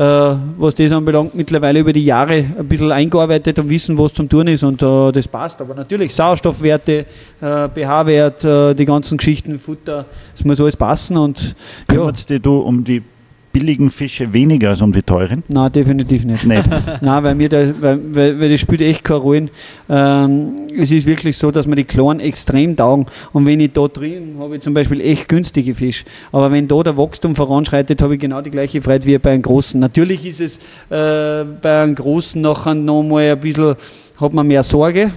was 0.02 0.76
das 0.76 0.92
anbelangt, 0.92 1.34
mittlerweile 1.34 1.80
über 1.80 1.92
die 1.92 2.06
Jahre 2.06 2.36
ein 2.36 2.68
bisschen 2.68 2.92
eingearbeitet 2.92 3.58
und 3.58 3.70
wissen, 3.70 3.98
was 3.98 4.14
zum 4.14 4.30
tun 4.30 4.48
ist 4.48 4.64
und 4.64 4.82
äh, 4.84 5.12
das 5.12 5.28
passt. 5.28 5.60
Aber 5.60 5.74
natürlich 5.74 6.14
Sauerstoffwerte, 6.14 7.06
äh, 7.42 7.70
pH-Wert, 7.70 8.44
äh, 8.44 8.74
die 8.76 8.86
ganzen 8.86 9.18
Geschichten, 9.18 9.58
Futter, 9.58 10.06
es 10.36 10.46
muss 10.46 10.62
alles 10.62 10.78
passen 10.78 11.18
und 11.18 11.42
ja, 11.42 11.96
Kümmerst 11.96 12.30
dich 12.30 12.42
du 12.42 12.60
um 12.60 12.84
die 12.84 13.02
billigen 13.58 13.90
Fische 13.90 14.32
weniger 14.34 14.70
als 14.70 14.82
um 14.82 14.92
die 14.92 15.02
teuren? 15.02 15.44
nein, 15.48 15.72
definitiv 15.72 16.26
nicht. 16.26 16.46
Nicht. 16.46 16.64
Nein, 17.02 17.24
weil, 17.24 17.36
mir 17.36 17.50
da, 17.50 17.58
weil, 17.82 18.00
weil, 18.14 18.40
weil 18.40 18.50
das 18.50 18.60
spielt 18.60 18.82
echt 18.82 19.04
keine 19.04 19.20
Rolle. 19.20 19.48
Ähm, 19.90 20.52
es 20.78 20.92
ist 20.92 21.08
wirklich 21.08 21.36
so, 21.38 21.50
dass 21.50 21.66
mir 21.66 21.76
die 21.76 21.84
Kleinen 21.84 22.20
extrem 22.20 22.76
taugen. 22.76 23.08
Und 23.34 23.46
wenn 23.46 23.60
ich 23.60 23.74
da 23.74 23.88
drin 23.88 24.36
habe 24.40 24.58
ich 24.58 24.62
zum 24.62 24.74
Beispiel 24.74 25.02
echt 25.02 25.28
günstige 25.28 25.74
Fische. 25.74 26.06
Aber 26.32 26.52
wenn 26.52 26.68
da 26.68 26.84
der 26.84 26.98
Wachstum 26.98 27.36
voranschreitet, 27.36 28.02
habe 28.02 28.16
ich 28.16 28.22
genau 28.22 28.42
die 28.42 28.52
gleiche 28.52 28.82
Freude 28.82 29.06
wie 29.06 29.18
bei 29.18 29.32
einem 29.32 29.42
Großen. 29.42 29.80
Natürlich 29.80 30.26
ist 30.28 30.40
es 30.40 30.58
äh, 30.90 31.44
bei 31.62 31.82
einem 31.82 31.96
Großen 31.96 32.40
nachher 32.40 32.76
nochmal 32.76 33.32
ein 33.32 33.40
bisschen, 33.40 33.76
hat 34.20 34.34
man 34.34 34.46
mehr 34.48 34.64
Sorge. 34.64 35.12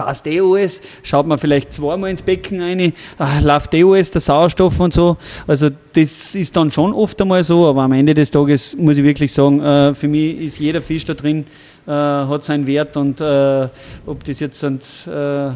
Passt 0.00 0.26
eh 0.26 0.40
alles, 0.40 0.80
schaut 1.02 1.26
man 1.26 1.38
vielleicht 1.38 1.74
zweimal 1.74 2.10
ins 2.10 2.22
Becken 2.22 2.62
rein, 2.62 2.94
ah, 3.18 3.38
läuft 3.40 3.74
eh 3.74 3.84
alles, 3.84 4.10
der 4.10 4.22
Sauerstoff 4.22 4.80
und 4.80 4.94
so. 4.94 5.18
Also 5.46 5.68
das 5.92 6.34
ist 6.34 6.56
dann 6.56 6.72
schon 6.72 6.94
oft 6.94 7.20
einmal 7.20 7.44
so, 7.44 7.68
aber 7.68 7.82
am 7.82 7.92
Ende 7.92 8.14
des 8.14 8.30
Tages 8.30 8.74
muss 8.76 8.96
ich 8.96 9.04
wirklich 9.04 9.30
sagen, 9.30 9.60
äh, 9.60 9.94
für 9.94 10.08
mich 10.08 10.40
ist 10.40 10.58
jeder 10.58 10.80
Fisch 10.80 11.04
da 11.04 11.12
drin, 11.12 11.44
äh, 11.86 11.90
hat 11.90 12.44
seinen 12.44 12.66
Wert 12.66 12.96
und 12.96 13.20
äh, 13.20 13.68
ob 14.06 14.24
das 14.24 14.40
jetzt 14.40 14.58
sind, 14.60 14.82
äh, 15.06 15.50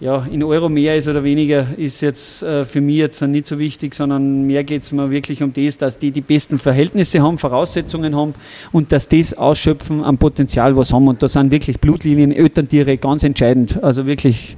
ja, 0.00 0.24
in 0.30 0.42
Euro 0.44 0.68
mehr 0.68 0.96
ist 0.96 1.08
oder 1.08 1.24
weniger, 1.24 1.66
ist 1.76 2.00
jetzt 2.00 2.42
äh, 2.42 2.64
für 2.64 2.80
mich 2.80 2.96
jetzt 2.96 3.20
nicht 3.22 3.46
so 3.46 3.58
wichtig, 3.58 3.94
sondern 3.94 4.42
mehr 4.46 4.62
geht 4.62 4.82
es 4.82 4.92
mir 4.92 5.10
wirklich 5.10 5.42
um 5.42 5.52
das, 5.52 5.76
dass 5.76 5.98
die 5.98 6.12
die 6.12 6.20
besten 6.20 6.58
Verhältnisse 6.58 7.20
haben, 7.20 7.38
Voraussetzungen 7.38 8.14
haben 8.14 8.34
und 8.70 8.92
dass 8.92 9.08
das 9.08 9.34
ausschöpfen 9.34 10.04
am 10.04 10.16
Potenzial, 10.18 10.76
was 10.76 10.92
haben. 10.92 11.08
Und 11.08 11.22
da 11.22 11.28
sind 11.28 11.50
wirklich 11.50 11.80
Blutlinien, 11.80 12.32
Elterntiere 12.32 12.96
ganz 12.96 13.24
entscheidend. 13.24 13.82
Also 13.82 14.06
wirklich, 14.06 14.56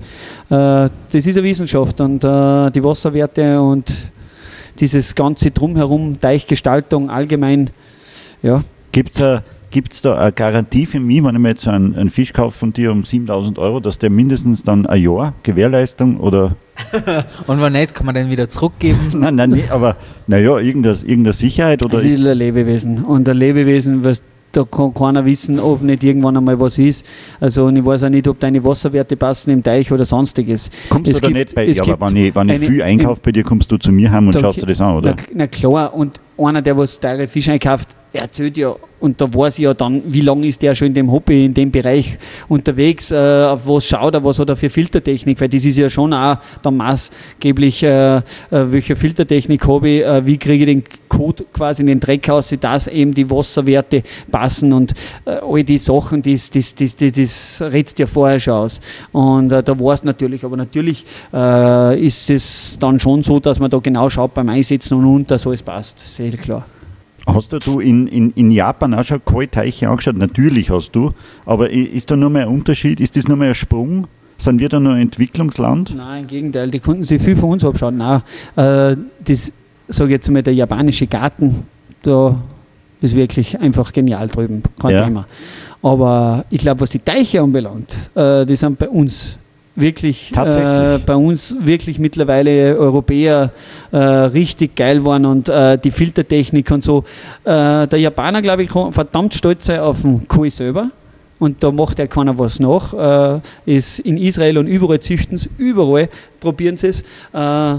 äh, 0.50 0.54
das 0.54 0.90
ist 1.12 1.38
eine 1.38 1.46
Wissenschaft 1.46 2.00
und 2.00 2.22
äh, 2.22 2.70
die 2.70 2.84
Wasserwerte 2.84 3.60
und 3.60 3.90
dieses 4.78 5.14
ganze 5.14 5.50
Drumherum, 5.50 6.20
Teichgestaltung 6.20 7.10
allgemein, 7.10 7.70
ja, 8.42 8.62
Gibt 8.92 9.20
es 9.20 9.42
Gibt's 9.70 10.02
da 10.02 10.16
eine 10.18 10.32
Garantie 10.32 10.84
für 10.84 10.98
mich, 10.98 11.22
wenn 11.22 11.34
ich 11.36 11.40
mir 11.40 11.50
jetzt 11.50 11.62
so 11.62 11.70
einen, 11.70 11.94
einen 11.96 12.10
Fisch 12.10 12.32
kaufe 12.32 12.58
von 12.58 12.72
dir 12.72 12.90
um 12.90 13.04
7000 13.04 13.56
Euro, 13.58 13.78
dass 13.78 13.98
der 13.98 14.10
mindestens 14.10 14.64
dann 14.64 14.84
ein 14.86 15.00
Jahr 15.00 15.32
Gewährleistung 15.44 16.18
oder. 16.18 16.56
Und 17.46 17.60
wenn 17.60 17.72
nicht, 17.74 17.94
kann 17.94 18.06
man 18.06 18.14
den 18.16 18.30
wieder 18.30 18.48
zurückgeben. 18.48 18.98
Nein, 19.14 19.34
nein, 19.36 19.50
nicht, 19.50 19.70
aber 19.70 19.96
naja, 20.26 20.58
irgendeine, 20.58 20.96
irgendeine 20.96 21.34
Sicherheit 21.34 21.84
oder 21.84 21.98
Es 21.98 22.04
ist 22.04 22.18
ist. 22.18 22.26
ein 22.26 22.38
Lebewesen. 22.38 23.04
Und 23.04 23.28
ein 23.28 23.36
Lebewesen, 23.36 24.04
was 24.04 24.22
da 24.52 24.64
kann 24.64 24.92
keiner 24.92 25.24
wissen, 25.24 25.60
ob 25.60 25.80
nicht 25.82 26.02
irgendwann 26.02 26.36
einmal 26.36 26.58
was 26.58 26.76
ist. 26.76 27.06
Also 27.38 27.66
und 27.66 27.76
ich 27.76 27.84
weiß 27.84 28.02
auch 28.02 28.08
nicht, 28.08 28.26
ob 28.26 28.40
deine 28.40 28.64
Wasserwerte 28.64 29.16
passen 29.16 29.50
im 29.50 29.62
Teich 29.62 29.92
oder 29.92 30.04
sonstiges. 30.04 30.70
Kommst 30.88 31.08
Es 31.08 31.16
du 31.20 31.20
da 31.20 31.26
gibt- 31.28 31.38
nicht 31.38 31.54
bei 31.54 31.68
es 31.68 31.76
Ja, 31.76 31.84
aber 31.84 32.06
gibt 32.08 32.10
wenn 32.10 32.16
ich, 32.16 32.34
wenn 32.34 32.48
ich 32.48 32.54
eine- 32.56 32.66
viel 32.66 32.82
einkaufe 32.82 33.20
bei 33.22 33.30
dir, 33.30 33.44
kommst 33.44 33.70
du 33.70 33.76
zu 33.76 33.92
mir 33.92 34.10
heim 34.10 34.26
und 34.26 34.40
schaust 34.40 34.60
dir 34.60 34.66
das 34.66 34.80
an, 34.80 34.96
oder? 34.96 35.10
Na, 35.16 35.22
na 35.32 35.46
klar, 35.46 35.94
und 35.94 36.18
einer, 36.36 36.62
der 36.62 36.76
was 36.76 36.98
teure 36.98 37.28
Fische 37.28 37.52
einkauft, 37.52 37.90
erzählt 38.12 38.56
ja, 38.56 38.74
und 39.00 39.20
da 39.20 39.32
weiß 39.32 39.58
ich 39.58 39.64
ja 39.64 39.72
dann, 39.72 40.02
wie 40.06 40.20
lange 40.20 40.46
ist 40.46 40.60
der 40.60 40.74
schon 40.74 40.88
in 40.88 40.94
dem 40.94 41.10
Hobby, 41.10 41.46
in 41.46 41.54
dem 41.54 41.70
Bereich 41.70 42.18
unterwegs, 42.48 43.10
äh, 43.10 43.16
auf 43.16 43.66
was 43.66 43.86
schaut 43.86 44.14
er, 44.14 44.22
was 44.22 44.38
hat 44.38 44.50
er 44.50 44.56
für 44.56 44.68
Filtertechnik, 44.68 45.40
weil 45.40 45.48
das 45.48 45.64
ist 45.64 45.78
ja 45.78 45.88
schon 45.88 46.12
auch 46.12 46.36
dann 46.62 46.76
maßgeblich, 46.76 47.82
äh, 47.82 48.16
äh, 48.16 48.22
welche 48.50 48.96
Filtertechnik 48.96 49.66
habe 49.66 49.88
ich, 49.88 50.04
äh, 50.04 50.26
wie 50.26 50.36
kriege 50.36 50.64
ich 50.64 50.70
den 50.70 50.84
Code 51.08 51.44
quasi 51.52 51.82
in 51.82 51.86
den 51.86 52.00
Dreck 52.00 52.28
aus, 52.28 52.54
dass 52.60 52.88
eben 52.88 53.14
die 53.14 53.30
Wasserwerte 53.30 54.02
passen 54.30 54.72
und 54.72 54.92
äh, 55.24 55.38
all 55.42 55.64
die 55.64 55.78
Sachen, 55.78 56.20
das, 56.20 56.50
das, 56.50 56.74
das, 56.74 56.96
das, 56.96 57.12
das 57.12 57.62
rätst 57.72 57.98
ja 57.98 58.06
vorher 58.06 58.38
schon 58.38 58.54
aus. 58.54 58.80
Und 59.12 59.50
äh, 59.50 59.62
da 59.62 59.80
war 59.80 59.94
es 59.94 60.04
natürlich, 60.04 60.44
aber 60.44 60.56
natürlich 60.56 61.04
ist 61.32 62.30
es 62.30 62.76
dann 62.78 63.00
schon 63.00 63.22
so, 63.22 63.40
dass 63.40 63.58
man 63.60 63.70
da 63.70 63.78
genau 63.78 64.08
schaut 64.10 64.34
beim 64.34 64.48
Einsetzen 64.48 64.98
und, 64.98 65.06
und 65.06 65.30
dass 65.30 65.46
alles 65.46 65.62
passt, 65.62 65.98
sehr 66.14 66.30
klar. 66.32 66.66
Hast 67.34 67.52
du 67.52 67.80
in, 67.80 68.06
in, 68.06 68.30
in 68.30 68.50
Japan 68.50 68.94
auch 68.94 69.04
schon 69.04 69.24
kalte 69.24 69.50
Teiche 69.52 69.88
angeschaut? 69.88 70.16
Natürlich 70.16 70.70
hast 70.70 70.92
du, 70.92 71.12
aber 71.46 71.70
ist 71.70 72.10
da 72.10 72.16
nur 72.16 72.30
mehr 72.30 72.42
ein 72.42 72.54
Unterschied? 72.54 73.00
Ist 73.00 73.16
das 73.16 73.28
nur 73.28 73.36
mehr 73.36 73.48
ein 73.48 73.54
Sprung? 73.54 74.06
Sind 74.38 74.58
wir 74.58 74.68
da 74.68 74.80
noch 74.80 74.92
ein 74.92 75.02
Entwicklungsland? 75.02 75.94
Nein, 75.94 76.22
im 76.22 76.28
Gegenteil, 76.28 76.70
die 76.70 76.78
konnten 76.80 77.04
sich 77.04 77.20
viel 77.22 77.36
von 77.36 77.50
uns 77.50 77.64
abschauen. 77.64 77.98
Nein, 77.98 78.22
äh, 78.56 78.96
das, 79.24 79.52
sage 79.88 80.10
ich 80.10 80.12
jetzt 80.12 80.30
mal, 80.30 80.42
der 80.42 80.54
japanische 80.54 81.06
Garten, 81.06 81.64
da 82.02 82.36
ist 83.02 83.14
wirklich 83.14 83.58
einfach 83.60 83.92
genial 83.92 84.28
drüben, 84.28 84.62
kein 84.80 84.94
Ja. 84.94 85.04
Thema. 85.04 85.26
Aber 85.82 86.44
ich 86.50 86.60
glaube, 86.60 86.80
was 86.80 86.90
die 86.90 86.98
Teiche 86.98 87.40
anbelangt, 87.42 87.94
äh, 88.14 88.44
die 88.46 88.56
sind 88.56 88.78
bei 88.78 88.88
uns 88.88 89.36
wirklich, 89.80 90.32
äh, 90.36 90.98
bei 91.04 91.16
uns 91.16 91.56
wirklich 91.60 91.98
mittlerweile 91.98 92.76
Europäer 92.76 93.50
äh, 93.90 93.96
richtig 93.96 94.76
geil 94.76 94.98
geworden 94.98 95.26
und 95.26 95.48
äh, 95.48 95.78
die 95.78 95.90
Filtertechnik 95.90 96.70
und 96.70 96.84
so. 96.84 97.04
Äh, 97.44 97.86
der 97.86 97.98
Japaner, 97.98 98.42
glaube 98.42 98.62
ich, 98.62 98.70
verdammt 98.70 99.34
stolz 99.34 99.66
sein 99.66 99.80
auf 99.80 100.02
den 100.02 100.28
Koi 100.28 100.50
selber. 100.50 100.90
Und 101.38 101.62
da 101.64 101.72
macht 101.72 101.98
ja 101.98 102.06
keiner 102.06 102.38
was 102.38 102.60
nach. 102.60 102.92
Äh, 103.36 103.40
ist 103.64 104.00
in 104.00 104.18
Israel 104.18 104.58
und 104.58 104.66
überall 104.66 105.00
züchten 105.00 105.38
sie, 105.38 105.48
überall 105.56 106.08
probieren 106.38 106.76
sie 106.76 106.88
es. 106.88 107.00
Äh, 107.32 107.78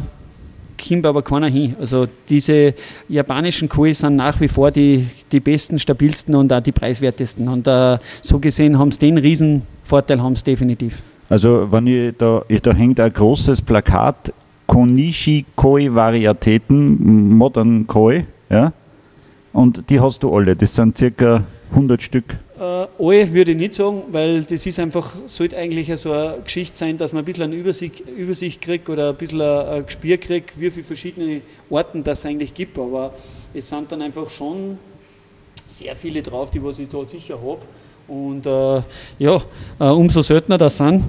kommt 0.82 1.06
aber 1.06 1.22
keiner 1.22 1.48
hin. 1.48 1.76
Also 1.80 2.08
diese 2.28 2.74
japanischen 3.08 3.70
Koi 3.70 3.94
sind 3.94 4.16
nach 4.16 4.40
wie 4.42 4.48
vor 4.48 4.72
die, 4.72 5.08
die 5.32 5.40
besten, 5.40 5.80
stabilsten 5.80 6.36
und 6.36 6.52
auch 6.52 6.62
die 6.62 6.72
preiswertesten. 6.72 7.48
Und 7.48 7.68
äh, 7.68 7.98
so 8.22 8.40
gesehen 8.40 8.78
haben 8.78 8.92
sie 8.92 9.00
den 9.00 9.18
Riesenvorteil, 9.18 10.22
haben 10.22 10.36
sie 10.36 10.44
definitiv. 10.44 11.04
Also, 11.32 11.72
wenn 11.72 11.88
ich 11.88 12.14
da, 12.18 12.44
ich, 12.50 12.62
da 12.62 12.74
hängt 12.74 13.00
ein 13.00 13.10
großes 13.10 13.62
Plakat, 13.62 14.34
Konishi 14.68 15.46
Koi 15.56 15.88
Varietäten, 15.90 17.38
Modern 17.38 17.88
Koi, 17.88 18.26
ja, 18.50 18.74
und 19.54 19.90
die 19.90 20.02
hast 20.02 20.24
du 20.24 20.36
alle, 20.36 20.58
das 20.58 20.76
sind 20.76 20.98
circa 20.98 21.46
100 21.70 22.02
Stück. 22.02 22.38
Äh, 22.60 22.64
alle 23.00 23.32
würde 23.32 23.52
ich 23.52 23.58
nicht 23.58 23.76
sagen, 23.76 24.02
weil 24.12 24.44
das 24.44 24.66
ist 24.66 24.78
einfach, 24.78 25.10
sollte 25.26 25.56
eigentlich 25.56 25.98
so 25.98 26.12
eine 26.12 26.40
Geschichte 26.44 26.76
sein, 26.76 26.98
dass 26.98 27.14
man 27.14 27.22
ein 27.22 27.26
bisschen 27.26 27.46
eine 27.46 27.56
Übersicht, 27.56 28.02
Übersicht 28.02 28.62
kriegt 28.62 28.90
oder 28.90 29.12
ein 29.12 29.16
bisschen 29.16 29.40
ein, 29.40 29.68
ein 29.68 29.86
Gespür 29.86 30.18
kriegt, 30.18 30.60
wie 30.60 30.70
viele 30.70 30.84
verschiedene 30.84 31.44
Orten 31.70 32.04
das 32.04 32.26
eigentlich 32.26 32.54
gibt. 32.54 32.78
Aber 32.78 33.14
es 33.54 33.70
sind 33.70 33.90
dann 33.90 34.02
einfach 34.02 34.30
schon 34.30 34.78
sehr 35.66 35.96
viele 35.96 36.24
drauf, 36.24 36.52
die 36.52 36.62
was 36.62 36.78
ich 36.78 36.90
da 36.90 37.06
sicher 37.06 37.36
habe. 37.42 37.62
Und 38.12 38.46
äh, 38.46 38.82
ja, 39.20 39.42
äh, 39.80 39.84
umso 39.86 40.22
seltener 40.22 40.58
das 40.58 40.78
sind, 40.78 41.04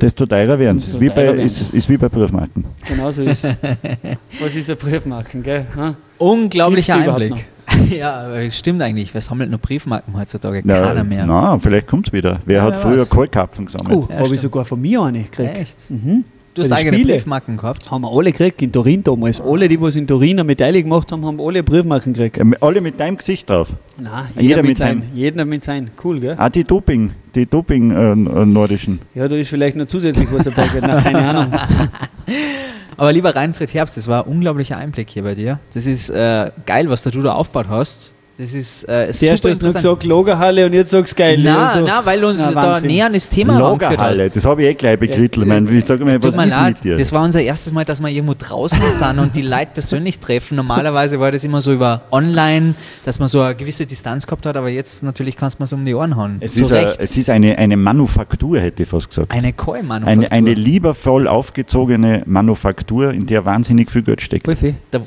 Desto 0.00 0.26
teurer 0.26 0.58
werden 0.58 0.78
sie. 0.78 0.90
Ist, 0.90 1.00
wie 1.00 1.08
bei- 1.08 1.26
ist, 1.34 1.72
ist 1.72 1.88
wie 1.88 1.96
bei 1.96 2.08
Briefmarken. 2.08 2.64
genauso 2.86 3.22
ist 3.22 3.44
Was 4.40 4.54
ist 4.56 4.68
ein 4.70 4.76
Briefmarken, 4.76 5.42
gell? 5.42 5.66
Ha? 5.76 5.94
Unglaublicher 6.18 6.96
Einblick. 6.96 7.46
Ja, 7.90 8.22
aber 8.22 8.50
stimmt 8.50 8.80
eigentlich. 8.82 9.12
Wer 9.14 9.20
sammelt 9.20 9.50
nur 9.50 9.58
Briefmarken 9.60 10.16
heutzutage? 10.18 10.62
Ja, 10.66 10.86
Keiner 10.86 11.04
mehr. 11.04 11.26
Na, 11.26 11.58
vielleicht 11.58 11.86
kommt 11.86 12.08
es 12.08 12.12
wieder. 12.14 12.40
Wer 12.46 12.56
Ja, 12.56 12.62
hat 12.64 12.76
früher. 12.76 13.04
Kohlkarpfen 13.06 13.66
gesammelt? 13.66 13.94
Oh, 13.94 14.08
Ja, 14.10 14.20
habe 14.20 14.34
ich 14.34 14.40
sogar 14.40 14.64
von 14.64 14.80
mir 14.80 15.02
eine 15.02 15.22
gekriegt. 15.24 15.54
Echt? 15.54 15.90
Mhm. 15.90 16.24
Du 16.58 16.64
hast 16.64 16.72
eigene 16.72 16.96
Spiele. 16.96 17.14
Briefmarken 17.14 17.56
gehabt. 17.56 17.90
Haben 17.90 18.02
wir 18.02 18.10
alle 18.12 18.32
gekriegt, 18.32 18.60
in 18.62 18.72
Turin 18.72 19.04
damals. 19.04 19.40
Alle, 19.40 19.68
die 19.68 19.80
was 19.80 19.96
in 19.96 20.06
Turin 20.06 20.32
eine 20.32 20.44
Medaille 20.44 20.82
gemacht 20.82 21.10
haben, 21.12 21.24
haben 21.24 21.40
alle 21.40 21.62
Briefmarken 21.62 22.12
gekriegt. 22.14 22.36
Ja, 22.38 22.44
alle 22.60 22.80
mit 22.80 22.98
deinem 22.98 23.16
Gesicht 23.16 23.48
drauf. 23.48 23.68
Nein, 23.96 24.26
Jeder 24.34 24.42
jeder, 24.42 24.56
mit 24.62 24.68
mit 24.70 24.78
sein. 24.78 24.88
seinem. 25.02 25.16
Jeder 25.16 25.44
mit 25.44 25.64
sein. 25.64 25.90
Cool, 26.02 26.20
gell? 26.20 26.34
Ah, 26.38 26.48
die 26.50 26.64
Doping, 26.64 27.12
die 27.34 27.46
Doping 27.46 27.90
äh, 27.90 28.12
äh, 28.12 28.14
nordischen. 28.46 28.98
Ja, 29.14 29.28
da 29.28 29.36
ist 29.36 29.48
vielleicht 29.48 29.76
noch 29.76 29.86
zusätzlich 29.86 30.28
was 30.32 30.44
dabei. 30.44 30.66
Na, 30.80 31.00
keine 31.00 31.20
Ahnung. 31.20 31.52
Aber 32.96 33.12
lieber 33.12 33.34
Reinfried 33.34 33.72
Herbst, 33.72 33.96
das 33.96 34.08
war 34.08 34.24
ein 34.26 34.32
unglaublicher 34.32 34.76
Einblick 34.76 35.08
hier 35.10 35.22
bei 35.22 35.34
dir. 35.36 35.60
Das 35.72 35.86
ist 35.86 36.10
äh, 36.10 36.50
geil, 36.66 36.90
was 36.90 37.04
da 37.04 37.10
du 37.10 37.22
da 37.22 37.34
aufgebaut 37.34 37.68
hast. 37.68 38.10
Das 38.40 38.54
ist 38.54 38.84
äh, 38.88 39.10
Zuerst 39.12 39.42
super 39.42 39.50
hast 39.52 39.62
du 39.62 39.66
gesagt 39.72 40.04
Lagerhalle 40.04 40.64
und 40.66 40.72
jetzt 40.72 40.90
sagst 40.90 41.12
du 41.14 41.16
geil. 41.16 41.40
Nein, 41.42 41.56
Also, 41.56 41.80
nein, 41.80 42.00
weil 42.04 42.22
uns 42.24 42.48
na, 42.54 42.78
da 42.78 42.80
näher 42.80 43.06
an 43.06 43.12
das 43.12 43.28
Thema. 43.28 43.58
Lagerhalle, 43.58 44.30
das 44.30 44.44
habe 44.44 44.62
ich 44.62 44.68
eh 44.68 44.74
gleich 44.74 44.96
bekrittelt. 44.96 45.38
Ja, 45.38 45.42
Ich 45.42 45.48
meine, 45.48 45.68
wie 45.68 45.80
sag 45.80 45.98
mal, 45.98 46.22
was 46.22 46.36
mir 46.36 46.44
ist 46.44 46.50
leid, 46.56 46.74
mit 46.76 46.84
dir? 46.84 46.96
das 46.96 47.10
war 47.12 47.24
unser 47.24 47.40
erstes 47.42 47.72
Mal, 47.72 47.84
dass 47.84 48.00
wir 48.00 48.08
irgendwo 48.10 48.34
draußen 48.38 48.78
sind 48.90 49.18
und 49.18 49.34
die 49.34 49.42
Leute 49.42 49.70
persönlich 49.74 50.20
treffen. 50.20 50.54
Normalerweise 50.54 51.18
war 51.18 51.32
das 51.32 51.42
immer 51.42 51.60
so 51.60 51.72
über 51.72 52.02
online, 52.12 52.74
dass 53.04 53.18
man 53.18 53.26
so 53.26 53.40
eine 53.40 53.56
gewisse 53.56 53.86
Distanz 53.86 54.24
gehabt 54.24 54.46
hat, 54.46 54.56
aber 54.56 54.68
jetzt 54.68 55.02
natürlich 55.02 55.34
kannst 55.34 55.58
du 55.58 55.64
es 55.64 55.72
um 55.72 55.84
die 55.84 55.94
Ohren 55.96 56.14
hauen. 56.14 56.36
es, 56.38 56.54
Zu 56.54 56.60
ist 56.60 56.70
eine, 56.72 56.88
Recht. 56.90 57.00
es 57.02 57.16
ist 57.16 57.30
eine, 57.30 57.58
eine 57.58 57.76
Manufaktur, 57.76 58.60
hätte 58.60 58.84
ich 58.84 58.88
fast 58.88 59.08
gesagt. 59.08 59.32
eine 59.32 59.52
Koi-Manufaktur. 59.52 60.30
Eine, 60.30 60.30
eine 60.30 60.54
liebevoll 60.54 61.26
aufgezogene 61.26 62.22
Manufaktur, 62.24 63.10
in 63.12 63.26
der 63.26 63.44
wahnsinnig 63.44 63.90
viel 63.90 64.02
Geld 64.02 64.20
steckt. 64.20 64.46
Wolfi, 64.46 64.76
Da- 64.92 65.00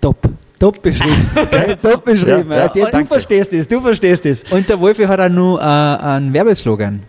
top. 0.00 0.16
Top 0.62 0.80
beschrieben. 0.80 1.28
Top 1.82 2.04
beschrieben. 2.04 2.48
Ja, 2.52 2.56
ja, 2.56 2.68
du 2.68 2.84
danke. 2.92 3.08
verstehst 3.08 3.52
es, 3.52 3.66
du 3.66 3.80
verstehst 3.80 4.24
es. 4.26 4.44
Und 4.44 4.68
der 4.68 4.78
Wolfi 4.78 5.02
hat 5.02 5.18
auch 5.18 5.28
nur 5.28 5.60
äh, 5.60 5.64
einen 5.64 6.32
Werbeslogan. 6.32 7.02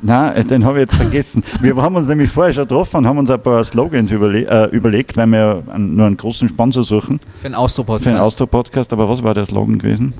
Nein, 0.00 0.46
den 0.46 0.64
habe 0.64 0.78
ich 0.78 0.82
jetzt 0.82 0.94
vergessen. 0.94 1.42
Wir 1.60 1.74
haben 1.74 1.96
uns 1.96 2.06
nämlich 2.06 2.30
vorher 2.30 2.52
schon 2.52 2.68
getroffen 2.68 2.98
und 2.98 3.08
haben 3.08 3.18
uns 3.18 3.28
ein 3.28 3.42
paar 3.42 3.64
Slogans 3.64 4.08
überle 4.12 4.46
äh, 4.46 4.66
überlegt, 4.70 5.16
weil 5.16 5.26
wir 5.26 5.64
einen, 5.68 5.96
nur 5.96 6.06
einen 6.06 6.16
großen 6.16 6.48
Sponsor 6.48 6.84
suchen 6.84 7.18
Für 7.40 7.46
einen 7.46 7.56
Austro-Podcast. 7.56 8.04
für 8.04 8.10
einen 8.10 8.20
Austro-Podcast. 8.20 8.92
Aber 8.92 9.08
was 9.08 9.20
war 9.24 9.34
der 9.34 9.46
Slogan 9.46 9.76
gewesen? 9.76 10.14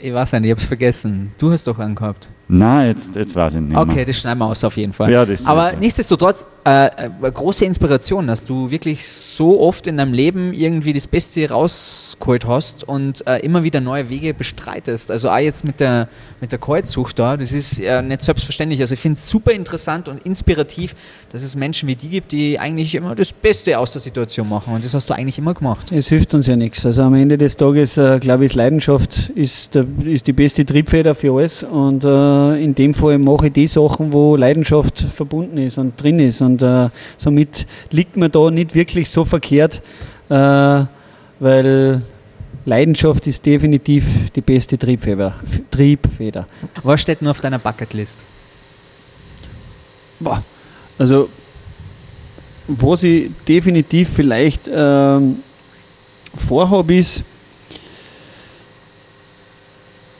Ich 0.00 0.14
weiß 0.14 0.34
nicht, 0.34 0.44
ich 0.44 0.50
hab's 0.52 0.66
vergessen. 0.66 1.32
Du 1.36 1.50
hast 1.50 1.66
doch 1.66 1.80
einen 1.80 1.96
gehabt. 1.96 2.28
Nein, 2.54 2.88
jetzt, 2.88 3.16
jetzt 3.16 3.34
weiß 3.34 3.54
ich 3.54 3.60
nicht 3.62 3.74
Okay, 3.76 3.94
mehr. 3.96 4.04
das 4.04 4.18
schneiden 4.18 4.38
wir 4.40 4.46
aus 4.46 4.62
auf 4.62 4.76
jeden 4.76 4.92
Fall. 4.92 5.10
Ja, 5.10 5.24
das- 5.24 5.46
Aber 5.46 5.70
das- 5.70 5.80
nichtsdestotrotz, 5.80 6.44
äh, 6.64 6.86
äh, 6.86 6.90
eine 7.20 7.32
große 7.32 7.64
Inspiration, 7.64 8.26
dass 8.26 8.44
du 8.44 8.70
wirklich 8.70 9.08
so 9.08 9.58
oft 9.60 9.86
in 9.86 9.96
deinem 9.96 10.12
Leben 10.12 10.52
irgendwie 10.52 10.92
das 10.92 11.06
Beste 11.06 11.48
rausgeholt 11.48 12.46
hast 12.46 12.84
und 12.86 13.26
äh, 13.26 13.38
immer 13.38 13.62
wieder 13.62 13.80
neue 13.80 14.10
Wege 14.10 14.34
bestreitest. 14.34 15.10
Also 15.10 15.30
auch 15.30 15.38
jetzt 15.38 15.64
mit 15.64 15.80
der, 15.80 16.08
mit 16.42 16.52
der 16.52 16.58
Kreuzsucht 16.58 17.18
da, 17.18 17.38
das 17.38 17.52
ist 17.52 17.78
ja 17.78 18.02
nicht 18.02 18.20
selbstverständlich. 18.22 18.80
Also 18.80 18.92
ich 18.94 19.00
finde 19.00 19.16
es 19.16 19.28
super 19.28 19.52
interessant 19.52 20.08
und 20.08 20.22
inspirativ, 20.26 20.94
dass 21.32 21.42
es 21.42 21.56
Menschen 21.56 21.88
wie 21.88 21.96
die 21.96 22.08
gibt, 22.10 22.32
die 22.32 22.58
eigentlich 22.60 22.94
immer 22.94 23.14
das 23.14 23.32
Beste 23.32 23.78
aus 23.78 23.92
der 23.92 24.02
Situation 24.02 24.46
machen. 24.48 24.74
Und 24.74 24.84
das 24.84 24.92
hast 24.92 25.08
du 25.08 25.14
eigentlich 25.14 25.38
immer 25.38 25.54
gemacht. 25.54 25.90
Es 25.90 26.08
hilft 26.08 26.34
uns 26.34 26.46
ja 26.46 26.56
nichts. 26.56 26.84
Also 26.84 27.02
am 27.02 27.14
Ende 27.14 27.38
des 27.38 27.56
Tages, 27.56 27.96
äh, 27.96 28.18
glaube 28.18 28.44
ich, 28.44 28.52
ist 28.52 28.56
Leidenschaft 28.56 29.30
ist, 29.34 29.74
der, 29.74 29.86
ist 30.04 30.26
die 30.26 30.32
beste 30.34 30.66
Triebfeder 30.66 31.14
für 31.14 31.32
alles. 31.34 31.62
Und 31.62 32.04
äh, 32.50 32.62
in 32.62 32.74
dem 32.74 32.94
Fall 32.94 33.18
mache 33.18 33.48
ich 33.48 33.52
die 33.52 33.66
Sachen, 33.66 34.12
wo 34.12 34.36
Leidenschaft 34.36 35.00
verbunden 35.00 35.58
ist 35.58 35.78
und 35.78 36.00
drin 36.00 36.18
ist. 36.18 36.40
Und 36.40 36.62
äh, 36.62 36.88
somit 37.16 37.66
liegt 37.90 38.16
man 38.16 38.30
da 38.30 38.50
nicht 38.50 38.74
wirklich 38.74 39.10
so 39.10 39.24
verkehrt, 39.24 39.82
äh, 40.28 40.84
weil 41.40 42.02
Leidenschaft 42.64 43.26
ist 43.26 43.44
definitiv 43.44 44.30
die 44.32 44.40
beste 44.40 44.78
Triebfeder. 44.78 45.34
Triebfeder. 45.70 46.46
Was 46.82 47.00
steht 47.00 47.20
nur 47.22 47.32
auf 47.32 47.40
deiner 47.40 47.58
Bucketlist? 47.58 48.24
Boah. 50.20 50.44
Also, 50.98 51.28
was 52.68 53.02
ich 53.02 53.30
definitiv 53.48 54.08
vielleicht 54.10 54.70
ähm, 54.72 55.42
vorhabe, 56.36 56.94
ist 56.94 57.24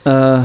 äh, 0.03 0.41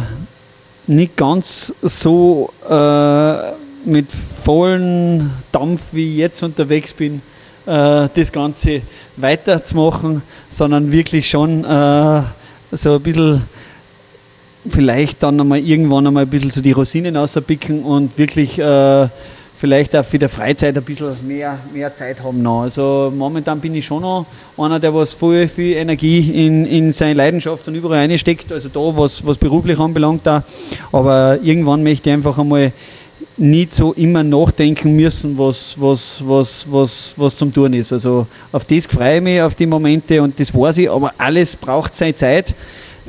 nicht 0.88 1.16
ganz 1.16 1.74
so 1.82 2.52
äh, 2.68 3.52
mit 3.84 4.10
vollen 4.12 5.30
Dampf, 5.52 5.92
wie 5.92 6.12
ich 6.12 6.16
jetzt 6.18 6.42
unterwegs 6.42 6.92
bin, 6.92 7.22
äh, 7.66 8.08
das 8.12 8.32
Ganze 8.32 8.82
weiterzumachen, 9.16 10.22
sondern 10.48 10.90
wirklich 10.90 11.28
schon 11.28 11.64
äh, 11.64 12.22
so 12.72 12.94
ein 12.94 13.02
bisschen 13.02 13.42
vielleicht 14.68 15.22
dann 15.22 15.40
einmal 15.40 15.60
irgendwann 15.60 16.06
einmal 16.06 16.24
ein 16.24 16.30
bisschen 16.30 16.50
so 16.50 16.60
die 16.60 16.72
Rosinen 16.72 17.16
auspicken 17.16 17.82
und 17.82 18.16
wirklich 18.18 18.58
äh, 18.58 19.08
vielleicht 19.58 19.96
auch 19.96 20.04
für 20.04 20.18
die 20.18 20.28
Freizeit 20.28 20.76
ein 20.76 20.84
bisschen 20.84 21.16
mehr, 21.26 21.58
mehr 21.72 21.92
Zeit 21.94 22.22
haben 22.22 22.40
noch. 22.40 22.62
Also 22.62 23.12
momentan 23.14 23.60
bin 23.60 23.74
ich 23.74 23.84
schon 23.84 24.02
noch 24.02 24.26
einer, 24.56 24.78
der 24.78 24.94
was 24.94 25.14
voll 25.14 25.48
viel 25.48 25.76
Energie 25.76 26.46
in, 26.46 26.64
in 26.64 26.92
seine 26.92 27.14
Leidenschaft 27.14 27.66
und 27.66 27.74
überall 27.74 27.98
reinsteckt, 27.98 28.52
also 28.52 28.68
da, 28.68 28.96
was, 28.96 29.26
was 29.26 29.36
beruflich 29.36 29.78
anbelangt 29.78 30.24
da. 30.24 30.44
Aber 30.92 31.40
irgendwann 31.42 31.82
möchte 31.82 32.08
ich 32.08 32.14
einfach 32.14 32.38
einmal 32.38 32.72
nicht 33.36 33.74
so 33.74 33.92
immer 33.94 34.22
nachdenken 34.22 34.94
müssen, 34.94 35.36
was, 35.36 35.80
was, 35.80 36.22
was, 36.24 36.66
was, 36.70 37.14
was 37.16 37.36
zum 37.36 37.52
Tun 37.52 37.72
ist. 37.72 37.92
Also 37.92 38.28
auf 38.52 38.64
das 38.64 38.86
freue 38.86 39.16
ich 39.16 39.22
mich, 39.22 39.42
auf 39.42 39.56
die 39.56 39.66
Momente 39.66 40.22
und 40.22 40.38
das 40.38 40.54
weiß 40.54 40.78
ich, 40.78 40.90
aber 40.90 41.12
alles 41.18 41.56
braucht 41.56 41.96
seine 41.96 42.14
Zeit. 42.14 42.54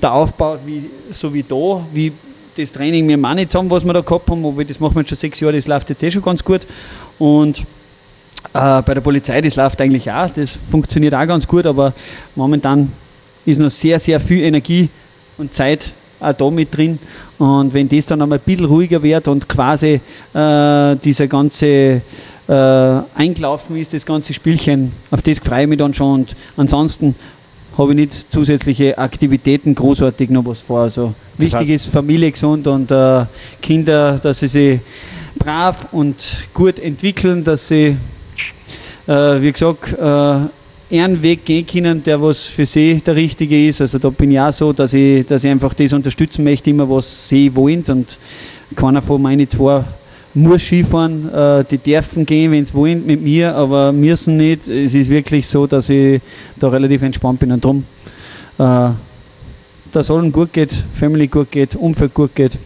Der 0.02 0.14
Aufbau, 0.14 0.58
wie, 0.66 0.90
so 1.12 1.32
wie 1.32 1.44
da, 1.44 1.86
wie 1.94 2.12
das 2.60 2.72
Training 2.72 3.08
wir 3.08 3.18
auch 3.30 3.34
nicht 3.34 3.52
zusammen, 3.52 3.72
was 3.72 3.86
wir 3.86 3.94
da 3.94 4.02
gehabt 4.02 4.30
haben, 4.30 4.46
aber 4.46 4.64
das 4.66 4.80
machen 4.80 4.96
wir 4.96 5.02
jetzt 5.02 5.10
schon 5.10 5.18
sechs 5.18 5.40
Jahre, 5.40 5.54
das 5.54 5.68
läuft 5.68 5.90
jetzt 5.90 6.04
eh 6.04 6.12
schon 6.12 6.22
ganz 6.22 6.44
gut. 6.44 6.68
Und 7.18 7.60
äh, 8.54 8.82
bei 8.82 8.94
der 8.94 9.02
Polizei, 9.02 9.42
das 9.42 9.56
läuft 9.56 9.80
eigentlich 9.82 10.12
auch, 10.12 10.30
das 10.30 10.52
funktioniert 10.52 11.14
auch 11.14 11.26
ganz 11.26 11.48
gut, 11.48 11.66
aber 11.66 11.94
momentan 12.36 12.92
ist 13.46 13.60
noch 13.60 13.70
sehr, 13.70 14.00
sehr 14.00 14.20
viel 14.20 14.44
Energie 14.44 14.90
und 15.38 15.54
Zeit 15.54 15.94
auch 16.20 16.34
da 16.34 16.50
mit 16.50 16.76
drin. 16.76 17.00
Und 17.38 17.74
wenn 17.74 17.88
das 17.88 18.06
dann 18.06 18.22
einmal 18.22 18.40
ein 18.40 18.44
bisschen 18.46 18.66
ruhiger 18.66 19.02
wird 19.02 19.28
und 19.30 19.48
quasi 19.48 20.02
äh, 20.34 20.96
dieser 20.98 21.28
ganze 21.28 22.02
äh, 22.48 23.02
eingelaufen 23.16 23.78
ist, 23.78 23.94
das 23.94 24.06
ganze 24.06 24.34
Spielchen, 24.34 24.92
auf 25.12 25.22
das 25.22 25.40
freue 25.40 25.64
ich 25.64 25.70
mich 25.70 25.78
dann 25.78 25.94
schon. 25.94 26.22
Und 26.22 26.36
ansonsten 26.58 27.16
habe 27.78 27.92
ich 27.92 27.96
nicht 27.96 28.32
zusätzliche 28.32 28.98
Aktivitäten 28.98 29.74
großartig 29.76 30.30
noch 30.30 30.46
was 30.46 30.62
vor. 30.62 30.82
Also 30.82 31.14
Das 31.38 31.46
wichtig 31.46 31.70
heißt- 31.70 31.76
ist 31.76 31.88
Familie 31.88 32.32
gesund 32.32 32.68
und 32.68 32.92
äh, 32.92 33.26
Kinder, 33.62 34.20
dass 34.22 34.40
sie 34.40 34.48
sich 34.48 34.80
brav 35.38 35.88
und 35.92 36.16
gut 36.54 36.80
entwickeln, 36.80 37.44
dass 37.44 37.68
sie, 37.70 37.96
äh, 39.08 39.42
wie 39.42 39.52
gesagt, 39.52 39.94
äh, 39.94 40.98
einen 40.98 41.22
Weg 41.22 41.46
gehen 41.46 41.66
können, 41.68 42.02
der 42.04 42.20
was 42.22 42.48
für 42.48 42.66
sie 42.66 42.98
der 42.98 43.16
richtige 43.16 43.68
ist. 43.68 43.80
Also 43.80 44.00
da 44.00 44.10
bin 44.10 44.32
ich 44.32 44.40
auch 44.40 44.52
so, 44.52 44.74
dass 44.74 44.94
ich, 44.94 45.26
dass 45.26 45.44
ich 45.44 45.52
einfach 45.52 45.74
das 45.76 45.94
unterstützen 45.94 46.44
möchte, 46.44 46.72
immer 46.72 46.90
was 46.90 47.30
sie 47.30 47.56
wollen 47.56 47.84
und 47.90 48.18
keiner 48.76 49.02
von 49.02 49.22
meinen 49.22 49.48
zwei 49.48 49.84
muss 50.34 50.62
Skifahren, 50.62 51.34
äh, 51.34 51.64
die 51.66 51.78
dürfen 51.78 52.26
gehen, 52.26 52.52
wenn 52.52 52.66
sie 52.66 52.74
wollen, 52.74 53.06
mit 53.06 53.22
mir, 53.22 53.56
aber 53.56 53.92
müssen 53.92 54.38
nicht. 54.38 54.68
Es 54.68 54.94
ist 54.94 55.10
wirklich 55.10 55.48
so, 55.48 55.66
dass 55.66 55.90
ich 55.90 56.22
da 56.58 56.70
relativ 56.70 57.02
entspannt 57.02 57.40
bin 57.40 57.52
und 57.52 57.64
drum, 57.64 57.84
äh, 58.58 58.90
dass 59.92 60.12
allen 60.12 60.32
gut 60.32 60.54
geht, 60.54 60.72
Family 60.94 61.28
gut 61.28 61.52
geht, 61.52 61.76
Umfeld 61.76 62.14
gut 62.14 62.36
geht. 62.36 62.58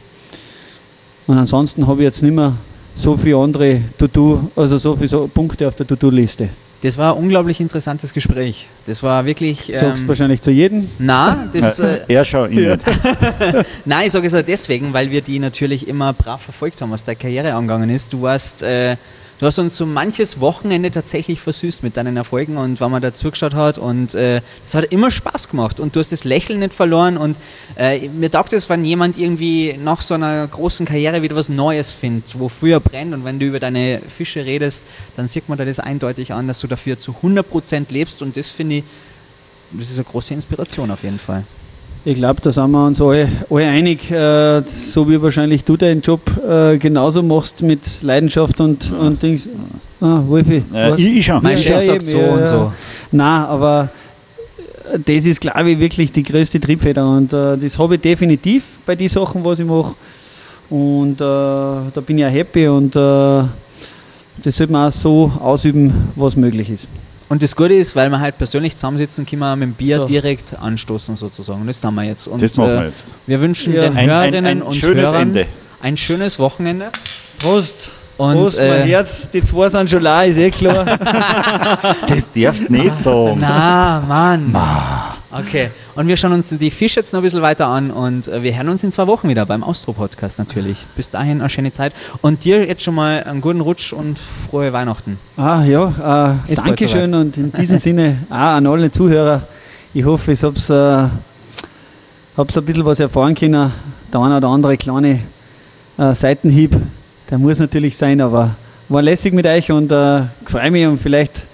Und 1.25 1.37
ansonsten 1.37 1.87
habe 1.87 2.01
ich 2.01 2.05
jetzt 2.05 2.21
nicht 2.21 2.35
mehr 2.35 2.53
so 2.93 3.15
viele 3.15 3.37
andere 3.37 3.81
To-Do, 3.97 4.49
also 4.55 4.77
so 4.77 4.95
viele 4.95 5.27
Punkte 5.27 5.67
auf 5.67 5.75
der 5.75 5.87
To-Do-Liste. 5.87 6.49
Das 6.83 6.97
war 6.97 7.15
ein 7.15 7.23
unglaublich 7.23 7.61
interessantes 7.61 8.13
Gespräch. 8.13 8.67
Das 8.85 9.01
war 9.03 9.25
wirklich. 9.25 9.71
Sagst 9.73 10.03
Ähm, 10.03 10.09
wahrscheinlich 10.09 10.41
zu 10.41 10.51
jedem. 10.51 10.89
na, 10.99 11.47
das, 11.53 11.79
äh, 11.79 12.01
er 12.09 12.23
ich 12.23 12.33
nicht. 12.49 12.79
Nein, 13.85 14.07
ich 14.07 14.11
sage 14.11 14.27
es 14.27 14.33
auch 14.33 14.41
deswegen, 14.41 14.91
weil 14.91 15.09
wir 15.09 15.21
die 15.21 15.39
natürlich 15.39 15.87
immer 15.87 16.11
brav 16.11 16.41
verfolgt 16.41 16.81
haben, 16.81 16.91
was 16.91 17.05
deine 17.05 17.15
Karriere 17.15 17.53
angegangen 17.53 17.89
ist. 17.89 18.11
Du 18.11 18.21
warst, 18.23 18.63
äh, 18.63 18.97
du 19.43 19.47
hast 19.47 19.59
uns 19.59 19.75
so 19.75 19.85
manches 19.85 20.39
Wochenende 20.39 20.89
tatsächlich 20.89 21.41
versüßt 21.41 21.83
mit 21.83 21.97
deinen 21.97 22.15
Erfolgen 22.15 22.55
und 22.55 22.79
wenn 22.79 22.89
man 22.89 23.01
da 23.01 23.13
zugeschaut 23.13 23.53
hat 23.53 23.77
und 23.77 24.15
äh, 24.15 24.39
das 24.63 24.73
hat 24.73 24.85
immer 24.85 25.11
Spaß 25.11 25.49
gemacht 25.49 25.81
und 25.81 25.93
du 25.93 25.99
hast 25.99 26.13
das 26.13 26.23
Lächeln 26.23 26.59
nicht 26.59 26.73
verloren 26.73 27.17
und 27.17 27.37
äh, 27.75 28.07
mir 28.07 28.31
taugt 28.31 28.53
es, 28.53 28.69
wenn 28.69 28.85
jemand 28.85 29.17
irgendwie 29.17 29.77
nach 29.77 29.99
so 29.99 30.13
einer 30.13 30.47
großen 30.47 30.85
Karriere 30.85 31.23
wieder 31.23 31.35
was 31.35 31.49
Neues 31.49 31.91
findet, 31.91 32.39
wo 32.39 32.47
früher 32.47 32.79
brennt 32.79 33.13
und 33.13 33.25
wenn 33.25 33.37
du 33.37 33.45
über 33.47 33.59
deine 33.59 34.01
Fische 34.07 34.45
redest, 34.45 34.85
dann 35.17 35.27
sieht 35.27 35.49
man 35.49 35.57
da 35.57 35.65
das 35.65 35.81
eindeutig 35.81 36.31
an, 36.31 36.47
dass 36.47 36.61
du 36.61 36.67
dafür 36.67 36.97
zu 36.97 37.13
100% 37.21 37.87
lebst 37.89 38.21
und 38.21 38.37
das 38.37 38.49
finde 38.49 38.77
ich, 38.77 38.83
das 39.73 39.89
ist 39.89 39.97
eine 39.97 40.05
große 40.05 40.33
Inspiration 40.33 40.89
auf 40.89 41.03
jeden 41.03 41.19
Fall. 41.19 41.43
Ich 42.05 42.15
glaube, 42.15 42.41
da 42.41 42.51
sind 42.51 42.69
wir 42.71 42.85
uns 42.85 43.01
alle, 43.01 43.29
alle 43.49 43.65
einig, 43.65 44.11
äh, 44.11 44.61
so 44.65 45.09
wie 45.09 45.21
wahrscheinlich 45.21 45.63
du 45.63 45.77
deinen 45.77 46.01
Job 46.01 46.19
äh, 46.45 46.77
genauso 46.77 47.23
machst 47.23 47.61
mit 47.61 47.79
Leidenschaft 48.01 48.59
und, 48.59 48.91
und 48.91 49.23
Dings. 49.23 49.47
Ah, 50.01 50.21
Wolfi. 50.27 50.63
Was? 50.69 50.99
ich, 50.99 51.17
ich 51.17 51.25
schon. 51.25 51.41
Mein 51.41 51.55
Ja, 51.55 51.63
Chef 51.63 51.69
ja, 51.75 51.81
sagt 51.81 52.01
so 52.01 52.17
ja, 52.17 52.33
und 52.33 52.39
ja. 52.39 52.45
so. 52.45 52.73
Nein, 53.13 53.45
aber 53.45 53.89
äh, 54.91 54.99
das 54.99 55.25
ist, 55.25 55.39
glaube 55.39 55.71
ich, 55.71 55.79
wirklich 55.79 56.11
die 56.11 56.23
größte 56.23 56.59
Triebfeder 56.59 57.09
und 57.09 57.31
äh, 57.31 57.57
das 57.57 57.79
habe 57.79 57.95
ich 57.95 58.01
definitiv 58.01 58.81
bei 58.85 58.95
den 58.95 59.07
Sachen, 59.07 59.45
was 59.45 59.59
ich 59.59 59.65
mache. 59.65 59.95
Und 60.69 61.21
äh, 61.21 61.23
da 61.23 62.01
bin 62.05 62.17
ich 62.17 62.25
auch 62.25 62.31
happy 62.31 62.67
und 62.67 62.97
äh, 62.97 63.43
das 64.43 64.57
sollte 64.57 64.73
man 64.73 64.89
auch 64.89 64.91
so 64.91 65.31
ausüben, 65.39 66.11
was 66.17 66.35
möglich 66.35 66.69
ist. 66.69 66.89
Und 67.33 67.41
das 67.41 67.55
Gute 67.55 67.73
ist, 67.73 67.95
weil 67.95 68.11
wir 68.11 68.19
halt 68.19 68.37
persönlich 68.37 68.75
zusammensitzen, 68.75 69.25
können 69.25 69.39
wir 69.39 69.55
mit 69.55 69.69
dem 69.69 69.73
Bier 69.73 69.97
So. 69.97 70.05
direkt 70.05 70.55
anstoßen 70.55 71.15
sozusagen. 71.15 71.61
Und 71.61 71.65
das 71.67 71.81
tun 71.81 71.95
wir 71.95 72.03
jetzt. 72.03 72.27
Und, 72.27 72.39
Das 72.39 72.55
machen 72.55 72.69
äh, 72.69 72.79
wir 72.81 72.85
jetzt. 72.89 73.07
Wir 73.25 73.41
wünschen 73.41 73.73
Ja. 73.73 73.81
den 73.81 73.93
Ein, 73.93 73.97
ein, 73.97 74.09
Hörerinnen 74.11 74.45
ein 74.45 74.61
und 74.61 74.75
schönes 74.75 75.05
Hörern 75.09 75.21
Ende. 75.29 75.47
ein 75.81 75.97
schönes 75.97 76.37
Wochenende. 76.37 76.89
Prost! 77.39 77.89
Und, 78.17 78.33
Prost, 78.35 78.59
mein 78.59 78.67
äh, 78.83 78.87
Herz, 78.87 79.31
die 79.31 79.41
zwei 79.41 79.67
sind 79.67 79.89
schon 79.89 80.03
la, 80.03 80.25
ist 80.25 80.37
eh 80.37 80.51
klar. 80.51 80.85
Das 82.07 82.31
darfst 82.31 82.69
du 82.69 82.71
nicht 82.71 82.95
sagen. 82.97 83.37
Na, 83.39 84.03
Mann. 84.07 84.51
Okay. 85.33 85.71
Und 85.95 86.07
wir 86.07 86.15
schauen 86.17 86.33
uns 86.33 86.49
die 86.49 86.71
Fisch 86.71 86.95
jetzt 86.95 87.11
noch 87.13 87.19
ein 87.19 87.23
bisschen 87.23 87.41
weiter 87.41 87.67
an 87.67 87.91
und 87.91 88.27
äh, 88.27 88.43
wir 88.43 88.55
hören 88.55 88.69
uns 88.69 88.83
in 88.83 88.91
zwei 88.91 89.07
Wochen 89.07 89.29
wieder 89.29 89.45
beim 89.45 89.63
Austro-Podcast 89.63 90.37
natürlich. 90.37 90.85
Bis 90.95 91.09
dahin 91.09 91.39
eine 91.39 91.49
schöne 91.49 91.71
Zeit. 91.71 91.93
Und 92.21 92.45
dir 92.45 92.65
jetzt 92.65 92.83
schon 92.83 92.95
mal 92.95 93.23
einen 93.23 93.41
guten 93.41 93.61
Rutsch 93.61 93.93
und 93.93 94.19
frohe 94.19 94.71
Weihnachten. 94.73 95.17
Ah 95.37 95.63
ja, 95.63 96.39
äh, 96.47 96.55
Dankeschön 96.55 97.13
und 97.13 97.37
in 97.37 97.51
diesem 97.51 97.77
Sinne 97.79 98.17
auch 98.29 98.35
an 98.35 98.67
alle 98.67 98.91
Zuhörer. 98.91 99.47
Ich 99.93 100.05
hoffe, 100.05 100.33
ich 100.33 100.43
habe 100.43 100.55
äh, 100.55 102.37
hab's 102.37 102.57
ein 102.57 102.65
bisschen 102.65 102.85
was 102.85 102.99
erfahren 102.99 103.35
können. 103.35 103.71
Der 104.11 104.21
eine 104.21 104.37
oder 104.37 104.49
andere 104.49 104.77
kleine 104.77 105.19
äh, 105.97 106.13
Seitenhieb, 106.13 106.75
der 107.29 107.37
muss 107.39 107.59
natürlich 107.59 107.97
sein, 107.97 108.21
aber 108.21 108.55
war 108.89 109.01
lässig 109.01 109.33
mit 109.33 109.45
euch 109.45 109.71
und 109.71 109.91
äh, 109.91 110.23
freue 110.45 110.71
mich 110.71 110.85
und 110.85 110.99
vielleicht 110.99 111.47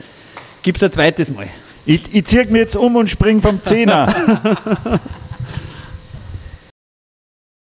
gibt 0.61 0.77
es 0.77 0.83
ein 0.83 0.91
zweites 0.91 1.33
Mal. 1.33 1.47
Ich, 1.89 2.01
ich 2.13 2.25
ziehe 2.25 2.45
mich 2.45 2.57
jetzt 2.57 2.75
um 2.75 2.95
und 2.97 3.09
spring 3.09 3.41
vom 3.41 3.63
Zehner. 3.63 4.13